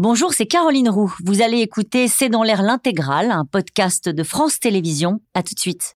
Bonjour, 0.00 0.34
c'est 0.34 0.46
Caroline 0.46 0.88
Roux. 0.88 1.14
Vous 1.24 1.40
allez 1.40 1.60
écouter 1.60 2.08
C'est 2.08 2.28
dans 2.28 2.42
l'air 2.42 2.62
l'intégrale, 2.62 3.30
un 3.30 3.44
podcast 3.44 4.08
de 4.08 4.22
France 4.24 4.58
Télévisions. 4.58 5.20
À 5.34 5.44
tout 5.44 5.54
de 5.54 5.60
suite. 5.60 5.94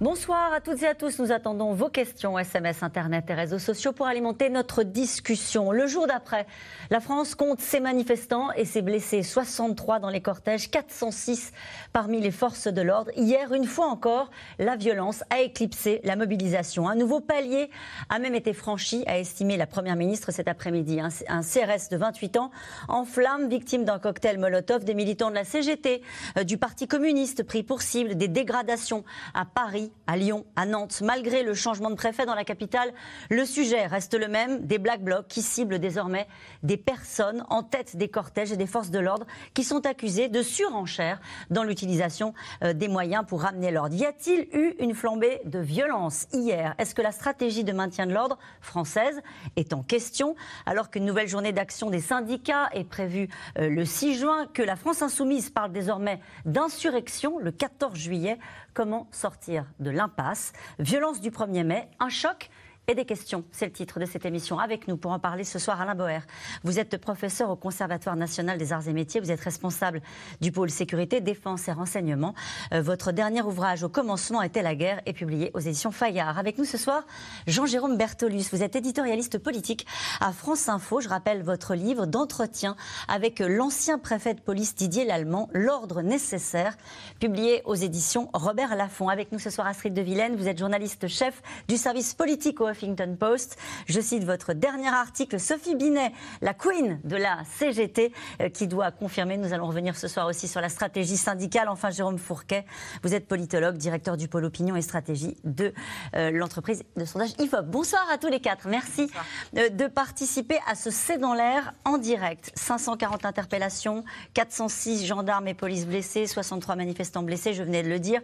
Bonsoir 0.00 0.52
à 0.52 0.60
toutes 0.60 0.84
et 0.84 0.86
à 0.86 0.94
tous. 0.94 1.18
Nous 1.18 1.32
attendons 1.32 1.72
vos 1.72 1.88
questions, 1.88 2.38
SMS, 2.38 2.84
Internet 2.84 3.24
et 3.30 3.34
réseaux 3.34 3.58
sociaux 3.58 3.90
pour 3.90 4.06
alimenter 4.06 4.48
notre 4.48 4.84
discussion. 4.84 5.72
Le 5.72 5.88
jour 5.88 6.06
d'après, 6.06 6.46
la 6.90 7.00
France 7.00 7.34
compte 7.34 7.58
ses 7.58 7.80
manifestants 7.80 8.52
et 8.52 8.64
ses 8.64 8.80
blessés. 8.80 9.24
63 9.24 9.98
dans 9.98 10.08
les 10.08 10.20
cortèges, 10.20 10.70
406 10.70 11.50
parmi 11.92 12.20
les 12.20 12.30
forces 12.30 12.68
de 12.68 12.80
l'ordre. 12.80 13.10
Hier, 13.16 13.52
une 13.52 13.64
fois 13.64 13.86
encore, 13.86 14.30
la 14.60 14.76
violence 14.76 15.24
a 15.30 15.40
éclipsé 15.40 16.00
la 16.04 16.14
mobilisation. 16.14 16.88
Un 16.88 16.94
nouveau 16.94 17.18
palier 17.18 17.68
a 18.08 18.20
même 18.20 18.36
été 18.36 18.52
franchi, 18.52 19.02
a 19.08 19.18
estimé 19.18 19.56
la 19.56 19.66
Première 19.66 19.96
ministre 19.96 20.30
cet 20.30 20.46
après-midi. 20.46 21.00
Un, 21.00 21.40
CRS 21.42 21.88
de 21.90 21.96
28 21.96 22.36
ans 22.36 22.52
en 22.86 23.04
flamme, 23.04 23.48
victime 23.48 23.84
d'un 23.84 23.98
cocktail 23.98 24.38
Molotov, 24.38 24.84
des 24.84 24.94
militants 24.94 25.30
de 25.30 25.34
la 25.34 25.44
CGT, 25.44 26.02
euh, 26.36 26.44
du 26.44 26.56
Parti 26.56 26.86
communiste 26.86 27.42
pris 27.42 27.64
pour 27.64 27.82
cible, 27.82 28.14
des 28.14 28.28
dégradations 28.28 29.02
à 29.34 29.44
Paris 29.44 29.87
à 30.06 30.16
Lyon, 30.16 30.44
à 30.56 30.66
Nantes. 30.66 31.02
Malgré 31.02 31.42
le 31.42 31.54
changement 31.54 31.90
de 31.90 31.94
préfet 31.94 32.26
dans 32.26 32.34
la 32.34 32.44
capitale, 32.44 32.92
le 33.30 33.44
sujet 33.44 33.86
reste 33.86 34.14
le 34.14 34.28
même, 34.28 34.66
des 34.66 34.78
Black 34.78 35.02
Blocs 35.02 35.26
qui 35.28 35.42
ciblent 35.42 35.78
désormais 35.78 36.26
des 36.62 36.76
personnes 36.76 37.44
en 37.48 37.62
tête 37.62 37.96
des 37.96 38.08
cortèges 38.08 38.52
et 38.52 38.56
des 38.56 38.66
forces 38.66 38.90
de 38.90 38.98
l'ordre 38.98 39.26
qui 39.54 39.64
sont 39.64 39.84
accusées 39.86 40.28
de 40.28 40.42
surenchère 40.42 41.20
dans 41.50 41.62
l'utilisation 41.62 42.34
euh, 42.62 42.72
des 42.72 42.88
moyens 42.88 43.24
pour 43.26 43.42
ramener 43.42 43.70
l'ordre. 43.70 43.94
Y 43.94 44.06
a-t-il 44.06 44.48
eu 44.58 44.74
une 44.78 44.94
flambée 44.94 45.40
de 45.44 45.58
violence 45.58 46.26
hier? 46.32 46.74
Est-ce 46.78 46.94
que 46.94 47.02
la 47.02 47.12
stratégie 47.12 47.64
de 47.64 47.72
maintien 47.72 48.06
de 48.06 48.12
l'ordre 48.12 48.38
française 48.60 49.20
est 49.56 49.72
en 49.72 49.82
question? 49.82 50.36
Alors 50.66 50.90
qu'une 50.90 51.04
nouvelle 51.04 51.28
journée 51.28 51.52
d'action 51.52 51.90
des 51.90 52.00
syndicats 52.00 52.68
est 52.72 52.84
prévue 52.84 53.28
euh, 53.58 53.68
le 53.68 53.84
6 53.84 54.18
juin, 54.18 54.46
que 54.52 54.62
la 54.62 54.76
France 54.76 55.02
insoumise 55.02 55.50
parle 55.50 55.72
désormais 55.72 56.20
d'insurrection 56.44 57.38
le 57.38 57.50
14 57.50 57.94
juillet 57.94 58.38
Comment 58.78 59.08
sortir 59.10 59.64
de 59.80 59.90
l'impasse. 59.90 60.52
Violence 60.78 61.20
du 61.20 61.30
1er 61.30 61.64
mai, 61.64 61.88
un 62.00 62.08
choc 62.08 62.50
et 62.88 62.94
des 62.94 63.04
questions. 63.04 63.44
C'est 63.52 63.66
le 63.66 63.72
titre 63.72 64.00
de 64.00 64.06
cette 64.06 64.24
émission. 64.24 64.58
Avec 64.58 64.88
nous 64.88 64.96
pour 64.96 65.12
en 65.12 65.18
parler 65.18 65.44
ce 65.44 65.58
soir, 65.58 65.78
Alain 65.78 65.94
Boer. 65.94 66.20
Vous 66.64 66.78
êtes 66.78 66.96
professeur 66.96 67.50
au 67.50 67.56
Conservatoire 67.56 68.16
national 68.16 68.56
des 68.56 68.72
arts 68.72 68.88
et 68.88 68.94
métiers. 68.94 69.20
Vous 69.20 69.30
êtes 69.30 69.42
responsable 69.42 70.00
du 70.40 70.52
pôle 70.52 70.70
sécurité, 70.70 71.20
défense 71.20 71.68
et 71.68 71.72
renseignement. 71.72 72.34
Euh, 72.72 72.80
votre 72.80 73.12
dernier 73.12 73.42
ouvrage, 73.42 73.82
Au 73.82 73.90
commencement 73.90 74.40
était 74.40 74.62
la 74.62 74.74
guerre, 74.74 75.02
est 75.04 75.12
publié 75.12 75.50
aux 75.52 75.58
éditions 75.58 75.90
Fayard. 75.90 76.38
Avec 76.38 76.56
nous 76.56 76.64
ce 76.64 76.78
soir, 76.78 77.02
Jean-Jérôme 77.46 77.98
Bertolus. 77.98 78.44
Vous 78.52 78.62
êtes 78.62 78.74
éditorialiste 78.74 79.38
politique 79.38 79.86
à 80.20 80.32
France 80.32 80.70
Info. 80.70 81.02
Je 81.02 81.10
rappelle 81.10 81.42
votre 81.42 81.74
livre 81.74 82.06
d'entretien 82.06 82.74
avec 83.06 83.40
l'ancien 83.40 83.98
préfet 83.98 84.32
de 84.32 84.40
police 84.40 84.74
Didier 84.74 85.04
Lallemand, 85.04 85.50
L'ordre 85.52 86.00
nécessaire, 86.00 86.74
publié 87.20 87.60
aux 87.66 87.74
éditions 87.74 88.30
Robert 88.32 88.76
Laffont. 88.76 89.10
Avec 89.10 89.30
nous 89.30 89.38
ce 89.38 89.50
soir, 89.50 89.66
Astrid 89.66 89.92
de 89.92 90.00
Vilaine. 90.00 90.36
Vous 90.36 90.48
êtes 90.48 90.58
journaliste 90.58 91.06
chef 91.06 91.42
du 91.68 91.76
service 91.76 92.14
politique 92.14 92.62
au 92.62 92.66
Huffington 92.78 93.16
Post. 93.18 93.58
Je 93.86 94.00
cite 94.00 94.24
votre 94.24 94.52
dernier 94.52 94.88
article, 94.88 95.40
Sophie 95.40 95.74
Binet, 95.74 96.12
la 96.42 96.54
queen 96.54 97.00
de 97.04 97.16
la 97.16 97.38
CGT, 97.58 98.12
euh, 98.40 98.48
qui 98.48 98.66
doit 98.66 98.90
confirmer. 98.90 99.36
Nous 99.36 99.52
allons 99.52 99.66
revenir 99.66 99.96
ce 99.96 100.06
soir 100.06 100.26
aussi 100.26 100.46
sur 100.46 100.60
la 100.60 100.68
stratégie 100.68 101.16
syndicale. 101.16 101.68
Enfin, 101.68 101.90
Jérôme 101.90 102.18
Fourquet, 102.18 102.64
vous 103.02 103.14
êtes 103.14 103.26
politologue, 103.26 103.76
directeur 103.76 104.16
du 104.16 104.28
pôle 104.28 104.44
opinion 104.44 104.76
et 104.76 104.82
stratégie 104.82 105.36
de 105.44 105.72
euh, 106.14 106.30
l'entreprise 106.30 106.84
de 106.96 107.04
sondage 107.04 107.30
IFOP. 107.38 107.66
Bonsoir 107.66 108.06
à 108.12 108.18
tous 108.18 108.28
les 108.28 108.40
quatre. 108.40 108.68
Merci 108.68 109.10
euh, 109.56 109.68
de 109.68 109.86
participer 109.86 110.58
à 110.66 110.74
ce 110.74 110.90
C'est 110.90 111.18
dans 111.18 111.34
l'air 111.34 111.74
en 111.84 111.98
direct. 111.98 112.52
540 112.54 113.24
interpellations, 113.24 114.04
406 114.34 115.04
gendarmes 115.04 115.48
et 115.48 115.54
polices 115.54 115.86
blessés, 115.86 116.26
63 116.26 116.76
manifestants 116.76 117.22
blessés, 117.22 117.54
je 117.54 117.62
venais 117.62 117.82
de 117.82 117.88
le 117.88 117.98
dire. 117.98 118.20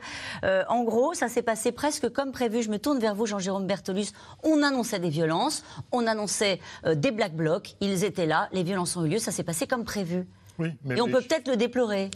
en 0.69 0.85
gros, 0.85 1.15
ça 1.15 1.29
s'est 1.29 1.43
passé 1.43 1.73
presque 1.73 2.09
comme 2.11 2.33
prévu. 2.33 2.63
Je 2.63 2.71
me 2.71 2.79
tourne 2.79 2.99
vers 2.99 3.15
vous, 3.15 3.27
Jean-Jérôme 3.27 3.67
Bertolus 3.67 4.13
on 4.45 4.63
annonçait 4.63 5.01
des 5.01 5.09
violences, 5.09 5.65
on 5.91 6.07
annonçait 6.07 6.61
euh, 6.85 6.95
des 6.95 7.11
black 7.11 7.35
blocs, 7.35 7.75
ils 7.81 8.05
étaient 8.05 8.27
là, 8.27 8.49
les 8.53 8.63
violences 8.63 8.97
ont 8.97 9.05
eu 9.05 9.09
lieu, 9.09 9.19
ça 9.19 9.33
s'est 9.33 9.43
passé 9.43 9.67
comme 9.67 9.85
prévu. 9.85 10.27
Et 10.61 11.01
on 11.01 11.09
peut 11.09 11.21
peut-être 11.21 11.49
le 11.49 11.57
déplorer. 11.57 12.11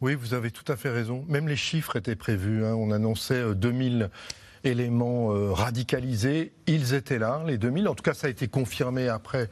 Oui, 0.00 0.14
vous 0.14 0.32
avez 0.34 0.50
tout 0.50 0.70
à 0.72 0.76
fait 0.76 0.88
raison. 0.88 1.24
Même 1.28 1.46
les 1.46 1.56
chiffres 1.56 1.96
étaient 1.96 2.16
prévus. 2.16 2.64
Hein. 2.64 2.74
On 2.74 2.90
annonçait 2.90 3.54
2000 3.54 4.02
euh, 4.02 4.08
éléments 4.64 5.32
euh, 5.32 5.52
radicalisés. 5.52 6.52
Ils 6.66 6.94
étaient 6.94 7.18
là, 7.18 7.42
les 7.46 7.58
2000. 7.58 7.88
En 7.88 7.94
tout 7.94 8.02
cas, 8.02 8.14
ça 8.14 8.26
a 8.26 8.30
été 8.30 8.48
confirmé 8.48 9.08
après 9.08 9.50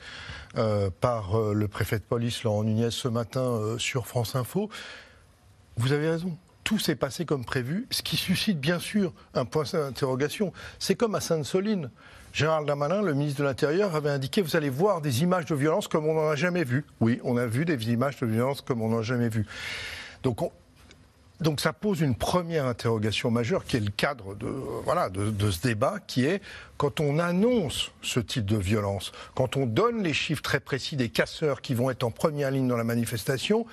par 1.00 1.38
le 1.38 1.68
préfet 1.68 1.98
de 1.98 2.04
police, 2.04 2.42
Laurent 2.42 2.64
Nunez, 2.64 2.90
ce 2.90 3.06
matin 3.06 3.76
sur 3.78 4.08
France 4.08 4.34
Info. 4.34 4.68
Vous 5.76 5.92
avez 5.92 6.08
raison 6.10 6.36
tout 6.64 6.78
s'est 6.78 6.96
passé 6.96 7.24
comme 7.24 7.44
prévu, 7.44 7.86
ce 7.90 8.02
qui 8.02 8.16
suscite 8.16 8.60
bien 8.60 8.78
sûr 8.78 9.12
un 9.34 9.44
point 9.44 9.64
d'interrogation. 9.72 10.52
C'est 10.78 10.94
comme 10.94 11.14
à 11.14 11.20
Sainte-Soline. 11.20 11.90
Gérald 12.32 12.66
Damanin, 12.66 13.02
le 13.02 13.12
ministre 13.12 13.40
de 13.40 13.44
l'Intérieur, 13.44 13.96
avait 13.96 14.10
indiqué 14.10 14.40
vous 14.40 14.54
allez 14.54 14.70
voir 14.70 15.00
des 15.00 15.22
images 15.22 15.46
de 15.46 15.54
violence 15.54 15.88
comme 15.88 16.06
on 16.06 16.14
n'en 16.14 16.28
a 16.28 16.36
jamais 16.36 16.62
vu. 16.62 16.84
Oui, 17.00 17.20
on 17.24 17.36
a 17.36 17.46
vu 17.46 17.64
des 17.64 17.90
images 17.90 18.18
de 18.20 18.26
violence 18.26 18.60
comme 18.60 18.82
on 18.82 18.88
n'en 18.88 19.00
a 19.00 19.02
jamais 19.02 19.28
vu. 19.28 19.46
Donc, 20.22 20.38
donc 21.40 21.60
ça 21.60 21.72
pose 21.72 22.02
une 22.02 22.14
première 22.14 22.66
interrogation 22.66 23.30
majeure 23.30 23.64
qui 23.64 23.78
est 23.78 23.80
le 23.80 23.90
cadre 23.90 24.34
de, 24.36 24.46
voilà, 24.84 25.08
de, 25.08 25.30
de, 25.30 25.50
ce 25.50 25.62
débat, 25.62 25.98
qui 26.06 26.24
est 26.24 26.40
quand 26.76 27.00
on 27.00 27.18
annonce 27.18 27.90
ce 28.02 28.20
type 28.20 28.44
de 28.44 28.58
violence, 28.58 29.10
quand 29.34 29.56
on 29.56 29.66
donne 29.66 30.02
les 30.02 30.12
chiffres 30.12 30.42
très 30.42 30.60
précis 30.60 30.96
des 30.96 31.08
casseurs 31.08 31.62
qui 31.62 31.74
vont 31.74 31.90
être 31.90 32.04
en 32.04 32.10
première 32.10 32.50
ligne 32.50 32.68
dans 32.68 32.76
la 32.76 32.84
manifestation, 32.84 33.66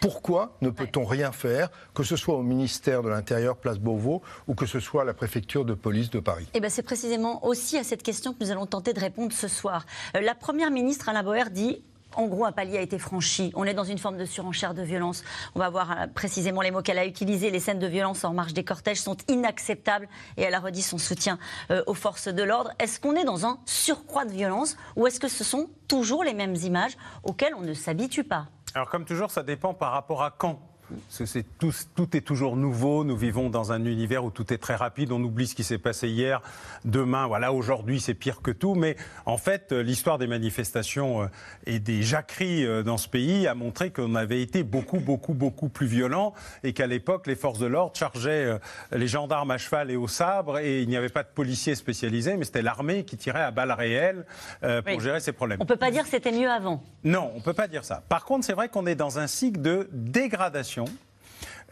pourquoi 0.00 0.56
ne 0.60 0.70
peut-on 0.70 1.04
rien 1.04 1.32
faire, 1.32 1.70
que 1.94 2.02
ce 2.02 2.16
soit 2.16 2.36
au 2.36 2.42
ministère 2.42 3.02
de 3.02 3.08
l'Intérieur, 3.08 3.56
place 3.56 3.78
Beauvau, 3.78 4.22
ou 4.46 4.54
que 4.54 4.66
ce 4.66 4.80
soit 4.80 5.02
à 5.02 5.04
la 5.04 5.14
préfecture 5.14 5.64
de 5.64 5.74
police 5.74 6.10
de 6.10 6.20
Paris? 6.20 6.48
Eh 6.54 6.60
ben, 6.60 6.70
C'est 6.70 6.82
précisément 6.82 7.44
aussi 7.44 7.76
à 7.76 7.84
cette 7.84 8.02
question 8.02 8.32
que 8.32 8.44
nous 8.44 8.50
allons 8.50 8.66
tenter 8.66 8.92
de 8.92 9.00
répondre 9.00 9.32
ce 9.32 9.48
soir. 9.48 9.86
Euh, 10.16 10.20
la 10.20 10.34
Première 10.34 10.70
ministre, 10.70 11.08
Alain 11.08 11.22
Boer, 11.22 11.50
dit 11.50 11.82
en 12.16 12.26
gros, 12.26 12.44
un 12.44 12.52
palier 12.52 12.78
a 12.78 12.80
été 12.80 12.98
franchi. 12.98 13.52
On 13.54 13.64
est 13.64 13.74
dans 13.74 13.84
une 13.84 13.98
forme 13.98 14.16
de 14.16 14.24
surenchère 14.24 14.74
de 14.74 14.82
violence. 14.82 15.22
On 15.54 15.58
va 15.58 15.68
voir 15.68 15.92
euh, 15.92 16.06
précisément 16.06 16.62
les 16.62 16.70
mots 16.70 16.82
qu'elle 16.82 16.98
a 16.98 17.06
utilisés. 17.06 17.50
Les 17.50 17.60
scènes 17.60 17.78
de 17.78 17.86
violence 17.86 18.24
en 18.24 18.32
marge 18.32 18.54
des 18.54 18.64
cortèges 18.64 19.00
sont 19.00 19.16
inacceptables 19.28 20.08
et 20.36 20.42
elle 20.42 20.54
a 20.54 20.60
redit 20.60 20.82
son 20.82 20.98
soutien 20.98 21.38
euh, 21.70 21.82
aux 21.86 21.94
forces 21.94 22.28
de 22.28 22.42
l'ordre. 22.42 22.72
Est-ce 22.78 22.98
qu'on 22.98 23.14
est 23.14 23.24
dans 23.24 23.46
un 23.46 23.58
surcroît 23.66 24.24
de 24.24 24.32
violence 24.32 24.76
ou 24.96 25.06
est-ce 25.06 25.20
que 25.20 25.28
ce 25.28 25.44
sont 25.44 25.68
toujours 25.86 26.24
les 26.24 26.34
mêmes 26.34 26.56
images 26.56 26.96
auxquelles 27.24 27.54
on 27.54 27.62
ne 27.62 27.74
s'habitue 27.74 28.24
pas? 28.24 28.46
Alors 28.74 28.88
comme 28.88 29.04
toujours, 29.04 29.30
ça 29.30 29.42
dépend 29.42 29.74
par 29.74 29.92
rapport 29.92 30.22
à 30.22 30.30
quand 30.30 30.60
c'est 31.08 31.44
tout, 31.58 31.72
tout, 31.94 32.16
est 32.16 32.20
toujours 32.20 32.56
nouveau. 32.56 33.04
Nous 33.04 33.16
vivons 33.16 33.50
dans 33.50 33.72
un 33.72 33.84
univers 33.84 34.24
où 34.24 34.30
tout 34.30 34.52
est 34.52 34.58
très 34.58 34.74
rapide. 34.74 35.12
On 35.12 35.22
oublie 35.22 35.46
ce 35.46 35.54
qui 35.54 35.64
s'est 35.64 35.78
passé 35.78 36.08
hier. 36.08 36.42
Demain, 36.84 37.26
voilà, 37.26 37.52
aujourd'hui, 37.52 38.00
c'est 38.00 38.14
pire 38.14 38.40
que 38.42 38.50
tout. 38.50 38.74
Mais 38.74 38.96
en 39.26 39.36
fait, 39.36 39.72
euh, 39.72 39.82
l'histoire 39.82 40.18
des 40.18 40.26
manifestations 40.26 41.22
euh, 41.22 41.26
et 41.66 41.78
des 41.78 42.02
jacqueries 42.02 42.66
euh, 42.66 42.82
dans 42.82 42.96
ce 42.96 43.08
pays 43.08 43.46
a 43.46 43.54
montré 43.54 43.90
qu'on 43.90 44.14
avait 44.14 44.42
été 44.42 44.62
beaucoup, 44.62 44.98
beaucoup, 45.00 45.34
beaucoup 45.34 45.68
plus 45.68 45.86
violent 45.86 46.34
et 46.64 46.72
qu'à 46.72 46.86
l'époque, 46.86 47.26
les 47.26 47.36
forces 47.36 47.58
de 47.58 47.66
l'ordre 47.66 47.96
chargeaient 47.96 48.58
les 48.92 49.08
gendarmes 49.08 49.50
à 49.50 49.58
cheval 49.58 49.90
et 49.90 49.96
au 49.96 50.08
sabre 50.08 50.58
et 50.58 50.82
il 50.82 50.88
n'y 50.88 50.96
avait 50.96 51.08
pas 51.08 51.22
de 51.22 51.28
policiers 51.28 51.74
spécialisés, 51.74 52.36
mais 52.36 52.44
c'était 52.44 52.62
l'armée 52.62 53.04
qui 53.04 53.16
tirait 53.16 53.42
à 53.42 53.50
balles 53.50 53.72
réelles 53.72 54.24
pour 54.60 55.00
gérer 55.00 55.20
ces 55.20 55.32
problèmes. 55.32 55.58
On 55.60 55.64
ne 55.64 55.68
peut 55.68 55.76
pas 55.76 55.90
dire 55.90 56.04
que 56.04 56.10
c'était 56.10 56.32
mieux 56.32 56.50
avant. 56.50 56.82
Non, 57.04 57.30
on 57.34 57.38
ne 57.38 57.42
peut 57.42 57.52
pas 57.52 57.68
dire 57.68 57.84
ça. 57.84 58.02
Par 58.08 58.24
contre, 58.24 58.44
c'est 58.44 58.52
vrai 58.52 58.68
qu'on 58.68 58.86
est 58.86 58.94
dans 58.94 59.18
un 59.18 59.26
cycle 59.26 59.60
de 59.60 59.88
dégradation 59.92 60.77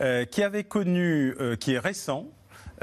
euh, 0.03 0.27
qui 0.27 0.43
avait 0.43 0.65
connu, 0.65 1.35
euh, 1.41 1.57
qui 1.57 1.73
est 1.73 1.79
récent, 1.79 2.27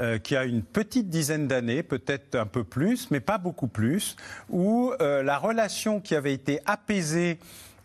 euh, 0.00 0.18
qui 0.18 0.34
a 0.34 0.44
une 0.44 0.64
petite 0.64 1.08
dizaine 1.08 1.46
d'années, 1.46 1.84
peut-être 1.84 2.34
un 2.34 2.46
peu 2.46 2.64
plus, 2.64 3.08
mais 3.12 3.20
pas 3.20 3.38
beaucoup 3.38 3.68
plus, 3.68 4.16
où 4.50 4.92
la 5.00 5.38
relation 5.38 6.00
qui 6.00 6.16
avait 6.16 6.34
été 6.34 6.58
apaisée 6.66 7.38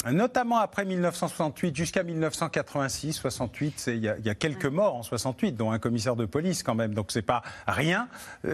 notamment 0.10 0.60
après 0.60 0.86
1968 0.86 1.76
jusqu'à 1.76 2.04
1986. 2.04 3.14
68, 3.14 3.84
il 3.88 3.96
y, 3.98 4.00
y, 4.28 4.30
a 4.30 4.36
quelques 4.36 4.66
morts 4.66 4.96
en 4.96 5.04
68, 5.04 5.58
dont 5.58 5.72
un 5.72 5.80
commissaire 5.80 6.16
de 6.16 6.26
police 6.26 6.64
quand 6.64 6.74
même, 6.74 6.94
donc 6.94 7.12
c'est 7.12 7.22
pas 7.22 7.44
rien. 7.68 8.08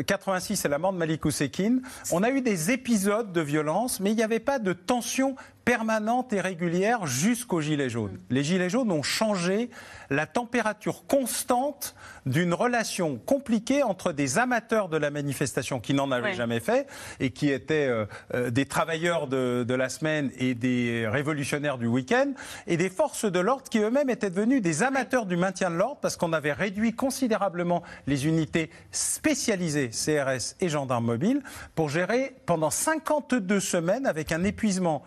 86, 0.07 0.55
c'est 0.55 0.69
la 0.69 0.79
mort 0.79 0.91
de 0.91 0.97
Malik 0.97 1.23
Ousekine. 1.23 1.83
On 2.11 2.23
a 2.23 2.31
eu 2.31 2.41
des 2.41 2.71
épisodes 2.71 3.31
de 3.31 3.41
violence, 3.41 3.99
mais 3.99 4.09
il 4.09 4.15
n'y 4.15 4.23
avait 4.23 4.39
pas 4.39 4.57
de 4.57 4.73
tension 4.73 5.35
permanente 5.65 6.31
et 6.31 6.41
régulière 6.41 7.07
jusqu'aux 7.07 7.59
Gilets 7.59 7.89
jaunes. 7.89 8.19
Les 8.29 8.43
Gilets 8.43 8.69
jaunes 8.69 8.91
ont 8.91 9.03
changé 9.03 9.71
la 10.11 10.27
température 10.27 11.05
constante 11.07 11.95
d'une 12.27 12.53
relation 12.53 13.17
compliquée 13.17 13.83
entre 13.83 14.11
des 14.11 14.37
amateurs 14.37 14.89
de 14.89 14.97
la 14.97 15.09
manifestation 15.09 15.79
qui 15.79 15.93
n'en 15.93 16.11
avaient 16.11 16.35
jamais 16.35 16.59
fait 16.59 16.87
et 17.19 17.31
qui 17.31 17.49
étaient 17.49 17.87
euh, 17.87 18.05
euh, 18.33 18.51
des 18.51 18.65
travailleurs 18.65 19.27
de, 19.27 19.65
la 19.75 19.89
semaine 19.89 20.31
et 20.37 20.53
des 20.53 21.07
révolutionnaires 21.07 21.77
du 21.77 21.87
week-end 21.87 22.31
et 22.67 22.77
des 22.77 22.89
forces 22.89 23.25
de 23.25 23.39
l'ordre 23.39 23.69
qui 23.69 23.79
eux-mêmes 23.79 24.09
étaient 24.09 24.29
devenus 24.29 24.61
des 24.61 24.83
amateurs 24.83 25.25
du 25.25 25.35
maintien 25.35 25.69
de 25.69 25.75
l'ordre 25.75 25.97
parce 26.01 26.15
qu'on 26.15 26.31
avait 26.31 26.53
réduit 26.53 26.93
considérablement 26.93 27.83
les 28.07 28.27
unités 28.27 28.69
spécialisées 28.91 29.89
CRS 29.89 30.55
et 30.61 30.69
gendarmes 30.69 31.05
mobiles 31.05 31.41
pour 31.73 31.89
gérer 31.89 32.35
pendant 32.45 32.69
52 32.69 33.59
semaines 33.59 34.05
avec 34.05 34.31
un 34.31 34.43
épuisement 34.43 35.03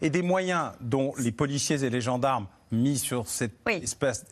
et 0.00 0.10
des 0.10 0.22
moyens 0.22 0.72
dont 0.80 1.12
les 1.18 1.32
policiers 1.32 1.84
et 1.84 1.90
les 1.90 2.00
gendarmes 2.00 2.46
mis 2.72 2.98
sur 2.98 3.26
cet 3.28 3.52
espace, 3.68 4.24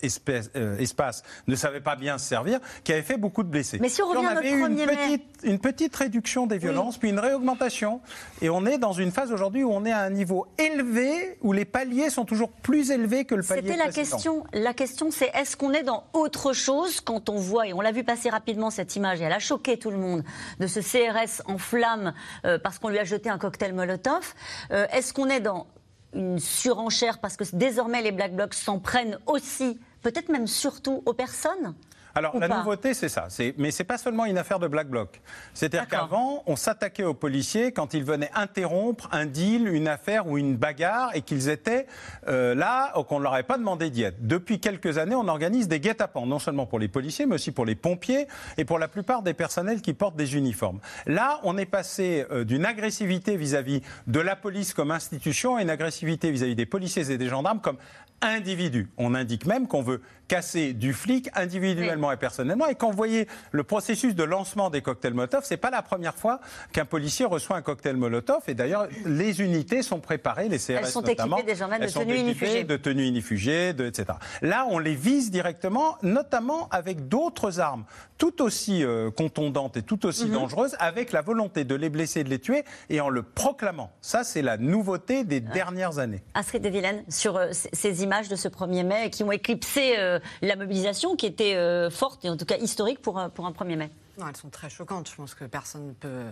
euh, 0.57 0.79
espace, 0.79 1.23
ne 1.47 1.55
savait 1.55 1.81
pas 1.81 1.97
bien 1.97 2.19
se 2.19 2.27
servir, 2.27 2.61
qui 2.85 2.93
avait 2.93 3.03
fait 3.03 3.17
beaucoup 3.17 3.43
de 3.43 3.49
blessés. 3.49 3.79
Mais 3.81 3.89
si 3.89 4.03
on 4.03 4.09
revient 4.09 4.27
on 4.27 4.37
avait 4.37 4.51
eu 4.51 4.67
une 4.67 4.77
petite, 4.77 5.25
une 5.43 5.59
petite 5.59 5.95
réduction 5.97 6.47
des 6.47 6.59
violences, 6.59 6.99
puis 6.99 7.11
une 7.11 7.19
réaugmentation. 7.19 8.01
Et 8.43 8.51
on 8.51 8.67
est 8.67 8.79
dans 8.79 8.93
une 8.93 9.11
phase 9.11 9.33
aujourd'hui 9.33 9.65
où 9.65 9.73
on 9.73 9.85
est 9.85 9.93
à 9.93 10.01
un 10.01 10.11
niveau 10.11 10.47
élevé, 10.59 11.39
où 11.43 11.53
les 11.53 11.65
paliers 11.65 12.11
sont 12.11 12.25
toujours 12.25 12.51
plus 12.51 12.91
élevés 12.91 13.25
que 13.25 13.35
le 13.35 13.43
palier 13.43 13.63
C'était 13.63 13.85
la 13.85 13.91
question. 13.91 14.45
La 14.53 14.75
question, 14.75 15.11
c'est 15.11 15.31
est-ce 15.35 15.57
qu'on 15.57 15.73
est 15.73 15.83
dans 15.83 16.05
autre 16.13 16.53
chose 16.53 17.01
quand 17.01 17.29
on 17.29 17.37
voit, 17.37 17.67
et 17.67 17.73
on 17.73 17.81
l'a 17.81 17.93
vu 17.93 18.05
passer 18.05 18.31
rapidement 18.31 18.71
cette 18.71 18.97
image, 18.97 19.21
et 19.21 19.25
elle 19.25 19.33
a 19.33 19.39
choqué 19.39 19.79
tout 19.79 19.91
le 19.91 19.99
monde, 19.99 20.25
de 20.61 20.67
ce 20.67 20.81
CRS 20.81 21.43
en 21.47 21.59
flammes 21.59 22.13
euh, 22.45 22.59
parce 22.59 22.79
qu'on 22.79 22.89
lui 22.89 22.99
a 22.99 23.05
jeté 23.05 23.31
un 23.31 23.39
cocktail 23.39 23.73
Molotov. 23.73 24.35
Euh, 24.71 24.87
est-ce 24.93 25.13
qu'on 25.13 25.29
est 25.29 25.41
dans 25.41 25.67
une 26.15 26.39
surenchère 26.39 27.19
parce 27.19 27.37
que 27.37 27.45
désormais 27.53 28.03
les 28.03 28.13
Black 28.13 28.35
Blocs 28.35 28.55
s'en 28.55 28.79
prennent 28.79 29.19
aussi, 29.27 29.79
peut-être 30.03 30.29
même 30.29 30.47
surtout 30.47 31.03
aux 31.07 31.13
personnes? 31.13 31.75
Alors 32.17 32.39
la 32.39 32.49
nouveauté, 32.49 32.95
c'est 32.95 33.11
ça. 33.11 33.29
Mais 33.59 33.71
c'est 33.71 33.85
pas 33.85 33.99
seulement 33.99 34.25
une 34.25 34.39
affaire 34.39 34.59
de 34.59 34.67
black 34.67 34.89
bloc. 34.89 35.21
C'est-à-dire 35.53 35.87
qu'avant, 35.87 36.43
on 36.47 36.57
s'attaquait 36.57 37.05
aux 37.05 37.15
policiers 37.15 37.73
quand 37.73 37.93
ils 37.93 38.05
venaient 38.05 38.31
interrompre 38.35 39.09
un 39.13 39.27
deal, 39.27 39.69
une 39.69 39.87
affaire 39.87 40.27
ou 40.27 40.39
une 40.39 40.57
bagarre 40.57 41.11
et 41.15 41.21
qu'ils 41.21 41.51
étaient 41.51 41.87
euh, 42.29 42.55
là 42.55 42.99
ou 42.99 43.03
qu'on 43.03 43.19
ne 43.19 43.25
leur 43.25 43.35
avait 43.35 43.43
pas 43.43 43.59
demandé 43.59 43.91
d'y 43.91 44.03
être. 44.03 44.27
Depuis 44.27 44.61
quelques 44.61 44.97
années, 44.97 45.15
on 45.15 45.29
organise 45.29 45.69
des 45.69 45.79
guet-apens, 45.79 46.27
non 46.27 46.39
seulement 46.39 46.65
pour 46.65 46.79
les 46.79 46.89
policiers, 46.89 47.27
mais 47.27 47.35
aussi 47.35 47.53
pour 47.53 47.67
les 47.67 47.75
pompiers 47.75 48.27
et 48.57 48.65
pour 48.65 48.79
la 48.79 48.89
plupart 48.89 49.23
des 49.23 49.35
personnels 49.35 49.83
qui 49.83 49.93
portent 49.93 50.17
des 50.17 50.37
uniformes. 50.37 50.81
Là, 51.05 51.41
on 51.43 51.59
est 51.59 51.67
passé 51.67 52.25
euh, 52.31 52.45
d'une 52.45 52.65
agressivité 52.65 53.37
vis-à-vis 53.37 53.83
de 54.07 54.21
la 54.21 54.37
police 54.37 54.73
comme 54.73 54.91
institution 54.91 55.57
à 55.57 55.63
une 55.63 55.71
agressivité 55.71 56.31
vis-à-vis 56.31 56.53
-vis 56.53 56.57
des 56.57 56.67
policiers 56.67 57.11
et 57.11 57.19
des 57.19 57.29
gendarmes 57.29 57.61
comme 57.61 57.77
individus. 58.23 58.89
On 58.97 59.15
indique 59.15 59.47
même 59.47 59.67
qu'on 59.67 59.83
veut 59.83 60.01
casser 60.29 60.73
du 60.73 60.93
flic 60.93 61.31
individuellement 61.35 62.11
et 62.11 62.17
personnellement. 62.17 62.67
Et 62.67 62.75
quand 62.75 62.91
vous 62.91 62.97
voyez 62.97 63.29
le 63.53 63.63
processus 63.63 64.15
de 64.15 64.25
lancement 64.25 64.71
des 64.71 64.83
cocktails 64.83 65.15
Molotov, 65.15 65.45
c'est 65.45 65.57
pas 65.57 65.71
la 65.71 65.83
première 65.83 66.17
fois 66.17 66.41
qu'un 66.73 66.85
policier 66.85 67.25
reçoit 67.25 67.57
un 67.57 67.63
cocktail 67.63 67.97
Molotov. 67.97 68.43
Et 68.49 68.55
d'ailleurs, 68.55 68.89
les 69.05 69.41
unités 69.41 69.83
sont 69.83 70.01
préparées, 70.01 70.49
les 70.49 70.59
CRS 70.59 70.71
elles 70.79 70.87
sont 70.87 71.03
notamment, 71.03 71.37
équipées 71.37 71.53
désormais 71.53 71.79
de 71.79 71.87
tenues 71.87 72.17
inifugées, 72.17 72.65
de 72.65 72.77
tenues 72.77 73.07
inifugées, 73.07 73.73
de, 73.73 73.87
etc. 73.87 74.19
Là, 74.43 74.67
on 74.69 74.79
les 74.79 74.95
vise 74.95 75.31
directement, 75.31 75.97
notamment 76.03 76.69
avec 76.71 77.09
d'autres 77.09 77.61
armes, 77.61 77.85
tout 78.19 78.43
aussi 78.43 78.83
euh, 78.83 79.11
contondantes 79.11 79.77
et 79.77 79.83
tout 79.83 80.07
aussi 80.07 80.27
mhm. 80.27 80.33
dangereuses, 80.33 80.77
avec 80.81 81.13
la 81.13 81.23
volonté 81.23 81.65
de 81.65 81.75
les 81.75 81.91
blesser, 81.91 82.25
de 82.25 82.31
les 82.31 82.41
tuer, 82.41 82.65
et 82.91 83.01
en 83.01 83.09
le 83.09 83.23
proclamant. 83.23 83.93
Ça, 84.01 84.25
c'est 84.25 84.43
la 84.43 84.57
nouveauté 84.57 85.23
des 85.25 85.41
dernières 85.41 85.99
années. 85.99 86.23
Astrid 86.35 86.63
de 86.63 86.69
Vilaine, 86.69 87.05
sur 87.09 87.37
euh, 87.37 87.51
ces 87.53 88.03
images 88.03 88.06
de 88.07 88.37
ce 88.37 88.49
1er 88.49 88.85
mai 88.85 89.11
qui 89.11 89.23
ont 89.23 89.33
éclipsé 89.33 89.99
euh, 89.99 90.19
la 90.43 90.57
mobilisation 90.57 91.17
qui 91.17 91.27
était 91.27 91.55
euh, 91.55 91.91
forte 91.91 92.25
et 92.25 92.31
en 92.31 92.37
tout 92.37 92.45
cas 92.45 92.57
historique 92.57 93.01
pour, 93.03 93.21
pour 93.35 93.47
un 93.47 93.51
1er 93.51 93.77
mai. 93.77 93.91
Non, 94.19 94.27
elles 94.29 94.37
sont 94.37 94.49
très 94.49 94.71
choquantes. 94.71 95.11
Je 95.11 95.17
pense 95.17 95.35
que 95.35 95.45
personne 95.45 95.89
ne 95.89 95.93
peut 95.93 96.25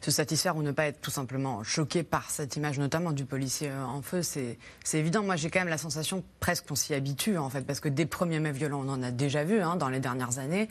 se 0.00 0.10
satisfaire 0.10 0.56
ou 0.56 0.62
ne 0.62 0.72
pas 0.72 0.86
être 0.86 1.00
tout 1.00 1.10
simplement 1.10 1.62
choqué 1.62 2.02
par 2.02 2.30
cette 2.30 2.56
image, 2.56 2.78
notamment 2.78 3.12
du 3.12 3.24
policier 3.24 3.68
euh, 3.68 3.84
en 3.84 4.02
feu, 4.02 4.22
c'est 4.22 4.58
évident. 4.94 5.22
Moi, 5.22 5.36
j'ai 5.36 5.50
quand 5.50 5.60
même 5.60 5.68
la 5.68 5.78
sensation 5.78 6.24
presque 6.40 6.66
qu'on 6.66 6.74
s'y 6.74 6.94
habitue, 6.94 7.36
en 7.36 7.50
fait, 7.50 7.62
parce 7.62 7.80
que 7.80 7.88
des 7.88 8.06
premiers 8.06 8.40
mai 8.40 8.52
violents, 8.52 8.82
on 8.86 8.88
en 8.88 9.02
a 9.02 9.10
déjà 9.10 9.44
vu 9.44 9.60
hein, 9.60 9.76
dans 9.76 9.88
les 9.88 10.00
dernières 10.00 10.38
années. 10.38 10.68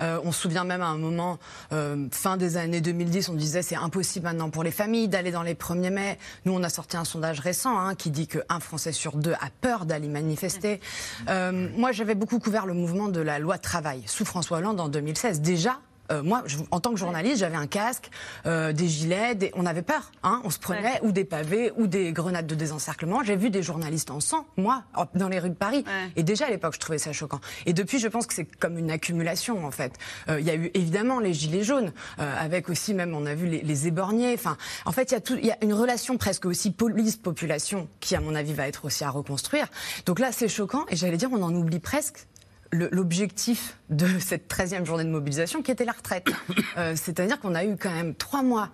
Euh, 0.00 0.20
on 0.24 0.32
se 0.32 0.40
souvient 0.40 0.64
même 0.64 0.82
à 0.82 0.88
un 0.88 0.98
moment, 0.98 1.38
euh, 1.72 2.08
fin 2.10 2.36
des 2.36 2.56
années 2.56 2.80
2010, 2.80 3.28
on 3.28 3.34
disait 3.34 3.62
c'est 3.62 3.76
impossible 3.76 4.24
maintenant 4.24 4.50
pour 4.50 4.64
les 4.64 4.70
familles 4.70 5.08
d'aller 5.08 5.30
dans 5.30 5.42
les 5.42 5.54
premiers 5.54 5.90
mai. 5.90 6.18
Nous, 6.44 6.52
on 6.52 6.62
a 6.62 6.68
sorti 6.68 6.96
un 6.96 7.04
sondage 7.04 7.40
récent 7.40 7.78
hein, 7.78 7.94
qui 7.94 8.10
dit 8.10 8.26
qu'un 8.26 8.60
Français 8.60 8.92
sur 8.92 9.16
deux 9.16 9.34
a 9.34 9.50
peur 9.60 9.86
d'aller 9.86 10.08
manifester. 10.08 10.80
moi, 11.28 11.92
j'avais 11.92 12.14
beaucoup 12.14 12.38
couvert 12.38 12.66
le 12.66 12.74
mouvement 12.74 13.08
de 13.08 13.20
la 13.20 13.38
loi 13.38 13.58
travail 13.58 14.02
sous 14.06 14.24
François 14.24 14.58
Hollande 14.58 14.80
en 14.80 14.88
2016. 14.88 15.40
Déjà, 15.40 15.78
euh, 16.12 16.22
moi, 16.22 16.44
en 16.70 16.80
tant 16.80 16.90
que 16.90 16.98
journaliste, 16.98 17.38
j'avais 17.38 17.56
un 17.56 17.66
casque, 17.66 18.10
euh, 18.46 18.72
des 18.72 18.88
gilets, 18.88 19.52
on 19.54 19.66
avait 19.66 19.82
peur. 19.82 20.12
Hein, 20.22 20.40
on 20.44 20.50
se 20.50 20.58
prenait 20.58 21.00
ou 21.02 21.12
des 21.12 21.24
pavés 21.24 21.72
ou 21.76 21.86
des 21.86 22.12
grenades 22.12 22.46
de 22.46 22.54
désencerclement. 22.54 23.22
J'ai 23.22 23.36
vu 23.36 23.50
des 23.50 23.62
journalistes 23.62 24.10
en 24.10 24.20
sang, 24.20 24.46
moi, 24.56 24.84
dans 25.14 25.28
les 25.28 25.38
rues 25.38 25.50
de 25.50 25.54
Paris. 25.54 25.84
Et 26.16 26.22
déjà 26.22 26.46
à 26.46 26.50
l'époque, 26.50 26.74
je 26.74 26.80
trouvais 26.80 26.98
ça 26.98 27.12
choquant. 27.12 27.40
Et 27.66 27.72
depuis, 27.72 27.98
je 27.98 28.08
pense 28.08 28.26
que 28.26 28.34
c'est 28.34 28.44
comme 28.44 28.78
une 28.78 28.90
accumulation, 28.90 29.64
en 29.64 29.70
fait. 29.70 29.94
Euh, 30.28 30.40
il 30.40 30.46
y 30.46 30.50
a 30.50 30.54
eu 30.54 30.70
évidemment 30.74 31.20
les 31.20 31.32
gilets 31.32 31.64
jaunes, 31.64 31.92
avec 32.18 32.68
aussi 32.68 32.94
même, 32.94 33.14
on 33.14 33.26
a 33.26 33.34
vu 33.34 33.46
les, 33.46 33.62
les 33.62 33.86
éborgnés. 33.86 34.34
Enfin, 34.34 34.56
en 34.84 34.92
fait, 34.92 35.14
il 35.30 35.46
y, 35.46 35.50
a 35.50 35.56
une 35.62 35.74
relation 35.74 36.16
presque 36.18 36.46
aussi 36.46 36.70
police-population 36.70 37.88
qui, 38.00 38.16
à 38.16 38.20
mon 38.20 38.34
avis, 38.34 38.52
va 38.52 38.68
être 38.68 38.84
aussi 38.84 39.04
à 39.04 39.10
reconstruire. 39.10 39.68
Donc 40.06 40.18
là, 40.18 40.32
c'est 40.32 40.48
choquant. 40.48 40.84
Et 40.88 40.96
j'allais 40.96 41.16
dire, 41.16 41.30
on 41.32 41.42
en 41.42 41.54
oublie 41.54 41.80
presque 41.80 42.26
l'objectif 42.72 43.78
de 43.90 44.06
cette 44.18 44.52
13e 44.52 44.84
journée 44.84 45.04
de 45.04 45.10
mobilisation 45.10 45.62
qui 45.62 45.70
était 45.70 45.84
la 45.84 45.92
retraite. 45.92 46.28
Euh, 46.78 46.94
c'est-à-dire 46.96 47.38
qu'on 47.38 47.54
a 47.54 47.66
eu 47.66 47.76
quand 47.76 47.90
même 47.90 48.14
trois 48.14 48.42
mois 48.42 48.70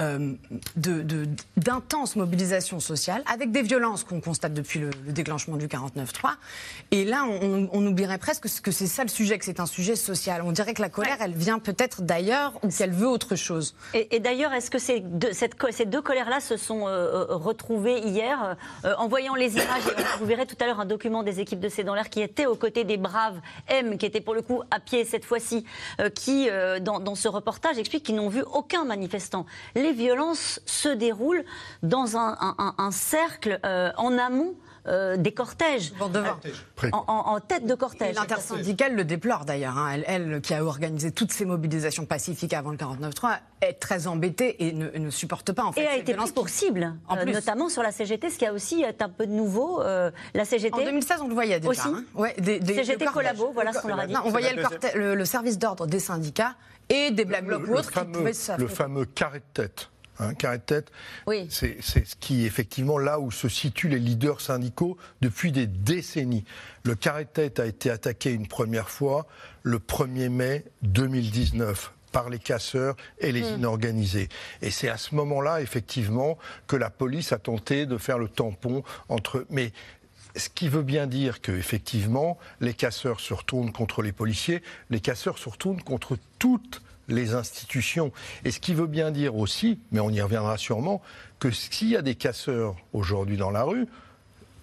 euh, 0.00 0.34
d'intense 1.56 2.16
mobilisation 2.16 2.80
sociale, 2.80 3.22
avec 3.30 3.52
des 3.52 3.62
violences 3.62 4.04
qu'on 4.04 4.20
constate 4.20 4.54
depuis 4.54 4.80
le, 4.80 4.90
déclenchement 5.08 5.56
du 5.56 5.66
49-3. 5.66 6.36
Et 6.90 7.04
là, 7.04 7.24
on, 7.24 7.86
oublierait 7.86 8.18
presque 8.18 8.48
que 8.62 8.70
c'est 8.70 8.86
ça 8.86 9.02
le 9.02 9.08
sujet, 9.08 9.38
que 9.38 9.44
c'est 9.44 9.60
un 9.60 9.66
sujet 9.66 9.96
social. 9.96 10.42
On 10.42 10.52
dirait 10.52 10.74
que 10.74 10.82
la 10.82 10.88
colère, 10.88 11.18
elle 11.20 11.34
vient 11.34 11.58
peut-être 11.58 12.02
d'ailleurs 12.02 12.58
ou 12.62 12.68
qu'elle 12.68 12.92
veut 12.92 13.08
autre 13.08 13.36
chose. 13.36 13.74
Et, 13.94 14.20
d'ailleurs, 14.20 14.52
est-ce 14.52 14.70
que 14.70 14.78
ces 14.78 15.00
deux, 15.00 15.32
cette, 15.32 15.54
ces 15.70 15.84
deux 15.84 16.00
colères-là 16.00 16.40
se 16.40 16.56
sont 16.56 16.86
euh, 16.86 17.26
euh, 17.30 17.36
retrouvées 17.36 17.98
hier 17.98 18.56
En 18.98 19.08
voyant 19.08 19.34
les 19.34 19.52
images, 19.54 19.82
vous 20.18 20.26
verrez 20.26 20.46
tout 20.46 20.56
à 20.60 20.66
l'heure 20.66 20.80
un 20.80 20.86
document 20.86 21.22
des 21.22 21.40
équipes 21.40 21.60
de 21.60 21.68
C'est 21.68 21.84
dans 21.84 21.94
l'air 21.94 22.08
qui 22.08 22.22
était 22.22 22.46
aux 22.46 22.56
côtés 22.56 22.84
des 22.84 22.96
braves 22.96 23.40
M, 23.68 23.98
qui 23.98 24.06
étaient 24.06 24.20
pour 24.20 24.34
le 24.34 24.42
coup 24.42 24.62
à 24.70 24.80
pied 24.80 25.04
cette 25.04 25.24
fois-ci, 25.24 25.64
qui, 26.14 26.48
dans, 26.80 27.00
dans, 27.00 27.14
ce 27.14 27.28
reportage, 27.28 27.78
expliquent 27.78 28.04
qu'ils 28.04 28.16
n'ont 28.16 28.28
vu 28.28 28.42
aucun 28.52 28.84
manifestant 28.84 29.46
les 29.74 29.89
violences 29.92 30.60
se 30.66 30.88
déroulent 30.88 31.44
dans 31.82 32.16
un, 32.16 32.90
cercle 32.90 33.60
euh, 33.64 33.90
en 33.96 34.18
amont 34.18 34.54
euh, 34.86 35.16
des 35.16 35.32
cortèges. 35.32 35.92
En, 36.92 37.38
tête 37.40 37.66
de 37.66 37.74
cortège. 37.74 38.16
L'intersyndicale 38.16 38.94
le 38.94 39.04
déplore 39.04 39.44
d'ailleurs. 39.44 39.76
Hein. 39.76 40.00
Elle, 40.06 40.40
qui 40.40 40.54
a 40.54 40.64
organisé 40.64 41.12
toutes 41.12 41.32
ces 41.32 41.44
mobilisations 41.44 42.06
pacifiques 42.06 42.54
avant 42.54 42.70
le 42.70 42.76
49-3, 42.76 43.38
est 43.60 43.74
très 43.74 44.06
embêtée 44.06 44.66
et 44.66 44.72
ne, 44.72 45.10
supporte 45.10 45.52
pas 45.52 45.64
en 45.64 45.72
fait. 45.72 45.82
Et 45.82 45.86
a 45.86 45.96
été 45.96 46.14
prise 46.14 46.32
pour 46.32 46.48
cible, 46.48 46.94
euh, 47.10 47.24
notamment 47.26 47.68
sur 47.68 47.82
la 47.82 47.92
CGT, 47.92 48.30
ce 48.30 48.38
qui 48.38 48.46
a 48.46 48.52
aussi 48.52 48.82
est 48.82 49.02
un 49.02 49.10
peu 49.10 49.26
de 49.26 49.32
nouveau. 49.32 49.82
la 49.82 50.44
CGT. 50.44 50.74
En 50.74 50.84
2016, 50.84 51.20
on 51.22 51.28
le 51.28 51.34
voyait 51.34 51.60
déjà. 51.60 51.70
Aussi. 51.70 51.88
Hein. 51.88 52.04
Ouais, 52.14 52.34
des, 52.38 52.60
CGT 52.60 53.04
collabo, 53.06 53.50
voilà 53.52 53.72
ce 53.72 53.80
qu'on 53.80 53.88
leur 53.88 54.00
a 54.00 54.06
dit. 54.06 54.14
on 54.24 54.30
voyait 54.30 54.54
le, 54.94 55.14
le 55.14 55.24
service 55.24 55.58
d'ordre 55.58 55.86
des 55.86 56.00
syndicats 56.00 56.54
et 56.90 57.10
des 57.12 57.24
Black 57.24 57.44
Blocs 57.44 57.68
ou 57.68 57.74
autres 57.74 57.92
qui 57.92 58.04
pouvaient 58.04 58.32
Le 58.58 58.66
fameux 58.66 59.06
carré 59.06 59.38
de 59.38 59.44
tête. 59.62 59.89
Un 60.20 60.34
carré 60.34 60.58
de 60.58 60.62
tête, 60.62 60.92
oui. 61.26 61.48
c'est 61.50 61.80
ce 61.82 62.14
qui, 62.20 62.44
effectivement, 62.44 62.98
là 62.98 63.18
où 63.18 63.30
se 63.30 63.48
situent 63.48 63.88
les 63.88 63.98
leaders 63.98 64.42
syndicaux 64.42 64.98
depuis 65.22 65.50
des 65.50 65.66
décennies. 65.66 66.44
Le 66.84 66.94
carré 66.94 67.24
de 67.24 67.30
tête 67.30 67.58
a 67.58 67.64
été 67.64 67.90
attaqué 67.90 68.30
une 68.30 68.46
première 68.46 68.90
fois 68.90 69.26
le 69.62 69.78
1er 69.78 70.28
mai 70.28 70.64
2019 70.82 71.92
par 72.12 72.28
les 72.28 72.38
casseurs 72.38 72.96
et 73.18 73.32
les 73.32 73.42
hmm. 73.42 73.56
inorganisés. 73.56 74.28
Et 74.62 74.70
c'est 74.70 74.88
à 74.88 74.98
ce 74.98 75.14
moment-là, 75.14 75.62
effectivement, 75.62 76.38
que 76.66 76.76
la 76.76 76.90
police 76.90 77.32
a 77.32 77.38
tenté 77.38 77.86
de 77.86 77.96
faire 77.96 78.18
le 78.18 78.28
tampon 78.28 78.82
entre. 79.08 79.46
Mais 79.50 79.72
ce 80.36 80.48
qui 80.48 80.68
veut 80.68 80.82
bien 80.82 81.06
dire 81.06 81.40
que, 81.40 81.52
effectivement, 81.52 82.38
les 82.60 82.74
casseurs 82.74 83.20
se 83.20 83.34
retournent 83.34 83.72
contre 83.72 84.02
les 84.02 84.12
policiers, 84.12 84.62
les 84.90 85.00
casseurs 85.00 85.38
se 85.38 85.48
retournent 85.48 85.82
contre 85.82 86.18
toutes 86.38 86.82
les 87.10 87.34
institutions. 87.34 88.12
Et 88.44 88.50
ce 88.50 88.60
qui 88.60 88.74
veut 88.74 88.86
bien 88.86 89.10
dire 89.10 89.36
aussi, 89.36 89.78
mais 89.92 90.00
on 90.00 90.10
y 90.10 90.20
reviendra 90.20 90.56
sûrement, 90.56 91.02
que 91.38 91.50
s'il 91.50 91.88
y 91.88 91.96
a 91.96 92.02
des 92.02 92.14
casseurs 92.14 92.76
aujourd'hui 92.92 93.36
dans 93.36 93.50
la 93.50 93.62
rue, 93.62 93.86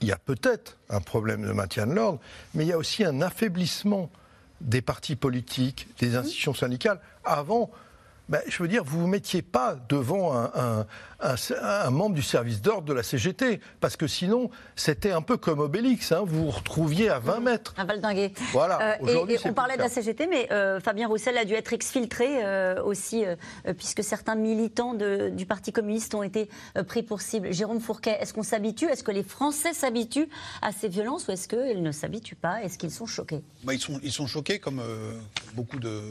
il 0.01 0.07
y 0.07 0.11
a 0.11 0.17
peut-être 0.17 0.77
un 0.89 1.01
problème 1.01 1.45
de 1.45 1.51
maintien 1.51 1.87
de 1.87 1.93
l'ordre, 1.93 2.19
mais 2.53 2.65
il 2.65 2.67
y 2.67 2.73
a 2.73 2.77
aussi 2.77 3.03
un 3.03 3.21
affaiblissement 3.21 4.09
des 4.61 4.81
partis 4.81 5.15
politiques, 5.15 5.87
des 5.99 6.15
institutions 6.15 6.53
syndicales. 6.53 6.99
Avant, 7.23 7.69
ben, 8.29 8.41
je 8.47 8.61
veux 8.61 8.67
dire, 8.67 8.83
vous 8.83 8.97
ne 8.97 9.01
vous 9.03 9.07
mettiez 9.07 9.41
pas 9.41 9.75
devant 9.87 10.33
un, 10.33 10.85
un, 11.19 11.89
membre 11.89 12.15
du 12.15 12.21
service 12.21 12.61
d'ordre 12.61 12.83
de 12.83 12.93
la 12.93 13.03
CGT, 13.03 13.59
parce 13.79 13.95
que 13.95 14.07
sinon, 14.07 14.49
c'était 14.75 15.11
un 15.11 15.21
peu 15.21 15.37
comme 15.37 15.59
Obélix, 15.59 16.11
hein, 16.11 16.23
vous 16.25 16.45
vous 16.45 16.51
retrouviez 16.51 17.09
à 17.09 17.19
20 17.19 17.39
mètres. 17.39 17.73
Un 17.77 17.85
valdingué. 17.85 18.33
Voilà. 18.51 18.99
Euh, 19.01 19.25
et, 19.27 19.37
on 19.45 19.53
parlait 19.53 19.77
de 19.77 19.81
la 19.81 19.89
CGT, 19.89 20.27
mais 20.27 20.51
euh, 20.51 20.79
Fabien 20.79 21.07
Roussel 21.07 21.37
a 21.37 21.45
dû 21.45 21.53
être 21.53 21.73
exfiltré 21.73 22.43
euh, 22.43 22.83
aussi, 22.83 23.23
puisque 23.77 24.03
certains 24.03 24.35
militants 24.35 24.93
du 24.93 25.45
Parti 25.45 25.71
communiste 25.71 26.13
ont 26.15 26.23
été 26.23 26.49
pris 26.87 27.03
pour 27.03 27.21
cible. 27.21 27.53
Jérôme 27.53 27.79
Fourquet, 27.79 28.17
est-ce 28.19 28.33
qu'on 28.33 28.43
s'habitue? 28.43 28.85
Est-ce 28.85 29.03
que 29.03 29.11
les 29.11 29.23
Français 29.23 29.73
s'habituent 29.73 30.29
à 30.61 30.71
ces 30.71 30.87
violences 30.87 31.27
ou 31.27 31.31
est-ce 31.31 31.47
qu'ils 31.47 31.81
ne 31.81 31.91
s'habituent 31.91 32.35
pas? 32.35 32.61
Est-ce 32.63 32.77
qu'ils 32.77 32.91
sont 32.91 33.05
choqués? 33.05 33.41
Bah, 33.63 33.73
ils, 33.73 33.79
sont, 33.79 33.99
ils 34.03 34.11
sont 34.11 34.27
choqués, 34.27 34.59
comme 34.59 34.81
beaucoup 35.55 35.79
de 35.79 36.01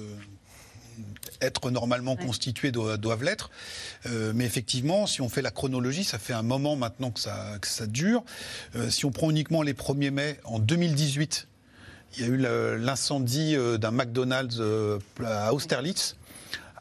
être 1.40 1.70
normalement 1.70 2.16
constitués 2.16 2.72
doivent, 2.72 3.24
l'être. 3.24 3.50
Euh, 4.06 4.32
mais 4.34 4.44
effectivement, 4.44 5.06
si 5.06 5.20
on 5.20 5.28
fait 5.28 5.42
la 5.42 5.50
chronologie, 5.50 6.04
ça 6.04 6.18
fait 6.18 6.32
un 6.32 6.42
moment 6.42 6.76
maintenant 6.76 7.10
que 7.10 7.20
ça, 7.20 7.58
ça 7.62 7.86
dure. 7.86 8.24
Euh, 8.74 8.90
si 8.90 9.04
on 9.04 9.10
prend 9.10 9.30
uniquement 9.30 9.62
les 9.62 9.74
1er 9.74 10.10
mai, 10.10 10.38
en 10.44 10.58
2018, 10.58 11.48
il 12.16 12.20
y 12.20 12.24
a 12.24 12.28
eu 12.28 12.36
l'incendie 12.78 13.56
euh, 13.56 13.78
d'un 13.78 13.90
McDonald's 13.90 14.60
à 15.24 15.52
Austerlitz 15.52 16.16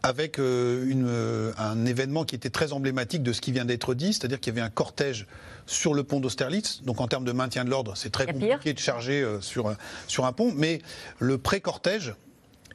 avec 0.03 0.37
une, 0.37 1.09
un 1.57 1.85
événement 1.87 2.25
qui 2.25 2.35
était 2.35 2.51
très 2.51 2.73
emblématique 2.73 3.23
de 3.23 3.33
ce 3.33 3.41
qui 3.41 3.51
vient 3.51 3.65
d'être 3.65 3.95
dit, 3.95 4.13
c'est-à-dire 4.13 4.39
qu'il 4.39 4.53
y 4.53 4.55
avait 4.55 4.63
un 4.63 4.69
cortège 4.69 5.25
sur 5.65 5.95
le 5.95 6.03
pont 6.03 6.19
d'Austerlitz. 6.19 6.83
Donc 6.83 7.01
en 7.01 7.07
termes 7.07 7.25
de 7.25 7.31
maintien 7.31 7.65
de 7.65 7.71
l'ordre, 7.71 7.93
c'est 7.97 8.11
très 8.11 8.27
compliqué 8.27 8.73
de 8.73 8.77
charger 8.77 9.25
sur, 9.41 9.75
sur 10.05 10.25
un 10.25 10.31
pont, 10.31 10.53
mais 10.55 10.83
le 11.17 11.39
pré-cortège 11.39 12.13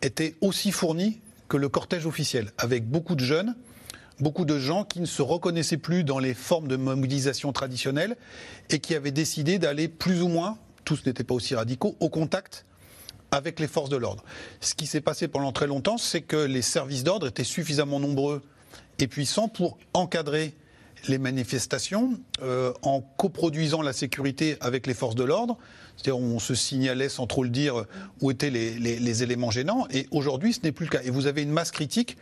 était 0.02 0.34
aussi 0.40 0.72
fourni 0.72 1.20
que 1.50 1.56
le 1.56 1.68
cortège 1.68 2.06
officiel, 2.06 2.52
avec 2.56 2.88
beaucoup 2.88 3.16
de 3.16 3.24
jeunes, 3.24 3.56
beaucoup 4.20 4.44
de 4.44 4.58
gens 4.58 4.84
qui 4.84 5.00
ne 5.00 5.06
se 5.06 5.20
reconnaissaient 5.20 5.78
plus 5.78 6.04
dans 6.04 6.20
les 6.20 6.32
formes 6.32 6.68
de 6.68 6.76
mobilisation 6.76 7.52
traditionnelles 7.52 8.16
et 8.70 8.78
qui 8.78 8.94
avaient 8.94 9.10
décidé 9.10 9.58
d'aller 9.58 9.88
plus 9.88 10.22
ou 10.22 10.28
moins, 10.28 10.58
tous 10.84 11.04
n'étaient 11.04 11.24
pas 11.24 11.34
aussi 11.34 11.56
radicaux, 11.56 11.96
au 11.98 12.08
contact 12.08 12.64
avec 13.32 13.58
les 13.58 13.66
forces 13.66 13.90
de 13.90 13.96
l'ordre. 13.96 14.24
Ce 14.60 14.74
qui 14.74 14.86
s'est 14.86 15.00
passé 15.00 15.26
pendant 15.26 15.50
très 15.50 15.66
longtemps, 15.66 15.98
c'est 15.98 16.22
que 16.22 16.36
les 16.36 16.62
services 16.62 17.02
d'ordre 17.02 17.26
étaient 17.26 17.44
suffisamment 17.44 17.98
nombreux 17.98 18.42
et 19.00 19.08
puissants 19.08 19.48
pour 19.48 19.76
encadrer 19.92 20.54
les 21.08 21.18
manifestations 21.18 22.18
euh, 22.42 22.72
en 22.82 23.00
coproduisant 23.00 23.82
la 23.82 23.92
sécurité 23.92 24.56
avec 24.60 24.86
les 24.86 24.94
forces 24.94 25.14
de 25.14 25.24
l'ordre. 25.24 25.56
C'est-à-dire 25.96 26.18
on 26.18 26.38
se 26.38 26.54
signalait 26.54 27.08
sans 27.08 27.26
trop 27.26 27.42
le 27.42 27.50
dire 27.50 27.84
où 28.20 28.30
étaient 28.30 28.50
les, 28.50 29.22
éléments 29.22 29.50
gênants. 29.50 29.86
Et 29.90 30.06
aujourd'hui, 30.10 30.52
ce 30.52 30.60
n'est 30.62 30.72
plus 30.72 30.86
le 30.86 30.90
cas. 30.90 31.00
Et 31.04 31.10
vous 31.10 31.26
avez 31.26 31.42
une 31.42 31.50
masse 31.50 31.70
critique 31.70 32.16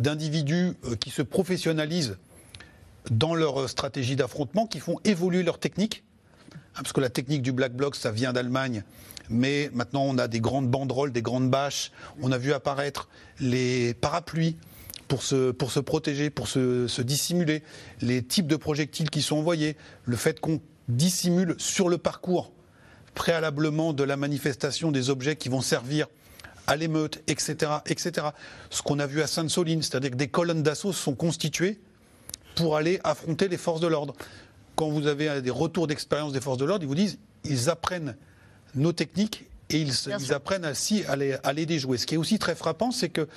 d'individus 0.00 0.72
euh, 0.84 0.96
qui 0.96 1.10
se 1.10 1.22
professionnalisent 1.22 2.16
dans 3.10 3.34
leur 3.34 3.68
stratégie 3.68 4.16
d'affrontement, 4.16 4.66
qui 4.66 4.80
font 4.80 4.98
évoluer 5.04 5.42
leur 5.42 5.58
technique. 5.58 6.04
Hein, 6.52 6.80
parce 6.82 6.92
que 6.92 7.00
la 7.00 7.10
technique 7.10 7.42
du 7.42 7.52
Black 7.52 7.74
Bloc, 7.74 7.96
ça 7.96 8.10
vient 8.10 8.32
d'Allemagne. 8.32 8.84
Mais 9.28 9.70
maintenant, 9.72 10.02
on 10.02 10.18
a 10.18 10.28
des 10.28 10.40
grandes 10.40 10.68
banderoles, 10.68 11.12
des 11.12 11.22
grandes 11.22 11.50
bâches. 11.50 11.90
On 12.20 12.32
a 12.32 12.38
vu 12.38 12.52
apparaître 12.52 13.08
les 13.40 13.94
parapluies 13.94 14.56
pour 15.12 15.22
se, 15.22 15.50
pour 15.50 15.70
se 15.70 15.78
protéger, 15.78 16.30
pour 16.30 16.48
se, 16.48 17.02
dissimuler, 17.02 17.62
les 18.00 18.22
types 18.22 18.46
de 18.46 18.56
projectiles 18.56 19.10
qui 19.10 19.20
sont 19.20 19.36
envoyés, 19.36 19.76
le 20.06 20.16
fait 20.16 20.40
qu'on 20.40 20.58
dissimule 20.88 21.54
sur 21.58 21.90
le 21.90 21.98
parcours 21.98 22.50
préalablement 23.12 23.92
de 23.92 24.04
la 24.04 24.16
manifestation 24.16 24.90
des 24.90 25.10
objets 25.10 25.36
qui 25.36 25.50
vont 25.50 25.60
servir 25.60 26.06
à 26.66 26.76
l'émeute, 26.76 27.22
etc., 27.26 27.72
etc. 27.84 28.28
Ce 28.70 28.80
qu'on 28.80 28.98
a 29.00 29.06
vu 29.06 29.20
à 29.20 29.26
Sainte-Soline, 29.26 29.82
c'est-à-dire 29.82 30.12
que 30.12 30.16
des 30.16 30.28
colonnes 30.28 30.62
d'assaut 30.62 30.94
sont 30.94 31.14
constituées 31.14 31.78
pour 32.54 32.78
aller 32.78 32.98
affronter 33.04 33.48
les 33.48 33.58
forces 33.58 33.82
de 33.82 33.88
l'ordre. 33.88 34.14
Quand 34.76 34.88
vous 34.88 35.06
avez 35.08 35.42
des 35.42 35.50
retours 35.50 35.88
d'expérience 35.88 36.32
des 36.32 36.40
forces 36.40 36.56
de 36.56 36.64
l'ordre, 36.64 36.84
ils 36.84 36.88
vous 36.88 36.94
disent 36.94 37.18
ils 37.44 37.68
apprennent 37.68 38.16
nos 38.74 38.94
techniques 38.94 39.44
et 39.68 39.78
ils, 39.78 40.32
apprennent 40.32 40.64
aussi 40.64 41.04
à 41.04 41.16
les, 41.16 41.36
à 41.44 41.52
les 41.52 41.66
déjouer. 41.66 41.98
Ce 41.98 42.06
qui 42.06 42.14
est 42.14 42.18
aussi 42.18 42.38
très 42.38 42.54
frappant, 42.54 42.90
c'est 42.90 43.08
que 43.10 43.28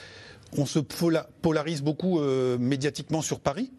on 0.57 0.65
se 0.65 0.79
polarise 0.79 1.81
beaucoup 1.81 2.19
euh, 2.19 2.57
médiatiquement 2.57 3.21
sur 3.21 3.39
Paris, 3.39 3.71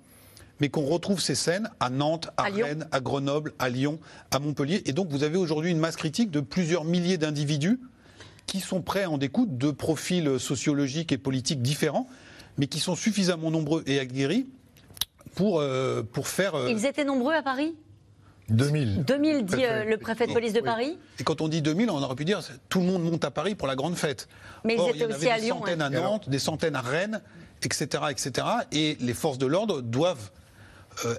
mais 0.60 0.68
qu'on 0.68 0.84
retrouve 0.86 1.20
ces 1.20 1.34
scènes 1.34 1.70
à 1.80 1.90
Nantes, 1.90 2.30
à, 2.36 2.44
Rennes, 2.44 2.86
à 2.92 3.00
Grenoble, 3.00 3.52
à 3.58 3.68
Lyon, 3.68 3.98
à 4.30 4.38
Montpellier. 4.38 4.82
Et 4.86 4.92
donc 4.92 5.08
vous 5.08 5.22
avez 5.22 5.36
aujourd'hui 5.36 5.70
une 5.70 5.78
masse 5.78 5.96
critique 5.96 6.30
de 6.30 6.40
plusieurs 6.40 6.84
milliers 6.84 7.18
d'individus 7.18 7.80
qui 8.46 8.60
sont 8.60 8.80
prêts 8.80 9.04
à 9.04 9.10
en 9.10 9.18
découdre 9.18 9.52
de 9.52 9.70
profils 9.70 10.38
sociologiques 10.38 11.12
et 11.12 11.18
politiques 11.18 11.62
différents, 11.62 12.08
mais 12.58 12.68
qui 12.68 12.80
sont 12.80 12.94
suffisamment 12.94 13.50
nombreux 13.50 13.82
et 13.86 13.98
aguerris 13.98 14.46
pour, 15.34 15.60
euh, 15.60 16.02
pour 16.02 16.28
faire... 16.28 16.54
Euh, 16.54 16.70
Ils 16.70 16.86
étaient 16.86 17.04
nombreux 17.04 17.34
à 17.34 17.42
Paris? 17.42 17.74
2000. 18.48 19.04
2000, 19.04 19.44
dit 19.44 19.64
euh, 19.64 19.84
le 19.84 19.96
préfet 19.98 20.26
de 20.26 20.32
police 20.32 20.52
de 20.52 20.60
Paris. 20.60 20.98
Et 21.18 21.24
quand 21.24 21.40
on 21.40 21.48
dit 21.48 21.62
2000, 21.62 21.90
on 21.90 22.02
aurait 22.02 22.14
pu 22.14 22.24
dire 22.24 22.40
tout 22.68 22.80
le 22.80 22.86
monde 22.86 23.02
monte 23.02 23.24
à 23.24 23.30
Paris 23.30 23.54
pour 23.54 23.66
la 23.66 23.74
grande 23.74 23.96
fête. 23.96 24.28
Mais 24.64 24.76
ils 24.76 24.96
étaient 24.96 25.06
aussi 25.06 25.28
à 25.28 25.38
Lyon. 25.38 25.56
Des 25.56 25.60
centaines 25.60 25.82
à 25.82 25.90
Nantes, 25.90 26.28
des 26.28 26.38
centaines 26.38 26.76
à 26.76 26.80
Rennes, 26.80 27.20
etc., 27.62 28.04
etc. 28.10 28.46
Et 28.72 28.96
les 29.00 29.14
forces 29.14 29.38
de 29.38 29.46
l'ordre 29.46 29.80
doivent 29.80 30.30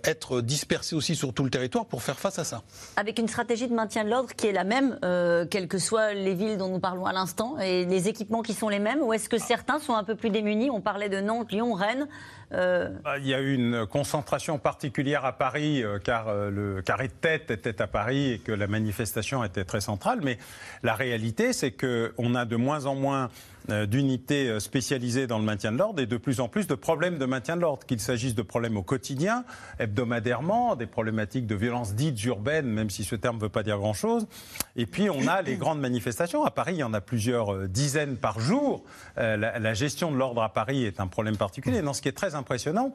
être 0.04 0.42
dispersés 0.42 0.96
aussi 0.96 1.16
sur 1.16 1.34
tout 1.34 1.44
le 1.44 1.50
territoire 1.50 1.86
pour 1.86 2.04
faire 2.04 2.18
face 2.18 2.40
à 2.40 2.44
ça. 2.44 2.64
Avec 2.96 3.20
une 3.20 3.28
stratégie 3.28 3.68
de 3.68 3.74
maintien 3.74 4.04
de 4.04 4.10
l'ordre 4.10 4.34
qui 4.36 4.48
est 4.48 4.52
la 4.52 4.64
même, 4.64 4.98
euh, 5.04 5.46
quelles 5.46 5.68
que 5.68 5.78
soient 5.78 6.14
les 6.14 6.34
villes 6.34 6.58
dont 6.58 6.70
nous 6.70 6.80
parlons 6.80 7.06
à 7.06 7.14
l'instant, 7.14 7.58
et 7.60 7.86
les 7.86 8.08
équipements 8.08 8.42
qui 8.42 8.54
sont 8.54 8.70
les 8.70 8.80
mêmes, 8.80 9.02
ou 9.02 9.14
est-ce 9.14 9.30
que 9.30 9.38
certains 9.38 9.80
sont 9.80 9.96
un 9.96 10.04
peu 10.04 10.16
plus 10.16 10.30
démunis? 10.30 10.70
On 10.70 10.82
parlait 10.82 11.10
de 11.10 11.20
Nantes, 11.20 11.52
Lyon, 11.52 11.74
Rennes. 11.74 12.08
Euh, 12.54 12.90
bah, 13.04 13.18
il 13.18 13.28
y 13.28 13.34
a 13.34 13.42
eu 13.42 13.54
une 13.54 13.86
concentration 13.86 14.58
particulière 14.58 15.26
à 15.26 15.34
Paris, 15.34 15.84
car 16.04 16.34
le 16.34 16.82
carré 16.82 17.08
de 17.08 17.14
tête 17.14 17.52
était 17.52 17.82
à 17.82 17.88
Paris 17.88 18.32
et 18.34 18.40
que 18.40 18.52
la 18.52 18.68
manifestation 18.68 19.44
était 19.44 19.66
très 19.66 19.82
centrale. 19.82 20.20
Mais 20.24 20.38
la 20.84 20.96
réalité, 20.96 21.54
c'est 21.54 21.72
qu'on 21.72 22.36
a 22.36 22.46
de 22.46 22.56
moins 22.56 22.86
en 22.86 22.96
moins 22.96 23.26
euh, 23.26 23.28
d'unités 23.70 24.50
euh, 24.50 24.60
spécialisées 24.60 25.28
dans 25.28 25.40
le 25.40 25.44
maintien 25.44 25.72
de 25.72 25.78
l'ordre 25.78 26.02
et 26.02 26.06
de 26.06 26.18
plus 26.18 26.40
en 26.40 26.48
plus 26.48 26.68
de 26.68 26.76
problèmes 26.76 27.18
de 27.18 27.26
maintien 27.26 27.56
de 27.56 27.62
l'ordre, 27.62 27.86
qu'il 27.86 28.00
s'agisse 28.00 28.36
de 28.36 28.42
problèmes 28.42 28.78
au 28.78 28.84
quotidien, 28.84 29.44
hebdomadairement, 29.80 30.76
des 30.76 30.86
problématiques 30.86 31.48
de 31.48 31.56
violences 31.56 31.94
dites 31.94 32.24
urbaines, 32.26 32.68
même 32.68 32.90
si 32.90 33.04
ce 33.04 33.16
terme 33.16 33.38
ne 33.38 33.42
veut 33.42 33.50
pas 33.50 33.64
dire 33.64 33.78
grand-chose. 33.78 34.28
Et 34.76 34.86
puis 34.86 35.10
on 35.10 35.28
a 35.28 35.42
les 35.42 35.56
grandes 35.58 35.80
manifestations. 35.80 36.46
À 36.46 36.52
Paris, 36.52 36.74
il 36.76 36.80
y 36.80 36.84
en 36.84 36.94
a 36.94 37.02
plusieurs 37.02 37.54
euh, 37.54 37.68
dizaines 37.68 38.18
par 38.18 38.40
jour. 38.40 38.84
la, 39.16 39.36
la 39.36 39.74
gestion 39.74 40.12
de 40.12 40.18
l'ordre 40.18 40.42
à 40.42 40.54
Paris 40.54 40.86
est 40.86 41.00
un 41.00 41.08
problème 41.08 41.38
particulier. 41.38 41.82
Non, 41.82 41.94
ce 41.94 42.02
qui 42.02 42.08
est 42.08 42.14
très 42.14 42.36
impressionnant, 42.36 42.92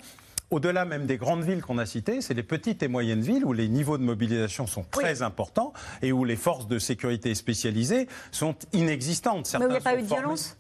au-delà 0.52 0.84
même 0.84 1.06
des 1.06 1.16
grandes 1.16 1.42
villes 1.42 1.62
qu'on 1.62 1.78
a 1.78 1.86
citées, 1.86 2.20
c'est 2.20 2.34
les 2.34 2.42
petites 2.42 2.82
et 2.82 2.88
moyennes 2.88 3.22
villes 3.22 3.44
où 3.44 3.52
les 3.52 3.68
niveaux 3.68 3.98
de 3.98 4.02
mobilisation 4.02 4.66
sont 4.66 4.84
très 4.90 5.22
importants 5.22 5.72
et 6.02 6.12
où 6.12 6.24
les 6.24 6.36
forces 6.36 6.68
de 6.68 6.78
sécurité 6.78 7.34
spécialisées 7.34 8.06
sont 8.30 8.54
inexistantes. 8.72 9.46
Certains 9.46 9.66
Mais 9.68 9.74
où 9.74 9.78
il 9.78 9.80
n'y 9.80 9.88
a 9.88 9.92
pas 9.92 9.98
eu 9.98 10.02
de 10.02 10.06
violence? 10.06 10.56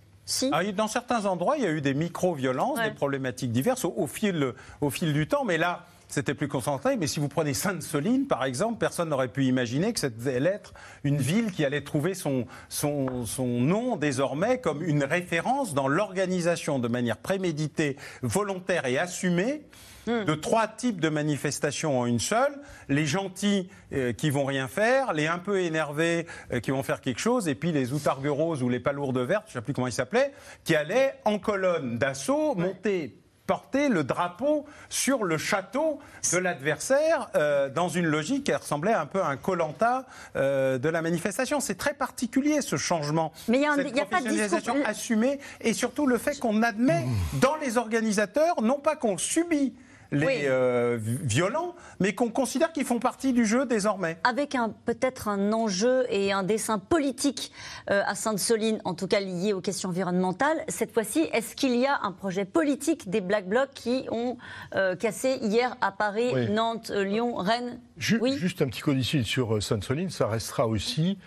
Ah, 0.52 0.62
dans 0.72 0.88
certains 0.88 1.26
endroits, 1.26 1.56
il 1.56 1.64
y 1.64 1.66
a 1.66 1.70
eu 1.70 1.80
des 1.80 1.94
micro-violences, 1.94 2.80
des 2.80 2.90
problématiques 2.90 3.52
diverses 3.52 3.84
au, 3.84 4.06
fil, 4.06 4.52
au 4.80 4.90
fil 4.90 5.12
du 5.12 5.26
temps. 5.26 5.44
Mais 5.44 5.58
là, 5.58 5.84
c'était 6.08 6.34
plus 6.34 6.48
concentré. 6.48 6.96
Mais 6.96 7.06
si 7.06 7.20
vous 7.20 7.28
prenez 7.28 7.54
Sainte-Soline, 7.54 8.26
par 8.26 8.44
exemple, 8.44 8.78
personne 8.78 9.08
n'aurait 9.08 9.28
pu 9.28 9.44
imaginer 9.44 9.92
que 9.92 10.00
c'était 10.00 10.42
être 10.42 10.74
une 11.04 11.18
ville 11.18 11.50
qui 11.52 11.64
allait 11.64 11.82
trouver 11.82 12.14
son, 12.14 12.46
son, 12.68 13.26
son 13.26 13.46
nom 13.46 13.96
désormais 13.96 14.60
comme 14.60 14.82
une 14.82 15.04
référence 15.04 15.74
dans 15.74 15.88
l'organisation 15.88 16.78
de 16.78 16.88
manière 16.88 17.16
préméditée, 17.16 17.96
volontaire 18.22 18.86
et 18.86 18.98
assumée 18.98 19.62
Hmm. 20.06 20.24
de 20.24 20.34
trois 20.34 20.66
types 20.66 21.00
de 21.00 21.08
manifestations 21.08 22.00
en 22.00 22.06
une 22.06 22.18
seule. 22.18 22.58
Les 22.88 23.06
gentils 23.06 23.68
euh, 23.92 24.12
qui 24.12 24.30
vont 24.30 24.44
rien 24.44 24.66
faire, 24.66 25.12
les 25.12 25.28
un 25.28 25.38
peu 25.38 25.60
énervés 25.60 26.26
euh, 26.52 26.58
qui 26.58 26.72
vont 26.72 26.82
faire 26.82 27.00
quelque 27.00 27.20
chose, 27.20 27.46
et 27.46 27.54
puis 27.54 27.70
les 27.70 27.92
outargues 27.92 28.26
roses 28.26 28.64
ou 28.64 28.68
les 28.68 28.80
palourdes 28.80 29.18
vertes, 29.18 29.44
je 29.46 29.52
ne 29.52 29.60
sais 29.60 29.64
plus 29.64 29.74
comment 29.74 29.86
ils 29.86 29.92
s'appelaient, 29.92 30.32
qui 30.64 30.74
allaient 30.74 31.14
en 31.24 31.38
colonne 31.38 31.98
d'assaut 31.98 32.56
monter 32.56 33.16
porter 33.46 33.88
le 33.88 34.04
drapeau 34.04 34.64
sur 34.88 35.24
le 35.24 35.36
château 35.36 35.98
de 36.32 36.38
l'adversaire 36.38 37.28
euh, 37.34 37.68
dans 37.68 37.88
une 37.88 38.06
logique 38.06 38.44
qui 38.44 38.54
ressemblait 38.54 38.92
un 38.92 39.04
peu 39.04 39.20
à 39.20 39.26
un 39.26 39.36
colanta 39.36 40.06
de 40.34 40.88
la 40.88 41.02
manifestation. 41.02 41.58
C'est 41.60 41.74
très 41.74 41.92
particulier 41.92 42.62
ce 42.62 42.76
changement. 42.76 43.32
Mais 43.48 43.58
il 43.58 43.62
y 43.62 43.66
a, 43.66 43.74
Cette 43.74 43.98
a 43.98 44.06
pas 44.06 44.20
de 44.20 44.86
assumée 44.86 45.40
et 45.60 45.74
surtout 45.74 46.06
le 46.06 46.18
fait 46.18 46.38
qu'on 46.38 46.62
admet 46.62 47.04
dans 47.34 47.56
les 47.56 47.78
organisateurs, 47.78 48.62
non 48.62 48.78
pas 48.78 48.94
qu'on 48.96 49.18
subit 49.18 49.74
les 50.12 50.42
euh, 50.44 50.98
violents, 51.00 51.74
mais 51.98 52.14
qu'on 52.14 52.30
considère 52.30 52.72
qu'ils 52.72 52.84
font 52.84 52.98
partie 52.98 53.32
du 53.32 53.46
jeu 53.46 53.66
désormais. 53.66 54.18
Avec 54.24 54.56
peut-être 54.84 55.28
un 55.28 55.52
enjeu 55.52 56.04
et 56.10 56.32
un 56.32 56.42
dessin 56.42 56.78
politique 56.78 57.50
euh, 57.90 58.02
à 58.06 58.14
Sainte-Soline, 58.14 58.80
en 58.84 58.94
tout 58.94 59.08
cas 59.08 59.20
lié 59.20 59.52
aux 59.52 59.60
questions 59.60 59.88
environnementales. 59.88 60.64
Cette 60.68 60.92
fois-ci, 60.92 61.26
est-ce 61.32 61.56
qu'il 61.56 61.76
y 61.76 61.86
a 61.86 62.00
un 62.02 62.12
projet 62.12 62.44
politique 62.44 63.10
des 63.10 63.20
Black 63.20 63.48
Blocs 63.48 63.70
qui 63.74 64.06
ont 64.10 64.36
euh, 64.74 64.94
cassé 64.94 65.38
hier 65.40 65.76
à 65.80 65.90
Paris, 65.90 66.50
Nantes, 66.50 66.90
Lyon, 66.90 67.34
Rennes? 67.36 67.80
Oui. 68.20 68.36
Juste 68.36 68.62
un 68.62 68.66
petit 68.66 68.82
codicile 68.82 69.24
sur 69.24 69.62
Sainte-Soline, 69.62 70.10
ça 70.10 70.26
restera 70.26 70.66
aussi 70.66 71.18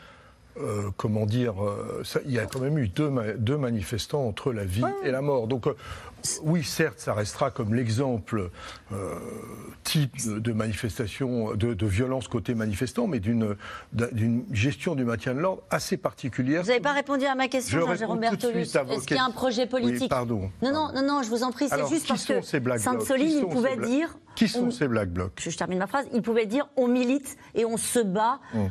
euh, 0.58 0.90
comment 0.98 1.26
dire, 1.26 1.62
euh, 1.64 2.02
ça- 2.04 2.20
il 2.26 2.32
y 2.32 2.40
a 2.40 2.46
quand 2.46 2.60
même 2.60 2.78
eu 2.78 2.88
deux, 2.88 3.10
ma- 3.10 3.34
deux 3.34 3.58
manifestants 3.58 4.26
entre 4.28 4.54
la 4.54 4.64
vie 4.66 4.84
et 5.04 5.12
la 5.12 5.22
mort. 5.22 5.48
Donc, 5.48 5.68
euh, 5.68 5.74
oui, 6.44 6.64
certes, 6.64 7.00
ça 7.00 7.14
restera 7.14 7.52
comme 7.52 7.76
l'exemple 7.76 8.50
euh, 8.94 9.14
type 9.84 10.16
de, 10.40 10.54
manifestation, 10.54 11.54
de, 11.56 11.74
de 11.74 11.86
violence 11.86 12.28
côté 12.28 12.56
manifestant, 12.56 13.06
mais 13.08 13.20
d'une 13.20 13.56
d'un- 13.94 14.08
d'une 14.12 14.44
gestion 14.52 14.96
du 14.96 15.04
maintien 15.06 15.36
de 15.36 15.40
l'ordre 15.40 15.62
assez 15.70 15.98
particulière. 15.98 16.62
Vous 16.64 16.70
n'avez 16.70 16.80
pas 16.80 16.94
répondu 16.94 17.26
à 17.26 17.36
ma 17.36 17.48
question, 17.48 17.80
Je 17.82 17.86
Jean-Jérôme 17.86 18.20
Bertolus. 18.20 18.62
Est-ce 18.62 19.06
qu'il 19.06 19.18
y 19.18 19.20
a 19.20 19.26
un 19.26 19.32
projet 19.32 19.64
Oui, 19.64 19.82
politique 19.82 20.10
pardon. 20.10 20.50
Non, 20.64 20.72
non, 20.72 20.90
non, 20.96 21.04
non, 21.06 21.22
je 21.24 21.30
vous 21.30 21.44
en 21.44 21.52
prie, 21.52 21.68
c'est 21.70 21.88
juste 21.88 22.04
qui 22.04 22.08
parce 22.08 22.26
sont 22.26 22.40
que 22.40 22.42
ces 22.42 22.60
Black 22.60 22.82
Blocs 22.82 22.94
Sainte-Soline, 22.94 23.40
il 23.40 23.48
pouvait 23.48 23.78
dire... 23.78 24.18
Qui 24.36 24.48
sont 24.48 24.66
on- 24.66 24.72
ces 24.72 24.88
Black 24.88 25.10
Blocs 25.12 25.32
je, 25.40 25.50
je 25.50 25.58
termine 25.58 25.80
ma 25.80 25.88
phrase, 25.88 26.08
il 26.14 26.22
pouvait 26.22 26.46
dire 26.46 26.68
on 26.76 26.88
milite 26.88 27.38
et 27.54 27.64
on 27.66 27.78
se 27.78 28.00
bat 28.00 28.40
Hum. 28.54 28.70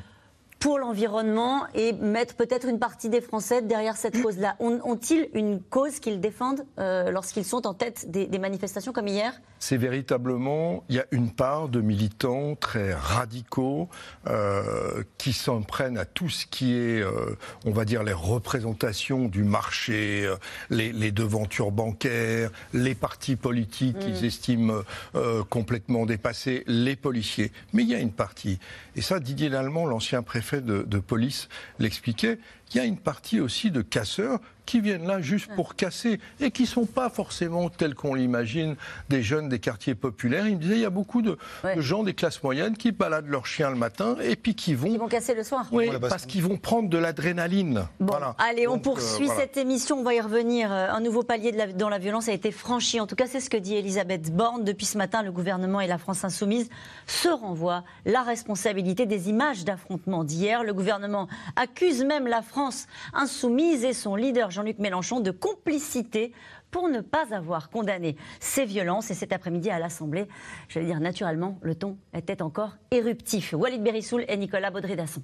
Pour 0.64 0.78
l'environnement 0.78 1.66
et 1.74 1.92
mettre 1.92 2.36
peut-être 2.36 2.66
une 2.66 2.78
partie 2.78 3.10
des 3.10 3.20
Français 3.20 3.60
derrière 3.60 3.98
cette 3.98 4.22
cause-là. 4.22 4.56
Ont- 4.60 4.80
Ont-ils 4.82 5.28
une 5.34 5.60
cause 5.60 6.00
qu'ils 6.00 6.22
défendent 6.22 6.64
euh, 6.78 7.10
lorsqu'ils 7.10 7.44
sont 7.44 7.66
en 7.66 7.74
tête 7.74 8.10
des, 8.10 8.26
des 8.26 8.38
manifestations 8.38 8.94
comme 8.94 9.06
hier? 9.06 9.34
C'est 9.58 9.76
véritablement, 9.76 10.82
il 10.88 10.96
y 10.96 11.00
a 11.00 11.04
une 11.10 11.30
part 11.32 11.68
de 11.68 11.82
militants 11.82 12.54
très 12.54 12.94
radicaux 12.94 13.90
euh, 14.26 15.02
qui 15.18 15.34
s'en 15.34 15.60
prennent 15.60 15.98
à 15.98 16.06
tout 16.06 16.30
ce 16.30 16.46
qui 16.46 16.72
est, 16.74 17.02
euh, 17.02 17.36
on 17.66 17.70
va 17.70 17.84
dire, 17.84 18.02
les 18.02 18.12
représentations 18.14 19.26
du 19.26 19.44
marché, 19.44 20.26
les, 20.70 20.92
les 20.92 21.12
devantures 21.12 21.72
bancaires, 21.72 22.50
les 22.72 22.94
partis 22.94 23.36
politiques 23.36 23.98
qu'ils 23.98 24.24
estiment 24.24 24.80
euh, 25.14 25.42
complètement 25.44 26.06
dépassés, 26.06 26.64
les 26.66 26.96
policiers. 26.96 27.52
Mais 27.74 27.82
il 27.82 27.90
y 27.90 27.94
a 27.94 27.98
une 28.00 28.12
partie, 28.12 28.58
et 28.96 29.02
ça 29.02 29.20
Didier 29.20 29.50
Lallemand, 29.50 29.84
l'ancien 29.84 30.22
préfet 30.22 30.53
de, 30.60 30.98
police, 30.98 31.48
l'expliquait, 31.78 32.38
il 32.70 32.76
y 32.76 32.80
a 32.80 32.84
une 32.84 32.98
partie 32.98 33.40
aussi 33.40 33.70
de 33.70 33.82
casseurs 33.82 34.40
qui 34.66 34.80
viennent 34.80 35.06
là 35.06 35.20
juste 35.20 35.50
pour 35.54 35.74
casser 35.74 36.20
et 36.40 36.50
qui 36.50 36.66
sont 36.66 36.86
pas 36.86 37.08
forcément 37.10 37.68
tels 37.68 37.94
qu'on 37.94 38.14
l'imagine 38.14 38.76
des 39.08 39.22
jeunes 39.22 39.48
des 39.48 39.58
quartiers 39.58 39.94
populaires. 39.94 40.46
Il 40.46 40.56
me 40.56 40.60
disait 40.60 40.74
il 40.74 40.80
y 40.80 40.84
a 40.86 40.90
beaucoup 40.90 41.22
de, 41.22 41.36
Ouais. 41.62 41.76
de 41.76 41.80
gens 41.80 42.02
des 42.02 42.14
classes 42.14 42.42
moyennes 42.42 42.76
qui 42.76 42.92
baladent 42.92 43.28
leurs 43.28 43.46
chiens 43.46 43.70
le 43.70 43.76
matin 43.76 44.16
et 44.22 44.36
puis 44.36 44.54
qui 44.54 44.74
vont 44.74 44.88
Ils 44.88 44.98
vont 44.98 45.08
casser 45.08 45.34
le 45.34 45.42
soir 45.44 45.66
oui, 45.72 45.88
parce 46.00 46.26
qu'ils 46.26 46.42
vont 46.42 46.56
prendre 46.56 46.88
de 46.88 46.98
l'adrénaline. 46.98 47.86
Bon, 48.00 48.12
Voilà. 48.12 48.34
allez, 48.38 48.66
on 48.68 48.74
Donc, 48.74 48.82
poursuit 48.84 49.24
euh, 49.24 49.26
voilà. 49.26 49.40
cette 49.42 49.56
émission, 49.56 49.98
on 49.98 50.02
va 50.02 50.14
y 50.14 50.20
revenir. 50.20 50.72
Euh, 50.72 50.88
Un 50.90 51.00
nouveau 51.00 51.22
palier 51.22 51.52
de 51.52 51.56
la- 51.58 51.72
dans 51.72 51.88
la 51.88 51.98
violence 51.98 52.28
a 52.28 52.32
été 52.32 52.50
franchi. 52.52 53.00
En 53.00 53.06
tout 53.06 53.16
cas, 53.16 53.26
c'est 53.26 53.40
ce 53.40 53.50
que 53.50 53.56
dit 53.56 53.74
Elisabeth 53.74 54.34
Borne. 54.34 54.64
Depuis 54.64 54.86
ce 54.86 54.96
matin, 54.98 55.22
le 55.22 55.32
gouvernement 55.32 55.80
et 55.80 55.86
la 55.86 55.98
France 55.98 56.24
insoumise 56.24 56.68
se 57.06 57.28
renvoient 57.28 57.84
la 58.04 58.22
responsabilité 58.22 59.06
des 59.06 59.28
images 59.28 59.64
d'affrontement 59.64 60.24
d'hier. 60.24 60.62
Le 60.64 60.72
gouvernement 60.74 61.28
accuse 61.56 62.04
même 62.04 62.26
la 62.26 62.42
France 62.42 62.86
insoumise 63.12 63.84
et 63.84 63.92
son 63.92 64.14
leader 64.16 64.50
Jean-Luc 64.54 64.78
Mélenchon 64.78 65.20
de 65.20 65.32
complicité 65.32 66.32
pour 66.70 66.88
ne 66.88 67.00
pas 67.00 67.34
avoir 67.34 67.70
condamné 67.70 68.16
ces 68.40 68.64
violences. 68.64 69.10
Et 69.10 69.14
cet 69.14 69.32
après-midi 69.32 69.68
à 69.68 69.78
l'Assemblée, 69.78 70.28
j'allais 70.68 70.86
dire 70.86 71.00
naturellement, 71.00 71.58
le 71.60 71.74
ton 71.74 71.98
était 72.14 72.40
encore 72.40 72.76
éruptif. 72.90 73.52
Walid 73.52 73.82
Berissoul 73.82 74.24
et 74.28 74.36
Nicolas 74.36 74.70
Baudry-Dasson. 74.70 75.22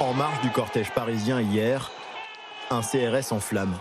En 0.00 0.12
marge 0.14 0.40
du 0.40 0.50
cortège 0.50 0.90
parisien 0.90 1.40
hier, 1.40 1.90
un 2.70 2.80
CRS 2.80 3.32
en 3.32 3.40
flammes, 3.40 3.76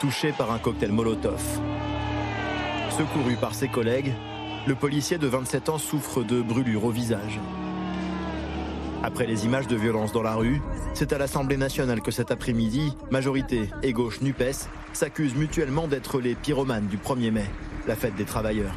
touché 0.00 0.32
par 0.32 0.52
un 0.52 0.58
cocktail 0.58 0.92
Molotov. 0.92 1.42
Secouru 2.90 3.36
par 3.36 3.54
ses 3.54 3.68
collègues, 3.68 4.12
le 4.66 4.74
policier 4.74 5.18
de 5.18 5.26
27 5.26 5.68
ans 5.68 5.78
souffre 5.78 6.22
de 6.22 6.42
brûlures 6.42 6.84
au 6.84 6.90
visage. 6.90 7.40
Après 9.02 9.26
les 9.26 9.44
images 9.44 9.66
de 9.66 9.76
violence 9.76 10.12
dans 10.12 10.22
la 10.22 10.34
rue, 10.34 10.60
c'est 10.94 11.12
à 11.12 11.18
l'Assemblée 11.18 11.56
nationale 11.56 12.00
que 12.00 12.10
cet 12.10 12.30
après-midi, 12.30 12.92
majorité 13.10 13.70
et 13.82 13.92
gauche 13.92 14.20
NUPES 14.20 14.68
s'accusent 14.92 15.34
mutuellement 15.34 15.86
d'être 15.86 16.20
les 16.20 16.34
pyromanes 16.34 16.86
du 16.86 16.96
1er 16.96 17.30
mai, 17.30 17.46
la 17.86 17.96
fête 17.96 18.14
des 18.16 18.24
travailleurs. 18.24 18.74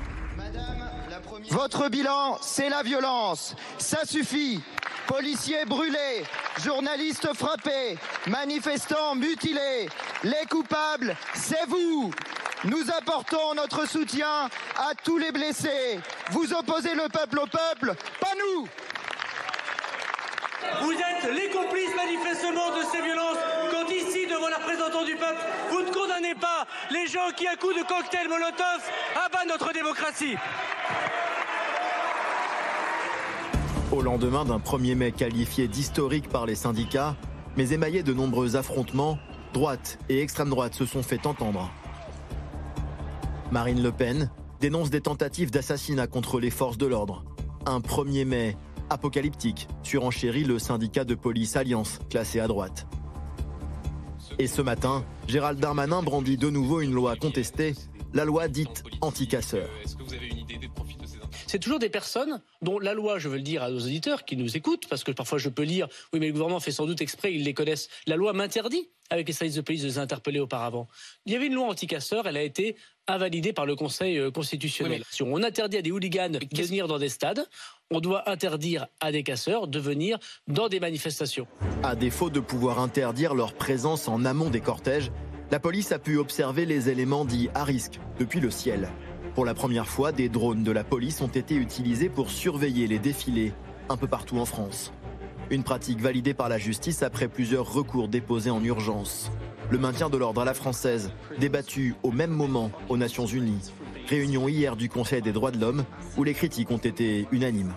Votre 1.49 1.89
bilan, 1.89 2.38
c'est 2.41 2.69
la 2.69 2.83
violence. 2.83 3.55
Ça 3.77 4.05
suffit. 4.05 4.61
Policiers 5.07 5.65
brûlés, 5.65 6.23
journalistes 6.63 7.29
frappés, 7.33 7.97
manifestants 8.27 9.15
mutilés. 9.15 9.89
Les 10.23 10.45
coupables, 10.47 11.15
c'est 11.33 11.65
vous. 11.67 12.11
Nous 12.65 12.91
apportons 12.95 13.55
notre 13.55 13.88
soutien 13.88 14.49
à 14.77 14.93
tous 15.03 15.17
les 15.17 15.31
blessés. 15.31 15.99
Vous 16.31 16.53
opposez 16.53 16.93
le 16.93 17.09
peuple 17.09 17.39
au 17.39 17.47
peuple, 17.47 17.95
pas 18.19 18.33
nous. 18.38 18.67
Vous 20.82 20.92
êtes 20.92 21.32
les 21.34 21.50
complices 21.50 21.96
manifestement 21.96 22.70
de 22.78 22.84
ces 22.92 23.01
violences 23.01 23.38
quand 23.72 23.89
ici, 23.92 24.28
devant 24.28 24.50
la 24.50 24.58
représentante 24.58 25.06
du 25.06 25.15
peuple, 25.15 25.39
vous 25.72 25.82
ne 25.82 25.91
condamnez 25.91 26.36
pas 26.36 26.67
les 26.91 27.08
gens 27.08 27.30
qui, 27.36 27.48
à 27.48 27.56
coups 27.56 27.76
de 27.76 27.82
cocktail 27.82 28.28
Molotov, 28.28 28.82
abattent 29.15 29.48
notre 29.48 29.74
démocratie. 29.74 30.36
Au 33.91 34.02
lendemain 34.02 34.45
d'un 34.45 34.60
1er 34.60 34.95
mai 34.95 35.12
qualifié 35.12 35.67
d'historique 35.67 36.30
par 36.30 36.45
les 36.45 36.56
syndicats, 36.56 37.15
mais 37.58 37.69
émaillé 37.72 38.04
de 38.04 38.13
nombreux 38.13 38.56
affrontements, 38.56 39.17
droite 39.54 39.98
et 40.10 40.22
extrême 40.22 40.50
droite 40.50 40.74
se 40.74 40.86
sont 40.86 41.04
fait 41.04 41.26
entendre. 41.26 41.72
Marine 43.52 43.82
Le 43.82 43.91
Pen 43.91 44.30
dénonce 44.60 44.89
des 44.89 45.02
tentatives 45.02 45.52
d'assassinat 45.52 46.08
contre 46.08 46.39
les 46.39 46.52
forces 46.52 46.78
de 46.78 46.86
l'ordre. 46.86 47.24
Un 47.65 47.80
1er 47.80 48.26
mai 48.26 48.58
apocalyptique 48.89 49.67
surenchérit 49.84 50.43
le 50.43 50.60
syndicat 50.60 51.04
de 51.04 51.15
police 51.15 51.56
Alliance, 51.56 51.99
classé 52.10 52.39
à 52.39 52.47
droite. 52.47 52.88
Et 54.38 54.47
ce 54.47 54.62
matin, 54.62 55.04
Gérald 55.28 55.60
Darmanin 55.60 56.02
brandit 56.02 56.38
de 56.38 56.49
nouveau 56.49 56.82
une 56.82 56.93
loi 56.93 57.15
contestée, 57.15 57.75
la 58.13 58.25
loi 58.25 58.47
dite 58.47 58.84
anti-casseur. 59.02 59.67
C'est 61.49 61.57
toujours 61.57 61.79
des 61.79 61.89
personnes 61.89 62.43
dont 62.62 62.77
la 62.77 62.93
loi, 62.93 63.17
je 63.17 63.27
veux 63.27 63.38
le 63.38 63.41
dire 63.41 63.63
à 63.63 63.71
nos 63.71 63.79
auditeurs 63.79 64.23
qui 64.23 64.38
nous 64.38 64.55
écoutent, 64.55 64.88
parce 64.88 65.03
que 65.03 65.12
parfois 65.12 65.39
je 65.39 65.49
peux 65.49 65.63
lire, 65.63 65.88
oui 66.13 66.19
mais 66.19 66.27
le 66.27 66.33
gouvernement 66.33 66.59
fait 66.59 66.71
sans 66.71 66.85
doute 66.85 67.01
exprès, 67.01 67.33
ils 67.33 67.43
les 67.43 67.55
connaissent. 67.55 67.89
La 68.05 68.17
loi 68.17 68.33
m'interdit, 68.33 68.91
avec 69.09 69.25
les 69.27 69.33
services 69.33 69.55
de 69.55 69.62
police, 69.62 69.81
de 69.81 69.88
les 69.88 69.97
interpeller 69.97 70.39
auparavant. 70.39 70.88
Il 71.25 71.33
y 71.33 71.35
avait 71.35 71.47
une 71.47 71.55
loi 71.55 71.65
anti-casseurs, 71.65 72.27
elle 72.27 72.38
a 72.38 72.43
été 72.43 72.75
invalidée 73.07 73.51
par 73.51 73.65
le 73.65 73.75
Conseil 73.75 74.19
euh, 74.19 74.29
constitutionnel. 74.29 75.03
Si 75.09 75.23
on 75.23 75.38
interdit 75.38 75.77
à 75.77 75.81
des 75.81 75.89
hooligans 75.89 76.29
de 76.29 76.62
venir 76.62 76.88
dans 76.88 76.99
des 76.99 77.09
stades, 77.09 77.43
on 77.89 77.99
doit 77.99 78.29
interdire 78.29 78.85
à 78.99 79.12
des 79.12 79.23
casseurs 79.23 79.67
de 79.67 79.79
venir 79.79 80.19
dans 80.47 80.69
des 80.69 80.79
manifestations. 80.79 81.47
À 81.81 81.95
défaut 81.95 82.29
de 82.29 82.41
pouvoir 82.41 82.77
interdire 82.77 83.33
leur 83.33 83.55
présence 83.55 84.07
en 84.07 84.23
amont 84.23 84.51
des 84.51 84.62
cortèges, 84.62 85.12
la 85.49 85.59
police 85.59 85.91
a 85.91 85.97
pu 85.97 86.17
observer 86.17 86.67
les 86.67 86.89
éléments 86.89 87.25
dits 87.25 87.49
à 87.55 87.63
risque 87.63 87.99
depuis 88.19 88.39
le 88.39 88.51
ciel. 88.51 88.91
Pour 89.39 89.45
la 89.45 89.54
première 89.54 89.88
fois, 89.88 90.12
des 90.12 90.28
drones 90.28 90.63
de 90.65 90.71
la 90.73 90.84
police 90.84 91.21
ont 91.21 91.30
été 91.30 91.56
utilisés 91.56 92.10
pour 92.10 92.30
surveiller 92.30 92.88
les 92.88 92.99
défilés 92.99 93.54
un 93.88 93.95
peu 93.95 94.06
partout 94.06 94.38
en 94.38 94.43
France. 94.43 94.91
Une 95.49 95.63
pratique 95.63 96.02
validée 96.02 96.34
par 96.34 96.49
la 96.49 96.58
justice 96.58 97.04
après 97.04 97.30
plusieurs 97.30 97.71
recours 97.71 98.10
déposés 98.10 98.49
en 98.49 98.62
urgence. 98.62 99.32
Le 99.69 99.78
maintien 99.78 100.10
de 100.10 100.17
l'ordre 100.17 100.41
à 100.41 100.43
la 100.43 100.54
française, 100.54 101.13
débattu 101.38 101.95
au 102.04 102.12
même 102.12 102.32
moment 102.32 102.69
aux 102.89 102.97
Nations 102.97 103.28
Unies. 103.28 103.71
Réunion 104.10 104.49
hier 104.49 104.75
du 104.75 104.89
Conseil 104.89 105.21
des 105.21 105.32
droits 105.32 105.52
de 105.52 105.62
l'homme 105.62 105.86
où 106.17 106.25
les 106.25 106.34
critiques 106.34 106.69
ont 106.69 106.75
été 106.75 107.25
unanimes. 107.32 107.71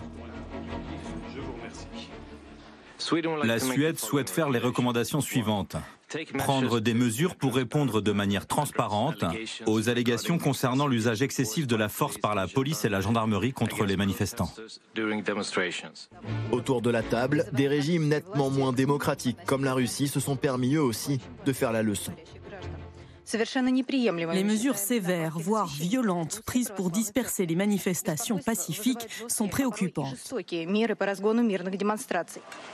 La 3.45 3.59
Suède 3.59 3.99
souhaite 3.99 4.29
faire 4.29 4.49
les 4.49 4.59
recommandations 4.59 5.21
suivantes. 5.21 5.77
Prendre 6.37 6.79
des 6.79 6.93
mesures 6.93 7.35
pour 7.35 7.55
répondre 7.55 8.01
de 8.01 8.11
manière 8.11 8.47
transparente 8.47 9.23
aux 9.65 9.89
allégations 9.89 10.37
concernant 10.37 10.87
l'usage 10.87 11.21
excessif 11.21 11.67
de 11.67 11.75
la 11.75 11.89
force 11.89 12.17
par 12.17 12.35
la 12.35 12.47
police 12.47 12.85
et 12.85 12.89
la 12.89 13.01
gendarmerie 13.01 13.53
contre 13.53 13.85
les 13.85 13.97
manifestants. 13.97 14.51
Autour 16.51 16.81
de 16.81 16.89
la 16.89 17.03
table, 17.03 17.45
des 17.53 17.67
régimes 17.67 18.07
nettement 18.07 18.49
moins 18.49 18.73
démocratiques 18.73 19.37
comme 19.45 19.63
la 19.63 19.73
Russie 19.73 20.07
se 20.07 20.19
sont 20.19 20.35
permis 20.35 20.75
eux 20.75 20.83
aussi 20.83 21.19
de 21.45 21.53
faire 21.53 21.71
la 21.71 21.83
leçon. 21.83 22.13
Les 23.31 24.43
mesures 24.43 24.77
sévères, 24.77 25.39
voire 25.39 25.67
violentes, 25.67 26.41
prises 26.45 26.73
pour 26.75 26.91
disperser 26.91 27.45
les 27.45 27.55
manifestations 27.55 28.37
pacifiques 28.37 29.07
sont 29.27 29.47
préoccupantes. 29.47 30.33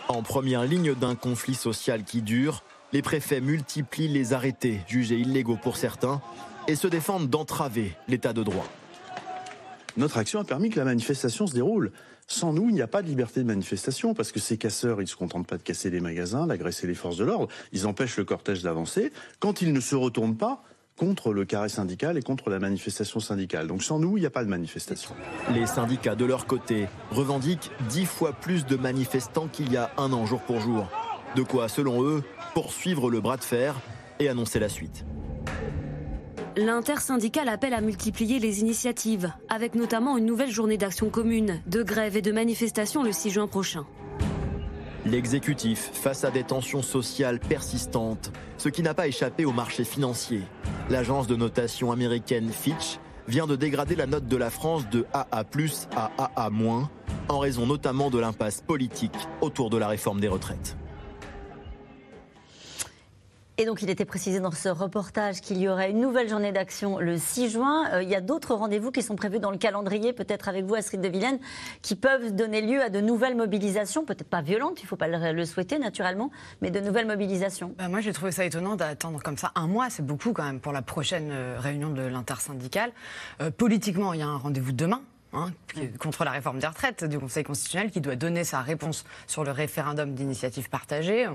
En 0.08 0.23
première 0.23 0.63
ligne 0.65 0.95
d'un 0.95 1.15
conflit 1.15 1.56
social 1.56 2.04
qui 2.04 2.21
dure, 2.21 2.63
les 2.93 3.02
préfets 3.02 3.41
multiplient 3.41 4.08
les 4.08 4.34
arrêtés, 4.34 4.82
jugés 4.88 5.17
illégaux 5.17 5.58
pour 5.62 5.78
certains, 5.78 6.21
et 6.67 6.75
se 6.75 6.88
défendent 6.88 7.30
d'entraver 7.30 7.95
l'état 8.08 8.34
de 8.34 8.43
droit. 8.43 8.67
Notre 9.97 10.17
action 10.17 10.39
a 10.39 10.43
permis 10.43 10.69
que 10.69 10.80
la 10.80 10.86
manifestation 10.86 11.47
se 11.47 11.54
déroule. 11.54 11.91
Sans 12.28 12.54
nous, 12.54 12.69
il 12.69 12.75
n'y 12.75 12.82
a 12.82 12.88
pas 12.88 13.02
de 13.02 13.08
liberté 13.08 13.39
de 13.39 13.45
manifestation 13.45 14.13
parce 14.13 14.32
que 14.32 14.39
ces 14.39 14.58
casseurs, 14.58 15.02
ils 15.02 15.08
se 15.08 15.15
contentent 15.15 15.47
pas 15.47 15.58
de 15.58 15.63
casser 15.63 15.89
les 15.89 15.99
magasins, 15.99 16.45
d'agresser 16.45 16.86
les 16.86 16.93
forces 16.93 17.17
de 17.17 17.25
l'ordre. 17.25 17.47
Ils 17.71 17.88
empêchent 17.88 18.17
le 18.17 18.23
cortège 18.23 18.62
d'avancer. 18.62 19.12
Quand 19.39 19.62
ils 19.62 19.73
ne 19.73 19.80
se 19.80 19.95
retournent 19.95 20.38
pas, 20.38 20.63
contre 20.99 21.32
le 21.32 21.45
carré 21.45 21.69
syndical 21.69 22.17
et 22.17 22.21
contre 22.21 22.49
la 22.49 22.60
manifestation 22.60 23.21
syndicale. 23.21 23.67
Donc 23.67 23.84
sans 23.84 23.99
nous, 23.99 24.17
il 24.17 24.19
n'y 24.19 24.25
a 24.25 24.30
pas 24.30 24.43
de 24.43 24.49
manifestation. 24.49 25.15
Les 25.54 25.65
syndicats, 25.65 26.15
de 26.15 26.25
leur 26.25 26.45
côté, 26.45 26.88
revendiquent 27.10 27.71
dix 27.89 28.06
fois 28.06 28.34
plus 28.34 28.65
de 28.65 28.75
manifestants 28.75 29.47
qu'il 29.47 29.71
y 29.71 29.78
a 29.78 29.91
un 29.97 30.12
an 30.12 30.25
jour 30.25 30.41
pour 30.41 30.60
jour. 30.60 30.88
De 31.36 31.43
quoi, 31.43 31.69
selon 31.69 32.04
eux, 32.04 32.21
poursuivre 32.53 33.09
le 33.09 33.21
bras 33.21 33.38
de 33.38 33.43
fer 33.43 33.75
et 34.19 34.29
annoncer 34.29 34.59
la 34.59 34.69
suite. 34.69 35.05
L'intersyndical 36.55 37.47
appelle 37.47 37.73
à 37.73 37.81
multiplier 37.81 38.39
les 38.39 38.59
initiatives, 38.59 39.31
avec 39.47 39.75
notamment 39.75 40.17
une 40.17 40.25
nouvelle 40.25 40.51
journée 40.51 40.77
d'action 40.77 41.09
commune, 41.09 41.62
de 41.67 41.83
grève 41.83 42.17
et 42.17 42.21
de 42.21 42.31
manifestation 42.31 43.03
le 43.03 43.12
6 43.12 43.29
juin 43.29 43.47
prochain. 43.47 43.85
L'exécutif 45.05 45.91
face 45.93 46.25
à 46.25 46.31
des 46.31 46.43
tensions 46.43 46.81
sociales 46.81 47.39
persistantes, 47.39 48.31
ce 48.57 48.67
qui 48.67 48.81
n'a 48.81 48.93
pas 48.93 49.07
échappé 49.07 49.45
au 49.45 49.53
marché 49.53 49.85
financier. 49.85 50.41
L'agence 50.89 51.27
de 51.27 51.35
notation 51.35 51.91
américaine 51.91 52.49
Fitch 52.51 52.99
vient 53.27 53.47
de 53.47 53.55
dégrader 53.55 53.95
la 53.95 54.07
note 54.07 54.27
de 54.27 54.35
la 54.35 54.49
France 54.49 54.89
de 54.89 55.05
AA+ 55.13 55.45
à 55.95 56.12
AA-, 56.35 56.89
en 57.29 57.39
raison 57.39 57.65
notamment 57.67 58.09
de 58.09 58.19
l'impasse 58.19 58.62
politique 58.62 59.15
autour 59.39 59.69
de 59.69 59.77
la 59.77 59.88
réforme 59.88 60.19
des 60.19 60.27
retraites. 60.27 60.79
Et 63.60 63.65
donc, 63.65 63.82
il 63.82 63.89
était 63.89 64.06
précisé 64.06 64.39
dans 64.39 64.52
ce 64.52 64.69
reportage 64.69 65.41
qu'il 65.41 65.58
y 65.58 65.67
aurait 65.67 65.91
une 65.91 66.00
nouvelle 66.00 66.30
journée 66.30 66.54
d'action 66.54 66.98
le 66.98 67.17
6 67.17 67.50
juin. 67.50 67.89
Euh, 67.91 68.02
il 68.02 68.08
y 68.08 68.15
a 68.15 68.22
d'autres 68.22 68.56
rendez-vous 68.56 68.89
qui 68.89 69.02
sont 69.02 69.17
prévus 69.17 69.39
dans 69.39 69.52
le 69.52 69.58
calendrier, 69.58 70.13
peut-être 70.13 70.48
avec 70.48 70.63
vous, 70.63 70.76
Astrid 70.76 71.02
de 71.02 71.10
Villaine, 71.10 71.39
qui 71.82 71.98
peuvent 71.98 72.34
donner 72.34 72.62
lieu 72.62 72.82
à 72.82 72.88
de 72.88 73.02
nouvelles 73.02 73.36
mobilisations, 73.36 74.06
peut-être 74.06 74.30
pas 74.30 74.41
violentes, 74.41 74.80
il 74.80 74.84
ne 74.84 74.88
faut 74.88 74.95
pas 74.95 75.10
le, 75.10 75.43
souhaiter 75.43 75.78
naturellement, 75.78 76.32
mais 76.62 76.72
de 76.72 76.80
nouvelles 76.80 77.06
mobilisations. 77.06 77.76
Bah, 77.78 77.89
moi, 77.89 78.00
j'ai 78.00 78.13
trouvé 78.13 78.32
ça 78.32 78.45
étonnant 78.45 78.78
d'attendre 78.78 79.22
comme 79.22 79.38
ça 79.38 79.52
un 79.56 79.67
mois. 79.67 79.89
C'est 79.89 80.06
beaucoup 80.06 80.32
quand 80.32 80.45
même 80.45 80.62
pour 80.62 80.72
la 80.72 80.82
prochaine 80.82 81.28
euh, 81.30 81.58
réunion 81.60 81.89
de 81.89 82.04
l'intersyndicale. 82.04 82.93
Euh, 83.41 83.52
politiquement, 83.52 84.13
il 84.13 84.22
y 84.22 84.24
a 84.24 84.28
un 84.28 84.38
rendez-vous 84.38 84.72
demain. 84.72 85.02
Hein, 85.32 85.52
contre 86.00 86.24
la 86.24 86.32
réforme 86.32 86.58
des 86.58 86.65
retraites 86.65 87.04
du 87.04 87.19
Conseil 87.19 87.43
constitutionnel 87.43 87.91
qui 87.91 88.02
doit 88.02 88.15
donner 88.15 88.43
sa 88.43 88.62
réponse 88.62 89.06
sur 89.28 89.43
le 89.43 89.52
référendum 89.52 90.15
d'initiative 90.15 90.72
partagée. 90.72 91.28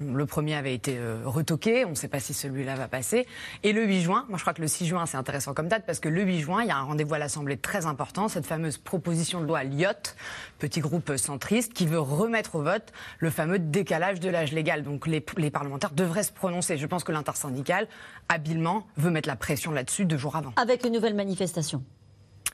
Le 0.00 0.26
premier 0.26 0.54
avait 0.54 0.74
été 0.74 0.96
euh, 0.98 1.22
retoqué, 1.24 1.84
on 1.84 1.90
ne 1.90 1.94
sait 1.94 2.08
pas 2.08 2.20
si 2.20 2.34
celui-là 2.34 2.74
va 2.76 2.88
passer. 2.88 3.26
Et 3.62 3.72
le 3.72 3.84
8 3.84 4.02
juin, 4.02 4.26
moi 4.28 4.38
je 4.38 4.42
crois 4.42 4.54
que 4.54 4.62
le 4.62 4.68
6 4.68 4.86
juin 4.86 5.06
c'est 5.06 5.16
intéressant 5.16 5.54
comme 5.54 5.68
date 5.68 5.84
parce 5.86 6.00
que 6.00 6.08
le 6.08 6.22
8 6.22 6.40
juin, 6.40 6.62
il 6.62 6.68
y 6.68 6.70
a 6.70 6.76
un 6.76 6.82
rendez-vous 6.82 7.14
à 7.14 7.18
l'Assemblée 7.18 7.56
très 7.56 7.86
important, 7.86 8.28
cette 8.28 8.46
fameuse 8.46 8.78
proposition 8.78 9.40
de 9.40 9.46
loi 9.46 9.64
Lyotte, 9.64 10.16
petit 10.58 10.80
groupe 10.80 11.16
centriste, 11.16 11.72
qui 11.72 11.86
veut 11.86 12.00
remettre 12.00 12.54
au 12.54 12.62
vote 12.62 12.92
le 13.18 13.30
fameux 13.30 13.58
décalage 13.58 14.20
de 14.20 14.28
l'âge 14.28 14.52
légal. 14.52 14.82
Donc 14.82 15.06
les, 15.06 15.24
les 15.36 15.50
parlementaires 15.50 15.92
devraient 15.92 16.22
se 16.22 16.32
prononcer. 16.32 16.76
Je 16.76 16.86
pense 16.86 17.04
que 17.04 17.12
l'intersyndicale, 17.12 17.88
habilement, 18.28 18.86
veut 18.96 19.10
mettre 19.10 19.28
la 19.28 19.36
pression 19.36 19.72
là-dessus 19.72 20.04
deux 20.04 20.16
jours 20.16 20.36
avant. 20.36 20.52
Avec 20.56 20.84
une 20.84 20.92
nouvelle 20.92 21.14
manifestation 21.14 21.82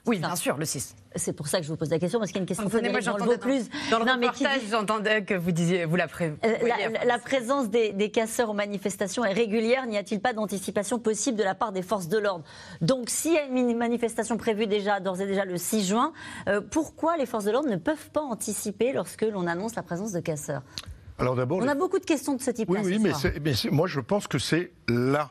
oui, 0.06 0.18
bien 0.18 0.36
sûr, 0.36 0.58
le 0.58 0.66
6. 0.66 0.96
C'est 1.16 1.32
pour 1.32 1.48
ça 1.48 1.58
que 1.58 1.64
je 1.64 1.70
vous 1.70 1.76
pose 1.76 1.88
la 1.88 1.98
question, 1.98 2.18
parce 2.18 2.30
qu'il 2.30 2.36
y 2.36 2.40
a 2.40 2.42
une 2.42 2.46
question 2.46 2.66
Entendez, 2.66 2.90
moi, 2.90 3.00
dans 3.00 3.16
le 3.24 3.38
plus. 3.38 3.70
Dans 3.90 3.98
le 4.00 4.10
reportage, 4.10 4.60
j'entendais 4.70 5.24
que 5.24 5.34
vous 5.34 5.50
disiez, 5.50 5.86
vous 5.86 5.96
la 5.96 6.08
pré... 6.08 6.34
Euh, 6.44 6.52
la, 7.04 7.18
présence 7.18 7.70
des, 7.70 8.10
casseurs 8.10 8.50
aux 8.50 8.54
manifestations 8.54 9.24
est 9.24 9.32
régulière. 9.32 9.86
N'y 9.86 9.96
a-t-il 9.96 10.20
pas 10.20 10.34
d'anticipation 10.34 10.98
possible 10.98 11.38
de 11.38 11.42
la 11.42 11.54
part 11.54 11.72
des 11.72 11.82
forces 11.82 12.08
de 12.08 12.18
l'ordre? 12.18 12.44
Donc, 12.82 13.08
s'il 13.08 13.32
y 13.32 13.38
a 13.38 13.44
une 13.44 13.76
manifestation 13.78 14.36
prévue 14.36 14.66
déjà, 14.66 15.00
d'ores 15.00 15.22
et 15.22 15.26
déjà 15.26 15.46
le 15.46 15.56
6 15.56 15.86
juin, 15.86 16.12
euh, 16.48 16.60
pourquoi 16.60 17.16
les 17.16 17.26
forces 17.26 17.44
de 17.44 17.50
l'ordre 17.50 17.70
ne 17.70 17.76
peuvent 17.76 18.10
pas 18.10 18.22
anticiper 18.22 18.92
lorsque 18.92 19.22
l'on 19.22 19.46
annonce 19.46 19.74
la 19.74 19.82
présence 19.82 20.12
de 20.12 20.20
casseurs? 20.20 20.62
Alors 21.18 21.36
d'abord, 21.36 21.60
on 21.62 21.68
a 21.68 21.74
beaucoup 21.74 21.98
de 21.98 22.04
questions 22.04 22.34
de 22.34 22.42
ce 22.42 22.50
type-là. 22.50 22.80
Oui, 22.82 22.98
oui, 22.98 22.98
mais, 22.98 23.12
mais 23.40 23.52
moi 23.70 23.86
je 23.86 24.00
pense 24.00 24.26
que 24.26 24.38
c'est 24.38 24.72
là 24.88 25.30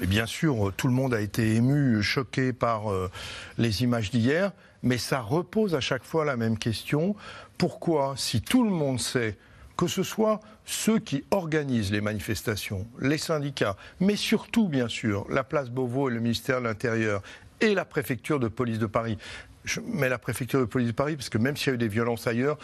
Et 0.00 0.06
bien 0.06 0.26
sûr, 0.26 0.72
tout 0.76 0.86
le 0.86 0.94
monde 0.94 1.12
a 1.12 1.20
été 1.20 1.56
ému, 1.56 2.02
choqué 2.02 2.52
par 2.52 2.90
euh, 2.90 3.10
les 3.58 3.82
images 3.82 4.10
d'hier, 4.10 4.52
mais 4.82 4.96
ça 4.96 5.20
repose 5.20 5.74
à 5.74 5.80
chaque 5.80 6.04
fois 6.04 6.24
la 6.24 6.36
même 6.36 6.56
question. 6.56 7.14
Pourquoi, 7.58 8.14
si 8.16 8.40
tout 8.40 8.64
le 8.64 8.70
monde 8.70 8.98
sait 8.98 9.36
que 9.76 9.86
ce 9.86 10.02
soit 10.02 10.40
ceux 10.64 10.98
qui 10.98 11.24
organisent 11.30 11.92
les 11.92 12.00
manifestations, 12.00 12.86
les 13.00 13.18
syndicats, 13.18 13.76
mais 14.00 14.16
surtout, 14.16 14.68
bien 14.68 14.88
sûr, 14.88 15.26
la 15.28 15.44
place 15.44 15.68
Beauvau 15.68 16.08
et 16.08 16.14
le 16.14 16.20
ministère 16.20 16.60
de 16.60 16.66
l'Intérieur 16.66 17.22
et 17.60 17.74
la 17.74 17.84
préfecture 17.84 18.40
de 18.40 18.48
police 18.48 18.78
de 18.78 18.86
Paris 18.86 19.18
je 19.64 19.80
mets 19.80 20.08
la 20.08 20.18
préfecture 20.18 20.60
de 20.60 20.64
police 20.64 20.88
de 20.88 20.92
Paris, 20.92 21.16
parce 21.16 21.28
que 21.28 21.38
même 21.38 21.56
s'il 21.56 21.68
y 21.68 21.70
a 21.70 21.74
eu 21.74 21.78
des 21.78 21.88
violences 21.88 22.26
ailleurs, 22.26 22.58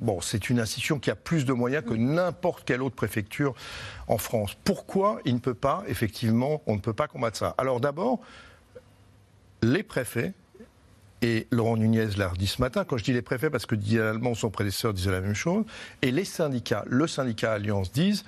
bon, 0.00 0.20
c'est 0.20 0.50
une 0.50 0.58
institution 0.58 0.98
qui 0.98 1.10
a 1.10 1.16
plus 1.16 1.44
de 1.44 1.52
moyens 1.52 1.84
que 1.84 1.94
n'importe 1.94 2.64
quelle 2.64 2.82
autre 2.82 2.96
préfecture 2.96 3.54
en 4.08 4.18
France. 4.18 4.56
Pourquoi 4.64 5.20
il 5.24 5.34
ne 5.34 5.38
peut 5.38 5.54
pas, 5.54 5.84
effectivement, 5.86 6.62
on 6.66 6.74
ne 6.74 6.80
peut 6.80 6.92
pas 6.92 7.06
combattre 7.06 7.38
ça? 7.38 7.54
Alors 7.56 7.80
d'abord, 7.80 8.20
les 9.62 9.82
préfets, 9.82 10.32
et 11.20 11.46
Laurent 11.50 11.76
Nunez 11.76 12.10
l'a 12.16 12.30
dit 12.38 12.46
ce 12.46 12.60
matin, 12.60 12.84
quand 12.84 12.96
je 12.96 13.04
dis 13.04 13.12
les 13.12 13.22
préfets, 13.22 13.50
parce 13.50 13.66
que 13.66 13.74
son 14.34 14.50
prédécesseur 14.50 14.94
disait 14.94 15.10
la 15.10 15.20
même 15.20 15.34
chose, 15.34 15.64
et 16.02 16.10
les 16.10 16.24
syndicats, 16.24 16.84
le 16.86 17.06
syndicat 17.06 17.52
Alliance 17.52 17.92
disent, 17.92 18.24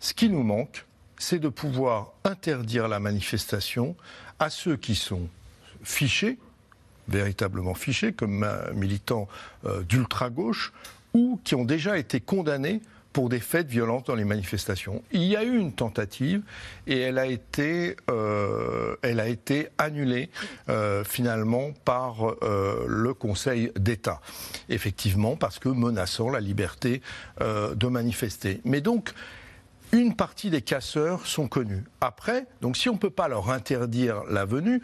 ce 0.00 0.14
qui 0.14 0.28
nous 0.28 0.42
manque, 0.42 0.84
c'est 1.16 1.38
de 1.38 1.48
pouvoir 1.48 2.12
interdire 2.24 2.88
la 2.88 2.98
manifestation 2.98 3.96
à 4.38 4.50
ceux 4.50 4.76
qui 4.76 4.94
sont 4.94 5.28
fichés, 5.82 6.38
véritablement 7.08 7.74
fichés 7.74 8.12
comme 8.12 8.46
militants 8.74 9.28
euh, 9.64 9.82
d'ultra-gauche 9.82 10.72
ou 11.12 11.40
qui 11.44 11.54
ont 11.54 11.64
déjà 11.64 11.98
été 11.98 12.20
condamnés 12.20 12.80
pour 13.12 13.28
des 13.28 13.38
faits 13.38 13.68
de 13.68 13.70
violence 13.70 14.02
dans 14.04 14.16
les 14.16 14.24
manifestations. 14.24 15.04
Il 15.12 15.22
y 15.22 15.36
a 15.36 15.44
eu 15.44 15.56
une 15.56 15.72
tentative 15.72 16.42
et 16.88 16.98
elle 16.98 17.18
a 17.18 17.26
été, 17.26 17.96
euh, 18.10 18.96
annulée 19.78 20.30
euh, 20.68 21.04
finalement 21.04 21.70
par 21.84 22.34
le 22.88 23.14
Conseil 23.14 23.70
d'État. 23.78 24.20
Effectivement, 24.68 25.36
parce 25.36 25.60
que 25.60 25.68
menaçant 25.68 26.28
la 26.28 26.40
liberté 26.40 27.02
de 27.40 27.86
manifester. 27.86 28.60
Mais 28.64 28.80
donc, 28.80 29.12
une 29.92 30.16
partie 30.16 30.50
des 30.50 30.62
casseurs 30.62 31.24
sont 31.24 31.46
connus. 31.46 31.84
Après, 32.00 32.46
donc 32.60 32.76
si 32.76 32.88
on 32.88 32.94
ne 32.94 32.98
peut 32.98 33.10
pas 33.10 33.28
leur 33.28 33.50
interdire 33.50 34.24
la 34.28 34.44
venue, 34.44 34.82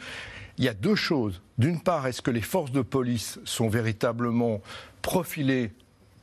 il 0.60 0.64
y 0.66 0.68
a 0.68 0.74
deux 0.74 0.94
choses. 0.94 1.40
D'une 1.56 1.80
part, 1.80 2.06
est-ce 2.06 2.20
que 2.20 2.30
les 2.30 2.42
forces 2.42 2.70
de 2.70 2.82
police 2.82 3.40
sont 3.44 3.70
véritablement 3.70 4.60
profilées 5.00 5.72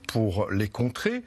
pour 0.08 0.52
les 0.52 0.70
contrer? 0.70 1.24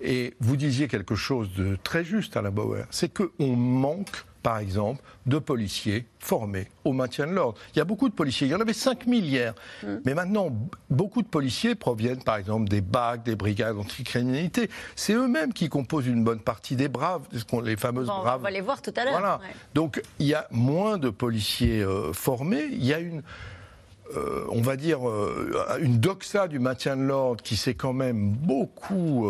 Et 0.00 0.34
vous 0.38 0.56
disiez 0.56 0.86
quelque 0.86 1.16
chose 1.16 1.52
de 1.54 1.76
très 1.82 2.04
juste, 2.04 2.36
Alain 2.36 2.52
Bauer, 2.52 2.84
c'est 2.90 3.12
qu'on 3.12 3.56
manque 3.56 4.24
par 4.44 4.58
exemple, 4.58 5.02
de 5.24 5.38
policiers 5.38 6.04
formés 6.18 6.68
au 6.84 6.92
maintien 6.92 7.26
de 7.26 7.32
l'ordre. 7.32 7.58
Il 7.74 7.78
y 7.78 7.80
a 7.80 7.86
beaucoup 7.86 8.10
de 8.10 8.14
policiers. 8.14 8.46
Il 8.46 8.50
y 8.50 8.54
en 8.54 8.60
avait 8.60 8.74
5000 8.74 9.24
hier. 9.24 9.54
Mm. 9.82 9.86
Mais 10.04 10.12
maintenant, 10.12 10.50
beaucoup 10.90 11.22
de 11.22 11.26
policiers 11.26 11.74
proviennent, 11.74 12.22
par 12.22 12.36
exemple, 12.36 12.68
des 12.68 12.82
BAC, 12.82 13.22
des 13.22 13.36
brigades 13.36 13.78
anticriminalité. 13.78 14.68
C'est 14.96 15.14
eux-mêmes 15.14 15.54
qui 15.54 15.70
composent 15.70 16.06
une 16.06 16.22
bonne 16.22 16.40
partie 16.40 16.76
des 16.76 16.88
braves, 16.88 17.22
les 17.64 17.76
fameuses 17.76 18.06
braves. 18.06 18.40
On 18.40 18.44
va 18.44 18.50
les 18.50 18.60
voir 18.60 18.82
tout 18.82 18.92
à 18.94 19.04
l'heure. 19.04 19.14
Voilà. 19.14 19.40
Donc, 19.72 20.02
il 20.18 20.26
y 20.26 20.34
a 20.34 20.46
moins 20.50 20.98
de 20.98 21.08
policiers 21.08 21.80
euh, 21.80 22.12
formés. 22.12 22.66
Il 22.70 22.84
y 22.84 22.92
a 22.92 22.98
une. 22.98 23.22
Euh, 24.14 24.44
on 24.50 24.60
va 24.60 24.76
dire, 24.76 25.08
euh, 25.08 25.78
une 25.80 25.98
doxa 25.98 26.48
du 26.48 26.58
maintien 26.58 26.98
de 26.98 27.02
l'ordre 27.02 27.42
qui 27.42 27.56
s'est 27.56 27.74
quand 27.74 27.94
même 27.94 28.28
beaucoup 28.28 29.26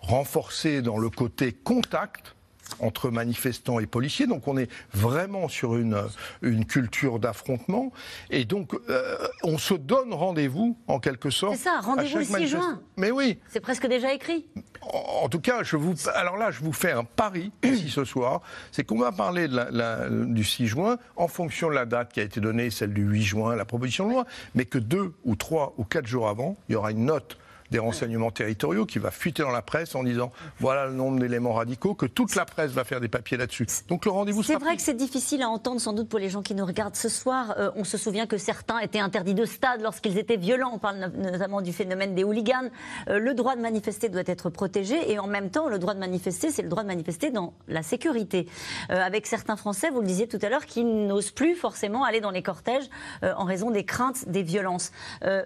renforcée 0.00 0.80
dans 0.80 0.96
le 0.96 1.10
côté 1.10 1.52
contact 1.52 2.35
entre 2.80 3.10
manifestants 3.10 3.78
et 3.78 3.86
policiers. 3.86 4.26
Donc 4.26 4.48
on 4.48 4.56
est 4.56 4.70
vraiment 4.92 5.48
sur 5.48 5.76
une, 5.76 6.00
une 6.42 6.64
culture 6.64 7.18
d'affrontement. 7.18 7.92
Et 8.30 8.44
donc 8.44 8.74
euh, 8.88 9.16
on 9.42 9.58
se 9.58 9.74
donne 9.74 10.12
rendez-vous 10.12 10.76
en 10.86 11.00
quelque 11.00 11.30
sorte. 11.30 11.56
C'est 11.56 11.64
ça, 11.64 11.80
rendez-vous 11.80 12.18
le 12.18 12.24
6 12.24 12.46
juin. 12.48 12.80
Mais 12.96 13.10
oui. 13.10 13.38
C'est 13.48 13.60
presque 13.60 13.86
déjà 13.86 14.12
écrit. 14.12 14.46
En, 14.82 15.28
tout 15.28 15.40
cas, 15.40 15.62
je 15.62 15.76
vous, 15.76 15.94
alors 16.14 16.36
là, 16.36 16.50
je 16.50 16.60
vous 16.60 16.72
fais 16.72 16.92
un 16.92 17.04
pari 17.04 17.50
ici 17.64 17.88
ce 17.88 18.04
soir, 18.04 18.40
c'est 18.70 18.84
qu'on 18.84 18.98
va 18.98 19.12
parler 19.12 19.48
de 19.48 19.56
la, 19.56 20.08
du 20.08 20.44
6 20.44 20.66
juin 20.66 20.98
en 21.16 21.28
fonction 21.28 21.68
de 21.68 21.74
la 21.74 21.86
date 21.86 22.12
qui 22.12 22.20
a 22.20 22.22
été 22.22 22.40
donnée, 22.40 22.70
celle 22.70 22.92
du 22.92 23.02
8 23.02 23.22
juin, 23.22 23.56
la 23.56 23.64
proposition 23.64 24.06
de 24.06 24.12
loi, 24.12 24.26
mais 24.54 24.64
que 24.64 24.78
deux 24.78 25.14
ou 25.24 25.36
trois 25.36 25.74
ou 25.76 25.84
quatre 25.84 26.06
jours 26.06 26.28
avant, 26.28 26.56
il 26.68 26.72
y 26.72 26.76
aura 26.76 26.90
une 26.90 27.06
note 27.06 27.38
des 27.70 27.78
renseignements 27.78 28.30
territoriaux 28.30 28.86
qui 28.86 28.98
va 28.98 29.10
fuiter 29.10 29.42
dans 29.42 29.50
la 29.50 29.62
presse 29.62 29.94
en 29.94 30.02
disant 30.02 30.32
voilà 30.60 30.86
le 30.86 30.92
nombre 30.92 31.18
d'éléments 31.18 31.54
radicaux, 31.54 31.94
que 31.94 32.06
toute 32.06 32.34
la 32.34 32.44
presse 32.44 32.72
va 32.72 32.84
faire 32.84 33.00
des 33.00 33.08
papiers 33.08 33.36
là-dessus. 33.36 33.66
Donc 33.88 34.04
le 34.04 34.10
rendez-vous 34.10 34.42
C'est 34.42 34.56
vrai 34.56 34.76
que 34.76 34.82
c'est 34.82 34.94
difficile 34.94 35.42
à 35.42 35.48
entendre 35.48 35.80
sans 35.80 35.92
doute 35.92 36.08
pour 36.08 36.18
les 36.18 36.28
gens 36.28 36.42
qui 36.42 36.54
nous 36.54 36.64
regardent 36.64 36.96
ce 36.96 37.08
soir. 37.08 37.54
Euh, 37.58 37.70
on 37.76 37.84
se 37.84 37.98
souvient 37.98 38.26
que 38.26 38.38
certains 38.38 38.78
étaient 38.78 39.00
interdits 39.00 39.34
de 39.34 39.44
stade 39.44 39.82
lorsqu'ils 39.82 40.18
étaient 40.18 40.36
violents. 40.36 40.70
On 40.74 40.78
parle 40.78 41.10
notamment 41.16 41.60
du 41.60 41.72
phénomène 41.72 42.14
des 42.14 42.24
hooligans. 42.24 42.70
Euh, 43.08 43.18
le 43.18 43.34
droit 43.34 43.56
de 43.56 43.60
manifester 43.60 44.08
doit 44.08 44.22
être 44.26 44.50
protégé 44.50 45.10
et 45.10 45.18
en 45.18 45.26
même 45.26 45.50
temps, 45.50 45.68
le 45.68 45.78
droit 45.78 45.94
de 45.94 46.00
manifester, 46.00 46.50
c'est 46.50 46.62
le 46.62 46.68
droit 46.68 46.82
de 46.82 46.88
manifester 46.88 47.30
dans 47.30 47.54
la 47.68 47.82
sécurité. 47.82 48.48
Euh, 48.90 49.00
avec 49.00 49.26
certains 49.26 49.56
Français, 49.56 49.90
vous 49.90 50.00
le 50.00 50.06
disiez 50.06 50.28
tout 50.28 50.38
à 50.42 50.48
l'heure, 50.48 50.66
qui 50.66 50.84
n'osent 50.84 51.30
plus 51.30 51.54
forcément 51.54 52.04
aller 52.04 52.20
dans 52.20 52.30
les 52.30 52.42
cortèges 52.42 52.88
en 53.22 53.44
raison 53.44 53.70
des 53.70 53.84
craintes 53.84 54.28
des 54.28 54.42
violences. 54.42 54.92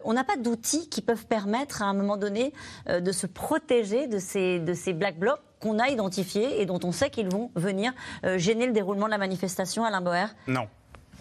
on 0.04 0.12
n'a 0.12 0.24
pas 0.24 0.37
d'outils 0.37 0.88
qui 0.88 1.02
peuvent 1.02 1.26
permettre 1.26 1.83
à 1.83 1.87
un 1.87 1.94
moment 1.94 2.10
moment 2.11 2.20
donné, 2.20 2.53
euh, 2.88 3.01
de 3.01 3.12
se 3.12 3.27
protéger 3.27 4.07
de 4.07 4.18
ces, 4.18 4.59
de 4.59 4.75
ces 4.75 4.92
black 4.92 5.18
blocs 5.18 5.40
qu'on 5.61 5.79
a 5.79 5.88
identifiés 5.88 6.61
et 6.61 6.66
dont 6.66 6.81
on 6.83 6.92
sait 6.92 7.11
qu'ils 7.11 7.29
vont 7.29 7.51
venir 7.55 7.92
euh, 8.25 8.38
gêner 8.38 8.66
le 8.66 8.73
déroulement 8.73 9.07
de 9.07 9.11
la 9.11 9.18
manifestation, 9.18 9.85
Alain 9.85 10.01
Boer? 10.01 10.27
Non. 10.46 10.66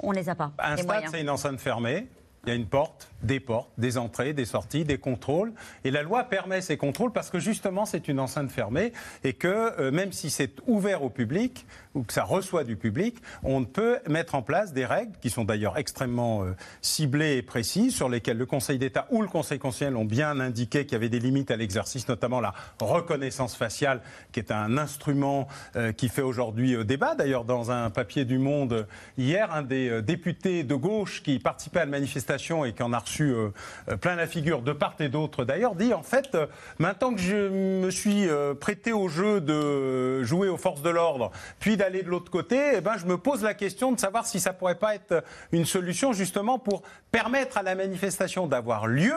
On 0.02 0.12
ne 0.12 0.16
les 0.18 0.30
a 0.30 0.36
pas. 0.36 0.52
Un 0.60 0.78
stade, 0.78 1.04
c'est 1.12 1.22
une 1.22 1.30
enceinte 1.30 1.60
fermée. 1.60 2.08
Il 2.46 2.50
y 2.50 2.52
a 2.54 2.56
une 2.56 2.68
porte, 2.68 3.10
des 3.24 3.40
portes, 3.40 3.70
des 3.78 3.98
entrées, 3.98 4.34
des 4.34 4.46
sorties, 4.46 4.86
des 4.86 4.98
contrôles. 4.98 5.54
Et 5.84 5.92
la 5.92 6.04
loi 6.04 6.24
permet 6.24 6.62
ces 6.62 6.78
contrôles 6.78 7.12
parce 7.12 7.30
que 7.30 7.40
justement, 7.40 7.86
c'est 7.86 8.08
une 8.08 8.20
enceinte 8.20 8.52
fermée 8.52 8.94
et 9.24 9.34
que 9.34 9.48
euh, 9.80 9.92
même 9.92 10.12
si 10.12 10.30
c'est 10.30 10.54
ouvert 10.68 11.04
au 11.04 11.10
public 11.10 11.66
ou 11.96 12.04
que 12.04 12.14
ça 12.14 12.24
reçoit 12.24 12.64
du 12.64 12.76
public, 12.76 13.18
on 13.44 13.66
peut 13.66 14.00
mettre 14.08 14.36
en 14.36 14.42
place 14.42 14.74
des 14.74 14.86
règles 14.86 15.14
qui 15.22 15.30
sont 15.30 15.44
d'ailleurs 15.44 15.78
extrêmement 15.78 16.44
euh, 16.44 16.56
ciblées 16.82 17.38
et 17.38 17.42
précises 17.42 17.96
sur 17.96 18.10
lesquelles 18.10 18.38
le 18.38 18.46
Conseil 18.46 18.78
d'État 18.78 19.08
ou 19.10 19.22
le 19.22 19.28
Conseil 19.28 19.60
constitutionnel 19.60 19.98
ont 19.98 20.06
bien 20.06 20.40
indiqué 20.40 20.86
qu'il 20.86 20.94
y 20.94 20.96
avait 20.96 21.10
des 21.10 21.20
limites 21.20 21.52
à 21.52 21.58
l'exercice, 21.58 22.08
notamment 22.08 22.40
la 22.40 22.54
reconnaissance 22.80 23.56
faciale, 23.56 24.02
qui 24.32 24.40
est 24.40 24.52
un 24.52 24.78
instrument 24.78 25.48
euh, 25.76 25.92
qui 25.92 26.10
fait 26.10 26.22
aujourd'hui 26.22 26.84
débat. 26.86 27.16
D'ailleurs, 27.16 27.44
dans 27.44 27.72
un 27.72 27.90
papier 27.90 28.26
du 28.26 28.38
Monde 28.38 28.88
hier, 29.18 29.54
un 29.54 29.64
des 29.64 30.02
députés 30.02 30.64
de 30.64 30.76
gauche 30.76 31.24
qui 31.24 31.40
participait 31.40 31.80
à 31.80 31.86
la 31.86 31.92
manifestation 31.92 32.66
et 32.66 32.74
qui 32.74 32.84
en 32.84 32.94
a 32.94 33.00
reçu 33.10 33.32
euh, 33.32 33.50
euh, 33.90 33.98
plein 33.98 34.16
la 34.16 34.28
figure 34.28 34.62
de 34.62 34.72
part 34.72 34.96
et 35.00 35.10
d'autre. 35.10 35.44
D'ailleurs, 35.44 35.76
dit 35.76 35.94
en 35.94 36.04
fait, 36.04 36.36
euh, 36.36 36.46
maintenant 36.78 37.14
que 37.14 37.20
je 37.20 37.50
me 37.50 37.90
suis 37.90 38.28
prêté 38.60 38.92
au 38.92 39.08
jeu 39.08 39.42
de 39.42 40.24
jouer 40.24 40.50
aux 40.50 40.58
forces 40.58 40.82
de 40.82 40.90
l'ordre, 40.90 41.32
puis 41.60 41.78
d'aller 41.78 42.04
de 42.04 42.10
l'autre 42.10 42.32
côté, 42.32 42.60
eh 42.76 42.82
ben, 42.82 42.98
je 42.98 43.06
me 43.06 43.18
pose 43.18 43.44
la 43.44 43.54
question 43.54 43.92
de 43.92 44.00
savoir 44.00 44.26
si 44.26 44.40
ça 44.40 44.54
pourrait 44.54 44.76
pas 44.76 44.96
être 44.96 45.24
une 45.52 45.66
solution 45.66 46.14
justement 46.14 46.60
pour 46.60 46.84
permettre 47.12 47.58
à 47.58 47.64
la 47.64 47.76
manifestation 47.76 48.48
d'avoir 48.48 48.88
lieu 48.88 49.14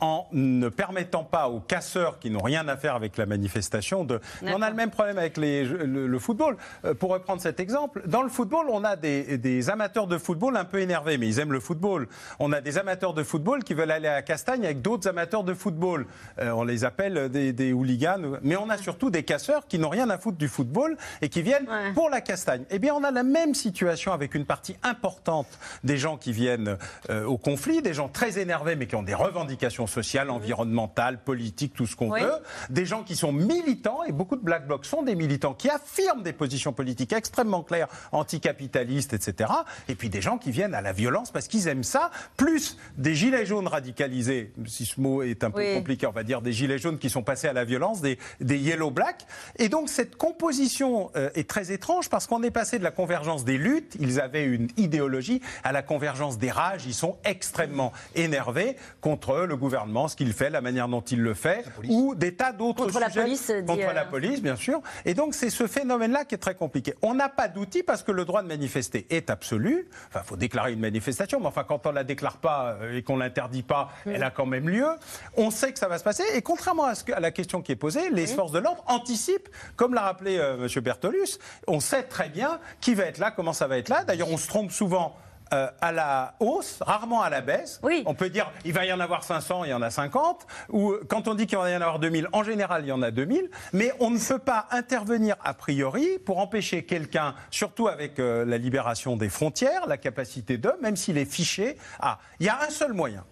en 0.00 0.26
ne 0.32 0.68
permettant 0.68 1.24
pas 1.24 1.48
aux 1.48 1.60
casseurs 1.60 2.18
qui 2.18 2.30
n'ont 2.30 2.42
rien 2.42 2.68
à 2.68 2.76
faire 2.76 2.94
avec 2.94 3.16
la 3.16 3.26
manifestation 3.26 4.04
de. 4.04 4.20
On 4.42 4.62
a 4.62 4.70
le 4.70 4.76
même 4.76 4.90
problème 4.90 5.18
avec 5.18 5.36
les, 5.36 5.64
le, 5.64 6.18
football. 6.18 6.56
Euh, 6.84 6.94
pour 6.94 7.10
reprendre 7.10 7.40
cet 7.40 7.60
exemple, 7.60 8.02
dans 8.06 8.22
le 8.22 8.28
football, 8.28 8.66
on 8.70 8.84
a 8.84 8.96
des, 8.96 9.38
des, 9.38 9.70
amateurs 9.70 10.06
de 10.06 10.18
football 10.18 10.56
un 10.56 10.64
peu 10.64 10.80
énervés, 10.80 11.18
mais 11.18 11.28
ils 11.28 11.38
aiment 11.38 11.52
le 11.52 11.60
football. 11.60 12.08
On 12.38 12.52
a 12.52 12.60
des 12.60 12.78
amateurs 12.78 13.14
de 13.14 13.22
football 13.22 13.64
qui 13.64 13.74
veulent 13.74 13.90
aller 13.90 14.08
à 14.08 14.22
Castagne 14.22 14.64
avec 14.64 14.82
d'autres 14.82 15.08
amateurs 15.08 15.44
de 15.44 15.54
football. 15.54 16.06
Euh, 16.38 16.50
on 16.50 16.64
les 16.64 16.84
appelle 16.84 17.28
des, 17.30 17.52
des, 17.52 17.72
hooligans, 17.72 18.38
mais 18.42 18.56
on 18.56 18.68
a 18.70 18.76
surtout 18.76 19.10
des 19.10 19.22
casseurs 19.22 19.66
qui 19.66 19.78
n'ont 19.78 19.88
rien 19.88 20.10
à 20.10 20.18
foutre 20.18 20.38
du 20.38 20.48
football 20.48 20.96
et 21.22 21.28
qui 21.28 21.42
viennent 21.42 21.66
pour 21.94 22.10
la 22.10 22.20
Castagne. 22.20 22.64
Eh 22.70 22.78
bien, 22.78 22.94
on 22.94 23.04
a 23.04 23.10
la 23.10 23.22
même 23.22 23.54
situation 23.54 24.12
avec 24.12 24.34
une 24.34 24.44
partie 24.44 24.76
importante 24.82 25.46
des 25.84 25.96
gens 25.96 26.16
qui 26.16 26.32
viennent 26.32 26.76
euh, 27.10 27.24
au 27.24 27.38
conflit, 27.38 27.82
des 27.82 27.94
gens 27.94 28.08
très 28.08 28.38
énervés 28.38 28.76
mais 28.76 28.86
qui 28.86 28.96
ont 28.96 29.02
des 29.02 29.14
revendications 29.14 29.85
social, 29.86 30.30
environnemental, 30.30 31.22
politique, 31.22 31.74
tout 31.74 31.86
ce 31.86 31.96
qu'on 31.96 32.10
veut. 32.10 32.32
Des 32.70 32.86
gens 32.86 33.02
qui 33.02 33.16
sont 33.16 33.32
militants, 33.32 34.02
et 34.04 34.12
beaucoup 34.12 34.36
de 34.36 34.42
Black 34.42 34.66
Blocs 34.66 34.84
sont 34.84 35.02
des 35.02 35.14
militants 35.14 35.54
qui 35.54 35.68
affirment 35.68 36.22
des 36.22 36.32
positions 36.32 36.72
politiques 36.72 37.12
extrêmement 37.12 37.62
claires, 37.62 37.88
anticapitalistes, 38.12 39.12
etc. 39.12 39.50
Et 39.88 39.94
puis 39.94 40.08
des 40.08 40.20
gens 40.20 40.38
qui 40.38 40.50
viennent 40.50 40.74
à 40.74 40.80
la 40.80 40.92
violence 40.92 41.30
parce 41.30 41.48
qu'ils 41.48 41.68
aiment 41.68 41.84
ça, 41.84 42.10
plus 42.36 42.76
des 42.96 43.14
gilets 43.14 43.46
jaunes 43.46 43.68
radicalisés, 43.68 44.52
si 44.66 44.86
ce 44.86 45.00
mot 45.00 45.22
est 45.22 45.44
un 45.44 45.50
peu 45.50 45.74
compliqué, 45.74 46.06
on 46.06 46.12
va 46.12 46.22
dire 46.22 46.42
des 46.42 46.52
gilets 46.52 46.78
jaunes 46.78 46.98
qui 46.98 47.10
sont 47.10 47.22
passés 47.22 47.48
à 47.48 47.52
la 47.52 47.64
violence, 47.64 48.00
des, 48.00 48.18
des 48.40 48.58
yellow 48.58 48.90
black. 48.90 49.26
Et 49.58 49.68
donc 49.68 49.88
cette 49.88 50.16
composition 50.16 51.10
euh, 51.16 51.30
est 51.34 51.48
très 51.48 51.72
étrange 51.72 52.08
parce 52.08 52.26
qu'on 52.26 52.42
est 52.42 52.50
passé 52.50 52.78
de 52.78 52.84
la 52.84 52.90
convergence 52.90 53.44
des 53.44 53.58
luttes, 53.58 53.96
ils 54.00 54.20
avaient 54.20 54.44
une 54.44 54.68
idéologie, 54.76 55.40
à 55.64 55.72
la 55.72 55.82
convergence 55.82 56.38
des 56.38 56.50
rages, 56.50 56.86
ils 56.86 56.94
sont 56.94 57.16
extrêmement 57.24 57.92
énervés 58.14 58.76
contre 59.00 59.40
le 59.40 59.56
gouvernement 59.56 59.75
ce 60.08 60.16
qu'il 60.16 60.32
fait, 60.32 60.50
la 60.50 60.60
manière 60.60 60.88
dont 60.88 61.00
il 61.00 61.20
le 61.20 61.34
fait, 61.34 61.64
ou 61.88 62.14
des 62.14 62.34
tas 62.34 62.52
d'autres 62.52 62.86
sujets. 62.86 63.00
Contre 63.00 63.16
la 63.16 63.22
police, 63.22 63.52
Contre 63.66 63.94
la 63.94 64.04
police, 64.04 64.42
bien 64.42 64.56
sûr. 64.56 64.80
Et 65.04 65.14
donc, 65.14 65.34
c'est 65.34 65.50
ce 65.50 65.66
phénomène-là 65.66 66.24
qui 66.24 66.34
est 66.34 66.38
très 66.38 66.54
compliqué. 66.54 66.94
On 67.02 67.14
n'a 67.14 67.28
pas 67.28 67.48
d'outils 67.48 67.82
parce 67.82 68.02
que 68.02 68.12
le 68.12 68.24
droit 68.24 68.42
de 68.42 68.48
manifester 68.48 69.06
est 69.10 69.30
absolu. 69.30 69.88
Enfin, 70.08 70.20
il 70.24 70.28
faut 70.28 70.36
déclarer 70.36 70.72
une 70.72 70.80
manifestation, 70.80 71.40
mais 71.40 71.46
enfin, 71.46 71.64
quand 71.64 71.86
on 71.86 71.90
ne 71.90 71.94
la 71.94 72.04
déclare 72.04 72.38
pas 72.38 72.76
euh, 72.80 72.96
et 72.96 73.02
qu'on 73.02 73.16
ne 73.16 73.22
l'interdit 73.22 73.62
pas, 73.62 73.90
mm. 74.04 74.10
elle 74.10 74.22
a 74.22 74.30
quand 74.30 74.46
même 74.46 74.68
lieu. 74.68 74.88
On 75.36 75.50
sait 75.50 75.72
que 75.72 75.78
ça 75.78 75.88
va 75.88 75.98
se 75.98 76.04
passer. 76.04 76.24
Et 76.34 76.42
contrairement 76.42 76.84
à, 76.84 76.94
ce 76.94 77.04
que, 77.04 77.12
à 77.12 77.20
la 77.20 77.30
question 77.30 77.62
qui 77.62 77.72
est 77.72 77.76
posée, 77.76 78.10
les 78.10 78.26
forces 78.26 78.52
de 78.52 78.58
l'ordre 78.58 78.84
anticipent, 78.86 79.48
comme 79.76 79.94
l'a 79.94 80.02
rappelé 80.02 80.38
euh, 80.38 80.66
M. 80.66 80.82
Bertolus. 80.82 81.38
On 81.66 81.80
sait 81.80 82.04
très 82.04 82.28
bien 82.28 82.60
qui 82.80 82.94
va 82.94 83.04
être 83.04 83.18
là, 83.18 83.30
comment 83.30 83.52
ça 83.52 83.66
va 83.66 83.78
être 83.78 83.88
là. 83.88 84.04
D'ailleurs, 84.04 84.30
on 84.30 84.36
se 84.36 84.48
trompe 84.48 84.70
souvent 84.70 85.16
euh, 85.52 85.68
à 85.80 85.92
la 85.92 86.34
hausse, 86.40 86.78
rarement 86.80 87.22
à 87.22 87.30
la 87.30 87.40
baisse. 87.40 87.78
Oui. 87.82 88.02
On 88.06 88.14
peut 88.14 88.30
dire 88.30 88.50
il 88.64 88.72
va 88.72 88.84
y 88.84 88.92
en 88.92 88.98
avoir 89.00 89.22
500, 89.22 89.64
il 89.64 89.70
y 89.70 89.74
en 89.74 89.82
a 89.82 89.90
50. 89.90 90.46
Ou 90.70 90.94
quand 91.08 91.28
on 91.28 91.34
dit 91.34 91.46
qu'il 91.46 91.56
va 91.56 91.70
y 91.70 91.76
en 91.76 91.80
avoir 91.80 91.98
2000, 91.98 92.28
en 92.32 92.42
général, 92.42 92.84
il 92.84 92.88
y 92.88 92.92
en 92.92 93.02
a 93.02 93.10
2000. 93.10 93.48
Mais 93.72 93.92
on 94.00 94.10
ne 94.10 94.18
peut 94.18 94.38
pas 94.38 94.66
intervenir 94.70 95.36
a 95.44 95.54
priori 95.54 96.18
pour 96.24 96.38
empêcher 96.38 96.84
quelqu'un, 96.84 97.34
surtout 97.50 97.88
avec 97.88 98.18
euh, 98.18 98.44
la 98.44 98.58
libération 98.58 99.16
des 99.16 99.28
frontières, 99.28 99.86
la 99.86 99.98
capacité 99.98 100.58
de, 100.58 100.72
même 100.82 100.96
s'il 100.96 101.18
est 101.18 101.30
fiché, 101.30 101.76
à. 102.00 102.18
Il 102.40 102.46
y 102.46 102.48
a 102.48 102.60
un 102.62 102.70
seul 102.70 102.92
moyen. 102.92 103.24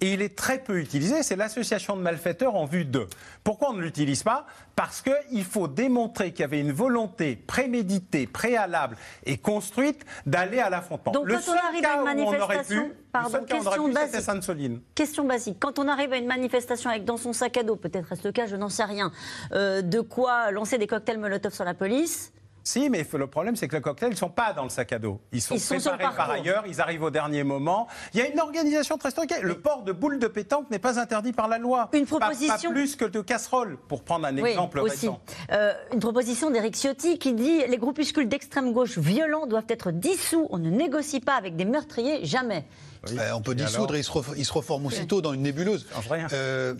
Et 0.00 0.12
il 0.12 0.22
est 0.22 0.36
très 0.36 0.58
peu 0.58 0.78
utilisé, 0.78 1.22
c'est 1.22 1.36
l'association 1.36 1.96
de 1.96 2.02
malfaiteurs 2.02 2.56
en 2.56 2.64
vue 2.64 2.84
d'eux. 2.84 3.06
Pourquoi 3.44 3.70
on 3.70 3.74
ne 3.74 3.82
l'utilise 3.82 4.22
pas? 4.22 4.46
Parce 4.74 5.02
qu'il 5.02 5.44
faut 5.44 5.68
démontrer 5.68 6.32
qu'il 6.32 6.40
y 6.40 6.44
avait 6.44 6.60
une 6.60 6.72
volonté 6.72 7.36
préméditée, 7.36 8.26
préalable 8.26 8.96
et 9.24 9.38
construite 9.38 10.04
d'aller 10.26 10.58
à 10.58 10.70
l'affrontement. 10.70 11.12
Donc 11.12 11.28
quand 11.28 11.52
on 11.52 11.68
arrive 11.68 11.84
à 11.84 11.96
une 11.96 12.04
manifestation, 12.04 12.90
pardon, 13.12 13.44
question 13.44 13.88
basique. 13.88 14.94
Question 14.94 15.24
basique. 15.24 15.56
Quand 15.60 15.78
on 15.78 15.88
arrive 15.88 16.12
à 16.12 16.16
une 16.16 16.26
manifestation 16.26 16.90
avec 16.90 17.04
dans 17.04 17.16
son 17.16 17.32
sac 17.32 17.56
à 17.56 17.62
dos, 17.62 17.76
peut-être 17.76 18.12
est-ce 18.12 18.26
le 18.26 18.32
cas, 18.32 18.46
je 18.46 18.56
n'en 18.56 18.68
sais 18.68 18.84
rien, 18.84 19.12
euh, 19.52 19.82
de 19.82 20.00
quoi 20.00 20.50
lancer 20.50 20.78
des 20.78 20.86
cocktails 20.86 21.18
Molotov 21.18 21.54
sur 21.54 21.64
la 21.64 21.74
police 21.74 22.32
si, 22.66 22.88
mais 22.88 23.06
le 23.12 23.26
problème, 23.26 23.56
c'est 23.56 23.68
que 23.68 23.76
les 23.76 23.82
cocktails 23.82 24.10
ne 24.10 24.16
sont 24.16 24.30
pas 24.30 24.54
dans 24.54 24.62
le 24.62 24.70
sac 24.70 24.90
à 24.94 24.98
dos. 24.98 25.20
Ils 25.32 25.42
sont, 25.42 25.56
préparés 25.56 26.16
par 26.16 26.30
ailleurs, 26.30 26.64
ils 26.66 26.80
arrivent 26.80 27.02
au 27.02 27.10
dernier 27.10 27.44
moment. 27.44 27.86
Il 28.14 28.20
y 28.20 28.22
a 28.22 28.26
une 28.26 28.40
organisation 28.40 28.96
très 28.96 29.10
stricte. 29.10 29.38
Le 29.42 29.60
port 29.60 29.82
de 29.82 29.92
boules 29.92 30.18
de 30.18 30.26
pétanque 30.28 30.70
n'est 30.70 30.78
pas 30.78 30.98
interdit 30.98 31.32
par 31.32 31.46
la 31.46 31.58
loi. 31.58 31.90
Une 31.92 32.06
proposition. 32.06 32.70
Pas, 32.70 32.74
plus 32.74 32.96
que 32.96 33.04
de 33.04 33.20
casseroles, 33.20 33.76
pour 33.86 34.02
prendre 34.02 34.26
un 34.26 34.36
exemple 34.38 34.80
aussi. 34.80 35.10
Euh, 35.52 35.74
une 35.92 36.00
proposition 36.00 36.50
d'Éric 36.50 36.74
Ciotti 36.76 37.18
qui 37.18 37.34
dit 37.34 37.66
les 37.68 37.76
groupuscules 37.76 38.28
d'extrême 38.28 38.72
gauche 38.72 38.96
violents 38.96 39.46
doivent 39.46 39.64
être 39.68 39.90
dissous. 39.90 40.48
On 40.48 40.58
ne 40.58 40.70
négocie 40.70 41.20
pas 41.20 41.34
avec 41.34 41.56
des 41.56 41.66
meurtriers, 41.66 42.24
jamais. 42.24 42.64
Euh, 43.12 43.32
on 43.32 43.40
peut 43.40 43.54
dissoudre 43.54 43.94
et 43.94 44.00
il 44.00 44.44
se, 44.44 44.52
reforme 44.52 44.86
aussitôt 44.86 45.20
dans 45.20 45.32
une 45.32 45.42
nébuleuse. 45.42 45.86
Euh, 46.32 46.74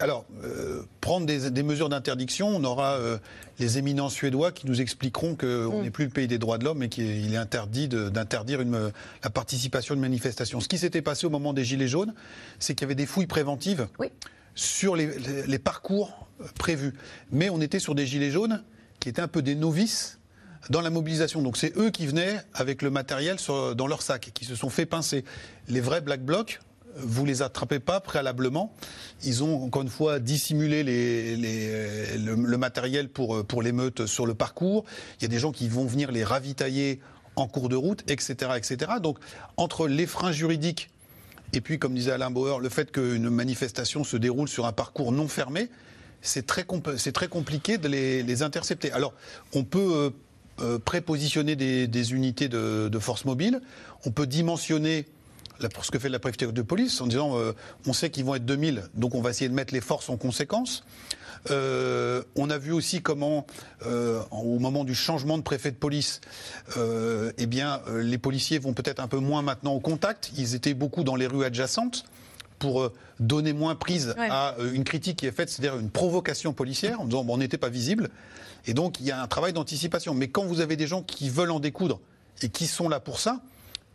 alors, 0.00 0.24
euh, 0.44 0.82
prendre 1.00 1.26
des, 1.26 1.62
mesures 1.62 1.88
d'interdiction, 1.88 2.48
on 2.48 2.64
aura 2.64 2.98
les 3.58 3.78
éminents 3.78 4.08
suédois 4.08 4.52
qui 4.52 4.66
nous 4.66 4.80
expliqueront 4.80 5.34
qu'on 5.34 5.80
mm. 5.80 5.82
n'est 5.82 5.90
plus 5.90 6.04
le 6.04 6.10
pays 6.10 6.28
des 6.28 6.38
droits 6.38 6.58
de 6.58 6.64
l'homme 6.64 6.82
et 6.82 6.88
qu'il 6.88 7.32
est 7.32 7.38
interdit 7.38 7.88
d'interdire 7.88 8.60
la 9.22 9.30
participation 9.30 9.94
de 9.94 10.00
manifestations. 10.00 10.60
Ce 10.60 10.68
qui 10.68 10.78
s'était 10.78 11.02
passé 11.02 11.26
au 11.26 11.30
moment 11.30 11.52
des 11.52 11.64
Gilets 11.64 11.88
jaunes, 11.88 12.14
c'est 12.58 12.74
qu'il 12.74 12.82
y 12.82 12.86
avait 12.86 12.94
des 12.94 13.06
fouilles 13.06 13.26
préventives 13.26 13.88
sur 14.54 14.96
les 14.96 15.58
parcours 15.58 16.26
prévus. 16.58 16.94
Mais 17.30 17.50
on 17.50 17.60
était 17.60 17.80
sur 17.80 17.94
des 17.94 18.06
Gilets 18.06 18.30
jaunes 18.30 18.62
qui 19.00 19.08
étaient 19.08 19.22
un 19.22 19.28
peu 19.28 19.42
des 19.42 19.54
novices 19.54 20.17
dans 20.70 20.80
la 20.80 20.90
mobilisation. 20.90 21.42
Donc 21.42 21.56
c'est 21.56 21.76
eux 21.76 21.90
qui 21.90 22.06
venaient 22.06 22.40
avec 22.54 22.82
le 22.82 22.90
matériel 22.90 23.36
dans 23.76 23.86
leur 23.86 24.02
sac, 24.02 24.30
qui 24.34 24.44
se 24.44 24.54
sont 24.54 24.70
fait 24.70 24.86
pincer. 24.86 25.24
Les 25.68 25.80
vrais 25.80 26.00
Black 26.00 26.22
Blocs, 26.22 26.60
vous 26.96 27.24
les 27.24 27.42
attrapez 27.42 27.78
pas 27.78 28.00
préalablement. 28.00 28.72
Ils 29.24 29.44
ont 29.44 29.64
encore 29.64 29.82
une 29.82 29.88
fois 29.88 30.18
dissimulé 30.18 30.82
le, 30.82 32.56
matériel 32.56 33.08
pour, 33.08 33.44
pour 33.46 33.62
l'émeute 33.62 34.06
sur 34.06 34.26
le 34.26 34.34
parcours. 34.34 34.84
Il 35.18 35.22
y 35.22 35.26
a 35.26 35.28
des 35.28 35.38
gens 35.38 35.52
qui 35.52 35.68
vont 35.68 35.84
venir 35.84 36.10
les 36.12 36.24
ravitailler 36.24 37.00
en 37.36 37.46
cours 37.46 37.68
de 37.68 37.76
route, 37.76 38.02
etc., 38.10 38.52
etc. 38.56 38.92
Donc 39.00 39.18
entre 39.56 39.86
les 39.86 40.06
freins 40.06 40.32
juridiques 40.32 40.90
et 41.52 41.60
puis, 41.60 41.78
comme 41.78 41.94
disait 41.94 42.12
Alain 42.12 42.30
Bauer, 42.30 42.60
le 42.60 42.68
fait 42.68 42.92
qu'une 42.92 43.30
manifestation 43.30 44.04
se 44.04 44.16
déroule 44.16 44.48
sur 44.48 44.66
un 44.66 44.72
parcours 44.72 45.12
non 45.12 45.28
fermé, 45.28 45.70
c'est 46.20 46.46
très, 46.46 46.64
très, 46.64 47.28
compliqué 47.28 47.78
de 47.78 47.88
les, 47.88 48.42
intercepter. 48.42 48.92
Alors, 48.92 49.14
on 49.54 49.64
peut 49.64 49.78
euh, 49.78 50.10
euh, 50.10 50.10
prépositionner 50.84 51.56
des, 51.56 52.12
unités 52.12 52.48
de, 52.48 52.88
de, 52.88 52.98
force 52.98 53.24
mobile. 53.24 53.60
On 54.04 54.10
peut 54.10 54.26
dimensionner 54.26 55.06
pour 55.74 55.84
ce 55.84 55.90
que 55.90 55.98
fait 55.98 56.08
la 56.08 56.20
préfecture 56.20 56.52
de 56.52 56.62
police 56.62 57.00
en 57.00 57.06
disant 57.06 57.36
euh, 57.36 57.52
on 57.86 57.92
sait 57.92 58.10
qu'ils 58.10 58.24
vont 58.24 58.36
être 58.36 58.44
2000, 58.44 58.84
donc 58.94 59.14
on 59.14 59.20
va 59.20 59.30
essayer 59.30 59.48
de 59.48 59.54
mettre 59.54 59.74
les 59.74 59.80
forces 59.80 60.08
en 60.08 60.16
conséquence. 60.16 60.84
Euh, 61.50 62.22
on 62.36 62.50
a 62.50 62.58
vu 62.58 62.72
aussi 62.72 63.00
comment, 63.00 63.46
au 64.30 64.58
moment 64.58 64.84
du 64.84 64.94
changement 64.94 65.38
de 65.38 65.42
préfet 65.42 65.70
de 65.70 65.76
police, 65.76 66.20
eh 66.76 67.46
bien, 67.46 67.80
les 67.94 68.18
policiers 68.18 68.58
vont 68.58 68.72
peut-être 68.72 69.00
un 69.00 69.08
peu 69.08 69.18
moins 69.18 69.42
maintenant 69.42 69.72
au 69.72 69.80
contact. 69.80 70.32
Ils 70.36 70.54
étaient 70.54 70.74
beaucoup 70.74 71.04
dans 71.04 71.16
les 71.16 71.26
rues 71.26 71.44
adjacentes 71.44 72.04
pour 72.58 72.92
donner 73.20 73.52
moins 73.52 73.74
prise 73.74 74.14
à 74.18 74.56
une 74.72 74.84
critique 74.84 75.18
qui 75.18 75.26
est 75.26 75.32
faite, 75.32 75.48
c'est-à-dire 75.50 75.78
une 75.78 75.90
provocation 75.90 76.52
policière, 76.52 77.00
en 77.00 77.04
disant 77.04 77.24
bon, 77.24 77.34
on 77.34 77.38
n'était 77.38 77.58
pas 77.58 77.68
visible. 77.68 78.10
Et 78.66 78.74
donc, 78.74 79.00
il 79.00 79.06
y 79.06 79.10
a 79.10 79.22
un 79.22 79.26
travail 79.26 79.52
d'anticipation. 79.52 80.14
Mais 80.14 80.28
quand 80.28 80.44
vous 80.44 80.60
avez 80.60 80.76
des 80.76 80.86
gens 80.86 81.02
qui 81.02 81.30
veulent 81.30 81.50
en 81.50 81.60
découdre 81.60 82.00
et 82.42 82.48
qui 82.48 82.66
sont 82.66 82.88
là 82.88 83.00
pour 83.00 83.20
ça, 83.20 83.40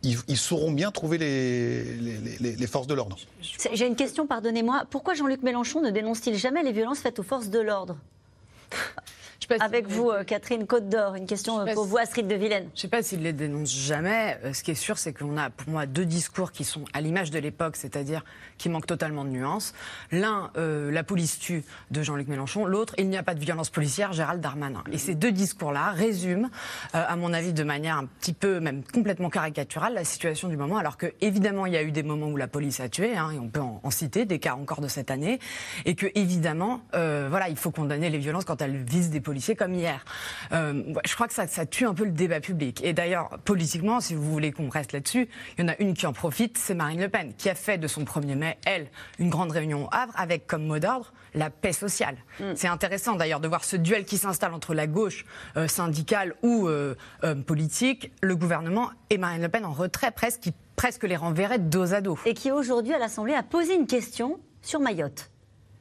ils, 0.02 0.36
sauront 0.36 0.70
bien 0.70 0.90
trouver 0.90 1.16
les, 1.16 1.96
les 2.40 2.66
forces 2.66 2.86
de 2.86 2.92
l'ordre. 2.92 3.16
J'ai 3.72 3.86
une 3.86 3.96
question, 3.96 4.26
pardonnez-moi. 4.26 4.84
Pourquoi 4.90 5.14
Jean-Luc 5.14 5.42
Mélenchon 5.42 5.80
ne 5.80 5.90
dénonce-t-il 5.90 6.36
jamais 6.36 6.62
les 6.62 6.72
violences 6.72 6.98
faites 6.98 7.18
aux 7.18 7.22
forces 7.22 7.48
de 7.48 7.60
l'ordre? 7.60 7.96
Avec 9.60 9.88
vous, 9.88 10.10
euh, 10.10 10.24
Catherine 10.24 10.66
Côte 10.66 10.88
d'Or, 10.88 11.14
une 11.14 11.26
question 11.26 11.60
euh, 11.60 11.74
pour 11.74 11.84
vous, 11.84 11.98
Astrid 11.98 12.26
de 12.26 12.34
Vilaine. 12.34 12.68
Je 12.74 12.78
ne 12.78 12.80
sais 12.80 12.88
pas 12.88 13.02
s'il 13.02 13.22
les 13.22 13.32
dénonce 13.32 13.72
jamais. 13.72 14.38
Euh, 14.44 14.52
ce 14.52 14.62
qui 14.62 14.70
est 14.70 14.76
sûr, 14.76 14.98
c'est 14.98 15.12
qu'on 15.12 15.36
a 15.36 15.50
pour 15.50 15.68
moi 15.70 15.86
deux 15.86 16.04
discours 16.04 16.52
qui 16.52 16.64
sont 16.64 16.84
à 16.92 17.00
l'image 17.00 17.30
de 17.30 17.38
l'époque, 17.38 17.76
c'est-à-dire 17.76 18.24
qui 18.58 18.68
manquent 18.68 18.86
totalement 18.86 19.24
de 19.24 19.30
nuances. 19.30 19.74
L'un, 20.12 20.50
la 20.54 21.02
police 21.02 21.38
tue 21.38 21.64
de 21.90 22.02
Jean-Luc 22.02 22.28
Mélenchon. 22.28 22.66
L'autre, 22.66 22.94
il 22.98 23.08
n'y 23.08 23.16
a 23.16 23.22
pas 23.22 23.34
de 23.34 23.40
violence 23.40 23.68
policière, 23.68 24.12
Gérald 24.12 24.40
Darmanin. 24.40 24.84
Et 24.92 24.98
ces 24.98 25.16
deux 25.16 25.32
discours-là 25.32 25.90
résument, 25.90 26.48
à 26.92 27.16
mon 27.16 27.32
avis, 27.32 27.52
de 27.52 27.64
manière 27.64 27.96
un 27.96 28.06
petit 28.06 28.32
peu, 28.32 28.60
même 28.60 28.82
complètement 28.84 29.28
caricaturale, 29.28 29.94
la 29.94 30.04
situation 30.04 30.48
du 30.48 30.56
moment. 30.56 30.76
Alors 30.76 30.96
que, 30.96 31.12
évidemment, 31.20 31.66
il 31.66 31.72
y 31.72 31.76
a 31.76 31.82
eu 31.82 31.90
des 31.90 32.04
moments 32.04 32.28
où 32.28 32.36
la 32.36 32.46
police 32.46 32.78
a 32.78 32.88
tué, 32.88 33.16
hein, 33.16 33.32
et 33.32 33.38
on 33.40 33.48
peut 33.48 33.60
en, 33.60 33.90
citer 33.90 34.24
des 34.24 34.38
cas 34.38 34.54
encore 34.54 34.80
de 34.80 34.88
cette 34.88 35.10
année, 35.10 35.40
et 35.84 35.96
que, 35.96 36.06
évidemment, 36.14 36.82
voilà, 36.92 37.48
il 37.48 37.56
faut 37.56 37.72
condamner 37.72 38.08
les 38.08 38.18
violences 38.18 38.44
quand 38.44 38.62
elles 38.62 38.76
visent 38.76 39.10
des 39.10 39.20
policiers 39.20 39.33
comme 39.56 39.74
hier. 39.74 40.04
Euh, 40.52 40.82
je 41.04 41.14
crois 41.14 41.28
que 41.28 41.34
ça, 41.34 41.46
ça, 41.46 41.66
tue 41.66 41.86
un 41.86 41.94
peu 41.94 42.04
le 42.04 42.10
débat 42.10 42.40
public. 42.40 42.82
Et 42.84 42.92
d'ailleurs, 42.92 43.38
politiquement, 43.44 44.00
si 44.00 44.14
vous 44.14 44.30
voulez 44.30 44.52
qu'on 44.52 44.68
reste 44.68 44.92
là-dessus, 44.92 45.28
il 45.56 45.62
y 45.62 45.64
en 45.64 45.68
a 45.68 45.76
une 45.78 45.94
qui 45.94 46.06
en 46.06 46.12
profite, 46.12 46.58
c'est 46.58 46.74
Marine 46.74 47.00
Le 47.00 47.08
Pen, 47.08 47.32
qui 47.36 47.48
a 47.50 47.54
fait 47.54 47.78
de 47.78 47.86
son 47.86 48.04
1er 48.04 48.34
mai, 48.34 48.58
elle, 48.66 48.88
une 49.18 49.30
grande 49.30 49.50
réunion 49.50 49.84
au 49.84 49.88
Havre 49.92 50.12
avec 50.16 50.46
comme 50.46 50.66
mot 50.66 50.78
d'ordre 50.78 51.12
la 51.34 51.50
paix 51.50 51.72
sociale. 51.72 52.16
Mm. 52.40 52.52
C'est 52.54 52.68
intéressant 52.68 53.16
d'ailleurs 53.16 53.40
de 53.40 53.48
voir 53.48 53.64
ce 53.64 53.76
duel 53.76 54.04
qui 54.04 54.18
s'installe 54.18 54.54
entre 54.54 54.74
la 54.74 54.86
gauche 54.86 55.24
euh, 55.56 55.66
syndicale 55.68 56.34
ou 56.42 56.68
euh, 56.68 56.94
politique, 57.46 58.12
le 58.20 58.36
gouvernement 58.36 58.90
et 59.10 59.18
Marine 59.18 59.42
Le 59.42 59.48
Pen 59.48 59.64
en 59.64 59.72
retrait 59.72 60.10
presque, 60.10 60.40
qui 60.40 60.52
presque 60.76 61.04
les 61.04 61.16
renverrait 61.16 61.58
dos 61.58 61.94
à 61.94 62.00
dos. 62.00 62.18
Et 62.24 62.34
qui 62.34 62.50
aujourd'hui 62.50 62.94
à 62.94 62.98
l'Assemblée 62.98 63.34
a 63.34 63.42
posé 63.42 63.74
une 63.74 63.86
question 63.86 64.38
sur 64.62 64.80
Mayotte. 64.80 65.30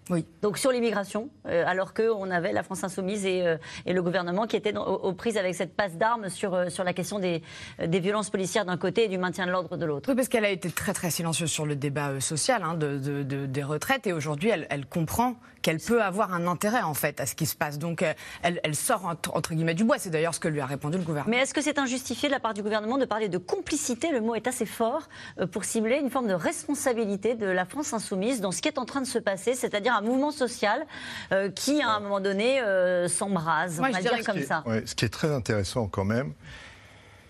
Oui. 0.10 0.26
Donc 0.42 0.58
sur 0.58 0.72
l'immigration, 0.72 1.30
euh, 1.48 1.64
alors 1.66 1.94
qu'on 1.94 2.30
avait 2.30 2.52
la 2.52 2.64
France 2.64 2.84
insoumise 2.84 3.26
et, 3.26 3.46
euh, 3.48 3.58
et, 3.86 3.94
le 3.94 4.02
gouvernement 4.04 4.48
qui 4.48 4.56
étaient 4.56 4.76
aux, 4.76 5.14
prises 5.14 5.38
avec 5.38 5.56
cette 5.56 5.76
passe 5.76 5.96
d'armes 5.98 6.30
sur, 6.30 6.54
euh, 6.54 6.70
sur 6.70 6.84
la 6.84 6.94
question 6.94 7.20
des, 7.20 7.42
des 7.86 8.00
violences 8.00 8.30
policières 8.30 8.66
d'un 8.66 8.78
côté 8.78 9.06
et 9.06 9.08
du 9.08 9.18
maintien 9.18 9.46
de 9.46 9.52
l'ordre 9.52 9.78
de 9.78 9.86
l'autre. 9.86 10.10
Oui, 10.10 10.16
parce 10.16 10.28
qu'elle 10.28 10.46
a 10.46 10.50
été 10.50 10.70
très 10.70 10.94
très 10.94 11.10
silencieuse 11.10 11.50
sur 11.50 11.66
le 11.66 11.76
débat 11.76 12.20
social 12.20 12.64
hein, 12.64 12.74
de, 12.74 12.98
de, 12.98 13.46
des 13.46 13.64
retraites 13.64 14.06
et 14.06 14.14
aujourd'hui 14.14 14.50
elle, 14.50 14.68
elle, 14.70 14.86
comprend 14.86 15.36
qu'elle 15.64 15.80
peut 15.80 16.04
avoir 16.04 16.34
un 16.34 16.46
intérêt 16.46 16.84
en 16.84 16.94
fait 16.94 17.20
à 17.20 17.26
ce 17.26 17.34
qui 17.34 17.48
se 17.48 17.56
passe. 17.56 17.80
Donc 17.80 18.06
elle, 18.44 18.62
elle 18.64 18.76
sort 18.76 19.06
entre, 19.06 19.54
guillemets 19.54 19.74
du 19.74 19.84
bois. 19.84 19.98
C'est 19.98 20.12
d'ailleurs 20.12 20.36
ce 20.36 20.40
que 20.40 20.48
lui 20.48 20.60
a 20.60 20.68
répondu 20.68 21.00
le 21.00 21.04
gouvernement. 21.04 21.36
Mais 21.36 21.42
est-ce 21.42 21.56
que 21.56 21.62
c'est 21.62 21.80
injustifié 21.80 22.30
de 22.30 22.34
la 22.34 22.40
part 22.40 22.54
du 22.54 22.62
gouvernement 22.62 23.00
de 23.00 23.06
parler 23.06 23.30
de 23.30 23.40
complicité? 23.40 24.12
Le 24.12 24.22
mot 24.22 24.36
est 24.36 24.46
assez 24.46 24.68
fort 24.68 25.10
pour 25.52 25.64
cibler 25.64 25.98
une 25.98 26.12
forme 26.12 26.28
de 26.28 26.34
responsabilité 26.34 27.34
de 27.34 27.48
la 27.48 27.66
France 27.66 27.94
insoumise 27.94 28.42
dans 28.42 28.52
ce 28.52 28.62
qui 28.62 28.68
est 28.68 28.78
en 28.78 28.86
train 28.86 29.02
de 29.02 29.08
se 29.08 29.20
passer, 29.20 29.56
c'est-à-dire 29.56 29.96
un 29.96 30.02
mouvement 30.02 30.32
social 30.32 30.86
euh, 31.32 31.50
qui, 31.50 31.82
à 31.82 31.90
un 31.90 32.00
moment 32.00 32.20
donné, 32.20 32.62
euh, 32.62 33.08
s'embrase, 33.08 33.80
on 33.80 33.90
va 33.90 34.02
dire 34.02 34.24
comme 34.26 34.42
ça. 34.42 34.64
ce 34.86 34.96
qui 34.96 35.06
est 35.06 35.10
très 35.10 35.32
intéressant 35.32 35.88
quand 35.88 36.06
même, 36.06 36.34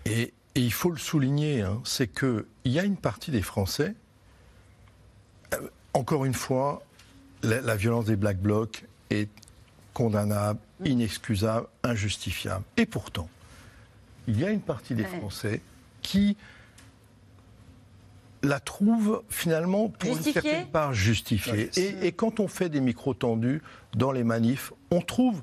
et, 0.04 0.34
il 0.56 0.72
faut 0.72 0.90
le 0.90 0.98
souligner, 0.98 1.62
hein, 1.62 1.80
c'est 1.82 2.06
qu'il 2.06 2.44
y 2.64 2.78
a 2.78 2.84
une 2.84 2.96
partie 2.96 3.32
des 3.32 3.42
Français, 3.42 3.94
euh, 5.52 5.58
encore 5.94 6.24
une 6.24 6.34
fois, 6.34 6.82
la, 7.44 7.76
violence 7.76 8.06
des 8.06 8.16
Black 8.16 8.38
Blocs 8.38 8.84
est 9.10 9.28
condamnable, 9.92 10.58
inexcusable, 10.84 11.66
injustifiable. 11.82 12.64
Et 12.76 12.86
pourtant, 12.86 13.28
il 14.26 14.38
y 14.38 14.44
a 14.44 14.50
une 14.50 14.60
partie 14.60 14.94
des 14.94 15.04
Français 15.04 15.60
qui 16.02 16.36
la 18.42 18.60
trouve 18.60 19.22
finalement 19.30 19.88
pour 19.88 20.16
une 20.16 20.22
certaine 20.22 20.66
part 20.66 20.92
justifiée. 20.92 21.70
Et, 21.76 22.12
quand 22.12 22.40
on 22.40 22.48
fait 22.48 22.68
des 22.68 22.80
micros 22.80 23.14
tendus 23.14 23.62
dans 23.94 24.12
les 24.12 24.24
manifs, 24.24 24.72
on 24.90 25.00
trouve 25.00 25.42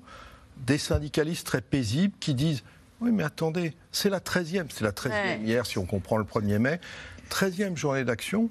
des 0.66 0.78
syndicalistes 0.78 1.48
très 1.48 1.62
paisibles 1.62 2.14
qui 2.20 2.36
disent 2.36 2.64
Oui, 3.00 3.12
mais 3.12 3.24
attendez, 3.24 3.74
c'est 3.92 4.10
la 4.10 4.20
13e, 4.20 4.68
c'est 4.70 4.84
la 4.84 4.92
13e 4.92 5.42
hier 5.44 5.66
si 5.66 5.80
on 5.80 5.86
comprend 5.86 6.18
le 6.18 6.24
1er 6.24 6.60
mai, 6.60 6.80
13e 7.32 7.76
journée 7.76 8.04
d'action, 8.04 8.50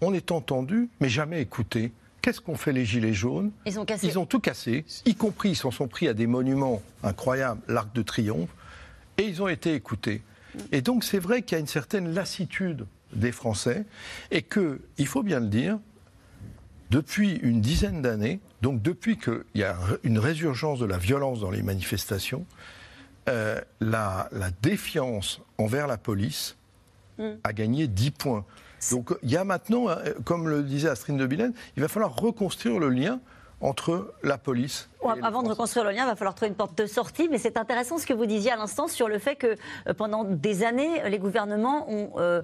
on 0.00 0.14
est 0.14 0.30
entendu, 0.30 0.88
mais 1.00 1.10
jamais 1.10 1.42
écouté. 1.42 1.92
Qu'est-ce 2.22 2.40
qu'ont 2.40 2.56
fait 2.56 2.72
les 2.72 2.84
Gilets 2.84 3.14
jaunes 3.14 3.50
Ils 3.66 3.78
ont 3.78 3.84
cassé. 3.84 4.06
Ils 4.06 4.18
ont 4.18 4.26
tout 4.26 4.40
cassé, 4.40 4.84
y 5.06 5.14
compris, 5.14 5.50
ils 5.50 5.56
s'en 5.56 5.70
sont 5.70 5.88
pris 5.88 6.08
à 6.08 6.14
des 6.14 6.26
monuments 6.26 6.82
incroyables, 7.02 7.60
l'Arc 7.68 7.94
de 7.94 8.02
Triomphe, 8.02 8.50
et 9.18 9.24
ils 9.24 9.42
ont 9.42 9.48
été 9.48 9.74
écoutés. 9.74 10.22
Et 10.72 10.82
donc 10.82 11.04
c'est 11.04 11.18
vrai 11.18 11.42
qu'il 11.42 11.56
y 11.56 11.58
a 11.58 11.60
une 11.60 11.66
certaine 11.66 12.12
lassitude 12.12 12.86
des 13.12 13.32
Français 13.32 13.84
et 14.30 14.42
que, 14.42 14.80
il 14.98 15.06
faut 15.06 15.22
bien 15.22 15.40
le 15.40 15.46
dire, 15.48 15.78
depuis 16.90 17.36
une 17.36 17.60
dizaine 17.60 18.02
d'années, 18.02 18.40
donc 18.62 18.82
depuis 18.82 19.16
qu'il 19.16 19.44
y 19.54 19.62
a 19.62 19.76
une 20.02 20.18
résurgence 20.18 20.80
de 20.80 20.86
la 20.86 20.98
violence 20.98 21.40
dans 21.40 21.50
les 21.50 21.62
manifestations, 21.62 22.44
euh, 23.28 23.60
la, 23.80 24.28
défiance 24.62 25.40
envers 25.58 25.86
la 25.86 25.98
police 25.98 26.56
mm. 27.18 27.30
a 27.44 27.52
gagné 27.52 27.86
10 27.86 28.10
points. 28.10 28.44
Donc 28.90 29.14
il 29.22 29.30
y 29.30 29.36
a 29.36 29.44
maintenant, 29.44 29.88
hein, 29.88 29.98
comme 30.24 30.48
le 30.48 30.62
disait 30.62 30.88
Astrid 30.88 31.16
de 31.16 31.26
Billen, 31.26 31.52
il 31.76 31.82
va 31.82 31.88
falloir 31.88 32.14
reconstruire 32.16 32.78
le 32.78 32.88
lien 32.88 33.20
entre 33.60 34.14
la 34.22 34.38
police. 34.38 34.88
avant 35.22 35.42
de 35.42 35.48
reconstruire 35.48 35.84
le 35.84 35.90
lien, 35.90 36.04
il 36.04 36.08
va 36.08 36.16
falloir 36.16 36.34
trouver 36.34 36.48
une 36.48 36.54
porte 36.54 36.78
de 36.78 36.86
sortie, 36.86 37.28
mais 37.28 37.36
c'est 37.36 37.58
intéressant 37.58 37.98
ce 37.98 38.06
que 38.06 38.14
vous 38.14 38.24
disiez 38.24 38.52
à 38.52 38.56
l'instant 38.56 38.88
sur 38.88 39.06
le 39.06 39.18
fait 39.18 39.36
que 39.36 39.56
euh, 39.86 39.94
pendant 39.94 40.24
des 40.24 40.64
années, 40.64 41.02
les 41.08 41.18
gouvernements 41.18 41.86
euh, 42.16 42.42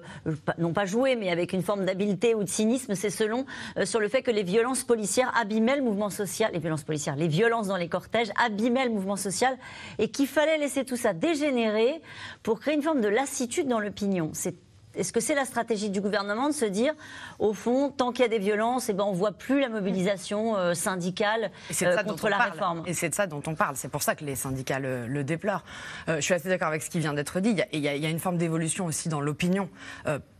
n'ont 0.59 0.73
pas 0.73 0.85
joué, 0.85 1.15
mais 1.15 1.31
avec 1.31 1.53
une 1.53 1.63
forme 1.63 1.85
d'habileté 1.85 2.35
ou 2.35 2.43
de 2.43 2.49
cynisme, 2.49 2.93
c'est 2.93 3.09
selon, 3.09 3.45
euh, 3.77 3.85
sur 3.85 3.99
le 3.99 4.09
fait 4.09 4.21
que 4.21 4.31
les 4.31 4.43
violences 4.43 4.83
policières 4.83 5.33
abîmaient 5.39 5.77
le 5.77 5.83
mouvement 5.83 6.11
social, 6.11 6.51
les 6.53 6.59
violences 6.59 6.83
policières, 6.83 7.15
les 7.15 7.27
violences 7.27 7.67
dans 7.67 7.77
les 7.77 7.89
cortèges 7.89 8.31
abîmaient 8.43 8.85
le 8.85 8.91
mouvement 8.91 9.17
social, 9.17 9.57
et 9.97 10.09
qu'il 10.09 10.27
fallait 10.27 10.59
laisser 10.59 10.85
tout 10.85 10.97
ça 10.97 11.13
dégénérer 11.13 12.01
pour 12.43 12.59
créer 12.59 12.75
une 12.75 12.83
forme 12.83 13.01
de 13.01 13.07
lassitude 13.07 13.67
dans 13.67 13.79
l'opinion. 13.79 14.29
C'est 14.33 14.55
est-ce 14.97 15.13
que 15.13 15.19
c'est 15.19 15.35
la 15.35 15.45
stratégie 15.45 15.89
du 15.89 16.01
gouvernement 16.01 16.49
de 16.49 16.53
se 16.53 16.65
dire, 16.65 16.93
au 17.39 17.53
fond, 17.53 17.89
tant 17.89 18.11
qu'il 18.11 18.23
y 18.23 18.25
a 18.25 18.29
des 18.29 18.39
violences, 18.39 18.89
eh 18.89 18.93
ben, 18.93 19.03
on 19.03 19.11
ne 19.11 19.17
voit 19.17 19.31
plus 19.31 19.59
la 19.61 19.69
mobilisation 19.69 20.57
euh, 20.57 20.73
syndicale 20.73 21.51
euh, 21.81 22.03
contre 22.03 22.29
la 22.29 22.37
réforme? 22.37 22.83
Et 22.85 22.93
c'est 22.93 23.09
de 23.09 23.15
ça 23.15 23.27
dont 23.27 23.43
on 23.47 23.55
parle. 23.55 23.75
C'est 23.75 23.89
pour 23.89 24.01
ça 24.01 24.15
que 24.15 24.25
les 24.25 24.35
syndicats 24.35 24.79
le, 24.79 25.23
déplorent. 25.23 25.63
Euh, 26.09 26.17
je 26.17 26.21
suis 26.21 26.33
assez 26.33 26.49
d'accord 26.49 26.69
avec 26.69 26.81
ce 26.81 26.89
qui 26.89 26.99
vient 26.99 27.13
d'être 27.13 27.39
dit. 27.39 27.55
Il 27.73 27.79
y, 27.79 27.87
a, 27.87 27.95
il 27.95 28.01
y 28.01 28.05
a 28.05 28.09
une 28.09 28.19
forme 28.19 28.37
d'évolution 28.37 28.85
aussi 28.85 29.09
dans 29.09 29.21
l'opinion 29.21 29.69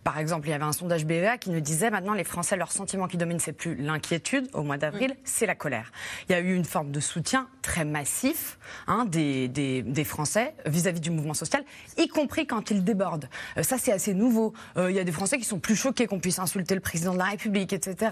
par 0.07 0.19
exemple, 0.19 0.47
il 0.47 0.51
y 0.51 0.53
avait 0.53 0.63
un 0.63 0.71
sondage 0.71 1.05
BVA 1.05 1.37
qui 1.37 1.49
nous 1.49 1.59
disait 1.59 1.89
maintenant 1.89 2.13
les 2.13 2.23
Français, 2.23 2.55
leur 2.55 2.71
sentiment 2.71 3.09
qui 3.09 3.17
domine, 3.17 3.41
c'est 3.41 3.51
plus 3.51 3.75
l'inquiétude 3.75 4.47
au 4.53 4.63
mois 4.63 4.77
d'avril, 4.77 5.17
c'est 5.25 5.45
la 5.45 5.53
colère. 5.53 5.91
Il 6.29 6.31
y 6.31 6.35
a 6.35 6.39
eu 6.39 6.55
une 6.55 6.63
forme 6.63 6.91
de 6.91 7.01
soutien 7.01 7.49
très 7.61 7.83
massif 7.83 8.57
hein, 8.87 9.03
des, 9.03 9.49
des, 9.49 10.03
Français 10.05 10.55
vis-à-vis 10.65 11.01
du 11.01 11.11
mouvement 11.11 11.33
social, 11.33 11.61
y 11.97 12.07
compris 12.07 12.47
quand 12.47 12.71
il 12.71 12.85
déborde. 12.85 13.27
Euh, 13.57 13.63
ça, 13.63 13.77
c'est 13.77 13.91
assez 13.91 14.13
nouveau. 14.13 14.53
Euh, 14.77 14.89
il 14.89 14.95
y 14.95 14.99
a 14.99 15.03
des 15.03 15.11
Français 15.11 15.39
qui 15.39 15.43
sont 15.43 15.59
plus 15.59 15.75
choqués 15.75 16.07
qu'on 16.07 16.21
puisse 16.21 16.39
insulter 16.39 16.73
le 16.73 16.79
président 16.79 17.11
de 17.11 17.17
la 17.17 17.25
République, 17.25 17.73
etc 17.73 18.11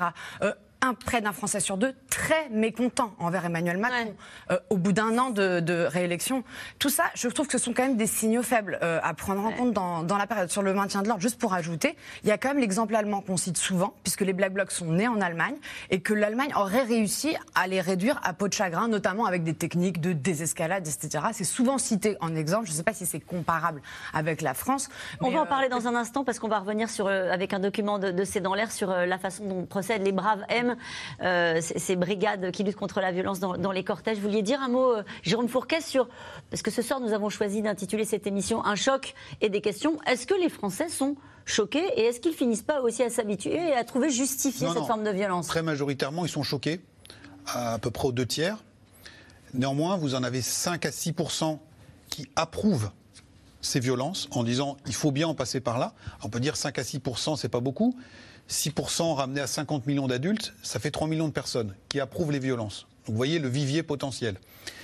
près 0.93 1.21
d'un 1.21 1.31
Français 1.31 1.59
sur 1.59 1.77
deux 1.77 1.93
très 2.09 2.49
mécontent 2.49 3.13
envers 3.19 3.45
Emmanuel 3.45 3.77
Macron 3.77 4.13
euh, 4.51 4.59
au 4.69 4.77
bout 4.77 4.91
d'un 4.91 5.17
an 5.17 5.29
de, 5.29 5.85
réélection. 5.85 6.43
Tout 6.79 6.89
ça, 6.89 7.05
je 7.15 7.27
trouve 7.27 7.47
que 7.47 7.57
ce 7.57 7.63
sont 7.63 7.73
quand 7.73 7.83
même 7.83 7.97
des 7.97 8.07
signaux 8.07 8.43
faibles 8.43 8.79
euh, 8.81 8.99
à 9.03 9.13
prendre 9.13 9.43
en 9.45 9.51
compte 9.51 9.73
dans, 9.73 10.17
la 10.17 10.27
période. 10.27 10.49
Sur 10.49 10.61
le 10.61 10.73
maintien 10.73 11.01
de 11.01 11.07
l'ordre, 11.07 11.21
juste 11.21 11.39
pour 11.39 11.53
ajouter, 11.53 11.95
il 12.23 12.29
y 12.29 12.31
a 12.31 12.37
quand 12.37 12.49
même 12.49 12.59
l'exemple 12.59 12.95
allemand 12.95 13.21
qu'on 13.21 13.37
cite 13.37 13.57
souvent, 13.57 13.93
puisque 14.03 14.21
les 14.21 14.33
Black 14.33 14.53
Blocs 14.53 14.71
sont 14.71 14.91
nés 14.91 15.07
en 15.07 15.21
Allemagne 15.21 15.55
et 15.89 16.01
que 16.01 16.13
l'Allemagne 16.13 16.53
aurait 16.55 16.83
réussi 16.83 17.35
à 17.55 17.67
les 17.67 17.81
réduire 17.81 18.19
à 18.23 18.33
peau 18.33 18.47
de 18.47 18.53
chagrin, 18.53 18.87
notamment 18.87 19.25
avec 19.25 19.43
des 19.43 19.53
techniques 19.53 20.01
de 20.01 20.13
désescalade, 20.13 20.87
etc. 20.87 21.25
C'est 21.33 21.43
souvent 21.43 21.77
cité 21.77 22.17
en 22.21 22.35
exemple. 22.35 22.67
Je 22.67 22.71
ne 22.71 22.77
sais 22.77 22.83
pas 22.83 22.93
si 22.93 23.05
c'est 23.05 23.19
comparable 23.19 23.81
avec 24.13 24.41
la 24.41 24.53
France. 24.53 24.89
On 25.21 25.31
va 25.31 25.41
en 25.41 25.45
parler 25.45 25.67
euh, 25.67 25.69
dans 25.69 25.87
un 25.87 25.95
instant 25.95 26.23
parce 26.23 26.39
qu'on 26.39 26.47
va 26.47 26.59
revenir 26.59 26.89
sur, 26.89 27.07
avec 27.07 27.53
un 27.53 27.59
document 27.59 27.99
de, 27.99 28.11
de 28.11 28.23
C'est 28.23 28.41
dans 28.41 28.53
l'air 28.53 28.71
sur 28.71 28.89
la 28.89 29.17
façon 29.17 29.45
dont 29.45 29.65
procèdent 29.65 30.03
les 30.03 30.11
braves 30.11 30.43
M 30.49 30.64
euh, 31.21 31.59
ces, 31.61 31.95
brigades 31.95 32.51
qui 32.51 32.63
luttent 32.63 32.75
contre 32.75 33.01
la 33.01 33.11
violence 33.11 33.39
dans, 33.39 33.71
les 33.71 33.83
cortèges. 33.83 34.17
Vous 34.17 34.27
vouliez 34.27 34.41
dire 34.41 34.61
un 34.61 34.69
mot, 34.69 34.93
euh, 34.93 35.03
Jérôme 35.23 35.47
Fourquet, 35.47 35.81
sur. 35.81 36.07
Parce 36.49 36.61
que 36.61 36.71
ce 36.71 36.81
soir, 36.81 36.99
nous 36.99 37.13
avons 37.13 37.29
choisi 37.29 37.61
d'intituler 37.61 38.05
cette 38.05 38.27
émission 38.27 38.65
Un 38.65 38.75
choc 38.75 39.13
et 39.41 39.49
des 39.49 39.61
questions. 39.61 39.99
Est-ce 40.07 40.27
que 40.27 40.35
les 40.35 40.49
Français 40.49 40.89
sont 40.89 41.15
choqués 41.45 41.85
et 41.95 42.05
est-ce 42.05 42.19
qu'ils 42.19 42.33
finissent 42.33 42.63
pas 42.63 42.81
aussi 42.81 43.03
à 43.03 43.09
s'habituer 43.09 43.55
et 43.55 43.73
à 43.73 43.83
trouver 43.83 44.09
justifiée 44.09 44.67
cette 44.67 44.85
forme 44.85 45.03
de 45.03 45.11
violence? 45.11 45.47
Très 45.47 45.61
majoritairement, 45.61 46.25
ils 46.25 46.31
sont 46.31 46.43
choqués, 46.43 46.81
à, 47.47 47.77
peu 47.79 47.91
près 47.91 48.07
aux 48.07 48.11
deux 48.11 48.25
tiers. 48.25 48.57
Néanmoins, 49.53 49.95
vous 49.97 50.15
en 50.15 50.23
avez 50.23 50.41
5 50.41 50.85
à 50.85 50.91
6 50.91 51.13
qui 52.09 52.27
approuvent 52.35 52.89
ces 53.61 53.79
violences 53.79 54.27
en 54.31 54.43
disant 54.43 54.77
il 54.85 54.93
faut 54.93 55.11
bien 55.11 55.27
en 55.27 55.35
passer 55.35 55.59
par 55.59 55.77
là. 55.77 55.93
On 56.23 56.29
peut 56.29 56.39
dire 56.39 56.55
5 56.55 56.77
à 56.77 56.83
6 56.83 57.01
c'est 57.37 57.49
pas 57.49 57.59
beaucoup, 57.59 57.97
6% 58.49 59.13
ramené 59.15 59.41
à 59.41 59.47
50 59.47 59.87
millions 59.87 60.07
d'adultes, 60.07 60.53
ça 60.61 60.79
fait 60.79 60.91
3 60.91 61.07
millions 61.07 61.27
de 61.27 61.33
personnes 61.33 61.75
qui 61.89 61.99
approuvent 61.99 62.31
les 62.31 62.39
violences. 62.39 62.87
Donc 63.05 63.13
vous 63.13 63.17
voyez 63.17 63.39
le 63.39 63.47
vivier 63.47 63.83
potentiel. 63.83 64.37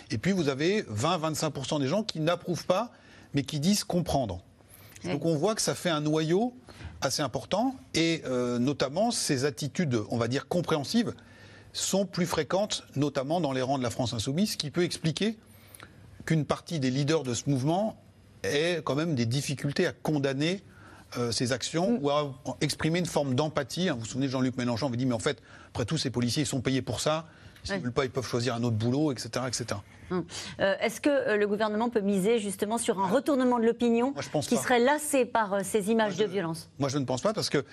Et 0.10 0.18
puis 0.18 0.32
vous 0.32 0.50
avez 0.50 0.84
20-25% 0.84 1.80
des 1.80 1.88
gens 1.88 2.04
qui 2.04 2.20
n'approuvent 2.20 2.66
pas, 2.66 2.92
mais 3.34 3.44
qui 3.44 3.60
disent 3.60 3.84
comprendre. 3.84 4.42
Donc 5.04 5.26
on 5.26 5.36
voit 5.36 5.56
que 5.56 5.62
ça 5.62 5.74
fait 5.74 5.90
un 5.90 6.02
noyau 6.02 6.54
assez 7.02 7.24
important 7.24 7.76
et 7.96 8.22
euh, 8.26 8.60
notamment 8.60 9.10
ces 9.10 9.46
attitudes, 9.46 10.00
on 10.10 10.18
va 10.18 10.28
dire, 10.28 10.48
compréhensives 10.48 11.14
sont 11.74 12.06
plus 12.06 12.26
fréquentes, 12.26 12.84
notamment 12.96 13.42
dans 13.42 13.54
les 13.54 13.62
rangs 13.62 13.78
de 13.78 13.84
la 13.84 13.90
France 13.90 14.14
insoumise, 14.14 14.52
ce 14.52 14.58
qui 14.58 14.70
peut 14.70 14.84
expliquer 14.84 15.38
qu'une 16.26 16.46
partie 16.46 16.80
des 16.80 16.92
leaders 16.92 17.24
de 17.24 17.34
ce 17.34 17.50
mouvement 17.50 17.98
ait 18.44 18.82
quand 18.84 18.96
même 18.96 19.16
des 19.16 19.26
difficultés 19.26 19.88
à 19.88 19.94
condamner 19.94 20.62
euh, 21.18 21.32
ces 21.32 21.52
actions 21.52 22.00
ou 22.02 22.10
à 22.10 22.34
exprimer 22.62 23.00
une 23.00 23.06
forme 23.06 23.36
d'empathie. 23.36 23.90
Vous 23.90 24.00
vous 24.00 24.06
souvenez, 24.06 24.28
Jean-Luc 24.28 24.58
Mélenchon 24.58 24.88
avait 24.88 24.98
dit, 24.98 25.06
mais 25.06 25.14
en 25.14 25.20
fait, 25.20 25.42
après 25.70 25.86
tout, 25.86 25.98
ces 25.98 26.10
policiers, 26.10 26.44
ils 26.44 26.48
sont 26.48 26.62
payés 26.62 26.82
pour 26.82 27.00
ça. 27.00 27.26
S'ils 27.64 27.76
ne 27.76 27.82
veulent 27.82 27.92
pas, 27.92 28.06
ils 28.06 28.12
peuvent 28.12 28.28
choisir 28.28 28.56
un 28.56 28.64
autre 28.64 28.78
boulot, 28.78 29.12
etc. 29.12 29.46
etc. 29.48 29.80
Hum. 30.10 30.26
Euh, 30.60 30.76
Est-ce 30.82 31.00
que 31.00 31.10
euh, 31.10 31.38
le 31.38 31.48
gouvernement 31.48 31.90
peut 31.90 32.02
miser 32.02 32.40
justement 32.40 32.78
sur 32.78 33.00
un 33.00 33.08
retournement 33.08 33.60
de 33.60 33.66
l'opinion 33.66 34.14
qui 34.42 34.56
pas. 34.56 34.62
serait 34.62 34.80
lassé 34.80 35.26
par 35.26 35.54
euh, 35.54 35.60
ces 35.64 35.90
images 35.90 36.18
de 36.18 36.26
violence? 36.26 36.70
Moi, 36.80 36.90
je 36.90 36.98
ne 36.98 37.06
pense 37.06 37.22
pas 37.22 37.34
parce 37.34 37.50
que 37.50 37.64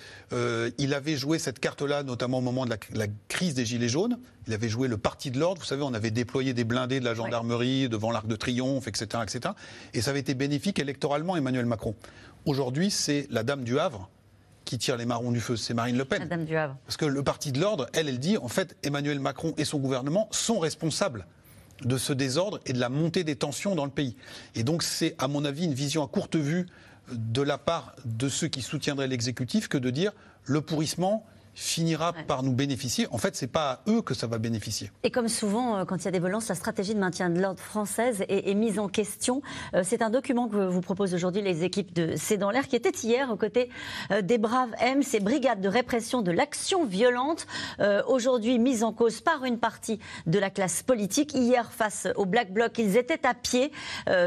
il 0.78 0.94
avait 0.94 1.16
joué 1.16 1.38
cette 1.38 1.58
carte-là, 1.58 2.02
notamment 2.02 2.38
au 2.38 2.42
moment 2.42 2.64
de 2.64 2.70
la, 2.70 2.76
la 2.92 3.06
crise 3.28 3.54
des 3.54 3.64
Gilets 3.64 3.88
jaunes. 3.88 4.18
Il 4.46 4.54
avait 4.54 4.68
joué 4.68 4.88
le 4.88 4.96
parti 4.96 5.30
de 5.30 5.38
l'ordre. 5.38 5.60
Vous 5.60 5.66
savez, 5.66 5.82
on 5.82 5.94
avait 5.94 6.10
déployé 6.10 6.54
des 6.54 6.64
blindés 6.64 7.00
de 7.00 7.04
la 7.04 7.14
gendarmerie 7.14 7.88
devant 7.88 8.10
l'Arc 8.10 8.26
de 8.26 8.36
Triomphe, 8.36 8.88
etc., 8.88 9.22
etc. 9.22 9.54
Et 9.94 10.00
ça 10.00 10.10
avait 10.10 10.20
été 10.20 10.34
bénéfique 10.34 10.78
électoralement, 10.78 11.36
Emmanuel 11.36 11.66
Macron. 11.66 11.94
Aujourd'hui, 12.48 12.90
c'est 12.90 13.26
la 13.28 13.42
Dame 13.42 13.62
du 13.62 13.78
Havre 13.78 14.08
qui 14.64 14.78
tire 14.78 14.96
les 14.96 15.04
marrons 15.04 15.32
du 15.32 15.40
feu, 15.40 15.54
c'est 15.54 15.74
Marine 15.74 15.98
Le 15.98 16.06
Pen. 16.06 16.20
Madame 16.20 16.46
du 16.46 16.56
Havre. 16.56 16.78
Parce 16.86 16.96
que 16.96 17.04
le 17.04 17.22
parti 17.22 17.52
de 17.52 17.60
l'ordre, 17.60 17.88
elle, 17.92 18.08
elle 18.08 18.18
dit, 18.18 18.38
en 18.38 18.48
fait, 18.48 18.74
Emmanuel 18.82 19.20
Macron 19.20 19.52
et 19.58 19.66
son 19.66 19.78
gouvernement 19.78 20.28
sont 20.30 20.58
responsables 20.58 21.26
de 21.82 21.98
ce 21.98 22.14
désordre 22.14 22.58
et 22.64 22.72
de 22.72 22.80
la 22.80 22.88
montée 22.88 23.22
des 23.22 23.36
tensions 23.36 23.74
dans 23.74 23.84
le 23.84 23.90
pays. 23.90 24.16
Et 24.54 24.62
donc 24.62 24.82
c'est, 24.82 25.14
à 25.18 25.28
mon 25.28 25.44
avis, 25.44 25.66
une 25.66 25.74
vision 25.74 26.02
à 26.02 26.08
courte 26.08 26.36
vue 26.36 26.64
de 27.12 27.42
la 27.42 27.58
part 27.58 27.94
de 28.06 28.30
ceux 28.30 28.48
qui 28.48 28.62
soutiendraient 28.62 29.08
l'exécutif 29.08 29.68
que 29.68 29.76
de 29.76 29.90
dire 29.90 30.12
le 30.46 30.62
pourrissement 30.62 31.26
finira 31.58 32.12
par 32.12 32.44
nous 32.44 32.52
bénéficier. 32.52 33.08
En 33.10 33.18
fait, 33.18 33.34
c'est 33.34 33.48
pas 33.48 33.70
à 33.70 33.80
eux 33.90 34.00
que 34.00 34.14
ça 34.14 34.28
va 34.28 34.38
bénéficier. 34.38 34.92
Et 35.02 35.10
comme 35.10 35.28
souvent, 35.28 35.76
euh, 35.76 35.84
quand 35.84 35.96
il 35.96 36.04
y 36.04 36.08
a 36.08 36.12
des 36.12 36.20
violences, 36.20 36.48
la 36.48 36.54
stratégie 36.54 36.94
de 36.94 37.00
maintien 37.00 37.30
de 37.30 37.40
l'ordre 37.40 37.60
française 37.60 38.24
est, 38.28 38.48
est 38.48 38.54
mise 38.54 38.78
en 38.78 38.86
question. 38.86 39.42
Euh, 39.74 39.82
C'est 39.84 40.00
un 40.02 40.10
document 40.10 40.46
que 40.46 40.56
vous 40.56 40.80
proposent 40.80 41.14
aujourd'hui 41.14 41.42
les 41.42 41.64
équipes 41.64 41.92
de 41.92 42.14
C'est 42.16 42.36
dans 42.36 42.52
l'air, 42.52 42.68
qui 42.68 42.76
était 42.76 42.96
hier 43.02 43.30
aux 43.32 43.36
côtés 43.36 43.70
euh, 44.12 44.22
des 44.22 44.38
Braves 44.38 44.70
M, 44.78 45.02
ces 45.02 45.18
brigades 45.18 45.60
de 45.60 45.68
répression 45.68 46.22
de 46.22 46.30
l'action 46.30 46.84
violente, 46.84 47.46
aujourd'hui 48.06 48.58
mises 48.58 48.84
en 48.84 48.92
cause 48.92 49.20
par 49.20 49.44
une 49.44 49.58
partie 49.58 49.98
de 50.26 50.38
la 50.38 50.50
classe 50.50 50.82
politique. 50.82 51.34
Hier, 51.34 51.70
face 51.72 52.06
au 52.16 52.24
Black 52.24 52.52
Bloc, 52.52 52.78
ils 52.78 52.96
étaient 52.96 53.26
à 53.26 53.34
pied, 53.34 53.72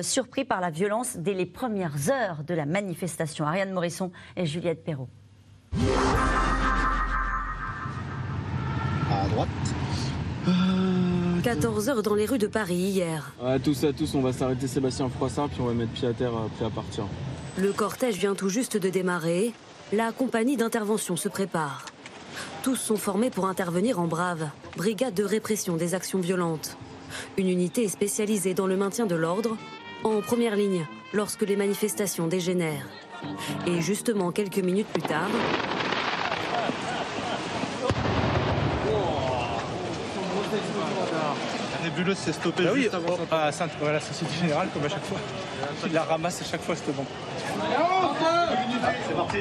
surpris 0.02 0.44
par 0.44 0.62
la 0.62 0.70
violence 0.70 1.16
dès 1.18 1.34
les 1.34 1.46
premières 1.46 2.10
heures 2.10 2.44
de 2.44 2.54
la 2.54 2.66
manifestation. 2.66 3.46
Ariane 3.46 3.72
Morisson 3.72 4.12
et 4.36 4.46
Juliette 4.46 4.84
Perrault. 4.84 5.10
À 9.22 9.28
droite. 9.28 9.50
14 11.44 11.90
heures 11.90 12.02
dans 12.02 12.16
les 12.16 12.26
rues 12.26 12.40
de 12.40 12.48
Paris 12.48 12.76
hier. 12.76 13.32
Ouais, 13.40 13.60
tous 13.60 13.84
à 13.84 13.94
tous, 13.94 14.16
on 14.16 14.22
va 14.22 14.34
s'arrêter 14.34 14.68
Sébastien 14.68 15.10
Froissart, 15.10 15.50
puis 15.50 15.62
on 15.62 15.66
va 15.66 15.74
mettre 15.74 15.92
pied 15.92 16.08
à 16.08 16.14
terre, 16.14 16.36
euh, 16.36 16.48
prêt 16.56 16.66
à 16.66 16.70
partir. 16.72 17.06
Le 17.60 17.72
cortège 17.72 18.16
vient 18.16 18.34
tout 18.34 18.50
juste 18.50 18.78
de 18.78 18.90
démarrer. 18.90 19.54
La 19.94 20.12
compagnie 20.12 20.58
d'intervention 20.58 21.16
se 21.16 21.30
prépare. 21.30 21.86
Tous 22.64 22.76
sont 22.76 22.96
formés 22.96 23.30
pour 23.30 23.46
intervenir 23.46 24.00
en 24.00 24.08
brave, 24.08 24.50
brigade 24.76 25.14
de 25.14 25.24
répression 25.24 25.78
des 25.78 25.94
actions 25.94 26.20
violentes. 26.20 26.78
Une 27.38 27.50
unité 27.50 27.88
spécialisée 27.90 28.56
dans 28.56 28.68
le 28.68 28.78
maintien 28.78 29.06
de 29.06 29.16
l'ordre, 29.16 29.56
en 30.04 30.22
première 30.22 30.56
ligne 30.56 30.88
lorsque 31.14 31.44
les 31.44 31.56
manifestations 31.56 32.28
dégénèrent. 32.28 32.88
Et 33.68 33.82
justement, 33.82 34.32
quelques 34.32 34.58
minutes 34.58 34.88
plus 34.88 35.04
tard, 35.04 35.30
S'est 42.16 42.32
Bah 42.44 42.72
oui, 42.74 42.82
juste 42.82 42.96
avant 42.96 43.16
oh, 43.20 43.34
à 43.36 43.52
Sainte, 43.52 43.72
à 43.88 43.92
la 43.92 44.00
Société 44.00 44.34
Générale, 44.42 44.70
comme 44.74 44.84
à 44.84 44.90
chaque 44.90 45.06
fois. 45.06 45.20
Il 45.86 45.94
la 45.94 46.04
ramasse 46.04 46.42
à 46.42 46.46
chaque 46.46 46.62
fois, 46.62 46.76
cette 46.76 46.96
bombe. 46.96 47.06
C'est 49.08 49.16
parti. 49.16 49.38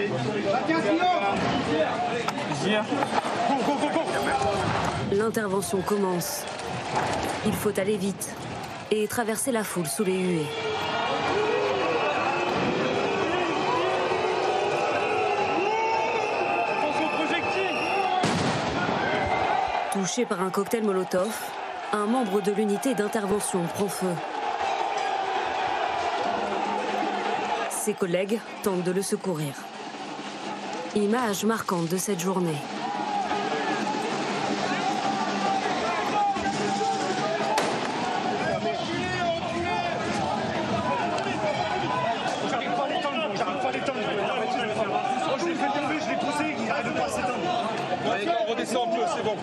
l'intervention 5.12 5.80
commence. 5.80 6.44
Il 7.46 7.52
faut 7.54 7.78
aller 7.80 7.96
vite 7.96 8.34
et 8.90 9.08
traverser 9.08 9.52
la 9.52 9.64
foule 9.64 9.86
sous 9.86 10.04
les 10.04 10.18
huées. 10.18 10.46
Touché 19.92 20.26
par 20.26 20.42
un 20.42 20.50
cocktail 20.50 20.84
Molotov, 20.84 21.30
un 21.92 22.06
membre 22.06 22.40
de 22.40 22.52
l'unité 22.52 22.94
d'intervention 22.94 23.62
prend 23.74 23.88
feu. 23.88 24.14
Ses 27.70 27.94
collègues 27.94 28.38
tentent 28.62 28.84
de 28.84 28.92
le 28.92 29.02
secourir. 29.02 29.54
Image 30.94 31.44
marquante 31.44 31.88
de 31.88 31.96
cette 31.96 32.20
journée. 32.20 32.54
J'arrive 42.48 42.70
pas 42.70 42.84
à 42.84 42.88
l'étendre, 42.88 43.16
j'arrive 43.36 43.60
pas 43.62 43.68
à 43.68 43.72
l'étendre. 43.72 43.98
Oh, 45.26 45.36
je 45.40 45.46
l'ai 45.46 45.54
fait 45.54 45.66
tomber, 45.66 45.98
je 46.00 46.10
l'ai 46.10 46.16
poussé, 46.16 46.54
il 46.56 46.66
n'arrive 46.66 46.92
pas 46.92 47.04
à 47.04 47.08
s'étendre. 47.08 47.70
Allez, 47.99 47.99
on 48.10 48.50
redescend 48.50 48.88
un 48.88 48.96
peu, 48.96 49.02
c'est 49.14 49.24
bon. 49.24 49.36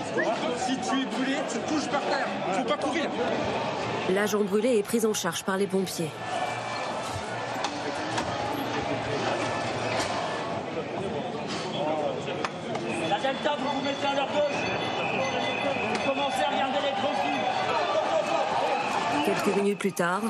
Si 0.57 0.77
tu 0.77 1.01
es 1.01 1.05
brûlé, 1.05 1.37
tu 1.51 1.59
te 1.59 1.69
couches 1.69 1.87
par 1.87 2.01
terre. 2.01 2.27
Faut 2.53 2.63
pas 2.63 2.77
courir. 2.77 3.09
L'agent 4.09 4.41
brûlé 4.41 4.77
est 4.77 4.83
pris 4.83 5.05
en 5.05 5.13
charge 5.13 5.43
par 5.43 5.57
les 5.57 5.67
pompiers. 5.67 6.09
La 13.09 13.19
Delta, 13.19 13.55
vous 13.59 13.69
vous 13.69 13.81
mettez 13.83 14.07
à 14.07 14.15
leur 14.15 14.27
gauche. 14.27 14.63
Vous 15.93 16.09
commencez 16.09 16.41
à 16.41 16.49
regarder 16.49 16.79
les 16.83 16.95
tranquilles. 17.01 17.45
Quelques 19.25 19.57
minutes 19.57 19.79
plus 19.79 19.93
tard, 19.93 20.21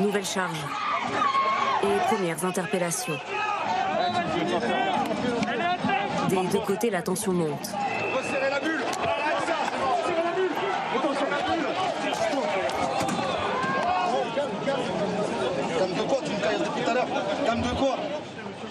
nouvelle 0.00 0.24
charge. 0.24 0.58
Et 1.82 2.14
premières 2.14 2.44
interpellations. 2.44 3.18
Des 6.30 6.36
deux 6.52 6.60
côtés, 6.60 6.90
la 6.90 7.02
tension 7.02 7.32
monte. 7.32 7.70
Resserrez 8.16 8.50
la 8.50 8.60
bulle. 8.60 8.84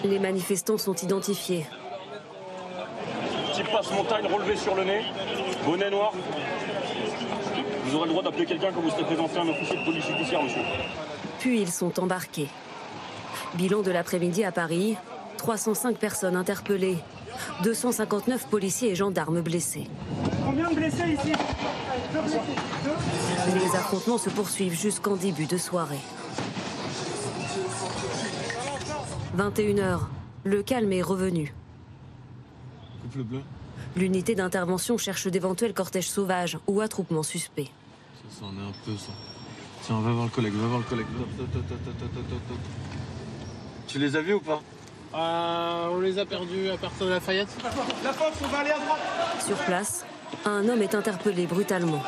Les 0.04 0.18
manifestants 0.18 0.78
sont 0.78 0.94
identifiés. 0.94 1.66
Type 3.54 3.70
passe 3.70 3.90
montagne 3.92 4.26
relevé 4.26 4.56
sur 4.56 4.74
le 4.74 4.84
nez, 4.84 5.02
bonnet 5.66 5.90
noir. 5.90 6.12
Vous 7.84 7.94
aurez 7.94 8.06
le 8.06 8.12
droit 8.12 8.22
d'appeler 8.22 8.46
quelqu'un 8.46 8.72
quand 8.74 8.80
vous 8.80 8.90
serez 8.90 9.04
présenté 9.04 9.38
à 9.38 9.42
un 9.42 9.48
officier 9.48 9.76
de 9.76 9.84
police 9.84 10.06
judiciaire, 10.06 10.42
monsieur. 10.42 10.62
Puis 11.40 11.60
ils 11.60 11.70
sont 11.70 12.00
embarqués. 12.00 12.48
Bilan 13.54 13.82
de 13.82 13.90
l'après-midi 13.90 14.44
à 14.44 14.52
Paris, 14.52 14.96
305 15.36 15.98
personnes 15.98 16.36
interpellées, 16.36 16.98
259 17.62 18.46
policiers 18.46 18.90
et 18.90 18.94
gendarmes 18.94 19.40
blessés. 19.40 19.86
Combien 20.44 20.70
de 20.70 20.74
blessés 20.74 21.18
ici? 21.18 21.32
Les 23.54 23.76
affrontements 23.76 24.18
se 24.18 24.30
poursuivent 24.30 24.78
jusqu'en 24.78 25.16
début 25.16 25.46
de 25.46 25.58
soirée. 25.58 26.00
21h, 29.36 30.00
le 30.44 30.62
calme 30.62 30.92
est 30.92 31.02
revenu. 31.02 31.54
Coupe 33.02 33.16
le 33.16 33.22
bleu. 33.22 33.40
L'unité 33.96 34.34
d'intervention 34.34 34.98
cherche 34.98 35.26
d'éventuels 35.26 35.74
cortèges 35.74 36.08
sauvages 36.08 36.58
ou 36.66 36.80
attroupements 36.80 37.22
suspects. 37.22 37.70
Ça, 38.30 38.40
ça 38.40 38.46
en 38.46 38.52
est 38.54 38.68
un 38.68 38.72
peu, 38.84 38.96
ça. 38.96 39.12
Tiens, 39.82 40.00
va 40.00 40.12
voir 40.12 40.24
le 40.24 40.30
collègue, 40.30 40.52
va 40.54 40.66
voir 40.66 40.78
le 40.78 40.84
collègue. 40.84 41.06
Top, 41.36 41.52
top, 41.52 41.68
top. 41.68 42.58
Tu 43.86 43.98
les 43.98 44.14
as 44.14 44.20
vus 44.20 44.34
ou 44.34 44.40
pas? 44.40 44.60
Euh, 45.12 45.88
on 45.90 46.00
les 46.00 46.18
a 46.18 46.24
perdus 46.24 46.70
à 46.70 46.76
partir 46.76 47.06
de 47.06 47.10
Lafayette. 47.10 47.48
La 48.04 48.12
force, 48.12 48.36
on 48.44 48.46
va 48.46 48.58
aller 48.58 48.70
à 48.70 48.78
droite. 48.78 49.00
Sur 49.44 49.56
place, 49.56 50.04
un 50.44 50.68
homme 50.68 50.82
est 50.82 50.94
interpellé 50.94 51.46
brutalement. 51.46 52.02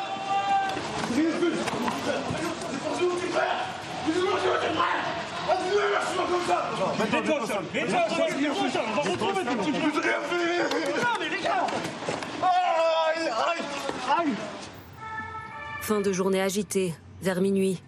Fin 15.81 15.99
de 15.99 16.13
journée 16.13 16.41
agitée, 16.41 16.93
vers 17.21 17.41
minuit. 17.41 17.81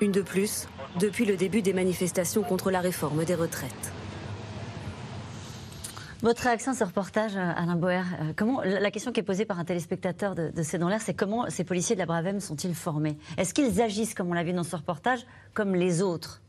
Une 0.00 0.12
de 0.12 0.22
plus, 0.22 0.66
depuis 0.98 1.26
le 1.26 1.36
début 1.36 1.60
des 1.60 1.74
manifestations 1.74 2.42
contre 2.42 2.70
la 2.70 2.80
réforme 2.80 3.24
des 3.24 3.34
retraites. 3.34 3.92
Votre 6.20 6.42
réaction 6.42 6.72
à 6.72 6.74
ce 6.74 6.82
reportage, 6.82 7.36
euh, 7.36 7.52
Alain 7.54 7.76
Boer, 7.76 8.02
euh, 8.40 8.80
la 8.80 8.90
question 8.90 9.12
qui 9.12 9.20
est 9.20 9.22
posée 9.22 9.44
par 9.44 9.60
un 9.60 9.64
téléspectateur 9.64 10.34
de, 10.34 10.50
de 10.50 10.62
C'est 10.64 10.76
dans 10.78 10.88
l'air, 10.88 11.00
c'est 11.00 11.14
comment 11.14 11.48
ces 11.48 11.62
policiers 11.62 11.94
de 11.94 12.00
la 12.00 12.06
Bravem 12.06 12.40
sont-ils 12.40 12.74
formés? 12.74 13.16
Est-ce 13.36 13.54
qu'ils 13.54 13.80
agissent, 13.80 14.14
comme 14.14 14.28
on 14.28 14.32
l'a 14.32 14.42
vu 14.42 14.52
dans 14.52 14.64
ce 14.64 14.74
reportage, 14.74 15.24
comme 15.54 15.76
les 15.76 16.02
autres? 16.02 16.42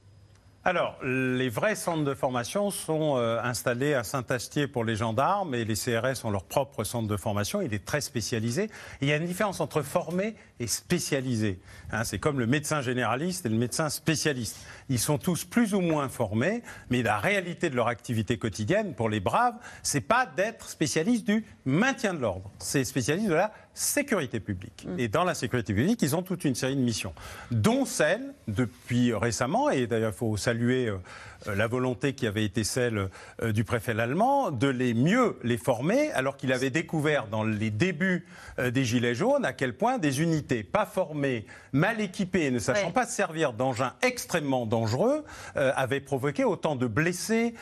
Alors, 0.70 1.00
les 1.04 1.50
vrais 1.50 1.74
centres 1.74 2.04
de 2.04 2.14
formation 2.14 2.70
sont 2.70 3.18
euh, 3.18 3.42
installés 3.42 3.96
à 3.96 4.04
Saint-Astier 4.04 4.68
pour 4.68 4.84
les 4.84 4.96
gendarmes 4.96 5.56
et 5.56 5.66
les 5.66 5.74
CRS 5.74 6.24
ont 6.26 6.30
leur 6.30 6.44
propre 6.44 6.84
centre 6.84 7.08
de 7.08 7.18
formation. 7.18 7.60
Il 7.60 7.74
est 7.74 7.84
très 7.84 8.02
spécialisé. 8.02 8.70
Il 9.02 9.08
y 9.08 9.12
a 9.12 9.16
une 9.16 9.26
différence 9.26 9.62
entre 9.62 9.82
formé 9.82 10.36
et 10.60 10.68
spécialisé. 10.68 11.60
Hein, 11.92 12.04
c'est 12.04 12.20
comme 12.20 12.38
le 12.38 12.46
médecin 12.46 12.82
généraliste 12.82 13.48
et 13.48 13.50
le 13.50 13.58
médecin 13.58 13.90
spécialiste. 13.90 14.60
Ils 14.90 15.00
sont 15.00 15.18
tous 15.18 15.44
plus 15.44 15.74
ou 15.74 15.82
moins 15.82 16.08
formés, 16.08 16.62
mais 16.92 17.02
la 17.02 17.18
réalité 17.18 17.72
de 17.72 17.76
leur 17.76 17.88
activité 17.88 18.38
quotidienne, 18.38 18.94
pour 18.94 19.10
les 19.10 19.20
braves, 19.20 19.56
c'est 19.82 20.02
pas 20.02 20.28
d'être 20.28 20.70
spécialiste 20.70 21.26
du 21.26 21.48
maintien 21.66 22.14
de 22.14 22.20
l'ordre. 22.20 22.52
C'est 22.60 22.84
spécialiste 22.84 23.30
de 23.30 23.34
la 23.34 23.52
sécurité 23.80 24.42
publique. 24.42 24.88
Et 24.98 25.08
dans 25.08 25.24
la 25.24 25.34
sécurité 25.34 25.74
publique, 25.74 26.02
ils 26.02 26.14
ont 26.14 26.22
toute 26.22 26.44
une 26.44 26.54
série 26.54 26.76
de 26.76 26.82
missions, 26.82 27.14
dont 27.50 27.86
celle, 27.86 28.34
depuis 28.50 29.14
récemment, 29.14 29.70
et 29.70 29.88
d'ailleurs 29.88 30.12
il 30.14 30.18
faut 30.18 30.36
saluer 30.36 30.88
euh, 30.88 30.98
la 31.46 31.68
volonté 31.68 32.14
qui 32.14 32.28
avait 32.28 32.44
été 32.44 32.64
celle 32.64 33.10
euh, 33.42 33.52
du 33.52 33.64
préfet 33.64 34.00
allemand, 34.00 34.52
de 34.52 34.68
les 34.68 34.94
mieux 34.94 35.38
les 35.44 35.58
former, 35.58 36.12
alors 36.12 36.38
qu'il 36.38 36.54
avait 36.54 36.70
découvert 36.70 37.28
dans 37.28 37.44
les 37.44 37.72
débuts 37.72 38.26
des 38.58 38.84
Gilets 38.84 39.16
jaunes 39.16 39.46
à 39.46 39.54
quel 39.54 39.74
point 39.74 39.98
des 39.98 40.22
unités 40.22 40.64
pas 40.64 40.86
formées, 40.86 41.46
mal 41.72 42.02
équipées, 42.02 42.52
ne 42.52 42.60
sachant 42.60 42.92
pas 42.92 43.06
se 43.06 43.14
servir 43.14 43.54
d'engins 43.54 43.94
extrêmement 44.02 44.66
dangereux, 44.66 45.24
avaient 45.56 46.02
provoqué 46.02 46.44
autant 46.44 46.76
de 46.76 46.86
blessés 46.88 47.54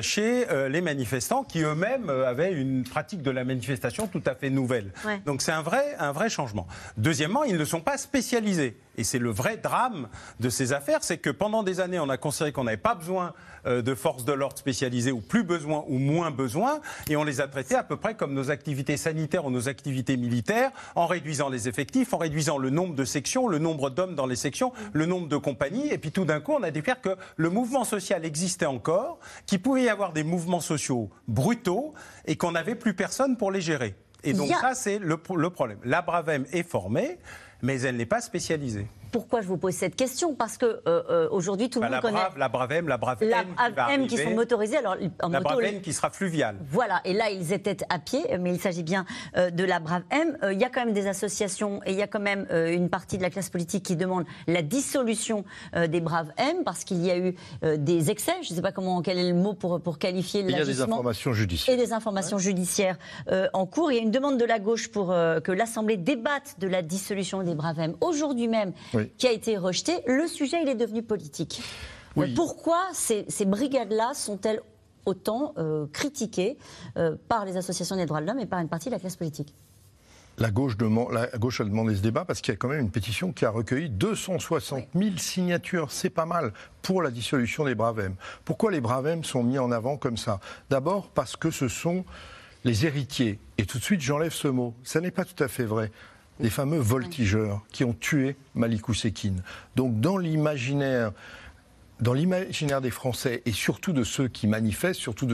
chez 0.00 0.46
les 0.68 0.80
manifestants 0.80 1.44
qui 1.44 1.62
eux-mêmes 1.62 2.08
avaient 2.08 2.52
une 2.52 2.84
pratique 2.84 3.22
de 3.22 3.30
la 3.30 3.44
manifestation 3.44 4.06
tout 4.06 4.22
à 4.26 4.34
fait 4.34 4.50
nouvelle. 4.50 4.92
Donc 5.26 5.42
c'est 5.42 5.52
un 5.52 5.62
vrai, 5.62 5.96
un 5.98 6.12
vrai 6.12 6.28
changement. 6.30 6.66
Deuxièmement, 6.96 7.44
ils 7.44 7.56
ne 7.56 7.64
sont 7.64 7.80
pas 7.80 7.98
spécialisés. 7.98 8.76
Et 8.98 9.04
c'est 9.04 9.20
le 9.20 9.30
vrai 9.30 9.56
drame 9.56 10.08
de 10.40 10.50
ces 10.50 10.72
affaires, 10.72 11.04
c'est 11.04 11.18
que 11.18 11.30
pendant 11.30 11.62
des 11.62 11.78
années, 11.78 12.00
on 12.00 12.08
a 12.08 12.16
considéré 12.16 12.50
qu'on 12.50 12.64
n'avait 12.64 12.76
pas 12.76 12.96
besoin 12.96 13.32
euh, 13.64 13.80
de 13.80 13.94
forces 13.94 14.24
de 14.24 14.32
l'ordre 14.32 14.58
spécialisées, 14.58 15.12
ou 15.12 15.20
plus 15.20 15.44
besoin, 15.44 15.84
ou 15.86 15.98
moins 15.98 16.32
besoin, 16.32 16.80
et 17.08 17.16
on 17.16 17.22
les 17.22 17.40
a 17.40 17.46
traités 17.46 17.76
à 17.76 17.84
peu 17.84 17.96
près 17.96 18.16
comme 18.16 18.34
nos 18.34 18.50
activités 18.50 18.96
sanitaires 18.96 19.46
ou 19.46 19.50
nos 19.50 19.68
activités 19.68 20.16
militaires, 20.16 20.72
en 20.96 21.06
réduisant 21.06 21.48
les 21.48 21.68
effectifs, 21.68 22.12
en 22.12 22.18
réduisant 22.18 22.58
le 22.58 22.70
nombre 22.70 22.96
de 22.96 23.04
sections, 23.04 23.46
le 23.46 23.60
nombre 23.60 23.88
d'hommes 23.88 24.16
dans 24.16 24.26
les 24.26 24.36
sections, 24.36 24.72
le 24.92 25.06
nombre 25.06 25.28
de 25.28 25.36
compagnies, 25.36 25.88
et 25.92 25.98
puis 25.98 26.10
tout 26.10 26.24
d'un 26.24 26.40
coup, 26.40 26.54
on 26.54 26.62
a 26.64 26.72
découvert 26.72 27.00
que 27.00 27.16
le 27.36 27.50
mouvement 27.50 27.84
social 27.84 28.24
existait 28.24 28.66
encore, 28.66 29.20
qu'il 29.46 29.62
pouvait 29.62 29.84
y 29.84 29.88
avoir 29.88 30.12
des 30.12 30.24
mouvements 30.24 30.60
sociaux 30.60 31.08
brutaux, 31.28 31.94
et 32.26 32.34
qu'on 32.34 32.50
n'avait 32.50 32.74
plus 32.74 32.94
personne 32.94 33.36
pour 33.36 33.52
les 33.52 33.60
gérer. 33.60 33.94
Et 34.24 34.32
donc 34.32 34.50
ça, 34.50 34.74
c'est 34.74 34.98
le, 34.98 35.16
le, 35.36 35.50
problème. 35.50 35.78
La 35.84 36.02
Bravem 36.02 36.44
est 36.52 36.64
formée, 36.64 37.18
mais 37.62 37.80
elle 37.80 37.96
n'est 37.96 38.06
pas 38.06 38.20
spécialisée. 38.20 38.86
Pourquoi 39.10 39.40
je 39.40 39.46
vous 39.46 39.56
pose 39.56 39.74
cette 39.74 39.96
question? 39.96 40.34
Parce 40.34 40.58
que 40.58 40.66
euh, 40.66 40.80
euh, 40.86 41.28
aujourd'hui, 41.30 41.70
tout 41.70 41.80
le 41.80 41.88
bah, 41.88 41.88
monde 41.88 41.94
la 41.94 42.00
connaît 42.00 42.38
la 42.38 42.48
Bravem, 42.48 42.88
la 42.88 42.98
Bravem, 42.98 43.30
la 43.30 43.98
qui, 43.98 44.06
qui 44.06 44.18
sont 44.18 44.34
motorisés. 44.34 44.76
Alors, 44.78 44.96
en 45.22 45.28
la 45.28 45.40
Bravem 45.40 45.80
qui 45.80 45.92
sera 45.92 46.10
fluviale. 46.10 46.56
Voilà, 46.70 47.00
et 47.04 47.12
là, 47.12 47.30
ils 47.30 47.52
étaient 47.52 47.78
à 47.88 47.98
pied, 47.98 48.24
mais 48.38 48.54
il 48.54 48.60
s'agit 48.60 48.82
bien 48.82 49.04
euh, 49.36 49.50
de 49.50 49.64
la 49.64 49.80
Bravem. 49.80 50.36
Il 50.50 50.58
y 50.58 50.64
a 50.64 50.70
quand 50.70 50.84
même 50.84 50.94
des 50.94 51.06
associations 51.06 51.80
et 51.86 51.92
il 51.92 51.98
y 51.98 52.02
a 52.02 52.06
quand 52.06 52.20
même 52.20 52.46
une 52.50 52.88
partie 52.88 53.18
de 53.18 53.22
la 53.22 53.30
classe 53.30 53.50
politique 53.50 53.84
qui 53.84 53.96
demande 53.96 54.24
la 54.46 54.62
dissolution 54.62 55.44
des 55.74 56.00
Braves 56.00 56.32
M 56.36 56.64
parce 56.64 56.84
qu'il 56.84 57.04
y 57.04 57.10
a 57.10 57.18
eu 57.18 57.34
des 57.62 58.10
excès. 58.10 58.34
Je 58.42 58.50
ne 58.50 58.56
sais 58.56 58.62
pas 58.62 58.72
comment 58.72 59.02
quel 59.02 59.18
est 59.18 59.28
le 59.28 59.34
mot 59.34 59.54
pour 59.54 59.80
pour 59.80 59.98
qualifier 59.98 60.40
Il 60.40 60.50
y 60.50 60.54
a 60.54 60.64
des 60.64 60.80
informations 60.80 61.32
judiciaires. 61.32 61.74
Et 61.74 61.78
des 61.78 61.92
informations 61.92 62.38
judiciaires 62.38 62.98
en 63.52 63.66
cours. 63.66 63.92
Il 63.92 63.96
y 63.96 63.98
a 63.98 64.02
une 64.02 64.10
demande 64.10 64.38
de 64.38 64.44
la 64.44 64.58
gauche 64.58 64.88
pour 64.88 65.08
que 65.08 65.52
l'Assemblée 65.52 65.96
débatte 65.96 66.56
de 66.58 66.68
la 66.68 66.82
dissolution 66.82 67.42
des 67.42 67.54
Braves 67.54 67.80
M 67.80 67.94
aujourd'hui 68.00 68.48
même, 68.48 68.72
qui 69.16 69.26
a 69.26 69.32
été 69.32 69.56
rejetée 69.56 69.98
le 70.06 70.26
sujet, 70.26 70.62
il 70.62 70.68
est 70.68 70.74
devenu 70.74 71.02
politique. 71.02 71.62
Euh, 72.16 72.26
pourquoi 72.34 72.88
ces, 72.92 73.24
brigades-là 73.44 74.12
sont-elles 74.14 74.60
autant 75.06 75.54
euh, 75.58 75.86
critiquées 75.92 76.58
euh, 76.96 77.16
par 77.28 77.44
les 77.44 77.56
associations 77.56 77.96
des 77.96 78.06
droits 78.06 78.20
de 78.20 78.26
l'homme 78.26 78.40
et 78.40 78.46
par 78.46 78.60
une 78.60 78.68
partie 78.68 78.88
de 78.88 78.94
la 78.94 79.00
classe 79.00 79.16
politique? 79.16 79.54
La 80.38 80.52
gauche, 80.52 80.76
demande, 80.76 81.12
la 81.12 81.26
gauche 81.36 81.60
a 81.60 81.64
demandé 81.64 81.96
ce 81.96 82.00
débat 82.00 82.24
parce 82.24 82.40
qu'il 82.40 82.52
y 82.52 82.56
a 82.56 82.58
quand 82.58 82.68
même 82.68 82.80
une 82.80 82.90
pétition 82.90 83.32
qui 83.32 83.44
a 83.44 83.50
recueilli 83.50 83.90
260 83.90 84.84
000 84.94 85.16
signatures. 85.16 85.90
C'est 85.90 86.10
pas 86.10 86.26
mal 86.26 86.52
pour 86.80 87.02
la 87.02 87.10
dissolution 87.10 87.64
des 87.64 87.74
Bravem. 87.74 88.14
Pourquoi 88.44 88.70
les 88.70 88.80
Bravem 88.80 89.24
sont 89.24 89.42
mis 89.42 89.58
en 89.58 89.72
avant 89.72 89.96
comme 89.96 90.16
ça? 90.16 90.38
D'abord 90.70 91.08
parce 91.08 91.34
que 91.34 91.50
ce 91.50 91.66
sont 91.66 92.04
les 92.64 92.86
héritiers. 92.86 93.40
Et 93.56 93.66
tout 93.66 93.78
de 93.78 93.82
suite, 93.82 94.00
j'enlève 94.00 94.32
ce 94.32 94.46
mot. 94.46 94.74
Ça 94.84 95.00
n'est 95.00 95.10
pas 95.10 95.24
tout 95.24 95.42
à 95.42 95.48
fait 95.48 95.64
vrai 95.64 95.90
des 96.40 96.50
fameux 96.50 96.78
voltigeurs 96.78 97.62
qui 97.72 97.84
ont 97.84 97.94
tué 97.94 98.36
Malikou 98.54 98.94
Sekine. 98.94 99.42
Donc 99.76 100.00
dans 100.00 100.18
l'imaginaire 100.18 101.12
dans 102.00 102.12
l'imaginaire 102.12 102.80
des 102.80 102.92
Français 102.92 103.42
et 103.44 103.50
surtout 103.50 103.92
de 103.92 104.04
ceux 104.04 104.28
qui 104.28 104.46
manifestent, 104.46 105.00
surtout 105.00 105.26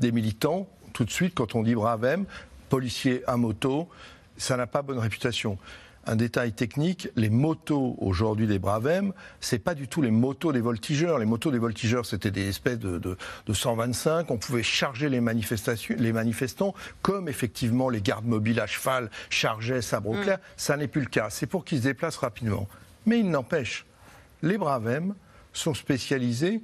des 0.00 0.12
militants, 0.12 0.66
tout 0.94 1.04
de 1.04 1.10
suite, 1.10 1.34
quand 1.34 1.54
on 1.54 1.62
dit 1.62 1.74
Bravem, 1.74 2.24
policier 2.70 3.22
à 3.26 3.36
moto, 3.36 3.88
ça 4.38 4.56
n'a 4.56 4.66
pas 4.66 4.80
bonne 4.80 4.98
réputation 4.98 5.58
un 6.06 6.16
détail 6.16 6.52
technique, 6.52 7.08
les 7.16 7.30
motos 7.30 7.96
aujourd'hui 7.98 8.46
des 8.46 8.58
Bravem, 8.58 9.12
c'est 9.40 9.58
pas 9.58 9.74
du 9.74 9.88
tout 9.88 10.02
les 10.02 10.10
motos 10.10 10.52
des 10.52 10.60
voltigeurs. 10.60 11.18
Les 11.18 11.26
motos 11.26 11.50
des 11.50 11.58
voltigeurs, 11.58 12.06
c'était 12.06 12.30
des 12.30 12.48
espèces 12.48 12.78
de, 12.78 12.98
de, 12.98 13.52
125. 13.52 14.30
On 14.30 14.38
pouvait 14.38 14.62
charger 14.62 15.08
les, 15.08 15.20
manifestations, 15.20 15.96
les 15.98 16.12
manifestants 16.12 16.74
comme 17.02 17.28
effectivement 17.28 17.88
les 17.88 18.00
gardes 18.00 18.26
mobiles 18.26 18.60
à 18.60 18.66
cheval 18.66 19.10
chargeaient 19.30 19.82
sabre 19.82 20.10
au 20.10 20.14
mm. 20.14 20.38
Ça 20.56 20.76
n'est 20.76 20.88
plus 20.88 21.00
le 21.00 21.08
cas. 21.08 21.28
C'est 21.30 21.46
pour 21.46 21.64
qu'ils 21.64 21.78
se 21.78 21.84
déplacent 21.84 22.16
rapidement. 22.16 22.68
Mais 23.04 23.18
il 23.20 23.30
n'empêche, 23.30 23.84
les 24.42 24.58
Bravem 24.58 25.14
sont 25.52 25.74
spécialisés 25.74 26.62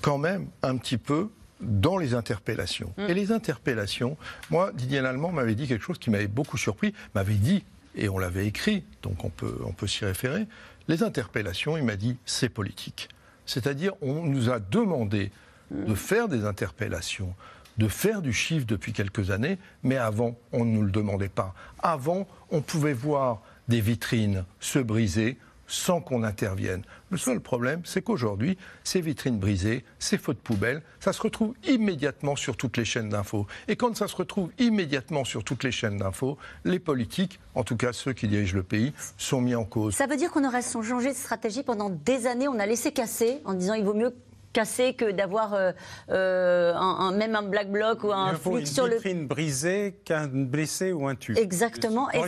quand 0.00 0.18
même 0.18 0.48
un 0.62 0.76
petit 0.76 0.98
peu 0.98 1.30
dans 1.60 1.96
les 1.96 2.14
interpellations. 2.14 2.92
Mm. 2.96 3.02
Et 3.08 3.14
les 3.14 3.32
interpellations, 3.32 4.16
moi, 4.50 4.72
Didier 4.74 5.00
Lallemand 5.00 5.32
m'avait 5.32 5.54
dit 5.54 5.68
quelque 5.68 5.84
chose 5.84 5.98
qui 5.98 6.10
m'avait 6.10 6.26
beaucoup 6.26 6.58
surpris, 6.58 6.92
m'avait 7.14 7.34
dit 7.34 7.64
et 7.94 8.08
on 8.08 8.18
l'avait 8.18 8.46
écrit, 8.46 8.84
donc 9.02 9.24
on 9.24 9.30
peut, 9.30 9.58
on 9.64 9.72
peut 9.72 9.86
s'y 9.86 10.04
référer, 10.04 10.46
les 10.88 11.02
interpellations, 11.02 11.76
il 11.76 11.84
m'a 11.84 11.96
dit, 11.96 12.16
c'est 12.26 12.48
politique. 12.48 13.08
C'est-à-dire, 13.46 13.92
on 14.00 14.24
nous 14.24 14.50
a 14.50 14.58
demandé 14.58 15.30
de 15.70 15.94
faire 15.94 16.28
des 16.28 16.44
interpellations, 16.44 17.34
de 17.78 17.88
faire 17.88 18.22
du 18.22 18.32
chiffre 18.32 18.66
depuis 18.66 18.92
quelques 18.92 19.30
années, 19.30 19.58
mais 19.82 19.96
avant, 19.96 20.36
on 20.52 20.64
ne 20.64 20.70
nous 20.70 20.82
le 20.82 20.90
demandait 20.90 21.28
pas. 21.28 21.54
Avant, 21.82 22.26
on 22.50 22.60
pouvait 22.60 22.92
voir 22.92 23.42
des 23.68 23.80
vitrines 23.80 24.44
se 24.60 24.78
briser, 24.78 25.38
sans 25.66 26.00
qu'on 26.00 26.22
intervienne. 26.22 26.82
Le 27.10 27.18
seul 27.18 27.40
problème, 27.40 27.80
c'est 27.84 28.02
qu'aujourd'hui, 28.02 28.58
ces 28.82 29.00
vitrines 29.00 29.38
brisées, 29.38 29.84
ces 29.98 30.18
fautes 30.18 30.38
poubelles, 30.38 30.82
ça 31.00 31.12
se 31.12 31.22
retrouve 31.22 31.54
immédiatement 31.66 32.36
sur 32.36 32.56
toutes 32.56 32.76
les 32.76 32.84
chaînes 32.84 33.08
d'infos. 33.08 33.46
Et 33.68 33.76
quand 33.76 33.96
ça 33.96 34.08
se 34.08 34.16
retrouve 34.16 34.50
immédiatement 34.58 35.24
sur 35.24 35.44
toutes 35.44 35.64
les 35.64 35.72
chaînes 35.72 35.98
d'infos, 35.98 36.38
les 36.64 36.78
politiques, 36.78 37.40
en 37.54 37.64
tout 37.64 37.76
cas 37.76 37.92
ceux 37.92 38.12
qui 38.12 38.28
dirigent 38.28 38.56
le 38.56 38.62
pays, 38.62 38.92
sont 39.16 39.40
mis 39.40 39.54
en 39.54 39.64
cause. 39.64 39.94
Ça 39.94 40.06
veut 40.06 40.16
dire 40.16 40.30
qu'on 40.30 40.46
aurait 40.46 40.62
changé 40.62 41.10
de 41.10 41.16
stratégie 41.16 41.62
pendant 41.62 41.90
des 41.90 42.26
années, 42.26 42.48
on 42.48 42.58
a 42.58 42.66
laissé 42.66 42.92
casser 42.92 43.40
en 43.44 43.54
disant 43.54 43.74
il 43.74 43.84
vaut 43.84 43.94
mieux 43.94 44.14
casser 44.54 44.94
que 44.94 45.10
d'avoir 45.10 45.52
euh, 45.52 45.72
euh, 46.10 46.72
un, 46.74 47.12
même 47.12 47.34
un 47.34 47.42
black 47.42 47.70
bloc 47.70 48.04
ou 48.04 48.12
un 48.12 48.34
flic 48.34 48.66
sur 48.66 48.86
le. 48.86 48.92
Une 48.92 48.96
vitrine 48.98 49.26
brisée 49.26 49.96
qu'un 50.04 50.28
blessé 50.28 50.92
ou 50.92 51.06
un 51.06 51.16
tué. 51.16 51.38
Exactement. 51.38 52.10
Et, 52.12 52.20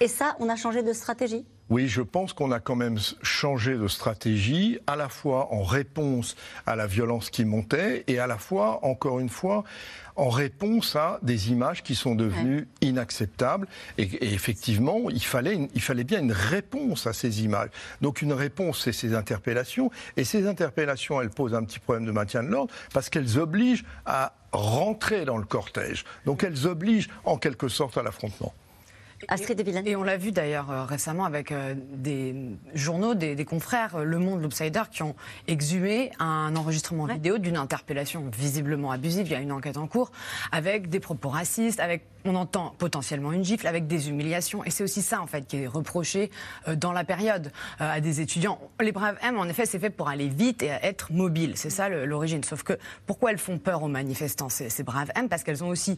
et 0.00 0.08
ça, 0.08 0.36
on 0.38 0.48
a 0.48 0.56
changé 0.56 0.82
de 0.82 0.92
stratégie? 0.92 1.44
Oui, 1.70 1.86
je 1.86 2.00
pense 2.00 2.32
qu'on 2.32 2.50
a 2.50 2.60
quand 2.60 2.76
même 2.76 2.98
changé 3.20 3.76
de 3.76 3.88
stratégie, 3.88 4.78
à 4.86 4.96
la 4.96 5.10
fois 5.10 5.52
en 5.52 5.62
réponse 5.62 6.34
à 6.64 6.76
la 6.76 6.86
violence 6.86 7.28
qui 7.28 7.44
montait 7.44 8.04
et 8.06 8.18
à 8.18 8.26
la 8.26 8.38
fois, 8.38 8.82
encore 8.86 9.20
une 9.20 9.28
fois, 9.28 9.64
en 10.16 10.30
réponse 10.30 10.96
à 10.96 11.18
des 11.20 11.50
images 11.50 11.82
qui 11.82 11.94
sont 11.94 12.14
devenues 12.14 12.68
inacceptables. 12.80 13.68
Et, 13.98 14.32
effectivement, 14.32 15.10
il 15.10 15.22
fallait, 15.22 15.68
il 15.74 15.82
fallait 15.82 16.04
bien 16.04 16.20
une 16.20 16.32
réponse 16.32 17.06
à 17.06 17.12
ces 17.12 17.44
images. 17.44 17.68
Donc 18.00 18.22
une 18.22 18.32
réponse, 18.32 18.80
c'est 18.84 18.92
ces 18.92 19.14
interpellations. 19.14 19.90
Et 20.16 20.24
ces 20.24 20.46
interpellations, 20.46 21.20
elles 21.20 21.28
posent 21.28 21.54
un 21.54 21.64
petit 21.64 21.80
problème 21.80 22.06
de 22.06 22.12
maintien 22.12 22.42
de 22.42 22.48
l'ordre 22.48 22.72
parce 22.94 23.10
qu'elles 23.10 23.38
obligent 23.38 23.84
à 24.06 24.32
rentrer 24.52 25.26
dans 25.26 25.36
le 25.36 25.44
cortège. 25.44 26.06
Donc 26.24 26.44
elles 26.44 26.66
obligent 26.66 27.10
en 27.24 27.36
quelque 27.36 27.68
sorte 27.68 27.98
à 27.98 28.02
l'affrontement. 28.02 28.54
Astrid 29.26 29.60
Villene. 29.60 29.86
Et 29.86 29.96
on 29.96 30.04
l'a 30.04 30.16
vu 30.16 30.30
d'ailleurs 30.32 30.70
euh, 30.70 30.84
récemment 30.84 31.24
avec 31.24 31.50
euh, 31.50 31.74
des 31.76 32.34
journaux, 32.74 33.14
des, 33.14 33.34
des 33.34 33.44
confrères, 33.44 33.96
euh, 33.96 34.04
Le 34.04 34.18
Monde, 34.18 34.42
l'Obsider, 34.42 34.82
qui 34.90 35.02
ont 35.02 35.16
exhumé 35.46 36.12
un 36.18 36.54
enregistrement 36.54 37.06
vidéo 37.06 37.38
d'une 37.38 37.56
interpellation 37.56 38.24
visiblement 38.36 38.92
abusive. 38.92 39.26
Il 39.26 39.32
y 39.32 39.36
a 39.36 39.40
une 39.40 39.52
enquête 39.52 39.76
en 39.76 39.86
cours 39.86 40.12
avec 40.52 40.88
des 40.88 41.00
propos 41.00 41.30
racistes, 41.30 41.80
avec 41.80 42.04
on 42.24 42.34
entend 42.34 42.74
potentiellement 42.78 43.32
une 43.32 43.44
gifle 43.44 43.66
avec 43.66 43.86
des 43.86 44.10
humiliations. 44.10 44.62
Et 44.64 44.70
c'est 44.70 44.82
aussi 44.84 45.02
ça, 45.02 45.22
en 45.22 45.26
fait, 45.26 45.46
qui 45.46 45.62
est 45.62 45.66
reproché 45.66 46.30
dans 46.76 46.92
la 46.92 47.04
période 47.04 47.52
à 47.78 48.00
des 48.00 48.20
étudiants. 48.20 48.60
Les 48.80 48.92
Braves 48.92 49.16
M, 49.22 49.38
en 49.38 49.44
effet, 49.44 49.66
c'est 49.66 49.78
fait 49.78 49.88
pour 49.88 50.08
aller 50.08 50.28
vite 50.28 50.62
et 50.62 50.66
être 50.82 51.12
mobile. 51.12 51.52
C'est 51.54 51.70
ça 51.70 51.88
l'origine. 51.88 52.42
Sauf 52.42 52.64
que 52.64 52.74
pourquoi 53.06 53.30
elles 53.30 53.38
font 53.38 53.58
peur 53.58 53.84
aux 53.84 53.88
manifestants, 53.88 54.48
ces, 54.48 54.68
ces 54.68 54.82
Braves 54.82 55.12
M? 55.14 55.28
Parce 55.28 55.44
qu'elles 55.44 55.62
ont 55.62 55.68
aussi 55.68 55.96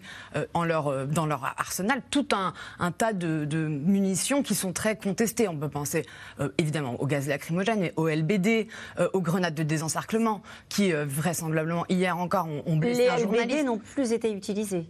en 0.52 0.64
leur, 0.64 1.06
dans 1.08 1.26
leur 1.26 1.42
arsenal 1.56 2.02
tout 2.10 2.28
un, 2.32 2.52
un 2.78 2.92
tas 2.92 3.09
de, 3.12 3.44
de 3.44 3.58
munitions 3.66 4.42
qui 4.42 4.54
sont 4.54 4.72
très 4.72 4.96
contestées. 4.96 5.48
On 5.48 5.56
peut 5.56 5.68
penser 5.68 6.04
euh, 6.40 6.48
évidemment 6.58 7.00
au 7.00 7.06
gaz 7.06 7.28
lacrymogène, 7.28 7.80
mais 7.80 7.92
au 7.96 8.08
LBD, 8.08 8.68
euh, 8.98 9.08
aux 9.12 9.20
grenades 9.20 9.54
de 9.54 9.62
désencerclement, 9.62 10.42
qui 10.68 10.92
euh, 10.92 11.04
vraisemblablement 11.06 11.84
hier 11.88 12.16
encore 12.18 12.46
ont, 12.46 12.62
ont 12.66 12.76
blessé 12.76 13.02
Les 13.02 13.08
un 13.08 13.16
LBD 13.16 13.22
journaliste. 13.36 13.64
n'ont 13.64 13.78
plus 13.78 14.12
été 14.12 14.32
utilisés. 14.32 14.86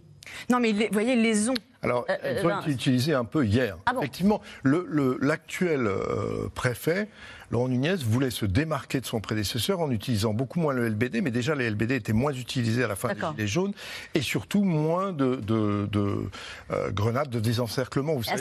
Non, 0.49 0.59
mais 0.59 0.71
les- 0.71 0.87
vous 0.87 0.93
voyez, 0.93 1.13
ils 1.13 1.21
les 1.23 1.49
ont. 1.49 1.53
Alors, 1.81 2.05
Euh, 2.09 2.15
elles 2.21 2.37
euh, 2.37 2.43
ont 2.43 2.47
ben- 2.47 2.61
été 2.61 2.71
utilisées 2.71 3.13
un 3.15 3.25
peu 3.25 3.43
hier. 3.45 3.77
Ah 3.87 3.93
bon 3.93 3.99
Effectivement, 4.01 4.39
le- 4.63 4.85
le- 4.87 5.17
l'actuel 5.19 5.87
euh, 5.87 6.47
préfet, 6.53 7.09
Laurent 7.51 7.67
Nunez, 7.67 7.95
voulait 8.05 8.29
se 8.31 8.45
démarquer 8.45 9.01
de 9.01 9.05
son 9.05 9.19
prédécesseur 9.19 9.81
en 9.81 9.91
utilisant 9.91 10.33
beaucoup 10.33 10.59
moins 10.59 10.73
le 10.73 10.87
LBD, 10.87 11.21
mais 11.21 11.31
déjà 11.31 11.53
les 11.53 11.69
LBD 11.69 11.91
étaient 11.95 12.13
moins 12.13 12.31
utilisés 12.33 12.83
à 12.83 12.87
la 12.87 12.95
fin 12.95 13.09
des. 13.09 13.19
Gilets 13.35 13.47
jaunes, 13.47 13.73
et 14.15 14.21
surtout 14.21 14.63
moins 14.63 15.11
de, 15.11 15.35
de- 15.35 15.87
de, 15.91 16.29
euh, 16.71 16.91
grenades 16.91 17.29
de 17.29 17.39
désencerclement. 17.41 18.13
Vous 18.15 18.23
savez, 18.23 18.37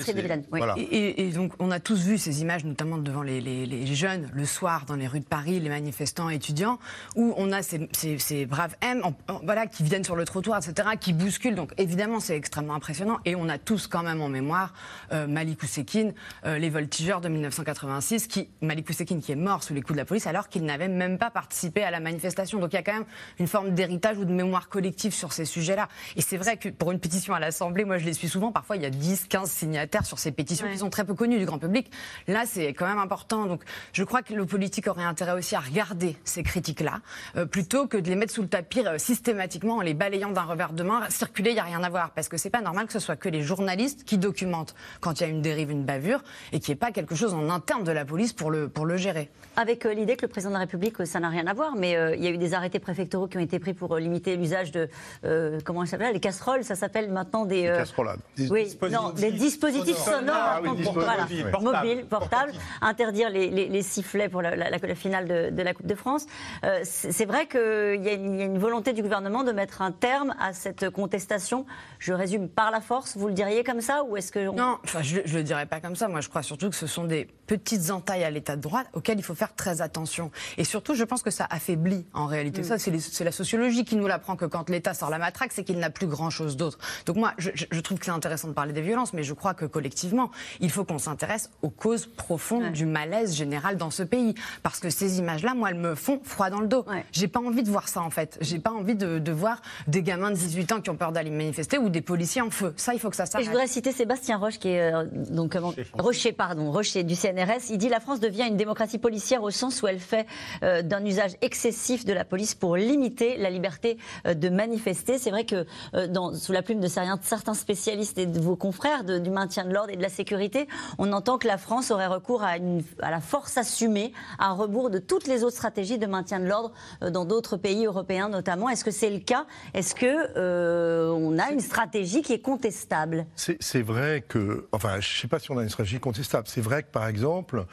oui. 0.52 0.58
voilà. 0.58 0.74
Et, 0.78 0.82
et- 0.82 1.26
et 1.28 1.30
donc, 1.32 1.52
on 1.58 1.70
a 1.72 1.80
tous 1.80 2.00
vu 2.04 2.18
ces 2.18 2.40
images, 2.42 2.64
notamment 2.64 2.98
devant 2.98 3.22
les, 3.22 3.40
les- 3.40 3.66
les 3.66 3.86
jeunes, 3.94 4.30
le 4.32 4.44
soir, 4.44 4.84
dans 4.86 4.94
les 4.96 5.08
rues 5.08 5.20
de 5.20 5.24
Paris, 5.24 5.58
les 5.58 5.68
manifestants 5.68 6.28
étudiants, 6.30 6.78
où 7.16 7.34
on 7.36 7.50
a 7.50 7.62
ces, 7.62 7.88
ces- 7.92 8.18
ces 8.20 8.46
braves 8.46 8.76
M, 8.80 9.00
en- 9.02 9.14
en- 9.32 9.40
voilà, 9.44 9.66
qui 9.66 9.82
viennent 9.82 10.04
sur 10.04 10.14
le 10.16 10.24
trottoir, 10.24 10.58
etc., 10.64 10.90
qui 11.00 11.12
bousculent. 11.12 11.56
Donc, 11.56 11.72
évidemment, 11.78 12.20
c'est 12.20 12.36
extrêmement 12.36 12.74
impressionnant. 12.74 13.18
Et 13.24 13.34
on 13.34 13.48
a 13.48 13.58
tous 13.58 13.88
quand 13.88 14.04
même 14.04 14.20
en 14.22 14.28
mémoire 14.28 14.72
euh, 15.12 15.26
Malik 15.26 15.62
Oussekine, 15.64 16.14
euh, 16.46 16.58
les 16.58 16.70
voltigeurs 16.70 17.20
de 17.20 17.28
1986, 17.28 18.28
qui, 18.28 18.48
Malik 18.62 18.88
Oussekine, 18.88 18.99
qui 19.04 19.32
est 19.32 19.36
mort 19.36 19.62
sous 19.62 19.74
les 19.74 19.80
coups 19.82 19.94
de 19.94 19.98
la 19.98 20.04
police, 20.04 20.26
alors 20.26 20.48
qu'il 20.48 20.64
n'avait 20.64 20.88
même 20.88 21.18
pas 21.18 21.30
participé 21.30 21.82
à 21.82 21.90
la 21.90 22.00
manifestation. 22.00 22.58
Donc, 22.58 22.72
il 22.72 22.76
y 22.76 22.78
a 22.78 22.82
quand 22.82 22.92
même 22.92 23.04
une 23.38 23.46
forme 23.46 23.70
d'héritage 23.70 24.18
ou 24.18 24.24
de 24.24 24.32
mémoire 24.32 24.68
collective 24.68 25.12
sur 25.14 25.32
ces 25.32 25.44
sujets-là. 25.44 25.88
Et 26.16 26.20
c'est 26.22 26.36
vrai 26.36 26.56
que 26.56 26.68
pour 26.68 26.92
une 26.92 27.00
pétition 27.00 27.34
à 27.34 27.40
l'Assemblée, 27.40 27.84
moi, 27.84 27.98
je 27.98 28.04
les 28.04 28.12
suis 28.12 28.28
souvent. 28.28 28.52
Parfois, 28.52 28.76
il 28.76 28.82
y 28.82 28.86
a 28.86 28.90
10, 28.90 29.26
15 29.28 29.50
signataires 29.50 30.06
sur 30.06 30.18
ces 30.18 30.32
pétitions 30.32 30.66
Ouais. 30.66 30.72
qui 30.72 30.78
sont 30.78 30.90
très 30.90 31.04
peu 31.04 31.14
connues 31.14 31.38
du 31.38 31.46
grand 31.46 31.58
public. 31.58 31.90
Là, 32.28 32.42
c'est 32.46 32.68
quand 32.74 32.86
même 32.86 32.98
important. 32.98 33.46
Donc, 33.46 33.62
je 33.92 34.04
crois 34.04 34.22
que 34.22 34.34
le 34.34 34.44
politique 34.46 34.86
aurait 34.88 35.04
intérêt 35.04 35.32
aussi 35.32 35.54
à 35.54 35.60
regarder 35.60 36.16
ces 36.24 36.42
critiques-là, 36.42 37.00
euh, 37.36 37.46
plutôt 37.46 37.86
que 37.86 37.96
de 37.96 38.08
les 38.08 38.16
mettre 38.16 38.32
sous 38.32 38.42
le 38.42 38.48
tapis 38.48 38.80
euh, 38.86 38.98
systématiquement 38.98 39.76
en 39.76 39.80
les 39.80 39.94
balayant 39.94 40.30
d'un 40.30 40.42
revers 40.42 40.72
de 40.72 40.82
main. 40.82 41.08
Circuler, 41.10 41.50
il 41.50 41.54
n'y 41.54 41.60
a 41.60 41.64
rien 41.64 41.82
à 41.82 41.88
voir. 41.88 42.10
Parce 42.10 42.28
que 42.28 42.36
c'est 42.36 42.50
pas 42.50 42.60
normal 42.60 42.86
que 42.86 42.92
ce 42.92 42.98
soit 42.98 43.16
que 43.16 43.28
les 43.28 43.42
journalistes 43.42 44.04
qui 44.04 44.18
documentent 44.18 44.74
quand 45.00 45.20
il 45.20 45.22
y 45.22 45.26
a 45.26 45.28
une 45.28 45.42
dérive, 45.42 45.70
une 45.70 45.84
bavure, 45.84 46.22
et 46.52 46.60
qu'il 46.60 46.72
n'y 46.72 46.76
ait 46.76 46.80
pas 46.80 46.90
quelque 46.90 47.14
chose 47.14 47.32
en 47.34 47.48
interne 47.50 47.84
de 47.84 47.92
la 47.92 48.04
police 48.04 48.32
pour 48.32 48.50
le, 48.50 48.68
pour 48.68 48.86
le 48.86 48.89
gérer. 48.96 49.28
Avec 49.56 49.84
euh, 49.84 49.92
l'idée 49.92 50.16
que 50.16 50.22
le 50.22 50.28
président 50.28 50.50
de 50.50 50.54
la 50.54 50.60
République, 50.60 51.00
euh, 51.00 51.04
ça 51.04 51.18
n'a 51.20 51.28
rien 51.28 51.46
à 51.46 51.52
voir, 51.54 51.74
mais 51.76 51.96
euh, 51.96 52.14
il 52.14 52.22
y 52.24 52.26
a 52.26 52.30
eu 52.30 52.38
des 52.38 52.54
arrêtés 52.54 52.78
préfectoraux 52.78 53.26
qui 53.26 53.36
ont 53.36 53.40
été 53.40 53.58
pris 53.58 53.74
pour 53.74 53.94
euh, 53.94 54.00
limiter 54.00 54.36
l'usage 54.36 54.70
de, 54.72 54.88
euh, 55.24 55.58
comment 55.64 55.84
ça 55.84 55.92
s'appelle, 55.92 56.12
les 56.14 56.20
casseroles, 56.20 56.64
ça 56.64 56.74
s'appelle 56.76 57.10
maintenant 57.10 57.44
des... 57.44 57.66
euh, 57.66 57.76
casserolades. 57.78 58.20
oui, 58.50 58.76
non, 58.90 59.10
des 59.10 59.32
dispositifs 59.32 59.96
sonores, 59.98 60.34
Ah 60.36 60.60
oui, 60.62 60.76
dispositifs 60.76 61.46
voilà, 61.52 61.82
mobiles, 61.82 62.06
portables. 62.06 62.52
interdire 62.80 63.28
les, 63.30 63.50
les- 63.50 63.68
les 63.68 63.82
sifflets 63.82 64.28
pour 64.28 64.40
la, 64.42 64.54
la- 64.56 64.70
la 64.70 64.94
finale 64.94 65.26
de, 65.26 65.50
de 65.50 65.62
la 65.62 65.74
Coupe 65.74 65.86
de 65.86 65.94
France. 65.94 66.26
Euh, 66.64 66.80
c'est 66.84 67.24
vrai 67.26 67.46
qu'il 67.46 68.02
y, 68.04 68.08
a 68.08 68.12
une- 68.12 68.34
il 68.34 68.38
y 68.40 68.42
a 68.42 68.46
une 68.46 68.58
volonté 68.58 68.92
du 68.92 69.02
gouvernement 69.02 69.42
de 69.44 69.52
mettre 69.52 69.82
un 69.82 69.92
terme 69.92 70.34
à 70.40 70.52
cette 70.52 70.90
contestation. 70.90 71.66
Je 71.98 72.12
résume 72.12 72.48
par 72.48 72.70
la 72.70 72.80
force, 72.80 73.16
vous 73.16 73.26
le 73.28 73.34
diriez 73.34 73.64
comme 73.64 73.80
ça, 73.80 74.04
ou 74.04 74.16
est-ce 74.16 74.32
que... 74.32 74.48
on- 74.48 74.54
Non, 74.54 74.78
enfin, 74.84 75.02
je 75.02 75.18
ne 75.20 75.22
le 75.38 75.42
dirais 75.42 75.66
pas 75.66 75.80
comme 75.80 75.96
ça. 75.96 76.08
Moi, 76.08 76.20
je 76.20 76.28
crois 76.28 76.42
surtout 76.42 76.70
que 76.70 76.76
ce 76.76 76.86
sont 76.86 77.04
des 77.04 77.26
petites 77.46 77.90
entailles 77.90 78.24
à 78.24 78.30
l'état 78.30 78.56
de 78.56 78.60
droit 78.60 78.79
auxquelles 78.92 79.18
il 79.18 79.22
faut 79.22 79.34
faire 79.34 79.54
très 79.54 79.80
attention. 79.80 80.30
Et 80.58 80.64
surtout, 80.64 80.94
je 80.94 81.04
pense 81.04 81.22
que 81.22 81.30
ça 81.30 81.46
affaiblit 81.50 82.06
en 82.12 82.26
réalité. 82.26 82.60
Mm. 82.62 82.64
Ça, 82.64 82.78
c'est 82.78 83.24
la 83.24 83.32
sociologie 83.32 83.84
qui 83.84 83.96
nous 83.96 84.06
l'apprend 84.06 84.36
que 84.36 84.44
quand 84.44 84.68
l'État 84.70 84.94
sort 84.94 85.10
la 85.10 85.18
matraque, 85.18 85.52
c'est 85.52 85.64
qu'il 85.64 85.78
n'a 85.78 85.90
plus 85.90 86.06
grand-chose 86.06 86.56
d'autre. 86.56 86.78
Donc 87.06 87.16
moi, 87.16 87.32
je, 87.38 87.80
trouve 87.80 87.98
que 87.98 88.04
c'est 88.04 88.10
intéressant 88.10 88.48
de 88.48 88.52
parler 88.52 88.72
des 88.72 88.82
violences, 88.82 89.12
mais 89.12 89.22
je 89.22 89.34
crois 89.34 89.54
que 89.54 89.64
collectivement, 89.64 90.30
il 90.60 90.70
faut 90.70 90.84
qu'on 90.84 90.98
s'intéresse 90.98 91.50
aux 91.62 91.70
causes 91.70 92.06
profondes 92.06 92.72
du 92.72 92.86
malaise 92.86 93.34
général 93.34 93.76
dans 93.76 93.90
ce 93.90 94.02
pays. 94.02 94.34
Parce 94.62 94.80
que 94.80 94.90
ces 94.90 95.18
images-là, 95.18 95.54
moi, 95.54 95.70
elles 95.70 95.76
me 95.78 95.94
font 95.94 96.20
froid 96.22 96.50
dans 96.50 96.60
le 96.60 96.68
dos. 96.68 96.84
J'ai 97.12 97.28
pas 97.28 97.40
envie 97.40 97.62
de 97.62 97.70
voir 97.70 97.88
ça, 97.88 98.02
en 98.02 98.10
fait. 98.10 98.38
J'ai 98.40 98.58
pas 98.58 98.70
envie 98.70 98.94
de, 98.94 99.18
de 99.18 99.32
voir 99.32 99.60
des 99.86 100.02
gamins 100.02 100.30
de 100.30 100.36
18 100.36 100.72
ans 100.72 100.80
qui 100.80 100.90
ont 100.90 100.96
peur 100.96 101.12
d'aller 101.12 101.30
manifester 101.30 101.78
ou 101.78 101.88
des 101.88 102.00
policiers 102.00 102.42
en 102.42 102.50
feu. 102.50 102.72
Ça, 102.76 102.94
il 102.94 103.00
faut 103.00 103.10
que 103.10 103.16
ça 103.16 103.24
Et 103.24 103.26
s'arrête. 103.26 103.46
je 103.46 103.50
voudrais 103.50 103.66
citer 103.66 103.92
Sébastien 103.92 104.36
Roche, 104.38 104.58
qui 104.58 104.68
est 104.68 104.92
euh, 104.92 105.04
donc 105.30 105.52
comment- 105.52 105.74
Rocher, 105.94 106.32
pardon, 106.32 106.70
Rocher 106.70 107.02
du 107.02 107.14
CNRS. 107.14 107.70
Il 107.70 107.78
dit 107.78 107.88
la 107.88 108.00
France 108.00 108.20
devient 108.20 108.46
une 108.48 108.56
démocratie 108.60 108.98
policière 108.98 109.42
au 109.42 109.50
sens 109.50 109.82
où 109.82 109.86
elle 109.86 109.98
fait 109.98 110.26
euh, 110.62 110.82
d'un 110.82 111.02
usage 111.04 111.32
excessif 111.40 112.04
de 112.04 112.12
la 112.12 112.26
police 112.26 112.54
pour 112.54 112.76
limiter 112.76 113.38
la 113.38 113.48
liberté 113.48 113.96
euh, 114.26 114.34
de 114.34 114.48
manifester. 114.50 115.18
C'est 115.18 115.30
vrai 115.30 115.44
que 115.44 115.64
euh, 115.94 116.34
sous 116.34 116.52
la 116.52 116.62
plume 116.62 116.80
de 116.80 116.88
certains 116.88 117.54
spécialistes 117.54 118.18
et 118.18 118.26
de 118.26 118.38
vos 118.38 118.56
confrères 118.56 119.04
du 119.04 119.30
maintien 119.30 119.64
de 119.64 119.72
l'ordre 119.72 119.90
et 119.90 119.96
de 119.96 120.02
la 120.02 120.10
sécurité, 120.10 120.68
on 120.98 121.12
entend 121.12 121.38
que 121.38 121.48
la 121.48 121.56
France 121.56 121.90
aurait 121.90 122.06
recours 122.06 122.42
à, 122.42 122.56
à 123.00 123.10
la 123.10 123.20
force 123.20 123.56
assumée, 123.56 124.12
à 124.38 124.52
rebours 124.52 124.90
de 124.90 124.98
toutes 124.98 125.26
les 125.26 125.42
autres 125.42 125.56
stratégies 125.56 125.98
de 125.98 126.06
maintien 126.06 126.38
de 126.38 126.46
l'ordre 126.46 126.72
dans 127.00 127.24
d'autres 127.24 127.56
pays 127.56 127.86
européens 127.86 128.28
notamment. 128.28 128.68
Est-ce 128.68 128.84
que 128.84 128.90
c'est 128.90 129.10
le 129.10 129.20
cas? 129.20 129.46
Est-ce 129.72 129.94
que 129.94 131.10
on 131.10 131.38
a 131.38 131.50
une 131.50 131.60
stratégie 131.60 132.22
qui 132.22 132.34
est 132.34 132.40
contestable? 132.40 133.26
C'est 133.36 133.82
vrai 133.82 134.22
que, 134.26 134.66
enfin, 134.72 135.00
je 135.00 135.16
ne 135.16 135.20
sais 135.22 135.28
pas 135.28 135.38
si 135.38 135.50
on 135.50 135.58
a 135.58 135.62
une 135.62 135.68
stratégie 135.70 136.00
contestable. 136.00 136.46
C'est 136.46 136.60
vrai 136.60 136.82
que, 136.82 136.90
par 136.90 137.06
exemple, 137.08 137.64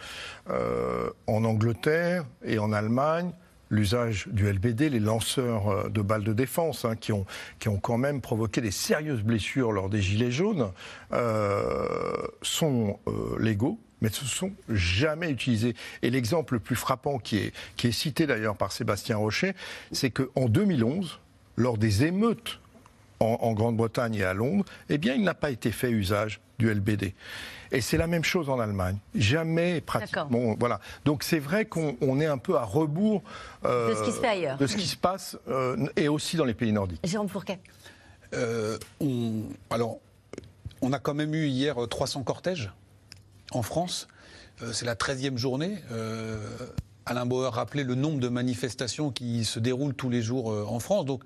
euh, 0.50 1.10
en 1.28 1.44
Angleterre 1.44 2.26
et 2.44 2.60
en 2.60 2.72
Allemagne, 2.72 3.32
l'usage 3.70 4.28
du 4.32 4.50
LBD, 4.50 4.90
les 4.90 5.00
lanceurs 5.00 5.68
euh, 5.68 5.90
de 5.90 6.02
balles 6.02 6.24
de 6.24 6.34
défense, 6.34 6.86
hein, 6.86 6.96
qui, 6.96 7.12
ont, 7.12 7.26
qui 7.60 7.70
ont 7.70 7.78
quand 7.78 7.98
même 7.98 8.22
provoqué 8.22 8.62
des 8.62 8.72
sérieuses 8.72 9.24
blessures 9.24 9.72
lors 9.72 9.90
des 9.90 10.02
Gilets 10.02 10.32
jaunes, 10.32 10.72
euh, 11.14 12.16
sont 12.42 13.00
légaux 13.40 13.80
mais 14.00 14.10
ne 14.10 14.14
se 14.14 14.26
sont 14.26 14.52
jamais 14.70 15.32
utilisés. 15.32 15.76
Et 16.04 16.12
l'exemple 16.12 16.54
le 16.54 16.60
plus 16.60 16.76
frappant 16.76 17.18
qui 17.18 17.38
est, 17.38 17.54
qui 17.78 17.88
est 17.88 17.92
cité 17.92 18.28
d'ailleurs 18.28 18.56
par 18.56 18.72
Sébastien 18.72 19.18
Rocher, 19.18 19.56
c'est 19.92 20.12
qu'en 20.12 20.50
2011, 20.50 21.20
lors 21.56 21.80
des 21.80 22.04
émeutes 22.06 22.60
en, 23.20 23.38
en 23.42 23.54
Grande-Bretagne 23.54 24.16
et 24.16 24.24
à 24.24 24.34
Londres, 24.34 24.66
eh 24.90 24.98
bien, 24.98 25.14
il 25.16 25.24
n'a 25.24 25.34
pas 25.34 25.50
été 25.52 25.72
fait 25.72 25.90
usage 25.90 26.40
du 26.60 26.72
LBD. 26.74 27.14
Et 27.72 27.82
c'est 27.82 27.98
la 27.98 28.08
même 28.08 28.24
chose 28.24 28.50
en 28.50 28.60
Allemagne. 28.60 28.98
Jamais 29.14 29.82
pratiquement. 29.82 30.56
Voilà. 30.60 30.80
Donc 31.06 31.24
c'est 31.24 31.40
vrai 31.40 31.66
qu'on 31.66 31.98
on 32.02 32.20
est 32.20 32.26
un 32.26 32.38
peu 32.38 32.56
à 32.56 32.64
rebours 32.64 33.22
euh, 33.66 33.90
De 33.90 33.96
ce 33.96 34.04
qui 34.04 34.12
se 34.12 34.20
fait 34.22 34.28
ailleurs. 34.28 34.58
de 34.58 34.66
ce 34.68 34.78
qui 34.78 34.88
se 34.88 34.96
passe 34.98 35.38
euh, 35.50 35.88
et 35.96 36.08
aussi 36.08 36.38
dans 36.38 36.46
les 36.46 36.54
pays 36.54 36.72
nordiques. 36.72 37.02
Jérôme 37.04 37.28
Fourquet. 37.30 37.60
Euh, 38.34 38.78
on, 39.02 39.44
alors, 39.70 40.00
on 40.82 40.94
a 40.94 41.00
quand 41.00 41.14
même 41.14 41.34
eu 41.34 41.48
hier 41.48 41.84
euh, 41.84 41.88
300 41.88 42.24
cortèges 42.24 42.72
en 43.52 43.62
France. 43.62 44.08
Euh, 44.64 44.72
c'est 44.74 44.86
la 44.86 44.96
13e 44.96 45.38
journée. 45.38 45.78
Alain 47.08 47.26
Bauer 47.26 47.54
rappelait 47.54 47.84
le 47.84 47.96
nombre 47.96 48.20
de 48.20 48.28
manifestations 48.28 49.12
qui 49.12 49.46
se 49.46 49.60
déroulent 49.60 49.94
tous 49.96 50.10
les 50.10 50.22
jours 50.22 50.52
euh, 50.52 50.66
en 50.68 50.80
France. 50.80 51.06
Donc, 51.06 51.24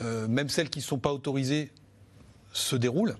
euh, 0.00 0.28
même 0.28 0.48
celles 0.48 0.70
qui 0.70 0.78
ne 0.78 0.84
sont 0.84 0.98
pas 0.98 1.12
autorisées 1.12 1.70
se 2.52 2.76
déroulent. 2.76 3.16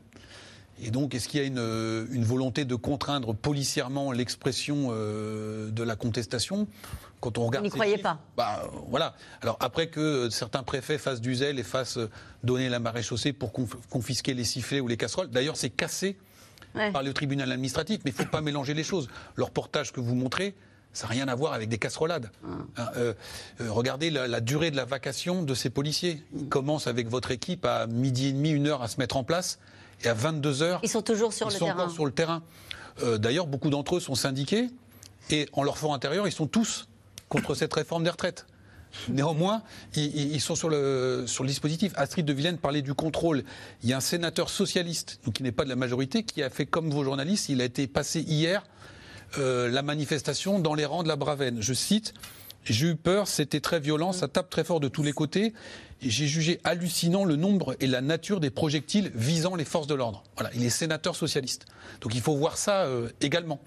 Et 0.82 0.90
donc, 0.90 1.14
est-ce 1.14 1.28
qu'il 1.28 1.40
y 1.40 1.42
a 1.42 1.46
une, 1.46 1.58
euh, 1.58 2.06
une 2.10 2.24
volonté 2.24 2.64
de 2.64 2.74
contraindre 2.74 3.34
policièrement 3.34 4.10
l'expression 4.12 4.88
euh, 4.90 5.70
de 5.70 5.82
la 5.82 5.94
contestation 5.96 6.66
Quand 7.20 7.38
on 7.38 7.46
regarde 7.46 7.64
Vous 7.64 7.70
n'y 7.70 7.74
croyez 7.74 7.92
chiffres, 7.96 8.02
pas? 8.02 8.20
Bah, 8.36 8.70
voilà. 8.88 9.14
Alors 9.40 9.56
après 9.60 9.88
que 9.88 10.28
certains 10.30 10.62
préfets 10.64 10.98
fassent 10.98 11.20
du 11.20 11.34
zèle 11.34 11.58
et 11.58 11.62
fassent 11.64 11.98
donner 12.42 12.68
la 12.68 12.78
marée 12.80 13.02
chaussée 13.04 13.32
pour 13.32 13.50
conf- 13.52 13.76
confisquer 13.90 14.34
les 14.34 14.44
sifflets 14.44 14.80
ou 14.80 14.88
les 14.88 14.96
casseroles, 14.96 15.30
d'ailleurs 15.30 15.56
c'est 15.56 15.70
cassé 15.70 16.16
Ouais. 16.76 16.90
par 16.90 17.04
le 17.04 17.12
tribunal 17.12 17.52
administratif, 17.52 18.00
mais 18.04 18.10
il 18.10 18.14
ne 18.18 18.24
faut 18.24 18.30
pas 18.32 18.40
mélanger 18.40 18.74
les 18.74 18.82
choses. 18.82 19.08
Le 19.36 19.44
reportage 19.44 19.92
que 19.92 20.00
vous 20.00 20.16
montrez, 20.16 20.56
ça 20.94 21.06
n'a 21.06 21.12
rien 21.12 21.28
à 21.28 21.34
voir 21.34 21.52
avec 21.52 21.68
des 21.68 21.76
casserolades. 21.78 22.30
Hein, 22.46 22.66
euh, 22.96 23.12
euh, 23.60 23.70
regardez 23.70 24.10
la, 24.10 24.26
la 24.28 24.40
durée 24.40 24.70
de 24.70 24.76
la 24.76 24.84
vacation 24.84 25.42
de 25.42 25.54
ces 25.54 25.68
policiers. 25.68 26.22
Ils 26.34 26.48
commencent 26.48 26.86
avec 26.86 27.08
votre 27.08 27.32
équipe 27.32 27.66
à 27.66 27.86
midi 27.86 28.28
et 28.28 28.32
demi, 28.32 28.50
une 28.50 28.68
heure 28.68 28.80
à 28.82 28.88
se 28.88 28.98
mettre 28.98 29.16
en 29.16 29.24
place, 29.24 29.58
et 30.04 30.08
à 30.08 30.14
22 30.14 30.62
heures, 30.62 30.80
Ils 30.82 30.88
sont 30.88 31.02
toujours 31.02 31.32
sur 31.32 31.48
ils 31.48 31.52
le 31.52 31.58
sont 31.58 31.66
terrain. 31.66 31.82
encore 31.82 31.92
sur 31.92 32.06
le 32.06 32.12
terrain. 32.12 32.42
Euh, 33.02 33.18
D'ailleurs, 33.18 33.46
beaucoup 33.48 33.70
d'entre 33.70 33.96
eux 33.96 34.00
sont 34.00 34.14
syndiqués, 34.14 34.70
et 35.30 35.48
en 35.52 35.64
leur 35.64 35.78
fort 35.78 35.94
intérieur, 35.94 36.28
ils 36.28 36.32
sont 36.32 36.46
tous 36.46 36.88
contre 37.28 37.54
cette 37.56 37.74
réforme 37.74 38.04
des 38.04 38.10
retraites. 38.10 38.46
Néanmoins, 39.08 39.62
ils, 39.96 40.40
sont 40.40 40.54
sur 40.54 40.68
le, 40.68 41.24
sur 41.26 41.42
le 41.42 41.48
dispositif. 41.48 41.92
Astrid 41.96 42.24
de 42.24 42.32
Villene 42.32 42.58
parlait 42.58 42.80
du 42.80 42.94
contrôle. 42.94 43.42
Il 43.82 43.90
y 43.90 43.92
a 43.92 43.96
un 43.96 44.00
sénateur 44.00 44.48
socialiste, 44.48 45.18
donc 45.24 45.34
qui 45.34 45.42
n'est 45.42 45.50
pas 45.50 45.64
de 45.64 45.68
la 45.68 45.74
majorité, 45.74 46.22
qui 46.22 46.44
a 46.44 46.48
fait 46.48 46.64
comme 46.64 46.90
vos 46.90 47.02
journalistes. 47.02 47.48
Il 47.48 47.60
a 47.60 47.64
été 47.64 47.88
passé 47.88 48.20
hier 48.20 48.62
euh, 49.38 49.68
la 49.68 49.82
manifestation 49.82 50.58
dans 50.58 50.74
les 50.74 50.84
rangs 50.84 51.02
de 51.02 51.08
la 51.08 51.16
Bravenne. 51.16 51.58
Je 51.60 51.74
cite. 51.74 52.14
J'ai 52.64 52.86
eu 52.86 52.96
peur, 52.96 53.28
c'était 53.28 53.60
très 53.60 53.78
violent, 53.78 54.12
ça 54.12 54.26
tape 54.26 54.48
très 54.48 54.64
fort 54.64 54.80
de 54.80 54.88
tous 54.88 55.02
les 55.02 55.12
côtés. 55.12 55.52
J'ai 56.00 56.26
jugé 56.26 56.60
hallucinant 56.64 57.26
le 57.26 57.36
nombre 57.36 57.76
et 57.78 57.86
la 57.86 58.00
nature 58.00 58.40
des 58.40 58.48
projectiles 58.48 59.12
visant 59.14 59.54
les 59.54 59.66
forces 59.66 59.86
de 59.86 59.94
l'ordre. 59.94 60.24
Voilà, 60.36 60.50
il 60.54 60.64
est 60.64 60.70
sénateur 60.70 61.14
socialiste. 61.14 61.66
Donc 62.00 62.14
il 62.14 62.22
faut 62.22 62.34
voir 62.34 62.56
ça 62.56 62.84
euh, 62.84 63.10
également. 63.20 63.60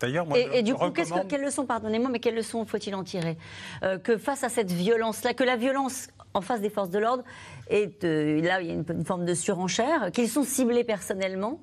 D'ailleurs, 0.00 0.26
moi, 0.26 0.38
et, 0.38 0.58
et, 0.58 0.62
du 0.62 0.74
coup, 0.74 0.90
que, 0.90 1.26
quelles 1.28 1.42
leçons, 1.42 1.64
pardonnez-moi, 1.64 2.10
mais 2.10 2.18
quelles 2.18 2.34
leçons 2.34 2.64
faut-il 2.64 2.94
en 2.94 3.04
tirer 3.04 3.36
euh, 3.82 3.98
Que 3.98 4.16
face 4.18 4.44
à 4.44 4.48
cette 4.48 4.70
violence-là, 4.70 5.34
que 5.34 5.44
la 5.44 5.56
violence 5.56 6.08
en 6.34 6.40
face 6.40 6.60
des 6.60 6.70
forces 6.70 6.90
de 6.90 6.98
l'ordre, 6.98 7.24
est 7.68 8.02
là, 8.02 8.60
il 8.60 8.68
y 8.68 8.70
a 8.70 8.74
une, 8.74 9.04
forme 9.04 9.24
de 9.24 9.34
surenchère, 9.34 10.10
qu'ils 10.12 10.28
sont 10.28 10.44
ciblés 10.44 10.84
personnellement, 10.84 11.60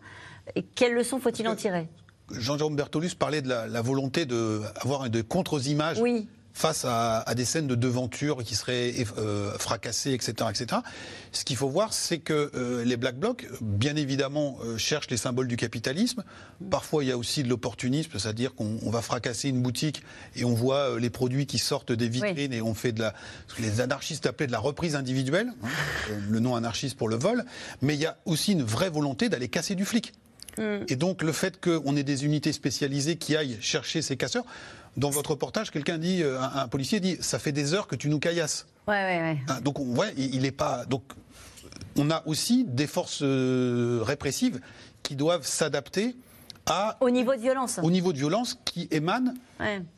et 0.56 0.64
quelles 0.64 0.94
leçons 0.94 1.20
faut-il 1.20 1.48
en 1.48 1.56
tirer? 1.56 1.88
Jean-Jérôme 2.32 2.76
Bertolus 2.76 3.16
parlait 3.18 3.42
de 3.42 3.50
la, 3.50 3.68
la 3.68 3.82
volonté 3.82 4.26
d'avoir 4.26 5.10
de 5.10 5.22
contre-images 5.22 6.00
oui 6.00 6.28
face 6.60 6.86
à, 6.86 7.24
des 7.36 7.46
scènes 7.46 7.68
de 7.68 7.76
devanture 7.76 8.44
qui 8.44 8.54
seraient 8.54 8.94
euh, 9.18 9.52
fracassées, 9.58 10.12
etc., 10.12 10.34
etc. 10.50 10.82
Ce 11.32 11.46
qu'il 11.46 11.56
faut 11.56 11.70
voir, 11.70 11.94
c'est 11.94 12.20
que 12.20 12.52
euh, 12.54 12.84
les 12.84 12.98
Black 12.98 13.18
Blocs, 13.18 13.48
bien 13.62 13.96
évidemment, 13.96 14.58
euh, 14.66 14.78
cherchent 14.78 15.10
les 15.10 15.18
symboles 15.18 15.48
du 15.48 15.56
capitalisme. 15.56 16.24
Parfois, 16.70 17.04
il 17.06 17.08
y 17.08 17.12
a 17.14 17.18
aussi 17.18 17.44
de 17.44 17.50
l'opportunisme, 17.50 18.12
c'est-à-dire 18.20 18.56
qu'on 18.56 18.90
va 18.90 19.02
fracasser 19.02 19.48
une 19.48 19.62
boutique 19.62 20.04
et 20.36 20.44
on 20.44 20.54
voit 20.54 21.00
les 21.00 21.10
produits 21.10 21.46
qui 21.46 21.60
sortent 21.60 21.94
des 21.94 22.10
vitrines 22.10 22.52
et 22.52 22.62
on 22.62 22.74
fait 22.74 22.92
de 22.92 23.00
la, 23.00 23.14
ce 23.48 23.56
que 23.56 23.62
les 23.62 23.80
anarchistes 23.80 24.26
appelaient 24.26 24.48
de 24.48 24.52
la 24.52 24.60
reprise 24.60 24.96
individuelle, 24.96 25.54
hein, 25.64 25.68
le 26.30 26.40
nom 26.40 26.56
anarchiste 26.56 26.98
pour 26.98 27.08
le 27.08 27.16
vol. 27.16 27.46
Mais 27.82 27.94
il 27.94 28.02
y 28.02 28.06
a 28.06 28.18
aussi 28.26 28.52
une 28.52 28.64
vraie 28.64 28.90
volonté 28.90 29.30
d'aller 29.30 29.48
casser 29.48 29.76
du 29.76 29.86
flic. 29.86 30.14
Mm. 30.60 30.86
Et 30.88 30.96
donc 30.96 31.24
le 31.24 31.32
fait 31.32 31.60
qu'on 31.60 31.96
ait 31.96 32.04
des 32.04 32.26
unités 32.26 32.54
spécialisées 32.54 33.16
qui 33.16 33.36
aillent 33.36 33.58
chercher 33.62 34.02
ces 34.02 34.18
casseurs, 34.18 34.46
dans 34.98 35.10
votre 35.10 35.32
reportage, 35.32 35.72
quelqu'un 35.72 35.98
dit, 35.98 36.24
euh, 36.24 36.40
un, 36.42 36.68
policier 36.68 37.00
dit, 37.00 37.18
ça 37.22 37.40
fait 37.40 37.52
des 37.52 37.74
heures 37.74 37.88
que 37.88 37.96
tu 37.96 38.10
nous 38.10 38.20
caillasses. 38.20 38.68
Ouais, 38.88 38.96
ouais, 38.96 39.22
ouais. 39.22 39.38
Ah, 39.48 39.62
donc, 39.62 39.80
on, 39.80 39.96
ouais, 39.96 40.14
il 40.18 40.42
n'est 40.42 40.52
pas. 40.52 40.86
Donc, 40.86 41.04
on 41.96 42.10
a 42.12 42.24
aussi 42.26 42.66
des 42.66 42.88
forces 42.88 43.22
euh, 43.22 44.02
répressives 44.04 44.60
qui 45.04 45.16
doivent 45.16 45.46
s'adapter 45.46 46.16
au 47.00 47.10
niveau 47.10 47.36
de 47.36 47.40
violence. 47.40 47.80
Au 47.82 47.92
niveau 47.92 48.14
de 48.14 48.18
violence 48.18 48.60
qui 48.66 48.88
émane 48.92 49.36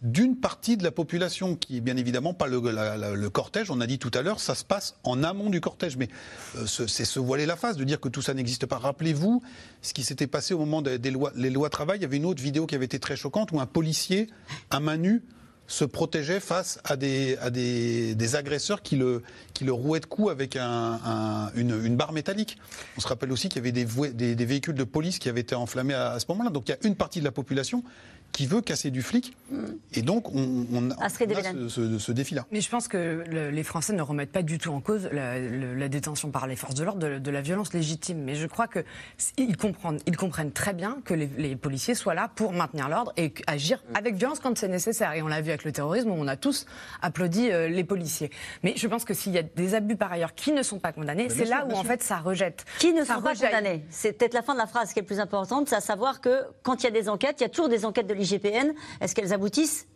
d'une 0.02 0.36
partie 0.38 0.78
de 0.78 0.84
la 0.84 0.92
population, 0.92 1.56
qui 1.56 1.78
est 1.78 1.82
bien 1.82 1.98
évidemment 1.98 2.34
pas 2.34 2.48
le, 2.48 3.30
cortège. 3.30 3.70
On 3.72 3.82
a 3.82 3.88
dit 3.88 4.00
tout 4.00 4.12
à 4.14 4.22
l'heure, 4.22 4.40
ça 4.40 4.56
se 4.56 4.64
passe 4.64 4.96
en 5.04 5.24
amont 5.24 5.50
du 5.50 5.62
cortège. 5.62 5.98
Mais 5.98 6.10
euh, 6.58 6.66
c'est 6.66 7.06
se 7.06 7.20
voiler 7.20 7.46
la 7.46 7.56
face 7.56 7.78
de 7.78 7.84
dire 7.84 8.00
que 8.00 8.10
tout 8.10 8.22
ça 8.22 8.34
n'existe 8.34 8.66
pas. 8.66 8.78
Rappelez-vous 8.78 9.42
ce 9.82 9.94
qui 9.94 10.04
s'était 10.04 10.28
passé 10.28 10.54
au 10.54 10.60
moment 10.60 10.82
des, 10.82 10.98
lois, 11.12 11.32
les 11.36 11.50
lois 11.50 11.70
travail. 11.70 12.00
Il 12.00 12.02
y 12.02 12.06
avait 12.06 12.18
une 12.18 12.26
autre 12.26 12.42
vidéo 12.42 12.66
qui 12.66 12.76
avait 12.76 12.86
été 12.86 13.00
très 13.00 13.16
choquante 13.16 13.52
où 13.52 13.60
un 13.60 13.66
policier, 13.66 14.28
à 14.70 14.80
main 14.80 14.98
nue, 14.98 15.24
se 15.72 15.86
protégeait 15.86 16.42
face 16.42 16.80
à 16.84 16.98
des, 16.98 17.38
à 17.38 17.50
des, 17.50 18.14
des 18.14 18.36
agresseurs 18.36 18.82
qui 18.82 18.98
le, 18.98 19.24
qui 19.54 19.64
le 19.64 19.72
rouaient 19.72 20.02
de 20.02 20.06
coups 20.06 20.30
avec 20.30 20.58
un, 20.58 21.50
une, 21.56 21.96
barre 21.96 22.12
métallique. 22.12 22.58
On 22.98 23.02
se 23.02 23.08
rappelle 23.08 23.32
aussi 23.32 23.48
qu'il 23.48 23.58
y 23.58 23.60
avait 23.60 23.72
des, 23.72 23.86
des, 24.14 24.36
des, 24.36 24.46
véhicules 24.46 24.76
de 24.76 24.84
police 24.84 25.18
qui 25.18 25.30
avaient 25.30 25.40
été 25.42 25.56
enflammés 25.56 25.94
à, 25.94 26.12
à 26.12 26.20
ce 26.20 26.26
moment-là. 26.30 26.50
Donc 26.50 26.68
il 26.68 26.72
y 26.72 26.74
a 26.74 26.78
une 26.84 26.96
partie 26.96 27.20
de 27.20 27.26
la 27.26 27.32
population 27.32 27.84
qui 28.32 28.46
veut 28.48 28.62
casser 28.62 28.92
du 28.92 29.02
flic. 29.02 29.36
Mm. 29.50 29.66
Et 29.94 30.02
donc, 30.02 30.34
on, 30.34 30.66
on, 30.74 30.92
a 30.92 31.10
ce, 31.10 31.98
ce, 31.98 32.12
défi-là. 32.12 32.46
Mais 32.52 32.62
je 32.62 32.70
pense 32.70 32.88
que 32.88 33.24
les 33.30 33.64
Français 33.64 33.94
ne 33.94 34.02
remettent 34.02 34.32
pas 34.32 34.44
du 34.44 34.58
tout 34.58 34.72
en 34.72 34.80
cause 34.80 35.10
la, 35.12 35.40
la 35.40 35.90
détention 35.90 36.32
par 36.32 36.48
les 36.48 36.56
forces 36.56 36.76
de 36.76 36.84
l'ordre 36.84 37.20
de, 37.20 37.32
la 37.32 37.42
violence 37.42 37.74
légitime. 37.74 38.24
Mais 38.24 38.36
je 38.36 38.48
crois 38.48 38.68
qu'ils 38.68 39.58
comprennent, 39.58 40.00
ils 40.06 40.18
comprennent 40.18 40.52
très 40.52 40.74
bien 40.74 40.98
que 41.04 41.14
les, 41.14 41.30
les 41.38 41.56
policiers 41.56 41.96
soient 41.96 42.14
là 42.14 42.30
pour 42.34 42.54
maintenir 42.54 42.90
l'ordre 42.90 43.12
et 43.18 43.34
agir 43.48 43.84
avec 43.94 44.16
violence 44.16 44.40
quand 44.40 44.58
c'est 44.58 44.68
nécessaire. 44.68 45.14
Et 45.14 45.22
on 45.22 45.28
l'a 45.28 45.42
vu 45.42 45.50
avec 45.50 45.64
le 45.64 45.72
terrorisme, 45.72 46.10
où 46.12 46.16
on 46.16 46.28
a 46.28 46.36
tous 46.36 46.66
applaudi 47.02 47.52
euh, 47.52 47.68
les 47.68 47.84
policiers. 47.84 48.32
Mais 48.64 48.74
je 48.76 48.88
pense 48.88 49.06
que 49.06 49.14
s'il 49.14 49.34
y 49.34 49.38
a 49.38 49.44
des 49.44 49.76
abus 49.76 49.96
par 49.96 50.12
ailleurs 50.12 50.34
qui 50.34 50.52
ne 50.52 50.64
sont 50.64 50.80
pas 50.80 50.92
condamnés, 50.92 51.30
c'est 51.30 51.46
là 51.46 51.66
où 51.70 51.74
en 51.74 51.84
fait 51.84 52.04
ça 52.04 52.18
rejette. 52.18 52.66
Qui 52.80 52.94
ne 52.94 53.04
sont 53.04 53.22
pas 53.22 53.36
condamnés? 53.36 53.86
C'est 53.90 54.14
peut-être 54.14 54.34
la 54.34 54.42
fin 54.42 54.54
de 54.54 54.60
la 54.60 54.68
phrase 54.68 54.94
qui 54.94 55.00
est 55.00 55.04
le 55.04 55.08
plus 55.08 55.20
importante, 55.20 55.70
c'est 55.70 55.76
à 55.76 55.82
savoir 55.82 56.22
que 56.22 56.44
quand 56.64 56.82
il 56.82 56.86
y 56.86 56.88
a 56.88 56.92
des 56.92 57.10
enquêtes, 57.10 57.38
il 57.40 57.44
y 57.44 57.46
a 57.46 57.50
toujours 57.50 57.70
des 57.70 57.86
enquêtes 57.86 58.08
de 58.08 58.14
l'IGPN. 58.22 58.74
Est-ce 59.00 59.16
qu'elles 59.16 59.34
aboutissent 59.34 59.88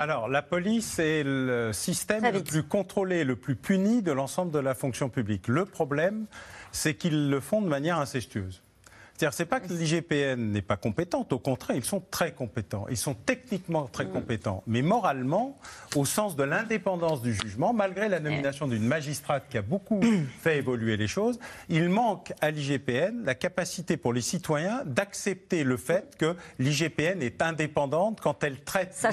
alors, 0.00 0.28
la 0.28 0.42
police 0.42 0.98
est 0.98 1.22
le 1.22 1.70
système 1.72 2.24
le 2.24 2.42
plus 2.42 2.62
contrôlé, 2.62 3.24
le 3.24 3.36
plus 3.36 3.56
puni 3.56 4.00
de 4.00 4.10
l'ensemble 4.10 4.50
de 4.50 4.58
la 4.58 4.74
fonction 4.74 5.08
publique. 5.10 5.48
Le 5.48 5.66
problème, 5.66 6.26
c'est 6.72 6.94
qu'ils 6.94 7.30
le 7.30 7.40
font 7.40 7.60
de 7.60 7.68
manière 7.68 7.98
incestueuse. 7.98 8.62
C'est-à-dire, 9.16 9.34
c'est 9.34 9.46
pas 9.46 9.60
que 9.60 9.72
l'IGPN 9.72 10.50
n'est 10.50 10.62
pas 10.62 10.76
compétente, 10.76 11.32
au 11.32 11.38
contraire, 11.38 11.76
ils 11.76 11.84
sont 11.84 12.02
très 12.10 12.32
compétents. 12.32 12.86
Ils 12.90 12.96
sont 12.96 13.14
techniquement 13.14 13.86
très 13.86 14.06
mm. 14.06 14.10
compétents, 14.10 14.62
mais 14.66 14.82
moralement, 14.82 15.56
au 15.94 16.04
sens 16.04 16.34
de 16.34 16.42
l'indépendance 16.42 17.22
du 17.22 17.32
jugement, 17.32 17.72
malgré 17.72 18.08
la 18.08 18.18
nomination 18.18 18.66
d'une 18.66 18.84
magistrate 18.84 19.44
qui 19.48 19.56
a 19.56 19.62
beaucoup 19.62 20.00
fait 20.40 20.58
évoluer 20.58 20.96
les 20.96 21.06
choses, 21.06 21.38
il 21.68 21.88
manque 21.88 22.32
à 22.40 22.50
l'IGPN 22.50 23.24
la 23.24 23.36
capacité 23.36 23.96
pour 23.96 24.12
les 24.12 24.20
citoyens 24.20 24.82
d'accepter 24.84 25.62
le 25.62 25.76
fait 25.76 26.16
que 26.18 26.34
l'IGPN 26.58 27.22
est 27.22 27.40
indépendante 27.40 28.20
quand 28.20 28.42
elle 28.42 28.60
traite 28.62 28.94
Ça 28.94 29.10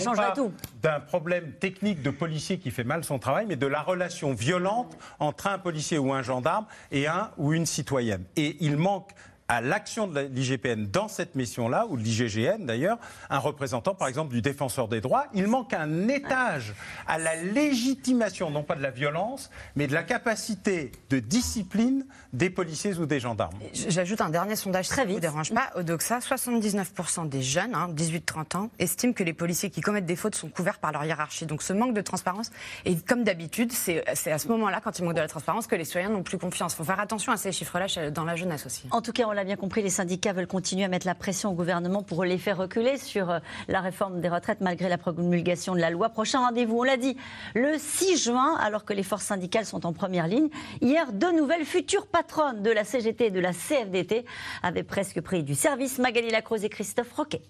d'un 0.82 1.00
problème 1.00 1.52
technique 1.60 2.02
de 2.02 2.10
policier 2.10 2.58
qui 2.58 2.72
fait 2.72 2.84
mal 2.84 3.04
son 3.04 3.20
travail, 3.20 3.46
mais 3.48 3.56
de 3.56 3.68
la 3.68 3.82
relation 3.82 4.34
violente 4.34 4.98
entre 5.20 5.48
un 5.48 5.60
policier 5.60 6.00
ou 6.00 6.12
un 6.12 6.24
gendarme 6.24 6.66
et 6.92 7.06
un 7.06 7.30
ou 7.38 7.54
une 7.54 7.68
citoyenne. 7.68 8.24
Et 8.36 8.58
il 8.62 8.78
manque 8.78 9.12
à 9.52 9.60
l'action 9.60 10.08
de 10.08 10.22
l'IGPN 10.22 10.86
dans 10.86 11.10
cette 11.10 11.36
mission-là, 11.36 11.86
ou 11.90 11.98
de 11.98 12.02
l'IGGN 12.02 12.66
d'ailleurs, 12.66 12.98
un 13.30 13.38
représentant 13.38 13.94
par 13.94 14.08
exemple 14.08 14.34
du 14.34 14.42
défenseur 14.42 14.88
des 14.88 15.02
droits. 15.02 15.26
Il 15.34 15.48
manque 15.48 15.74
un 15.74 16.08
étage 16.08 16.74
à 17.06 17.18
la 17.18 17.36
légitimation, 17.36 18.50
non 18.50 18.64
pas 18.64 18.76
de 18.76 18.82
la 18.82 18.92
violence, 18.92 19.50
mais 19.76 19.88
de 19.88 19.94
la 19.94 20.04
capacité 20.04 20.94
de 21.10 21.20
discipline 21.20 22.06
des 22.32 22.50
policiers 22.50 22.98
ou 22.98 23.06
des 23.06 23.20
gendarmes. 23.20 23.58
J'ajoute 23.74 24.22
un 24.22 24.30
dernier 24.30 24.56
sondage, 24.56 24.88
très 24.88 25.02
vite. 25.02 25.10
ne 25.10 25.14
vous 25.16 25.20
dérange 25.20 25.54
pas. 25.54 25.70
Au 25.76 25.84
DOXA, 25.84 26.20
79% 26.20 27.28
des 27.28 27.42
jeunes, 27.42 27.74
18-30 27.74 28.22
hein, 28.38 28.46
ans, 28.58 28.70
estiment 28.80 29.12
que 29.12 29.26
les 29.26 29.34
policiers 29.34 29.70
qui 29.70 29.82
commettent 29.82 30.06
des 30.06 30.16
fautes 30.16 30.36
sont 30.36 30.48
couverts 30.48 30.80
par 30.80 30.94
leur 30.94 31.04
hiérarchie. 31.04 31.46
Donc 31.46 31.62
ce 31.62 31.74
manque 31.74 31.94
de 31.94 32.02
transparence, 32.02 32.52
et 32.86 32.96
comme 32.96 33.26
d'habitude, 33.26 33.74
c'est 33.74 34.08
à 34.08 34.38
ce 34.38 34.48
moment-là, 34.48 34.80
quand 34.82 34.98
il 34.98 35.04
manque 35.04 35.16
de 35.16 35.20
la 35.20 35.28
transparence, 35.28 35.68
que 35.68 35.76
les 35.76 35.84
citoyens 35.84 36.10
n'ont 36.10 36.24
plus 36.24 36.38
confiance. 36.38 36.72
Il 36.72 36.78
faut 36.78 36.86
faire 36.86 37.02
attention 37.02 37.34
à 37.34 37.38
ces 37.38 37.52
chiffres-là 37.52 38.12
dans 38.12 38.24
la 38.24 38.38
jeunesse 38.38 38.66
aussi. 38.66 38.88
En 38.92 39.02
tout 39.02 39.12
cas, 39.12 39.26
on 39.28 39.41
bien 39.44 39.56
compris, 39.56 39.82
les 39.82 39.90
syndicats 39.90 40.34
veulent 40.34 40.48
continuer 40.48 40.84
à 40.84 40.88
mettre 40.88 41.08
la 41.08 41.16
pression 41.16 41.52
au 41.52 41.54
gouvernement 41.54 42.04
pour 42.04 42.24
les 42.24 42.38
faire 42.38 42.58
reculer 42.58 42.98
sur 42.98 43.30
euh, 43.30 43.40
la 43.68 43.82
réforme 43.82 44.22
des 44.22 44.30
retraites 44.30 44.62
malgré 44.62 44.90
la 44.90 44.98
promulgation 44.98 45.76
de 45.76 45.80
la 45.80 45.90
loi. 45.90 46.10
Prochain 46.10 46.40
rendez-vous, 46.40 46.80
on 46.80 46.84
l'a 46.84 46.98
dit, 46.98 47.18
le 47.56 47.78
6 47.78 48.24
juin, 48.24 48.56
alors 48.60 48.86
que 48.86 48.94
les 48.94 49.04
forces 49.04 49.26
syndicales 49.26 49.66
sont 49.66 49.86
en 49.86 49.94
première 49.94 50.28
ligne. 50.28 50.50
Hier, 50.82 51.12
deux 51.12 51.32
nouvelles 51.32 51.66
futures 51.66 52.08
patronnes 52.08 52.62
de 52.62 52.72
la 52.72 52.84
CGT 52.84 53.28
et 53.28 53.32
de 53.32 53.40
la 53.40 53.54
CFDT 53.54 54.26
avaient 54.64 54.84
presque 54.84 55.22
pris 55.22 55.44
du 55.44 55.56
service. 55.56 56.00
Magali 56.00 56.30
Lacroze 56.30 56.64
et 56.64 56.70
Christophe 56.70 57.12
Roquet. 57.14 57.42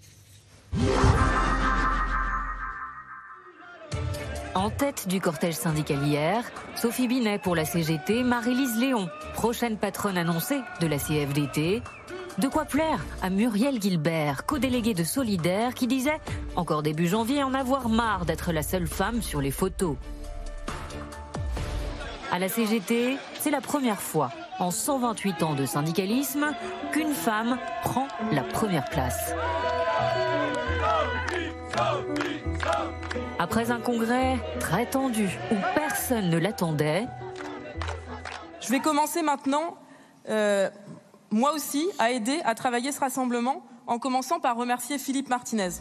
En 4.54 4.70
tête 4.70 5.08
du 5.08 5.22
cortège 5.22 5.54
syndical 5.54 6.06
hier, 6.06 6.43
Sophie 6.76 7.08
Binet 7.08 7.39
pour 7.39 7.56
la 7.56 7.64
CGT, 7.64 8.24
Marie-Lise 8.24 8.78
Léon, 8.78 9.08
prochaine 9.34 9.78
patronne 9.78 10.18
annoncée 10.18 10.60
de 10.82 10.88
la 10.88 10.97
CFDT. 10.97 11.82
De 12.38 12.47
quoi 12.49 12.66
plaire 12.66 13.06
à 13.22 13.30
Muriel 13.30 13.82
Gilbert, 13.82 14.45
co-déléguée 14.45 14.93
de 14.93 15.06
Solidaire, 15.06 15.74
qui 15.74 15.88
disait, 15.88 16.20
encore 16.58 16.84
début 16.84 17.08
janvier, 17.08 17.43
en 17.43 17.54
avoir 17.54 17.88
marre 17.88 18.26
d'être 18.26 18.52
la 18.52 18.62
seule 18.62 18.88
femme 18.88 19.22
sur 19.22 19.39
les 19.39 19.52
photos. 19.52 19.95
À 22.30 22.38
la 22.38 22.49
CGT, 22.49 23.18
c'est 23.39 23.52
la 23.52 23.62
première 23.62 24.02
fois 24.02 24.32
en 24.60 24.70
128 24.70 25.43
ans 25.43 25.54
de 25.54 25.66
syndicalisme 25.66 26.54
qu'une 26.91 27.14
femme 27.14 27.58
prend 27.84 28.08
la 28.34 28.43
première 28.43 28.86
place. 28.89 29.34
Après 33.40 33.72
un 33.72 33.80
congrès 33.80 34.38
très 34.60 34.86
tendu 34.86 35.30
où 35.52 35.56
personne 35.76 36.30
ne 36.30 36.38
l'attendait, 36.38 37.06
je 38.60 38.70
vais 38.70 38.80
commencer 38.80 39.22
maintenant, 39.22 39.76
euh, 40.30 40.70
moi 41.32 41.54
aussi, 41.54 41.90
à 41.98 42.12
aider 42.12 42.40
à 42.46 42.56
travailler 42.56 42.92
ce 42.92 43.00
rassemblement 43.00 43.64
en 43.88 44.00
commençant 44.00 44.40
par 44.40 44.56
remercier 44.56 44.98
Philippe 44.98 45.30
Martinez. 45.30 45.72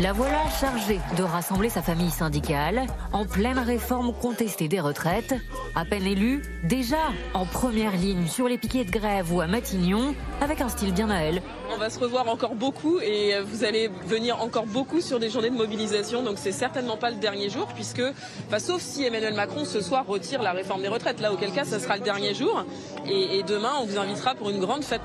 La 0.00 0.14
voilà 0.14 0.48
chargée 0.48 0.98
de 1.18 1.22
rassembler 1.22 1.68
sa 1.68 1.82
famille 1.82 2.10
syndicale 2.10 2.86
en 3.12 3.26
pleine 3.26 3.58
réforme 3.58 4.14
contestée 4.14 4.66
des 4.66 4.80
retraites. 4.80 5.34
À 5.74 5.84
peine 5.84 6.06
élue, 6.06 6.40
déjà 6.64 6.96
en 7.34 7.44
première 7.44 7.94
ligne 7.94 8.26
sur 8.26 8.48
les 8.48 8.56
piquets 8.56 8.84
de 8.84 8.90
grève 8.90 9.30
ou 9.30 9.42
à 9.42 9.46
Matignon, 9.46 10.14
avec 10.40 10.62
un 10.62 10.70
style 10.70 10.94
bien 10.94 11.10
à 11.10 11.18
elle. 11.18 11.42
On 11.70 11.76
va 11.76 11.90
se 11.90 11.98
revoir 11.98 12.30
encore 12.30 12.54
beaucoup 12.54 12.98
et 12.98 13.34
vous 13.44 13.62
allez 13.62 13.90
venir 14.06 14.40
encore 14.40 14.64
beaucoup 14.64 15.02
sur 15.02 15.20
des 15.20 15.28
journées 15.28 15.50
de 15.50 15.56
mobilisation. 15.56 16.22
Donc 16.22 16.38
c'est 16.38 16.50
certainement 16.50 16.96
pas 16.96 17.10
le 17.10 17.16
dernier 17.16 17.50
jour 17.50 17.66
puisque, 17.74 18.02
enfin, 18.46 18.58
sauf 18.58 18.80
si 18.80 19.04
Emmanuel 19.04 19.34
Macron 19.34 19.66
ce 19.66 19.82
soir 19.82 20.06
retire 20.06 20.40
la 20.40 20.52
réforme 20.52 20.80
des 20.80 20.88
retraites. 20.88 21.20
Là, 21.20 21.30
auquel 21.30 21.52
cas, 21.52 21.64
ça 21.64 21.78
sera 21.78 21.98
le 21.98 22.02
dernier 22.02 22.32
jour. 22.32 22.64
Et 23.06 23.42
demain, 23.46 23.72
on 23.82 23.84
vous 23.84 23.98
invitera 23.98 24.34
pour 24.34 24.48
une 24.48 24.60
grande 24.60 24.82
fête. 24.82 25.02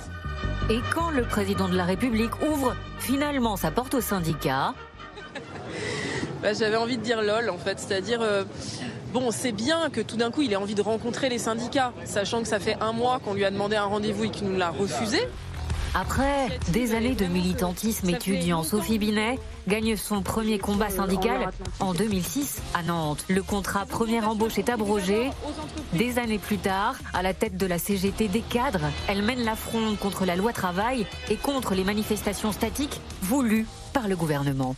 Et 0.67 0.79
quand 0.95 1.11
le 1.11 1.21
président 1.21 1.69
de 1.69 1.77
la 1.77 1.83
République 1.85 2.41
ouvre 2.41 2.75
finalement 2.97 3.55
sa 3.55 3.69
porte 3.69 3.93
au 3.93 4.01
syndicat 4.01 4.73
bah, 6.41 6.53
J'avais 6.53 6.75
envie 6.75 6.97
de 6.97 7.03
dire 7.03 7.21
lol 7.21 7.51
en 7.51 7.57
fait, 7.59 7.79
c'est-à-dire... 7.79 8.21
Euh, 8.23 8.43
bon, 9.13 9.29
c'est 9.29 9.51
bien 9.51 9.91
que 9.91 10.01
tout 10.01 10.17
d'un 10.17 10.31
coup 10.31 10.41
il 10.41 10.51
ait 10.51 10.55
envie 10.55 10.73
de 10.73 10.81
rencontrer 10.81 11.29
les 11.29 11.37
syndicats, 11.37 11.93
sachant 12.03 12.41
que 12.41 12.47
ça 12.47 12.59
fait 12.59 12.77
un 12.81 12.93
mois 12.93 13.19
qu'on 13.19 13.35
lui 13.35 13.45
a 13.45 13.51
demandé 13.51 13.75
un 13.75 13.83
rendez-vous 13.83 14.23
et 14.23 14.29
qu'il 14.31 14.47
nous 14.47 14.57
l'a 14.57 14.71
refusé. 14.71 15.27
Après 15.97 16.49
des 16.73 16.93
années 16.93 17.15
de 17.15 17.25
militantisme 17.25 18.09
étudiant, 18.09 18.63
Sophie 18.63 18.99
Binet 18.99 19.39
gagne 19.65 19.95
son 19.95 20.21
premier 20.21 20.59
combat 20.59 20.89
syndical 20.89 21.51
en 21.79 21.93
2006 21.93 22.59
à 22.73 22.83
Nantes. 22.83 23.23
Le 23.29 23.41
contrat 23.41 23.85
première 23.85 24.27
embauche 24.27 24.57
est 24.57 24.67
abrogé. 24.67 25.29
Des 25.93 26.19
années 26.19 26.37
plus 26.37 26.57
tard, 26.57 26.95
à 27.13 27.21
la 27.21 27.33
tête 27.33 27.55
de 27.55 27.65
la 27.65 27.79
CGT 27.79 28.27
des 28.27 28.41
cadres, 28.41 28.91
elle 29.07 29.21
mène 29.21 29.45
la 29.45 29.55
fronde 29.55 29.97
contre 29.97 30.25
la 30.25 30.35
loi 30.35 30.51
travail 30.51 31.07
et 31.29 31.37
contre 31.37 31.75
les 31.75 31.85
manifestations 31.85 32.51
statiques 32.51 32.99
voulues 33.21 33.65
par 33.93 34.09
le 34.09 34.17
gouvernement. 34.17 34.75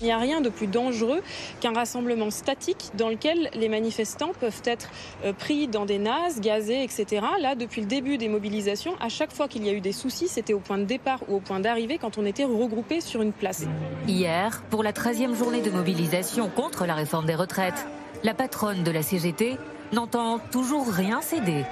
Il 0.00 0.06
n'y 0.06 0.12
a 0.12 0.18
rien 0.18 0.40
de 0.40 0.48
plus 0.48 0.66
dangereux 0.66 1.22
qu'un 1.60 1.72
rassemblement 1.72 2.30
statique 2.30 2.90
dans 2.94 3.08
lequel 3.08 3.48
les 3.54 3.68
manifestants 3.68 4.32
peuvent 4.40 4.62
être 4.64 4.88
euh, 5.24 5.32
pris 5.32 5.68
dans 5.68 5.86
des 5.86 5.98
nazes, 5.98 6.40
gazés, 6.40 6.82
etc. 6.82 7.24
Là, 7.40 7.54
depuis 7.54 7.80
le 7.80 7.86
début 7.86 8.18
des 8.18 8.28
mobilisations, 8.28 8.94
à 9.00 9.08
chaque 9.08 9.32
fois 9.32 9.46
qu'il 9.46 9.64
y 9.64 9.70
a 9.70 9.72
eu 9.72 9.80
des 9.80 9.92
soucis, 9.92 10.28
c'était 10.28 10.52
au 10.52 10.58
point 10.58 10.78
de 10.78 10.84
départ 10.84 11.20
ou 11.28 11.36
au 11.36 11.40
point 11.40 11.60
d'arrivée 11.60 11.98
quand 11.98 12.18
on 12.18 12.26
était 12.26 12.44
regroupés 12.44 13.00
sur 13.00 13.22
une 13.22 13.32
place. 13.32 13.66
Hier, 14.08 14.62
pour 14.70 14.82
la 14.82 14.92
13e 14.92 15.36
journée 15.36 15.60
de 15.60 15.70
mobilisation 15.70 16.50
contre 16.50 16.86
la 16.86 16.94
réforme 16.94 17.26
des 17.26 17.36
retraites, 17.36 17.86
la 18.24 18.34
patronne 18.34 18.82
de 18.82 18.90
la 18.90 19.02
CGT 19.02 19.58
n'entend 19.92 20.40
toujours 20.50 20.88
rien 20.88 21.20
céder. 21.20 21.64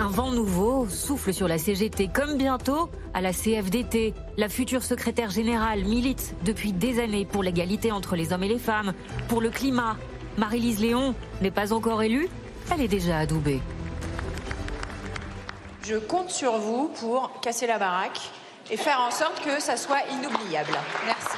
Un 0.00 0.06
vent 0.08 0.30
nouveau 0.30 0.86
souffle 0.88 1.34
sur 1.34 1.48
la 1.48 1.58
CGT 1.58 2.08
comme 2.08 2.36
bientôt 2.36 2.88
à 3.14 3.20
la 3.20 3.32
CFDT. 3.32 4.14
La 4.36 4.48
future 4.48 4.84
secrétaire 4.84 5.30
générale 5.30 5.84
milite 5.84 6.36
depuis 6.44 6.72
des 6.72 7.00
années 7.00 7.26
pour 7.26 7.42
l'égalité 7.42 7.90
entre 7.90 8.14
les 8.14 8.32
hommes 8.32 8.44
et 8.44 8.48
les 8.48 8.60
femmes, 8.60 8.92
pour 9.28 9.40
le 9.40 9.50
climat. 9.50 9.96
Marie-Lise 10.36 10.78
Léon 10.78 11.16
n'est 11.42 11.50
pas 11.50 11.72
encore 11.72 12.00
élue, 12.02 12.28
elle 12.72 12.80
est 12.80 12.88
déjà 12.88 13.18
adoubée. 13.18 13.60
Je 15.82 15.96
compte 15.96 16.30
sur 16.30 16.58
vous 16.58 16.92
pour 17.00 17.40
casser 17.40 17.66
la 17.66 17.78
baraque 17.78 18.20
et 18.70 18.76
faire 18.76 19.00
en 19.00 19.10
sorte 19.10 19.42
que 19.44 19.60
ça 19.60 19.76
soit 19.76 20.02
inoubliable. 20.12 20.78
Merci. 21.06 21.36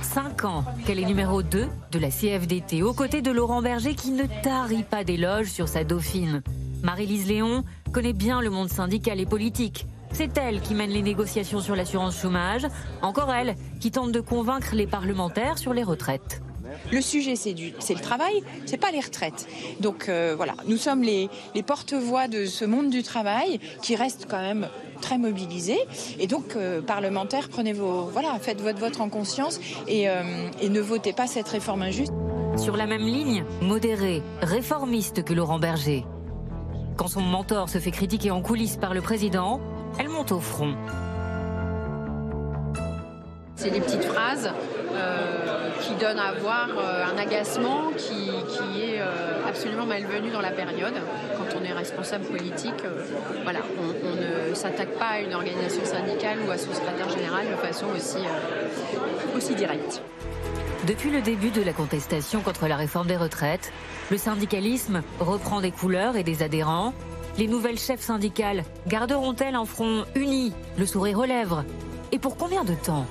Cinq 0.00 0.44
ans 0.44 0.64
qu'elle 0.86 0.98
est 0.98 1.04
numéro 1.04 1.42
2 1.42 1.68
de 1.90 1.98
la 1.98 2.08
CFDT, 2.08 2.82
aux 2.82 2.94
côtés 2.94 3.20
de 3.20 3.30
Laurent 3.30 3.60
Berger 3.60 3.94
qui 3.94 4.12
ne 4.12 4.24
tarit 4.42 4.82
pas 4.82 5.04
d'éloges 5.04 5.48
sur 5.48 5.68
sa 5.68 5.84
dauphine. 5.84 6.42
Marie-Lise 6.82 7.28
Léon 7.28 7.64
connaît 7.92 8.14
bien 8.14 8.40
le 8.40 8.50
monde 8.50 8.70
syndical 8.70 9.20
et 9.20 9.26
politique. 9.26 9.86
C'est 10.12 10.36
elle 10.38 10.60
qui 10.60 10.74
mène 10.74 10.90
les 10.90 11.02
négociations 11.02 11.60
sur 11.60 11.76
l'assurance 11.76 12.20
chômage, 12.20 12.66
encore 13.02 13.32
elle 13.32 13.54
qui 13.80 13.90
tente 13.90 14.12
de 14.12 14.20
convaincre 14.20 14.74
les 14.74 14.86
parlementaires 14.86 15.58
sur 15.58 15.72
les 15.72 15.82
retraites. 15.82 16.42
Le 16.90 17.00
sujet, 17.00 17.36
c'est 17.36 17.54
le 17.54 18.00
travail, 18.00 18.42
c'est 18.66 18.78
pas 18.78 18.90
les 18.90 19.00
retraites. 19.00 19.46
Donc 19.80 20.08
euh, 20.08 20.34
voilà, 20.36 20.54
nous 20.66 20.76
sommes 20.76 21.02
les, 21.02 21.28
porte-voix 21.66 22.28
de 22.28 22.46
ce 22.46 22.64
monde 22.64 22.90
du 22.90 23.02
travail 23.02 23.60
qui 23.82 23.94
reste 23.94 24.26
quand 24.28 24.40
même 24.40 24.68
très 25.00 25.18
mobilisé. 25.18 25.76
Et 26.18 26.26
donc, 26.26 26.56
euh, 26.56 26.80
parlementaires, 26.80 27.48
prenez 27.50 27.72
vos, 27.72 28.06
voilà, 28.06 28.38
faites 28.40 28.60
votre 28.60 28.78
vote 28.78 29.00
en 29.00 29.08
conscience 29.08 29.60
et, 29.86 30.08
euh, 30.08 30.22
et 30.60 30.68
ne 30.68 30.80
votez 30.80 31.12
pas 31.12 31.26
cette 31.26 31.48
réforme 31.48 31.82
injuste. 31.82 32.12
Sur 32.56 32.76
la 32.76 32.86
même 32.86 33.06
ligne, 33.06 33.44
modéré, 33.60 34.22
réformiste 34.40 35.24
que 35.24 35.34
Laurent 35.34 35.58
Berger. 35.58 36.04
Quand 36.96 37.08
son 37.08 37.22
mentor 37.22 37.68
se 37.68 37.78
fait 37.78 37.90
critiquer 37.90 38.30
en 38.30 38.42
coulisses 38.42 38.76
par 38.76 38.94
le 38.94 39.00
président, 39.00 39.60
elle 39.98 40.08
monte 40.08 40.32
au 40.32 40.40
front. 40.40 40.74
C'est 43.56 43.70
des 43.70 43.80
petites 43.80 44.04
phrases 44.04 44.50
euh, 44.92 45.70
qui 45.80 45.94
donnent 45.94 46.18
à 46.18 46.32
voir 46.32 46.68
euh, 46.68 47.04
un 47.04 47.16
agacement 47.16 47.90
qui, 47.96 48.28
est 48.82 49.00
euh, 49.00 49.48
absolument 49.48 49.86
malvenu 49.86 50.30
dans 50.30 50.40
la 50.40 50.50
période. 50.50 50.94
Quand 51.38 51.58
on 51.58 51.64
est 51.64 51.72
responsable 51.72 52.24
politique, 52.24 52.82
voilà, 53.44 53.60
on, 53.78 54.50
ne 54.50 54.54
s'attaque 54.54 54.98
pas 54.98 55.12
à 55.12 55.20
une 55.20 55.32
organisation 55.32 55.84
syndicale 55.84 56.38
ou 56.46 56.50
à 56.50 56.58
son 56.58 56.72
secrétaire 56.72 57.08
général 57.08 57.46
de 57.48 57.56
façon 57.56 57.86
aussi, 57.96 58.18
aussi 59.34 59.54
directe. 59.54 60.02
Depuis 60.86 61.10
le 61.10 61.22
début 61.22 61.50
de 61.50 61.62
la 61.62 61.72
contestation 61.72 62.40
contre 62.40 62.66
la 62.66 62.74
réforme 62.74 63.06
des 63.06 63.16
retraites, 63.16 63.72
le 64.10 64.18
syndicalisme 64.18 65.02
reprend 65.20 65.60
des 65.60 65.70
couleurs 65.70 66.16
et 66.16 66.24
des 66.24 66.42
adhérents. 66.42 66.92
Les 67.38 67.46
nouvelles 67.46 67.78
chefs 67.78 68.00
syndicales 68.00 68.64
garderont-elles 68.88 69.54
un 69.54 69.64
front 69.64 70.04
uni, 70.16 70.52
le 70.76 70.84
sourire 70.84 71.20
aux 71.20 71.24
lèvres? 71.24 71.64
Et 72.10 72.18
pour 72.18 72.36
combien 72.36 72.64
de 72.64 72.74
temps? 72.74 73.06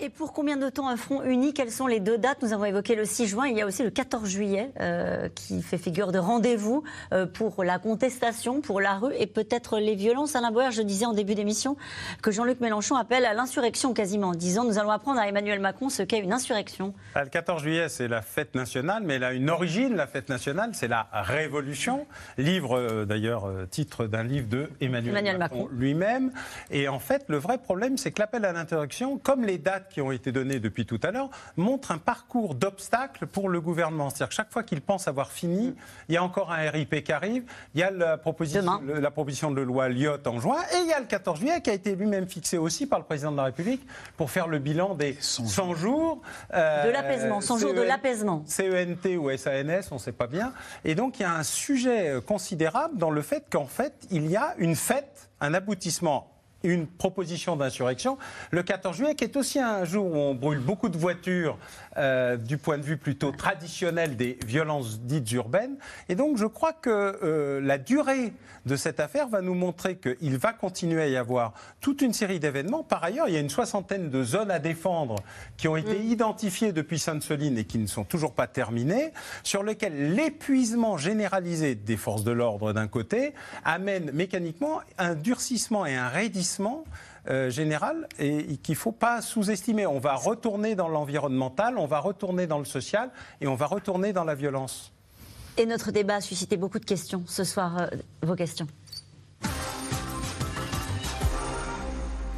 Et 0.00 0.08
pour 0.08 0.32
combien 0.32 0.56
de 0.56 0.68
temps 0.68 0.88
un 0.88 0.96
front 0.96 1.22
uni 1.22 1.52
Quelles 1.52 1.70
sont 1.70 1.86
les 1.86 2.00
deux 2.00 2.16
dates 2.16 2.42
Nous 2.42 2.52
avons 2.52 2.64
évoqué 2.64 2.94
le 2.94 3.04
6 3.04 3.26
juin. 3.26 3.46
Il 3.48 3.56
y 3.56 3.60
a 3.60 3.66
aussi 3.66 3.82
le 3.82 3.90
14 3.90 4.28
juillet 4.28 4.70
euh, 4.80 5.28
qui 5.34 5.62
fait 5.62 5.78
figure 5.78 6.10
de 6.10 6.18
rendez-vous 6.18 6.82
euh, 7.12 7.26
pour 7.26 7.62
la 7.64 7.78
contestation, 7.78 8.60
pour 8.60 8.80
la 8.80 8.94
rue 8.94 9.12
et 9.18 9.26
peut-être 9.26 9.78
les 9.78 9.94
violences. 9.94 10.36
Alain 10.36 10.50
Boer, 10.50 10.70
je 10.70 10.82
disais 10.82 11.04
en 11.04 11.12
début 11.12 11.34
d'émission 11.34 11.76
que 12.22 12.30
Jean-Luc 12.30 12.60
Mélenchon 12.60 12.96
appelle 12.96 13.26
à 13.26 13.34
l'insurrection 13.34 13.92
quasiment 13.92 14.28
en 14.28 14.34
disant 14.34 14.64
nous 14.64 14.78
allons 14.78 14.90
apprendre 14.90 15.20
à 15.20 15.28
Emmanuel 15.28 15.60
Macron 15.60 15.90
ce 15.90 16.02
qu'est 16.02 16.20
une 16.20 16.32
insurrection. 16.32 16.94
Ah, 17.14 17.24
le 17.24 17.30
14 17.30 17.62
juillet, 17.62 17.88
c'est 17.88 18.08
la 18.08 18.22
fête 18.22 18.54
nationale, 18.54 19.02
mais 19.04 19.14
elle 19.16 19.24
a 19.24 19.32
une 19.32 19.50
origine, 19.50 19.96
la 19.96 20.06
fête 20.06 20.28
nationale, 20.28 20.70
c'est 20.72 20.88
la 20.88 21.08
révolution. 21.12 22.06
Livre, 22.38 22.78
euh, 22.78 23.04
d'ailleurs, 23.04 23.50
titre 23.70 24.06
d'un 24.06 24.22
livre 24.22 24.48
de 24.48 24.70
Emmanuel, 24.80 25.36
Macron, 25.36 25.38
Macron. 25.38 25.68
lui-même. 25.72 26.32
Et 26.70 26.88
en 26.88 26.98
fait, 26.98 27.24
le 27.28 27.36
vrai 27.36 27.58
problème, 27.58 27.98
c'est 27.98 28.12
que 28.12 28.20
l'appel 28.20 28.44
à 28.44 28.52
l'insurrection, 28.52 29.18
comme 29.18 29.44
les 29.44 29.58
dates 29.58 29.89
qui 29.90 30.00
ont 30.00 30.12
été 30.12 30.32
données 30.32 30.60
depuis 30.60 30.86
tout 30.86 31.00
à 31.02 31.10
l'heure 31.10 31.28
montrent 31.56 31.90
un 31.90 31.98
parcours 31.98 32.54
d'obstacles 32.54 33.26
pour 33.26 33.48
le 33.48 33.60
gouvernement. 33.60 34.08
C'est-à-dire 34.08 34.28
que 34.28 34.34
chaque 34.34 34.52
fois 34.52 34.62
qu'il 34.62 34.80
pense 34.80 35.08
avoir 35.08 35.30
fini, 35.32 35.74
il 36.08 36.14
y 36.14 36.16
a 36.16 36.24
encore 36.24 36.52
un 36.52 36.70
RIP 36.70 37.04
qui 37.04 37.12
arrive, 37.12 37.44
il 37.74 37.80
y 37.80 37.82
a 37.82 37.90
la 37.90 38.16
proposition, 38.16 38.80
la 38.82 39.10
proposition 39.10 39.50
de 39.50 39.60
loi 39.60 39.88
Lyotte 39.88 40.26
en 40.26 40.40
juin, 40.40 40.60
et 40.72 40.80
il 40.82 40.86
y 40.86 40.92
a 40.92 41.00
le 41.00 41.06
14 41.06 41.38
juillet 41.38 41.60
qui 41.60 41.70
a 41.70 41.74
été 41.74 41.94
lui-même 41.94 42.26
fixé 42.26 42.56
aussi 42.56 42.86
par 42.86 42.98
le 42.98 43.04
président 43.04 43.32
de 43.32 43.36
la 43.36 43.44
République 43.44 43.86
pour 44.16 44.30
faire 44.30 44.48
le 44.48 44.58
bilan 44.58 44.94
des 44.94 45.16
100 45.20 45.74
jours. 45.74 46.22
Euh, 46.54 46.86
de 46.86 46.90
l'apaisement, 46.90 47.40
100 47.40 47.58
jours 47.58 47.74
de 47.74 47.80
e 47.80 47.86
l'apaisement. 47.86 48.42
CENT 48.46 49.16
ou 49.18 49.36
SANS, 49.36 49.88
on 49.90 49.96
ne 49.96 50.00
sait 50.00 50.12
pas 50.12 50.26
bien. 50.26 50.52
Et 50.84 50.94
donc 50.94 51.18
il 51.18 51.22
y 51.22 51.26
a 51.26 51.32
un 51.32 51.42
sujet 51.42 52.14
considérable 52.26 52.96
dans 52.96 53.10
le 53.10 53.22
fait 53.22 53.44
qu'en 53.50 53.66
fait, 53.66 53.94
il 54.10 54.30
y 54.30 54.36
a 54.36 54.54
une 54.58 54.76
fête, 54.76 55.30
un 55.40 55.54
aboutissement 55.54 56.30
une 56.62 56.86
proposition 56.86 57.56
d'insurrection 57.56 58.18
le 58.50 58.62
14 58.62 58.96
juillet, 58.96 59.14
qui 59.14 59.24
est 59.24 59.36
aussi 59.36 59.58
un 59.58 59.84
jour 59.84 60.06
où 60.06 60.16
on 60.16 60.34
brûle 60.34 60.60
beaucoup 60.60 60.88
de 60.88 60.98
voitures 60.98 61.58
euh, 62.00 62.36
du 62.36 62.56
point 62.56 62.78
de 62.78 62.82
vue 62.82 62.96
plutôt 62.96 63.30
traditionnel 63.30 64.16
des 64.16 64.38
violences 64.46 65.00
dites 65.00 65.30
urbaines. 65.32 65.76
Et 66.08 66.14
donc 66.14 66.38
je 66.38 66.46
crois 66.46 66.72
que 66.72 67.18
euh, 67.22 67.60
la 67.60 67.76
durée 67.76 68.32
de 68.66 68.76
cette 68.76 69.00
affaire 69.00 69.28
va 69.28 69.42
nous 69.42 69.54
montrer 69.54 69.96
qu'il 69.96 70.38
va 70.38 70.52
continuer 70.52 71.02
à 71.02 71.08
y 71.08 71.16
avoir 71.16 71.52
toute 71.80 72.02
une 72.02 72.12
série 72.12 72.40
d'événements. 72.40 72.82
Par 72.82 73.04
ailleurs, 73.04 73.28
il 73.28 73.34
y 73.34 73.36
a 73.36 73.40
une 73.40 73.50
soixantaine 73.50 74.10
de 74.10 74.22
zones 74.22 74.50
à 74.50 74.58
défendre 74.58 75.16
qui 75.56 75.68
ont 75.68 75.76
été 75.76 75.98
mm. 75.98 76.10
identifiées 76.10 76.72
depuis 76.72 76.98
Sainte-Soline 76.98 77.58
et 77.58 77.64
qui 77.64 77.78
ne 77.78 77.86
sont 77.86 78.04
toujours 78.04 78.32
pas 78.32 78.46
terminées, 78.46 79.12
sur 79.42 79.62
lesquelles 79.62 80.14
l'épuisement 80.14 80.96
généralisé 80.96 81.74
des 81.74 81.96
forces 81.96 82.24
de 82.24 82.32
l'ordre 82.32 82.72
d'un 82.72 82.88
côté 82.88 83.34
amène 83.64 84.10
mécaniquement 84.12 84.80
un 84.98 85.14
durcissement 85.14 85.86
et 85.86 85.96
un 85.96 86.08
raidissement 86.08 86.84
euh, 87.28 87.50
général 87.50 88.08
et 88.18 88.56
qu'il 88.56 88.74
ne 88.74 88.78
faut 88.78 88.92
pas 88.92 89.20
sous-estimer. 89.20 89.86
On 89.86 89.98
va 89.98 90.14
retourner 90.14 90.74
dans 90.74 90.88
l'environnemental, 90.88 91.78
on 91.78 91.86
va 91.86 92.00
retourner 92.00 92.46
dans 92.46 92.58
le 92.58 92.64
social 92.64 93.10
et 93.40 93.46
on 93.46 93.54
va 93.54 93.66
retourner 93.66 94.12
dans 94.12 94.24
la 94.24 94.34
violence. 94.34 94.92
Et 95.56 95.66
notre 95.66 95.90
débat 95.90 96.16
a 96.16 96.20
suscité 96.20 96.56
beaucoup 96.56 96.78
de 96.78 96.84
questions 96.84 97.22
ce 97.26 97.44
soir. 97.44 97.78
Euh, 97.78 97.86
vos 98.22 98.36
questions. 98.36 98.66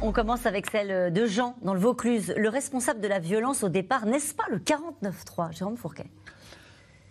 On 0.01 0.11
commence 0.11 0.45
avec 0.45 0.69
celle 0.69 1.13
de 1.13 1.25
Jean 1.25 1.55
dans 1.61 1.73
le 1.73 1.79
Vaucluse. 1.79 2.33
Le 2.35 2.49
responsable 2.49 2.99
de 2.99 3.07
la 3.07 3.19
violence 3.19 3.63
au 3.63 3.69
départ, 3.69 4.05
n'est-ce 4.05 4.33
pas 4.33 4.43
le 4.49 4.59
49-3, 4.59 5.55
Jérôme 5.55 5.77
Fourquet? 5.77 6.07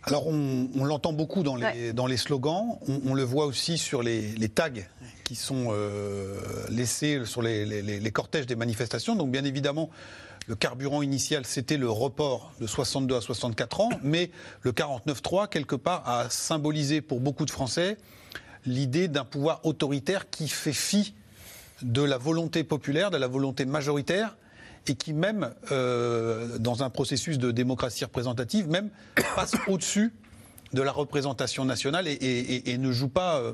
Alors 0.04 0.26
on, 0.26 0.84
l'entend 0.84 1.12
beaucoup 1.12 1.42
dans 1.42 1.56
les, 1.56 1.92
dans 1.92 2.06
les 2.06 2.16
slogans, 2.16 2.78
on, 3.06 3.14
le 3.14 3.22
voit 3.22 3.46
aussi 3.46 3.78
sur 3.78 4.02
les, 4.02 4.34
tags 4.48 4.70
sont 5.36 5.68
euh, 5.70 6.38
laissés 6.68 7.24
sur 7.24 7.42
les, 7.42 8.10
cortèges 8.12 8.46
des 8.46 8.56
manifestations. 8.56 9.14
Donc 9.14 9.30
bien 9.30 9.44
évidemment, 9.44 9.90
le 10.46 10.56
carburant 10.56 11.02
initial, 11.02 11.46
c'était 11.46 11.76
le 11.76 11.88
report 11.88 12.52
de 12.60 12.66
62 12.66 13.16
à 13.16 13.20
64 13.20 13.80
ans, 13.80 13.90
mais 14.02 14.30
le 14.62 14.72
49-3, 14.72 15.48
quelque 15.48 15.76
part, 15.76 16.08
a 16.08 16.28
symbolisé 16.30 17.00
pour 17.00 17.20
beaucoup 17.20 17.44
de 17.44 17.50
Français 17.50 17.96
l'idée 18.66 19.08
d'un 19.08 19.24
pouvoir 19.24 19.60
autoritaire 19.64 20.30
qui 20.30 20.48
fait 20.48 20.72
fi 20.72 21.14
de 21.82 22.02
la 22.02 22.18
volonté 22.18 22.64
populaire, 22.64 23.10
de 23.10 23.16
la 23.16 23.26
volonté 23.26 23.64
majoritaire, 23.64 24.36
et 24.88 24.94
qui 24.94 25.12
même, 25.12 25.52
euh, 25.70 26.58
dans 26.58 26.82
un 26.82 26.90
processus 26.90 27.38
de 27.38 27.50
démocratie 27.50 28.04
représentative, 28.04 28.68
même 28.68 28.90
passe 29.36 29.54
au-dessus 29.68 30.12
de 30.72 30.82
la 30.82 30.90
représentation 30.90 31.64
nationale 31.64 32.06
et 32.08 32.78
ne 32.78 32.92
joue 32.92 33.08
pas 33.08 33.38
euh, 33.38 33.52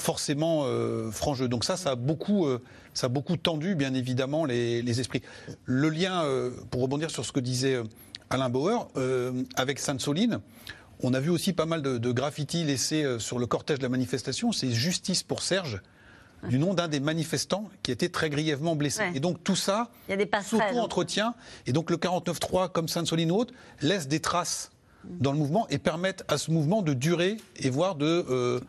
forcément 0.00 0.62
euh, 0.64 1.10
franc 1.10 1.34
jeu. 1.34 1.48
Donc 1.48 1.64
ça, 1.64 1.76
ça 1.76 1.90
a 1.90 1.94
beaucoup, 1.94 2.46
euh, 2.46 2.60
ça 2.94 3.06
a 3.06 3.08
beaucoup 3.08 3.36
tendu, 3.36 3.74
bien 3.74 3.94
évidemment, 3.94 4.44
les, 4.44 4.82
les 4.82 5.00
esprits. 5.00 5.22
Le 5.64 5.88
lien, 5.90 6.24
euh, 6.24 6.50
pour 6.70 6.82
rebondir 6.82 7.10
sur 7.10 7.24
ce 7.24 7.32
que 7.32 7.40
disait 7.40 7.74
euh, 7.74 7.84
Alain 8.30 8.48
Bauer, 8.48 8.88
avec 9.56 9.78
Sainte-Soline, 9.78 10.40
on 11.02 11.14
a 11.14 11.20
vu 11.20 11.30
aussi 11.30 11.52
pas 11.52 11.66
mal 11.66 11.82
de, 11.82 11.98
de 11.98 12.12
graffitis 12.12 12.62
laissés 12.62 13.16
sur 13.18 13.38
le 13.40 13.46
cortège 13.46 13.78
de 13.78 13.82
la 13.82 13.88
manifestation. 13.88 14.52
C'est 14.52 14.70
justice 14.70 15.24
pour 15.24 15.42
Serge, 15.42 15.80
du 16.48 16.58
nom 16.58 16.72
d'un 16.74 16.86
des 16.86 17.00
manifestants 17.00 17.68
qui 17.82 17.90
était 17.90 18.08
très 18.08 18.30
grièvement 18.30 18.76
blessé. 18.76 19.00
Ouais. 19.00 19.12
Et 19.16 19.20
donc 19.20 19.42
tout 19.42 19.56
ça 19.56 19.90
Il 20.08 20.12
y 20.12 20.14
a 20.14 20.16
des 20.16 20.26
passerelles. 20.26 20.68
s'auto-entretient. 20.74 21.34
Et 21.66 21.72
donc 21.72 21.90
le 21.90 21.96
49.3, 21.96 22.70
comme 22.70 22.86
Sainte-Soline 22.86 23.32
ou 23.32 23.36
autre, 23.36 23.52
laisse 23.80 24.06
des 24.06 24.20
traces 24.20 24.70
dans 25.04 25.32
le 25.32 25.38
mouvement 25.38 25.66
et 25.70 25.78
permettent 25.78 26.22
à 26.28 26.38
ce 26.38 26.50
mouvement 26.52 26.82
de 26.82 26.92
durer 26.94 27.38
et 27.56 27.70
voire 27.70 27.96
de 27.96 28.24
euh, 28.30 28.60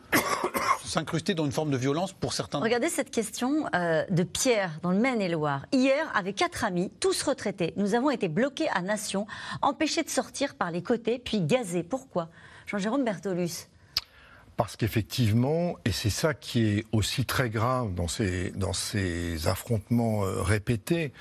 s'incruster 0.92 1.32
dans 1.34 1.46
une 1.46 1.52
forme 1.52 1.70
de 1.70 1.76
violence 1.78 2.12
pour 2.12 2.34
certains. 2.34 2.60
Regardez 2.60 2.90
cette 2.90 3.10
question 3.10 3.66
euh, 3.74 4.04
de 4.10 4.22
Pierre 4.22 4.78
dans 4.82 4.90
le 4.90 4.98
Maine-et-Loire. 4.98 5.64
Hier, 5.72 6.10
avec 6.14 6.36
quatre 6.36 6.64
amis, 6.64 6.90
tous 7.00 7.22
retraités, 7.22 7.72
nous 7.76 7.94
avons 7.94 8.10
été 8.10 8.28
bloqués 8.28 8.68
à 8.68 8.82
Nation, 8.82 9.26
empêchés 9.62 10.02
de 10.02 10.10
sortir 10.10 10.54
par 10.54 10.70
les 10.70 10.82
côtés, 10.82 11.18
puis 11.18 11.40
gazés. 11.40 11.82
Pourquoi? 11.82 12.28
Jean-Jérôme 12.66 13.04
Bertolus. 13.04 13.68
Parce 14.58 14.76
qu'effectivement, 14.76 15.76
et 15.86 15.92
c'est 15.92 16.10
ça 16.10 16.34
qui 16.34 16.64
est 16.64 16.84
aussi 16.92 17.24
très 17.24 17.48
grave 17.48 17.94
dans 17.94 18.06
ces, 18.06 18.50
dans 18.50 18.74
ces 18.74 19.48
affrontements 19.48 20.26
euh, 20.26 20.42
répétés, 20.42 21.14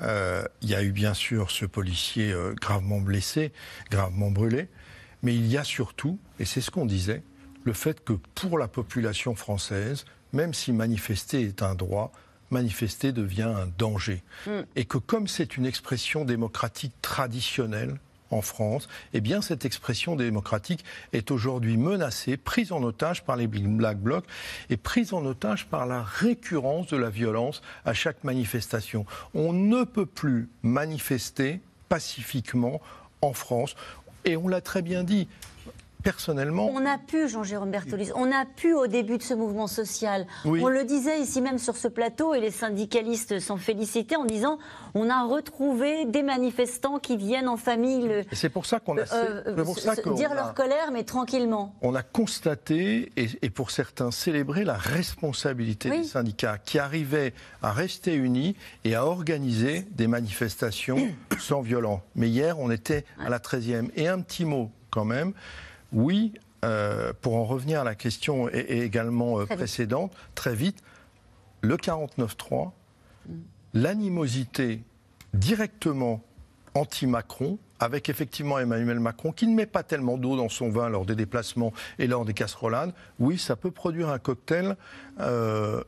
euh, 0.00 0.44
il 0.60 0.68
y 0.68 0.74
a 0.74 0.82
eu 0.82 0.92
bien 0.92 1.14
sûr 1.14 1.50
ce 1.50 1.64
policier 1.64 2.30
euh, 2.30 2.52
gravement 2.60 3.00
blessé, 3.00 3.52
gravement 3.90 4.30
brûlé, 4.30 4.68
mais 5.22 5.34
il 5.34 5.46
y 5.46 5.56
a 5.56 5.64
surtout, 5.64 6.18
et 6.38 6.44
c'est 6.44 6.60
ce 6.60 6.70
qu'on 6.70 6.84
disait, 6.84 7.22
le 7.64 7.72
fait 7.72 8.04
que 8.04 8.12
pour 8.34 8.58
la 8.58 8.68
population 8.68 9.34
française, 9.34 10.04
même 10.32 10.54
si 10.54 10.72
manifester 10.72 11.42
est 11.42 11.62
un 11.62 11.74
droit, 11.74 12.12
manifester 12.50 13.12
devient 13.12 13.42
un 13.42 13.66
danger. 13.78 14.22
Et 14.76 14.84
que 14.84 14.98
comme 14.98 15.26
c'est 15.26 15.56
une 15.56 15.66
expression 15.66 16.24
démocratique 16.24 16.94
traditionnelle, 17.02 17.98
en 18.30 18.42
France, 18.42 18.88
eh 19.12 19.20
bien 19.20 19.42
cette 19.42 19.64
expression 19.64 20.16
démocratique 20.16 20.84
est 21.12 21.30
aujourd'hui 21.30 21.76
menacée, 21.76 22.36
prise 22.36 22.72
en 22.72 22.82
otage 22.82 23.22
par 23.22 23.36
les 23.36 23.46
Black 23.46 23.98
Blocs 23.98 24.24
et 24.70 24.76
prise 24.76 25.12
en 25.12 25.24
otage 25.24 25.66
par 25.66 25.86
la 25.86 26.02
récurrence 26.02 26.88
de 26.88 26.96
la 26.96 27.10
violence 27.10 27.62
à 27.84 27.94
chaque 27.94 28.24
manifestation. 28.24 29.06
On 29.34 29.52
ne 29.52 29.84
peut 29.84 30.06
plus 30.06 30.48
manifester 30.62 31.60
pacifiquement 31.88 32.80
en 33.20 33.32
France 33.32 33.76
et 34.24 34.36
on 34.36 34.48
l'a 34.48 34.60
très 34.60 34.82
bien 34.82 35.04
dit. 35.04 35.28
Personnellement, 36.04 36.70
On 36.74 36.84
a 36.84 36.98
pu, 36.98 37.28
Jean-Jérôme 37.30 37.70
Bertolus, 37.70 38.12
on 38.14 38.30
a 38.30 38.44
pu 38.44 38.74
au 38.74 38.86
début 38.86 39.16
de 39.16 39.22
ce 39.22 39.32
mouvement 39.32 39.66
social. 39.66 40.26
Oui. 40.44 40.60
On 40.62 40.68
le 40.68 40.84
disait 40.84 41.18
ici 41.20 41.40
même 41.40 41.56
sur 41.58 41.76
ce 41.78 41.88
plateau, 41.88 42.34
et 42.34 42.40
les 42.40 42.50
syndicalistes 42.50 43.40
s'en 43.40 43.56
félicitaient 43.56 44.16
en 44.16 44.26
disant 44.26 44.58
on 44.94 45.08
a 45.08 45.24
retrouvé 45.24 46.04
des 46.04 46.22
manifestants 46.22 46.98
qui 46.98 47.16
viennent 47.16 47.48
en 47.48 47.56
famille 47.56 48.06
le- 48.06 48.22
c'est 48.32 48.50
pour 48.50 48.66
ça 48.66 48.80
qu'on 48.80 48.98
a, 48.98 49.00
euh, 49.14 49.42
c'est 49.56 49.64
pour 49.64 49.78
ça 49.78 49.94
dire 50.14 50.32
a- 50.32 50.34
leur 50.34 50.54
colère, 50.54 50.90
mais 50.92 51.04
tranquillement. 51.04 51.74
on 51.80 51.94
a 51.94 52.02
constaté, 52.02 53.10
et, 53.16 53.28
et 53.40 53.48
pour 53.50 53.70
certains 53.70 54.10
célébré, 54.10 54.64
la 54.64 54.74
responsabilité 54.74 55.88
Oui. 55.90 55.98
des 56.00 56.04
syndicats 56.04 56.58
qui 56.58 56.78
arrivaient 56.78 57.32
à 57.62 57.72
rester 57.72 58.14
unis 58.14 58.56
et 58.84 58.94
à 58.94 59.06
organiser 59.06 59.86
des 59.92 60.06
manifestations 60.06 60.98
sans 61.38 61.62
violence. 61.62 62.00
Mais 62.14 62.28
hier, 62.28 62.58
on 62.58 62.70
était 62.70 63.04
à 63.24 63.30
la 63.30 63.38
13e. 63.38 63.88
Et 63.96 64.06
un 64.06 64.20
petit 64.20 64.44
mot 64.44 64.70
quand 64.90 65.04
même. 65.06 65.32
Oui, 65.94 66.34
euh, 66.64 67.12
pour 67.20 67.36
en 67.36 67.44
revenir 67.44 67.80
à 67.80 67.84
la 67.84 67.94
question 67.94 68.48
et, 68.48 68.58
et 68.58 68.82
également 68.82 69.40
euh, 69.40 69.46
précédente, 69.46 70.12
très 70.34 70.54
vite, 70.54 70.82
le 71.60 71.76
49-3, 71.76 72.72
l'animosité 73.72 74.82
directement 75.32 76.22
anti-Macron, 76.74 77.58
avec 77.78 78.08
effectivement 78.08 78.58
Emmanuel 78.58 78.98
Macron, 78.98 79.32
qui 79.32 79.46
ne 79.46 79.54
met 79.54 79.66
pas 79.66 79.82
tellement 79.82 80.16
d'eau 80.16 80.36
dans 80.36 80.48
son 80.48 80.68
vin 80.68 80.88
lors 80.88 81.06
des 81.06 81.14
déplacements 81.14 81.72
et 81.98 82.06
lors 82.06 82.24
des 82.24 82.34
casserolades, 82.34 82.92
oui, 83.18 83.38
ça 83.38 83.56
peut 83.56 83.70
produire 83.70 84.08
un 84.08 84.18
cocktail 84.18 84.76
euh, 85.20 85.82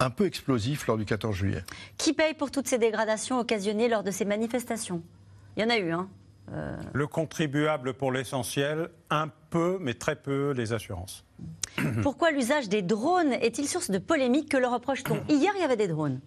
un 0.00 0.10
peu 0.10 0.26
explosif 0.26 0.86
lors 0.86 0.96
du 0.96 1.04
14 1.04 1.34
juillet. 1.34 1.64
Qui 1.98 2.12
paye 2.12 2.34
pour 2.34 2.50
toutes 2.50 2.68
ces 2.68 2.78
dégradations 2.78 3.40
occasionnées 3.40 3.88
lors 3.88 4.02
de 4.02 4.10
ces 4.10 4.24
manifestations? 4.24 5.02
Il 5.56 5.62
y 5.62 5.66
en 5.66 5.70
a 5.70 5.78
eu, 5.78 5.90
hein 5.90 6.08
Euh, 6.52 6.76
Le 6.92 7.06
contribuable 7.06 7.94
pour 7.94 8.12
l'essentiel, 8.12 8.90
un 9.10 9.28
peu, 9.50 9.78
mais 9.80 9.94
très 9.94 10.16
peu, 10.16 10.50
les 10.50 10.72
assurances. 10.72 11.24
Pourquoi 12.02 12.30
l'usage 12.30 12.68
des 12.68 12.82
drones 12.82 13.32
est-il 13.32 13.66
source 13.66 13.90
de 13.90 13.98
polémique 13.98 14.50
Que 14.50 14.56
leur 14.56 14.72
reproche-t-on 14.72 15.20
Hier, 15.28 15.52
il 15.56 15.60
y 15.60 15.64
avait 15.64 15.76
des 15.76 15.88
drones. 15.88 16.20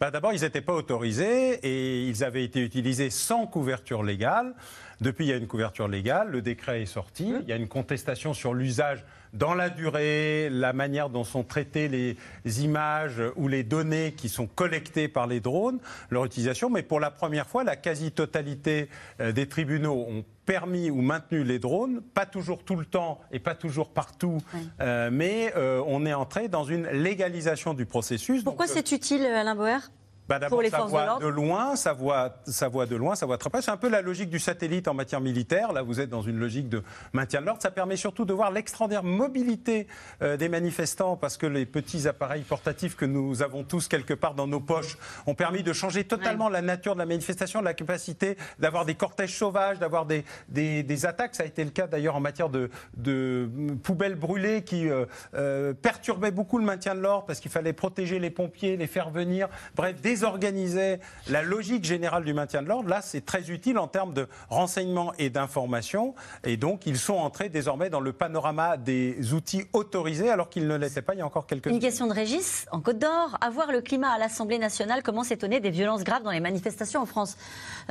Bah, 0.00 0.10
D'abord, 0.10 0.32
ils 0.32 0.42
n'étaient 0.42 0.60
pas 0.60 0.74
autorisés 0.74 1.58
et 1.62 2.06
ils 2.06 2.24
avaient 2.24 2.44
été 2.44 2.60
utilisés 2.60 3.10
sans 3.10 3.46
couverture 3.46 4.02
légale. 4.02 4.54
Depuis, 5.00 5.26
il 5.26 5.28
y 5.28 5.32
a 5.32 5.36
une 5.36 5.46
couverture 5.46 5.88
légale, 5.88 6.30
le 6.30 6.40
décret 6.42 6.82
est 6.82 6.86
sorti, 6.86 7.34
il 7.42 7.48
y 7.48 7.52
a 7.52 7.56
une 7.56 7.68
contestation 7.68 8.32
sur 8.34 8.54
l'usage 8.54 9.04
dans 9.32 9.54
la 9.54 9.70
durée, 9.70 10.48
la 10.50 10.72
manière 10.72 11.10
dont 11.10 11.24
sont 11.24 11.44
traitées 11.44 11.88
les 11.88 12.16
images 12.64 13.22
ou 13.36 13.48
les 13.48 13.62
données 13.62 14.12
qui 14.16 14.28
sont 14.28 14.46
collectées 14.46 15.08
par 15.08 15.26
les 15.26 15.40
drones, 15.40 15.78
leur 16.10 16.24
utilisation. 16.24 16.70
Mais 16.70 16.82
pour 16.82 17.00
la 17.00 17.10
première 17.10 17.46
fois, 17.46 17.64
la 17.64 17.76
quasi-totalité 17.76 18.88
euh, 19.20 19.32
des 19.32 19.46
tribunaux 19.46 20.06
ont 20.08 20.24
permis 20.48 20.90
ou 20.90 21.02
maintenu 21.02 21.44
les 21.44 21.58
drones, 21.58 22.00
pas 22.14 22.24
toujours 22.24 22.64
tout 22.64 22.76
le 22.76 22.86
temps 22.86 23.20
et 23.30 23.38
pas 23.38 23.54
toujours 23.54 23.90
partout, 23.90 24.38
euh, 24.80 25.10
mais 25.12 25.52
euh, 25.56 25.82
on 25.86 26.06
est 26.06 26.14
entré 26.14 26.48
dans 26.48 26.64
une 26.64 26.86
légalisation 26.86 27.74
du 27.74 27.84
processus. 27.84 28.44
Pourquoi 28.44 28.64
euh, 28.64 28.72
c'est 28.72 28.90
utile, 28.92 29.26
Alain 29.26 29.54
Bauer 29.54 29.90
bah 30.28 30.38
d'abord, 30.38 30.58
Pour 30.58 30.62
les 30.62 30.70
ça 30.70 30.82
de 30.82 30.88
voit 30.88 31.06
l'ordre 31.06 31.26
de 31.26 31.30
loin, 31.30 31.74
ça 31.74 31.92
voit, 31.92 32.36
ça 32.46 32.68
voit 32.68 32.86
de 32.86 32.96
loin, 32.96 33.14
ça 33.14 33.24
voit. 33.24 33.38
C'est 33.60 33.70
un 33.70 33.76
peu 33.76 33.88
la 33.88 34.02
logique 34.02 34.28
du 34.28 34.38
satellite 34.38 34.86
en 34.86 34.94
matière 34.94 35.20
militaire. 35.20 35.72
Là, 35.72 35.82
vous 35.82 36.00
êtes 36.00 36.10
dans 36.10 36.22
une 36.22 36.38
logique 36.38 36.68
de 36.68 36.82
maintien 37.12 37.40
de 37.40 37.46
l'ordre. 37.46 37.62
Ça 37.62 37.70
permet 37.70 37.96
surtout 37.96 38.24
de 38.24 38.32
voir 38.34 38.50
l'extraordinaire 38.50 39.02
mobilité 39.02 39.86
euh, 40.22 40.36
des 40.36 40.48
manifestants 40.48 41.16
parce 41.16 41.36
que 41.36 41.46
les 41.46 41.64
petits 41.64 42.06
appareils 42.06 42.42
portatifs 42.42 42.94
que 42.94 43.06
nous 43.06 43.42
avons 43.42 43.64
tous 43.64 43.88
quelque 43.88 44.14
part 44.14 44.34
dans 44.34 44.46
nos 44.46 44.60
poches 44.60 44.98
ont 45.26 45.34
permis 45.34 45.62
de 45.62 45.72
changer 45.72 46.04
totalement 46.04 46.48
la 46.48 46.60
nature 46.60 46.94
de 46.94 46.98
la 46.98 47.06
manifestation, 47.06 47.62
la 47.62 47.74
capacité 47.74 48.36
d'avoir 48.58 48.84
des 48.84 48.94
cortèges 48.94 49.36
sauvages, 49.36 49.78
d'avoir 49.78 50.04
des, 50.04 50.24
des, 50.48 50.82
des 50.82 51.06
attaques. 51.06 51.34
Ça 51.36 51.44
a 51.44 51.46
été 51.46 51.64
le 51.64 51.70
cas 51.70 51.86
d'ailleurs 51.86 52.16
en 52.16 52.20
matière 52.20 52.50
de, 52.50 52.70
de 52.96 53.48
poubelles 53.82 54.14
brûlées 54.14 54.62
qui 54.62 54.88
euh, 54.88 55.06
euh, 55.34 55.72
perturbaient 55.72 56.30
beaucoup 56.30 56.58
le 56.58 56.64
maintien 56.64 56.94
de 56.94 57.00
l'ordre 57.00 57.24
parce 57.26 57.40
qu'il 57.40 57.50
fallait 57.50 57.72
protéger 57.72 58.18
les 58.18 58.30
pompiers, 58.30 58.76
les 58.76 58.86
faire 58.86 59.10
venir, 59.10 59.48
bref, 59.74 59.96
désorganiser 60.18 60.98
la 61.28 61.42
logique 61.42 61.84
générale 61.84 62.24
du 62.24 62.34
maintien 62.34 62.60
de 62.62 62.68
l'ordre. 62.68 62.88
Là, 62.88 63.02
c'est 63.02 63.24
très 63.24 63.52
utile 63.52 63.78
en 63.78 63.86
termes 63.86 64.14
de 64.14 64.26
renseignement 64.50 65.12
et 65.16 65.30
d'information. 65.30 66.16
Et 66.42 66.56
donc, 66.56 66.86
ils 66.86 66.98
sont 66.98 67.14
entrés 67.14 67.48
désormais 67.48 67.88
dans 67.88 68.00
le 68.00 68.12
panorama 68.12 68.76
des 68.76 69.32
outils 69.32 69.62
autorisés 69.72 70.28
alors 70.28 70.48
qu'ils 70.48 70.66
ne 70.66 70.74
l'étaient 70.74 71.02
pas 71.02 71.14
il 71.14 71.18
y 71.18 71.22
a 71.22 71.26
encore 71.26 71.46
quelques 71.46 71.66
Une 71.66 71.78
question 71.78 72.08
de 72.08 72.12
Régis, 72.12 72.66
en 72.72 72.80
Côte 72.80 72.98
d'Or. 72.98 73.38
Avoir 73.40 73.70
le 73.70 73.80
climat 73.80 74.10
à 74.10 74.18
l'Assemblée 74.18 74.58
nationale, 74.58 75.04
comment 75.04 75.22
s'étonner 75.22 75.60
des 75.60 75.70
violences 75.70 76.02
graves 76.02 76.24
dans 76.24 76.32
les 76.32 76.40
manifestations 76.40 77.00
en 77.00 77.06
France? 77.06 77.36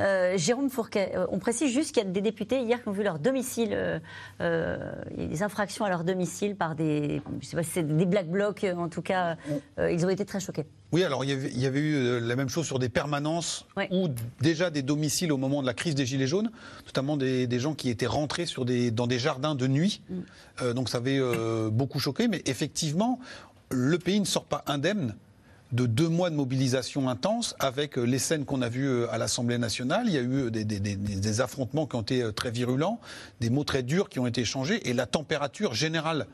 Euh, 0.00 0.36
Jérôme 0.36 0.68
Fourquet, 0.68 1.12
euh, 1.16 1.26
on 1.30 1.38
précise 1.38 1.72
juste 1.72 1.94
qu'il 1.94 2.04
y 2.04 2.06
a 2.06 2.10
des 2.10 2.20
députés 2.20 2.60
hier 2.60 2.82
qui 2.82 2.88
ont 2.88 2.92
vu 2.92 3.02
leur 3.02 3.18
domicile, 3.18 3.70
euh, 3.72 3.98
euh, 4.42 4.76
il 5.16 5.22
y 5.22 5.24
a 5.24 5.28
des 5.28 5.42
infractions 5.42 5.86
à 5.86 5.88
leur 5.88 6.04
domicile 6.04 6.56
par 6.56 6.74
des, 6.74 7.22
je 7.40 7.46
sais 7.46 7.56
pas 7.56 7.62
si 7.62 7.70
c'est 7.70 7.96
des 7.96 8.06
black 8.06 8.28
blocs, 8.28 8.66
en 8.76 8.88
tout 8.88 9.02
cas, 9.02 9.36
ils 9.78 10.04
ont 10.04 10.10
été 10.10 10.26
très 10.26 10.40
choqués. 10.40 10.66
Oui, 10.90 11.04
alors 11.04 11.22
il 11.24 11.28
y 11.30 11.32
avait, 11.34 11.50
il 11.50 11.60
y 11.60 11.66
avait 11.66 11.80
eu 11.80 11.94
euh, 11.94 12.18
la 12.20 12.34
même 12.34 12.48
chose 12.48 12.66
sur 12.66 12.78
des 12.78 12.88
permanences 12.88 13.66
ou 13.90 14.08
déjà 14.40 14.70
des 14.70 14.80
domiciles 14.82 15.32
au 15.32 15.36
moment 15.36 15.60
de 15.60 15.66
la 15.66 15.74
crise 15.74 15.94
des 15.94 16.06
Gilets 16.06 16.26
jaunes, 16.26 16.50
notamment 16.86 17.16
des, 17.18 17.46
des 17.46 17.60
gens 17.60 17.74
qui 17.74 17.90
étaient 17.90 18.06
rentrés 18.06 18.46
sur 18.46 18.64
des, 18.64 18.90
dans 18.90 19.06
des 19.06 19.18
jardins 19.18 19.54
de 19.54 19.66
nuit. 19.66 20.00
Euh, 20.62 20.72
donc 20.72 20.88
ça 20.88 20.98
avait 20.98 21.18
euh, 21.18 21.68
beaucoup 21.70 21.98
choqué, 22.00 22.26
mais 22.26 22.42
effectivement, 22.46 23.18
le 23.70 23.98
pays 23.98 24.18
ne 24.18 24.24
sort 24.24 24.44
pas 24.44 24.64
indemne 24.66 25.14
de 25.72 25.84
deux 25.84 26.08
mois 26.08 26.30
de 26.30 26.34
mobilisation 26.34 27.10
intense 27.10 27.54
avec 27.58 27.98
les 27.98 28.18
scènes 28.18 28.46
qu'on 28.46 28.62
a 28.62 28.70
vues 28.70 29.04
à 29.08 29.18
l'Assemblée 29.18 29.58
nationale. 29.58 30.04
Il 30.06 30.14
y 30.14 30.16
a 30.16 30.22
eu 30.22 30.50
des, 30.50 30.64
des- 30.64 30.80
des- 30.80 30.96
des 30.96 31.40
affrontements 31.42 31.86
qui 31.86 31.96
ont 31.96 32.00
été 32.00 32.32
très 32.32 32.50
virulents, 32.50 32.98
des 33.40 33.50
mots 33.50 33.64
très 33.64 33.82
durs 33.82 34.08
qui 34.08 34.18
ont 34.18 34.26
été 34.26 34.40
échangés 34.40 34.88
et 34.88 34.94
la 34.94 35.04
température 35.04 35.74
générale 35.74 36.26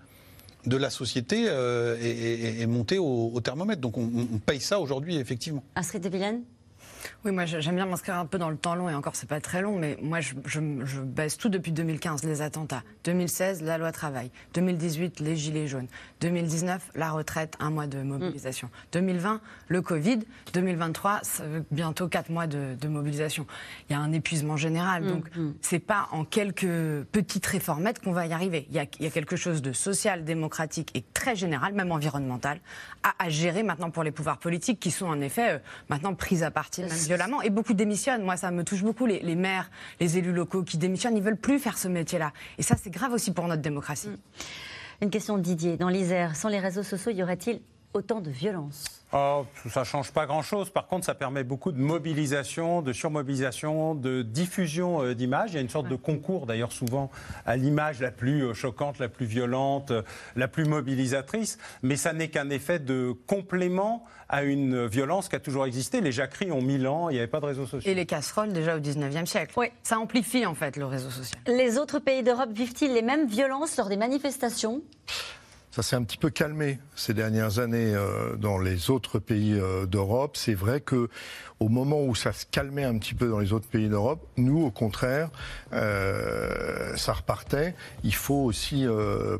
de 0.66 0.76
la 0.76 0.90
société 0.90 1.44
est, 1.44 2.66
monté 2.66 2.98
au, 2.98 3.40
thermomètre. 3.40 3.80
Donc 3.80 3.98
on, 3.98 4.38
paye 4.44 4.60
ça 4.60 4.80
aujourd'hui, 4.80 5.16
effectivement. 5.16 5.62
Astrid 5.74 6.02
de 6.02 6.08
Villene 6.08 6.42
oui, 7.24 7.32
moi 7.32 7.44
j'aime 7.46 7.76
bien 7.76 7.86
m'inscrire 7.86 8.16
un 8.16 8.26
peu 8.26 8.38
dans 8.38 8.50
le 8.50 8.56
temps 8.56 8.74
long, 8.74 8.88
et 8.88 8.94
encore 8.94 9.16
c'est 9.16 9.28
pas 9.28 9.40
très 9.40 9.62
long, 9.62 9.78
mais 9.78 9.98
moi 10.02 10.20
je, 10.20 10.34
je, 10.44 10.60
baisse 11.00 11.36
tout 11.36 11.48
depuis 11.48 11.72
2015, 11.72 12.24
les 12.24 12.42
attentats. 12.42 12.82
2016, 13.04 13.62
la 13.62 13.78
loi 13.78 13.92
travail. 13.92 14.30
2018, 14.54 15.20
les 15.20 15.36
gilets 15.36 15.66
jaunes. 15.66 15.88
2019, 16.20 16.90
la 16.94 17.10
retraite, 17.10 17.54
un 17.60 17.70
mois 17.70 17.86
de 17.86 18.02
mobilisation. 18.02 18.70
2020, 18.92 19.40
le 19.68 19.82
Covid. 19.82 20.20
2023, 20.52 21.20
bientôt 21.70 22.08
quatre 22.08 22.30
mois 22.30 22.46
de, 22.46 22.88
mobilisation. 22.88 23.46
Il 23.88 23.92
y 23.92 23.96
a 23.96 23.98
un 23.98 24.12
épuisement 24.12 24.56
général, 24.56 25.02
mm, 25.02 25.08
donc 25.08 25.36
mm. 25.36 25.52
c'est 25.60 25.78
pas 25.78 26.08
en 26.12 26.24
quelques 26.24 27.04
petites 27.12 27.46
réformettes 27.46 28.00
qu'on 28.00 28.12
va 28.12 28.26
y 28.26 28.32
arriver. 28.32 28.66
Il 28.70 28.76
y, 28.76 28.78
a, 28.78 28.86
il 28.98 29.04
y, 29.04 29.08
a, 29.08 29.10
quelque 29.10 29.36
chose 29.36 29.62
de 29.62 29.72
social, 29.72 30.24
démocratique 30.24 30.90
et 30.94 31.02
très 31.14 31.34
général, 31.34 31.72
même 31.74 31.92
environnemental, 31.92 32.60
à, 33.02 33.14
à 33.18 33.28
gérer 33.28 33.62
maintenant 33.62 33.90
pour 33.90 34.02
les 34.02 34.12
pouvoirs 34.12 34.38
politiques 34.38 34.80
qui 34.80 34.90
sont 34.90 35.06
en 35.06 35.20
effet 35.20 35.54
euh, 35.54 35.58
maintenant 35.88 36.14
pris 36.14 36.42
à 36.42 36.50
partie 36.50 36.82
violemment. 36.94 37.42
Et 37.42 37.50
beaucoup 37.50 37.74
démissionnent. 37.74 38.22
Moi, 38.22 38.36
ça 38.36 38.50
me 38.50 38.64
touche 38.64 38.82
beaucoup, 38.82 39.06
les, 39.06 39.34
maires, 39.34 39.70
les 40.00 40.18
élus 40.18 40.32
locaux 40.32 40.62
qui 40.62 40.78
démissionnent. 40.78 41.16
Ils 41.16 41.22
veulent 41.22 41.36
plus 41.36 41.58
faire 41.58 41.78
ce 41.78 41.88
métier-là. 41.88 42.32
Et 42.58 42.62
ça, 42.62 42.76
c'est 42.80 42.90
grave 42.90 43.12
aussi 43.12 43.32
pour 43.32 43.46
notre 43.46 43.62
démocratie. 43.62 44.08
Mm. 44.08 44.16
Une 45.02 45.10
question 45.10 45.36
de 45.36 45.42
Didier. 45.42 45.76
Dans 45.76 45.88
l'Isère, 45.88 46.36
sans 46.36 46.48
les 46.48 46.60
réseaux 46.60 46.82
sociaux, 46.82 47.12
y 47.12 47.22
aurait-il 47.22 47.60
autant 47.94 48.20
de 48.20 48.30
violence 48.30 49.04
Oh, 49.16 49.46
ça 49.70 49.80
ne 49.80 49.84
change 49.84 50.10
pas 50.10 50.26
grand-chose. 50.26 50.70
Par 50.70 50.88
contre, 50.88 51.06
ça 51.06 51.14
permet 51.14 51.44
beaucoup 51.44 51.70
de 51.70 51.78
mobilisation, 51.78 52.82
de 52.82 52.92
surmobilisation, 52.92 53.94
de 53.94 54.22
diffusion 54.22 55.04
euh, 55.04 55.14
d'images. 55.14 55.50
Il 55.52 55.54
y 55.54 55.58
a 55.58 55.60
une 55.60 55.68
sorte 55.68 55.88
de 55.88 55.94
concours, 55.94 56.46
d'ailleurs, 56.46 56.72
souvent 56.72 57.12
à 57.46 57.56
l'image 57.56 58.00
la 58.00 58.10
plus 58.10 58.42
euh, 58.42 58.54
choquante, 58.54 58.98
la 58.98 59.08
plus 59.08 59.26
violente, 59.26 59.92
euh, 59.92 60.02
la 60.34 60.48
plus 60.48 60.64
mobilisatrice. 60.64 61.58
Mais 61.84 61.94
ça 61.94 62.12
n'est 62.12 62.26
qu'un 62.26 62.50
effet 62.50 62.80
de 62.80 63.14
complément 63.28 64.04
à 64.28 64.42
une 64.42 64.86
violence 64.86 65.28
qui 65.28 65.36
a 65.36 65.40
toujours 65.40 65.64
existé. 65.64 66.00
Les 66.00 66.10
jacqueries 66.10 66.50
ont 66.50 66.62
mille 66.62 66.88
ans, 66.88 67.08
il 67.08 67.12
n'y 67.12 67.18
avait 67.18 67.28
pas 67.28 67.40
de 67.40 67.46
réseaux 67.46 67.66
sociaux. 67.66 67.88
Et 67.88 67.94
les 67.94 68.06
casseroles 68.06 68.52
déjà 68.52 68.76
au 68.76 68.80
19e 68.80 69.26
siècle. 69.26 69.52
Oui. 69.56 69.66
Ça 69.84 70.00
amplifie 70.00 70.44
en 70.44 70.56
fait 70.56 70.76
le 70.76 70.86
réseau 70.86 71.10
social. 71.10 71.40
Les 71.46 71.78
autres 71.78 72.00
pays 72.00 72.24
d'Europe 72.24 72.50
vivent-ils 72.52 72.92
les 72.92 73.02
mêmes 73.02 73.28
violences 73.28 73.76
lors 73.76 73.88
des 73.88 73.96
manifestations? 73.96 74.82
Ça 75.74 75.82
s'est 75.82 75.96
un 75.96 76.04
petit 76.04 76.18
peu 76.18 76.30
calmé 76.30 76.78
ces 76.94 77.14
dernières 77.14 77.58
années 77.58 77.92
euh, 77.96 78.36
dans 78.36 78.58
les 78.58 78.90
autres 78.90 79.18
pays 79.18 79.58
euh, 79.58 79.86
d'Europe. 79.86 80.36
C'est 80.36 80.54
vrai 80.54 80.80
que 80.80 81.08
au 81.64 81.68
moment 81.68 82.02
où 82.02 82.14
ça 82.14 82.32
se 82.32 82.44
calmait 82.44 82.84
un 82.84 82.98
petit 82.98 83.14
peu 83.14 83.28
dans 83.28 83.38
les 83.38 83.52
autres 83.52 83.66
pays 83.66 83.88
d'Europe, 83.88 84.20
nous, 84.36 84.62
au 84.62 84.70
contraire, 84.70 85.30
euh, 85.72 86.94
ça 86.96 87.14
repartait. 87.14 87.74
Il 88.02 88.14
faut 88.14 88.44
aussi, 88.44 88.86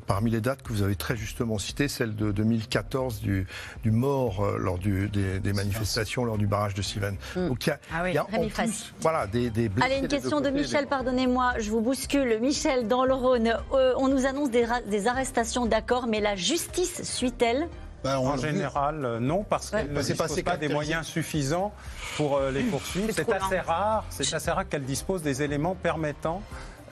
parmi 0.06 0.30
les 0.30 0.40
dates 0.40 0.62
que 0.62 0.72
vous 0.72 0.82
avez 0.82 0.96
très 0.96 1.16
justement 1.16 1.58
citées, 1.58 1.88
celle 1.88 2.16
de 2.16 2.32
2014 2.32 3.20
du, 3.20 3.46
du 3.82 3.90
mort 3.90 4.44
lors 4.58 4.78
du, 4.78 5.08
des, 5.08 5.52
manifestations 5.52 6.24
lors 6.24 6.38
du 6.38 6.46
barrage 6.46 6.74
de 6.74 6.82
Siven. 6.82 7.16
Hmm. 7.36 7.48
Donc 7.48 7.66
il 7.66 7.70
y 7.70 7.72
a, 7.72 7.78
ah 7.92 8.10
y 8.10 8.18
a 8.18 8.24
en 8.24 8.48
plus, 8.48 8.94
voilà, 9.00 9.26
des, 9.26 9.50
des 9.50 9.70
Allez, 9.80 9.98
une 9.98 10.08
question 10.08 10.40
de, 10.40 10.50
Michel, 10.50 10.86
pardonnez-moi, 10.86 11.54
je 11.58 11.70
vous 11.70 11.80
bouscule. 11.80 12.38
Michel, 12.40 12.88
dans 12.88 13.04
le 13.04 13.14
Rhône, 13.14 13.54
on 13.70 14.08
nous 14.08 14.26
annonce 14.26 14.50
des, 14.50 14.66
des 14.86 15.06
arrestations, 15.06 15.66
d'accord, 15.66 16.06
mais 16.06 16.20
la 16.20 16.36
justice 16.36 17.02
suit-elle? 17.02 17.68
Ben, 18.04 18.18
en 18.18 18.36
général, 18.36 19.04
euh, 19.04 19.18
non, 19.18 19.44
parce 19.44 19.70
qu'elle 19.70 19.90
ne 19.90 20.02
dispose 20.02 20.42
pas 20.42 20.58
des 20.58 20.68
moyens 20.68 21.06
suffisants 21.06 21.72
pour 22.18 22.36
euh, 22.36 22.50
les 22.50 22.62
poursuivre. 22.62 23.08
C'est 23.12 23.32
assez 23.32 23.58
rare, 23.58 24.04
c'est 24.10 24.34
assez 24.34 24.50
rare 24.50 24.68
qu'elle 24.68 24.84
dispose 24.84 25.22
des 25.22 25.42
éléments 25.42 25.74
permettant 25.74 26.42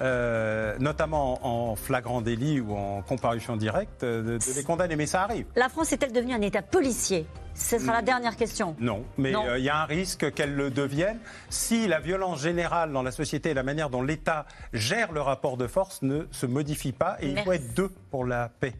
euh, 0.01 0.75
notamment 0.81 1.39
en 1.47 1.77
flagrant 1.77 2.23
délit 2.23 2.61
ou 2.61 2.75
en 2.75 3.03
comparution 3.03 3.57
directe, 3.57 4.03
de, 4.03 4.39
les 4.57 4.65
condamner. 4.65 4.97
Mais 4.97 5.05
ça 5.05 5.23
arrive. 5.23 5.45
La 5.55 5.69
France 5.69 5.93
est-elle 5.93 6.13
devenue 6.13 6.33
un 6.33 6.41
État 6.41 6.63
policier? 6.63 7.27
Ce 7.55 7.79
sera 7.79 7.93
la 7.93 8.03
dernière 8.03 8.37
question. 8.37 8.75
Non, 8.81 9.05
mais 9.19 9.35
il 9.59 9.63
y 9.63 9.69
a 9.69 9.83
un 9.83 9.85
risque 9.85 10.33
qu'elle 10.33 10.55
le 10.55 10.71
devienne 10.71 11.19
si 11.51 11.87
la 11.87 12.01
violence 12.01 12.41
générale 12.41 12.91
dans 12.91 13.03
la 13.03 13.13
société 13.13 13.51
et 13.51 13.55
la 13.55 13.63
manière 13.63 13.91
dont 13.91 14.03
l'État 14.03 14.47
gère 14.73 15.13
le 15.13 15.21
rapport 15.21 15.59
de 15.59 15.67
force 15.67 16.01
ne 16.01 16.27
se 16.31 16.47
modifie 16.47 16.93
pas. 16.93 17.19
Et 17.21 17.29
il 17.29 17.39
faut 17.41 17.53
être 17.53 17.75
deux 17.75 17.91
pour 18.11 18.25
la 18.25 18.49
paix. 18.49 18.73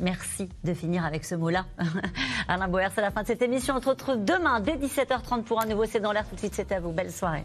Merci 0.00 0.48
de 0.64 0.74
finir 0.74 1.04
avec 1.04 1.24
ce 1.24 1.34
mot-là. 1.34 1.64
Alain 2.48 2.68
Boer, 2.68 2.88
c'est 2.94 3.00
la 3.00 3.10
fin 3.10 3.22
de 3.22 3.26
cette 3.26 3.42
émission. 3.42 3.74
On 3.76 3.80
se 3.80 3.88
retrouve 3.88 4.24
demain 4.24 4.60
dès 4.60 4.76
17h30 4.76 5.42
pour 5.42 5.60
un 5.60 5.66
nouveau 5.66 5.84
C'est 5.86 6.00
dans 6.00 6.12
l'air. 6.12 6.28
Tout 6.28 6.34
de 6.34 6.40
suite, 6.40 6.54
c'est 6.54 6.72
à 6.72 6.80
vous. 6.80 6.92
Belle 6.92 7.12
soirée. 7.12 7.44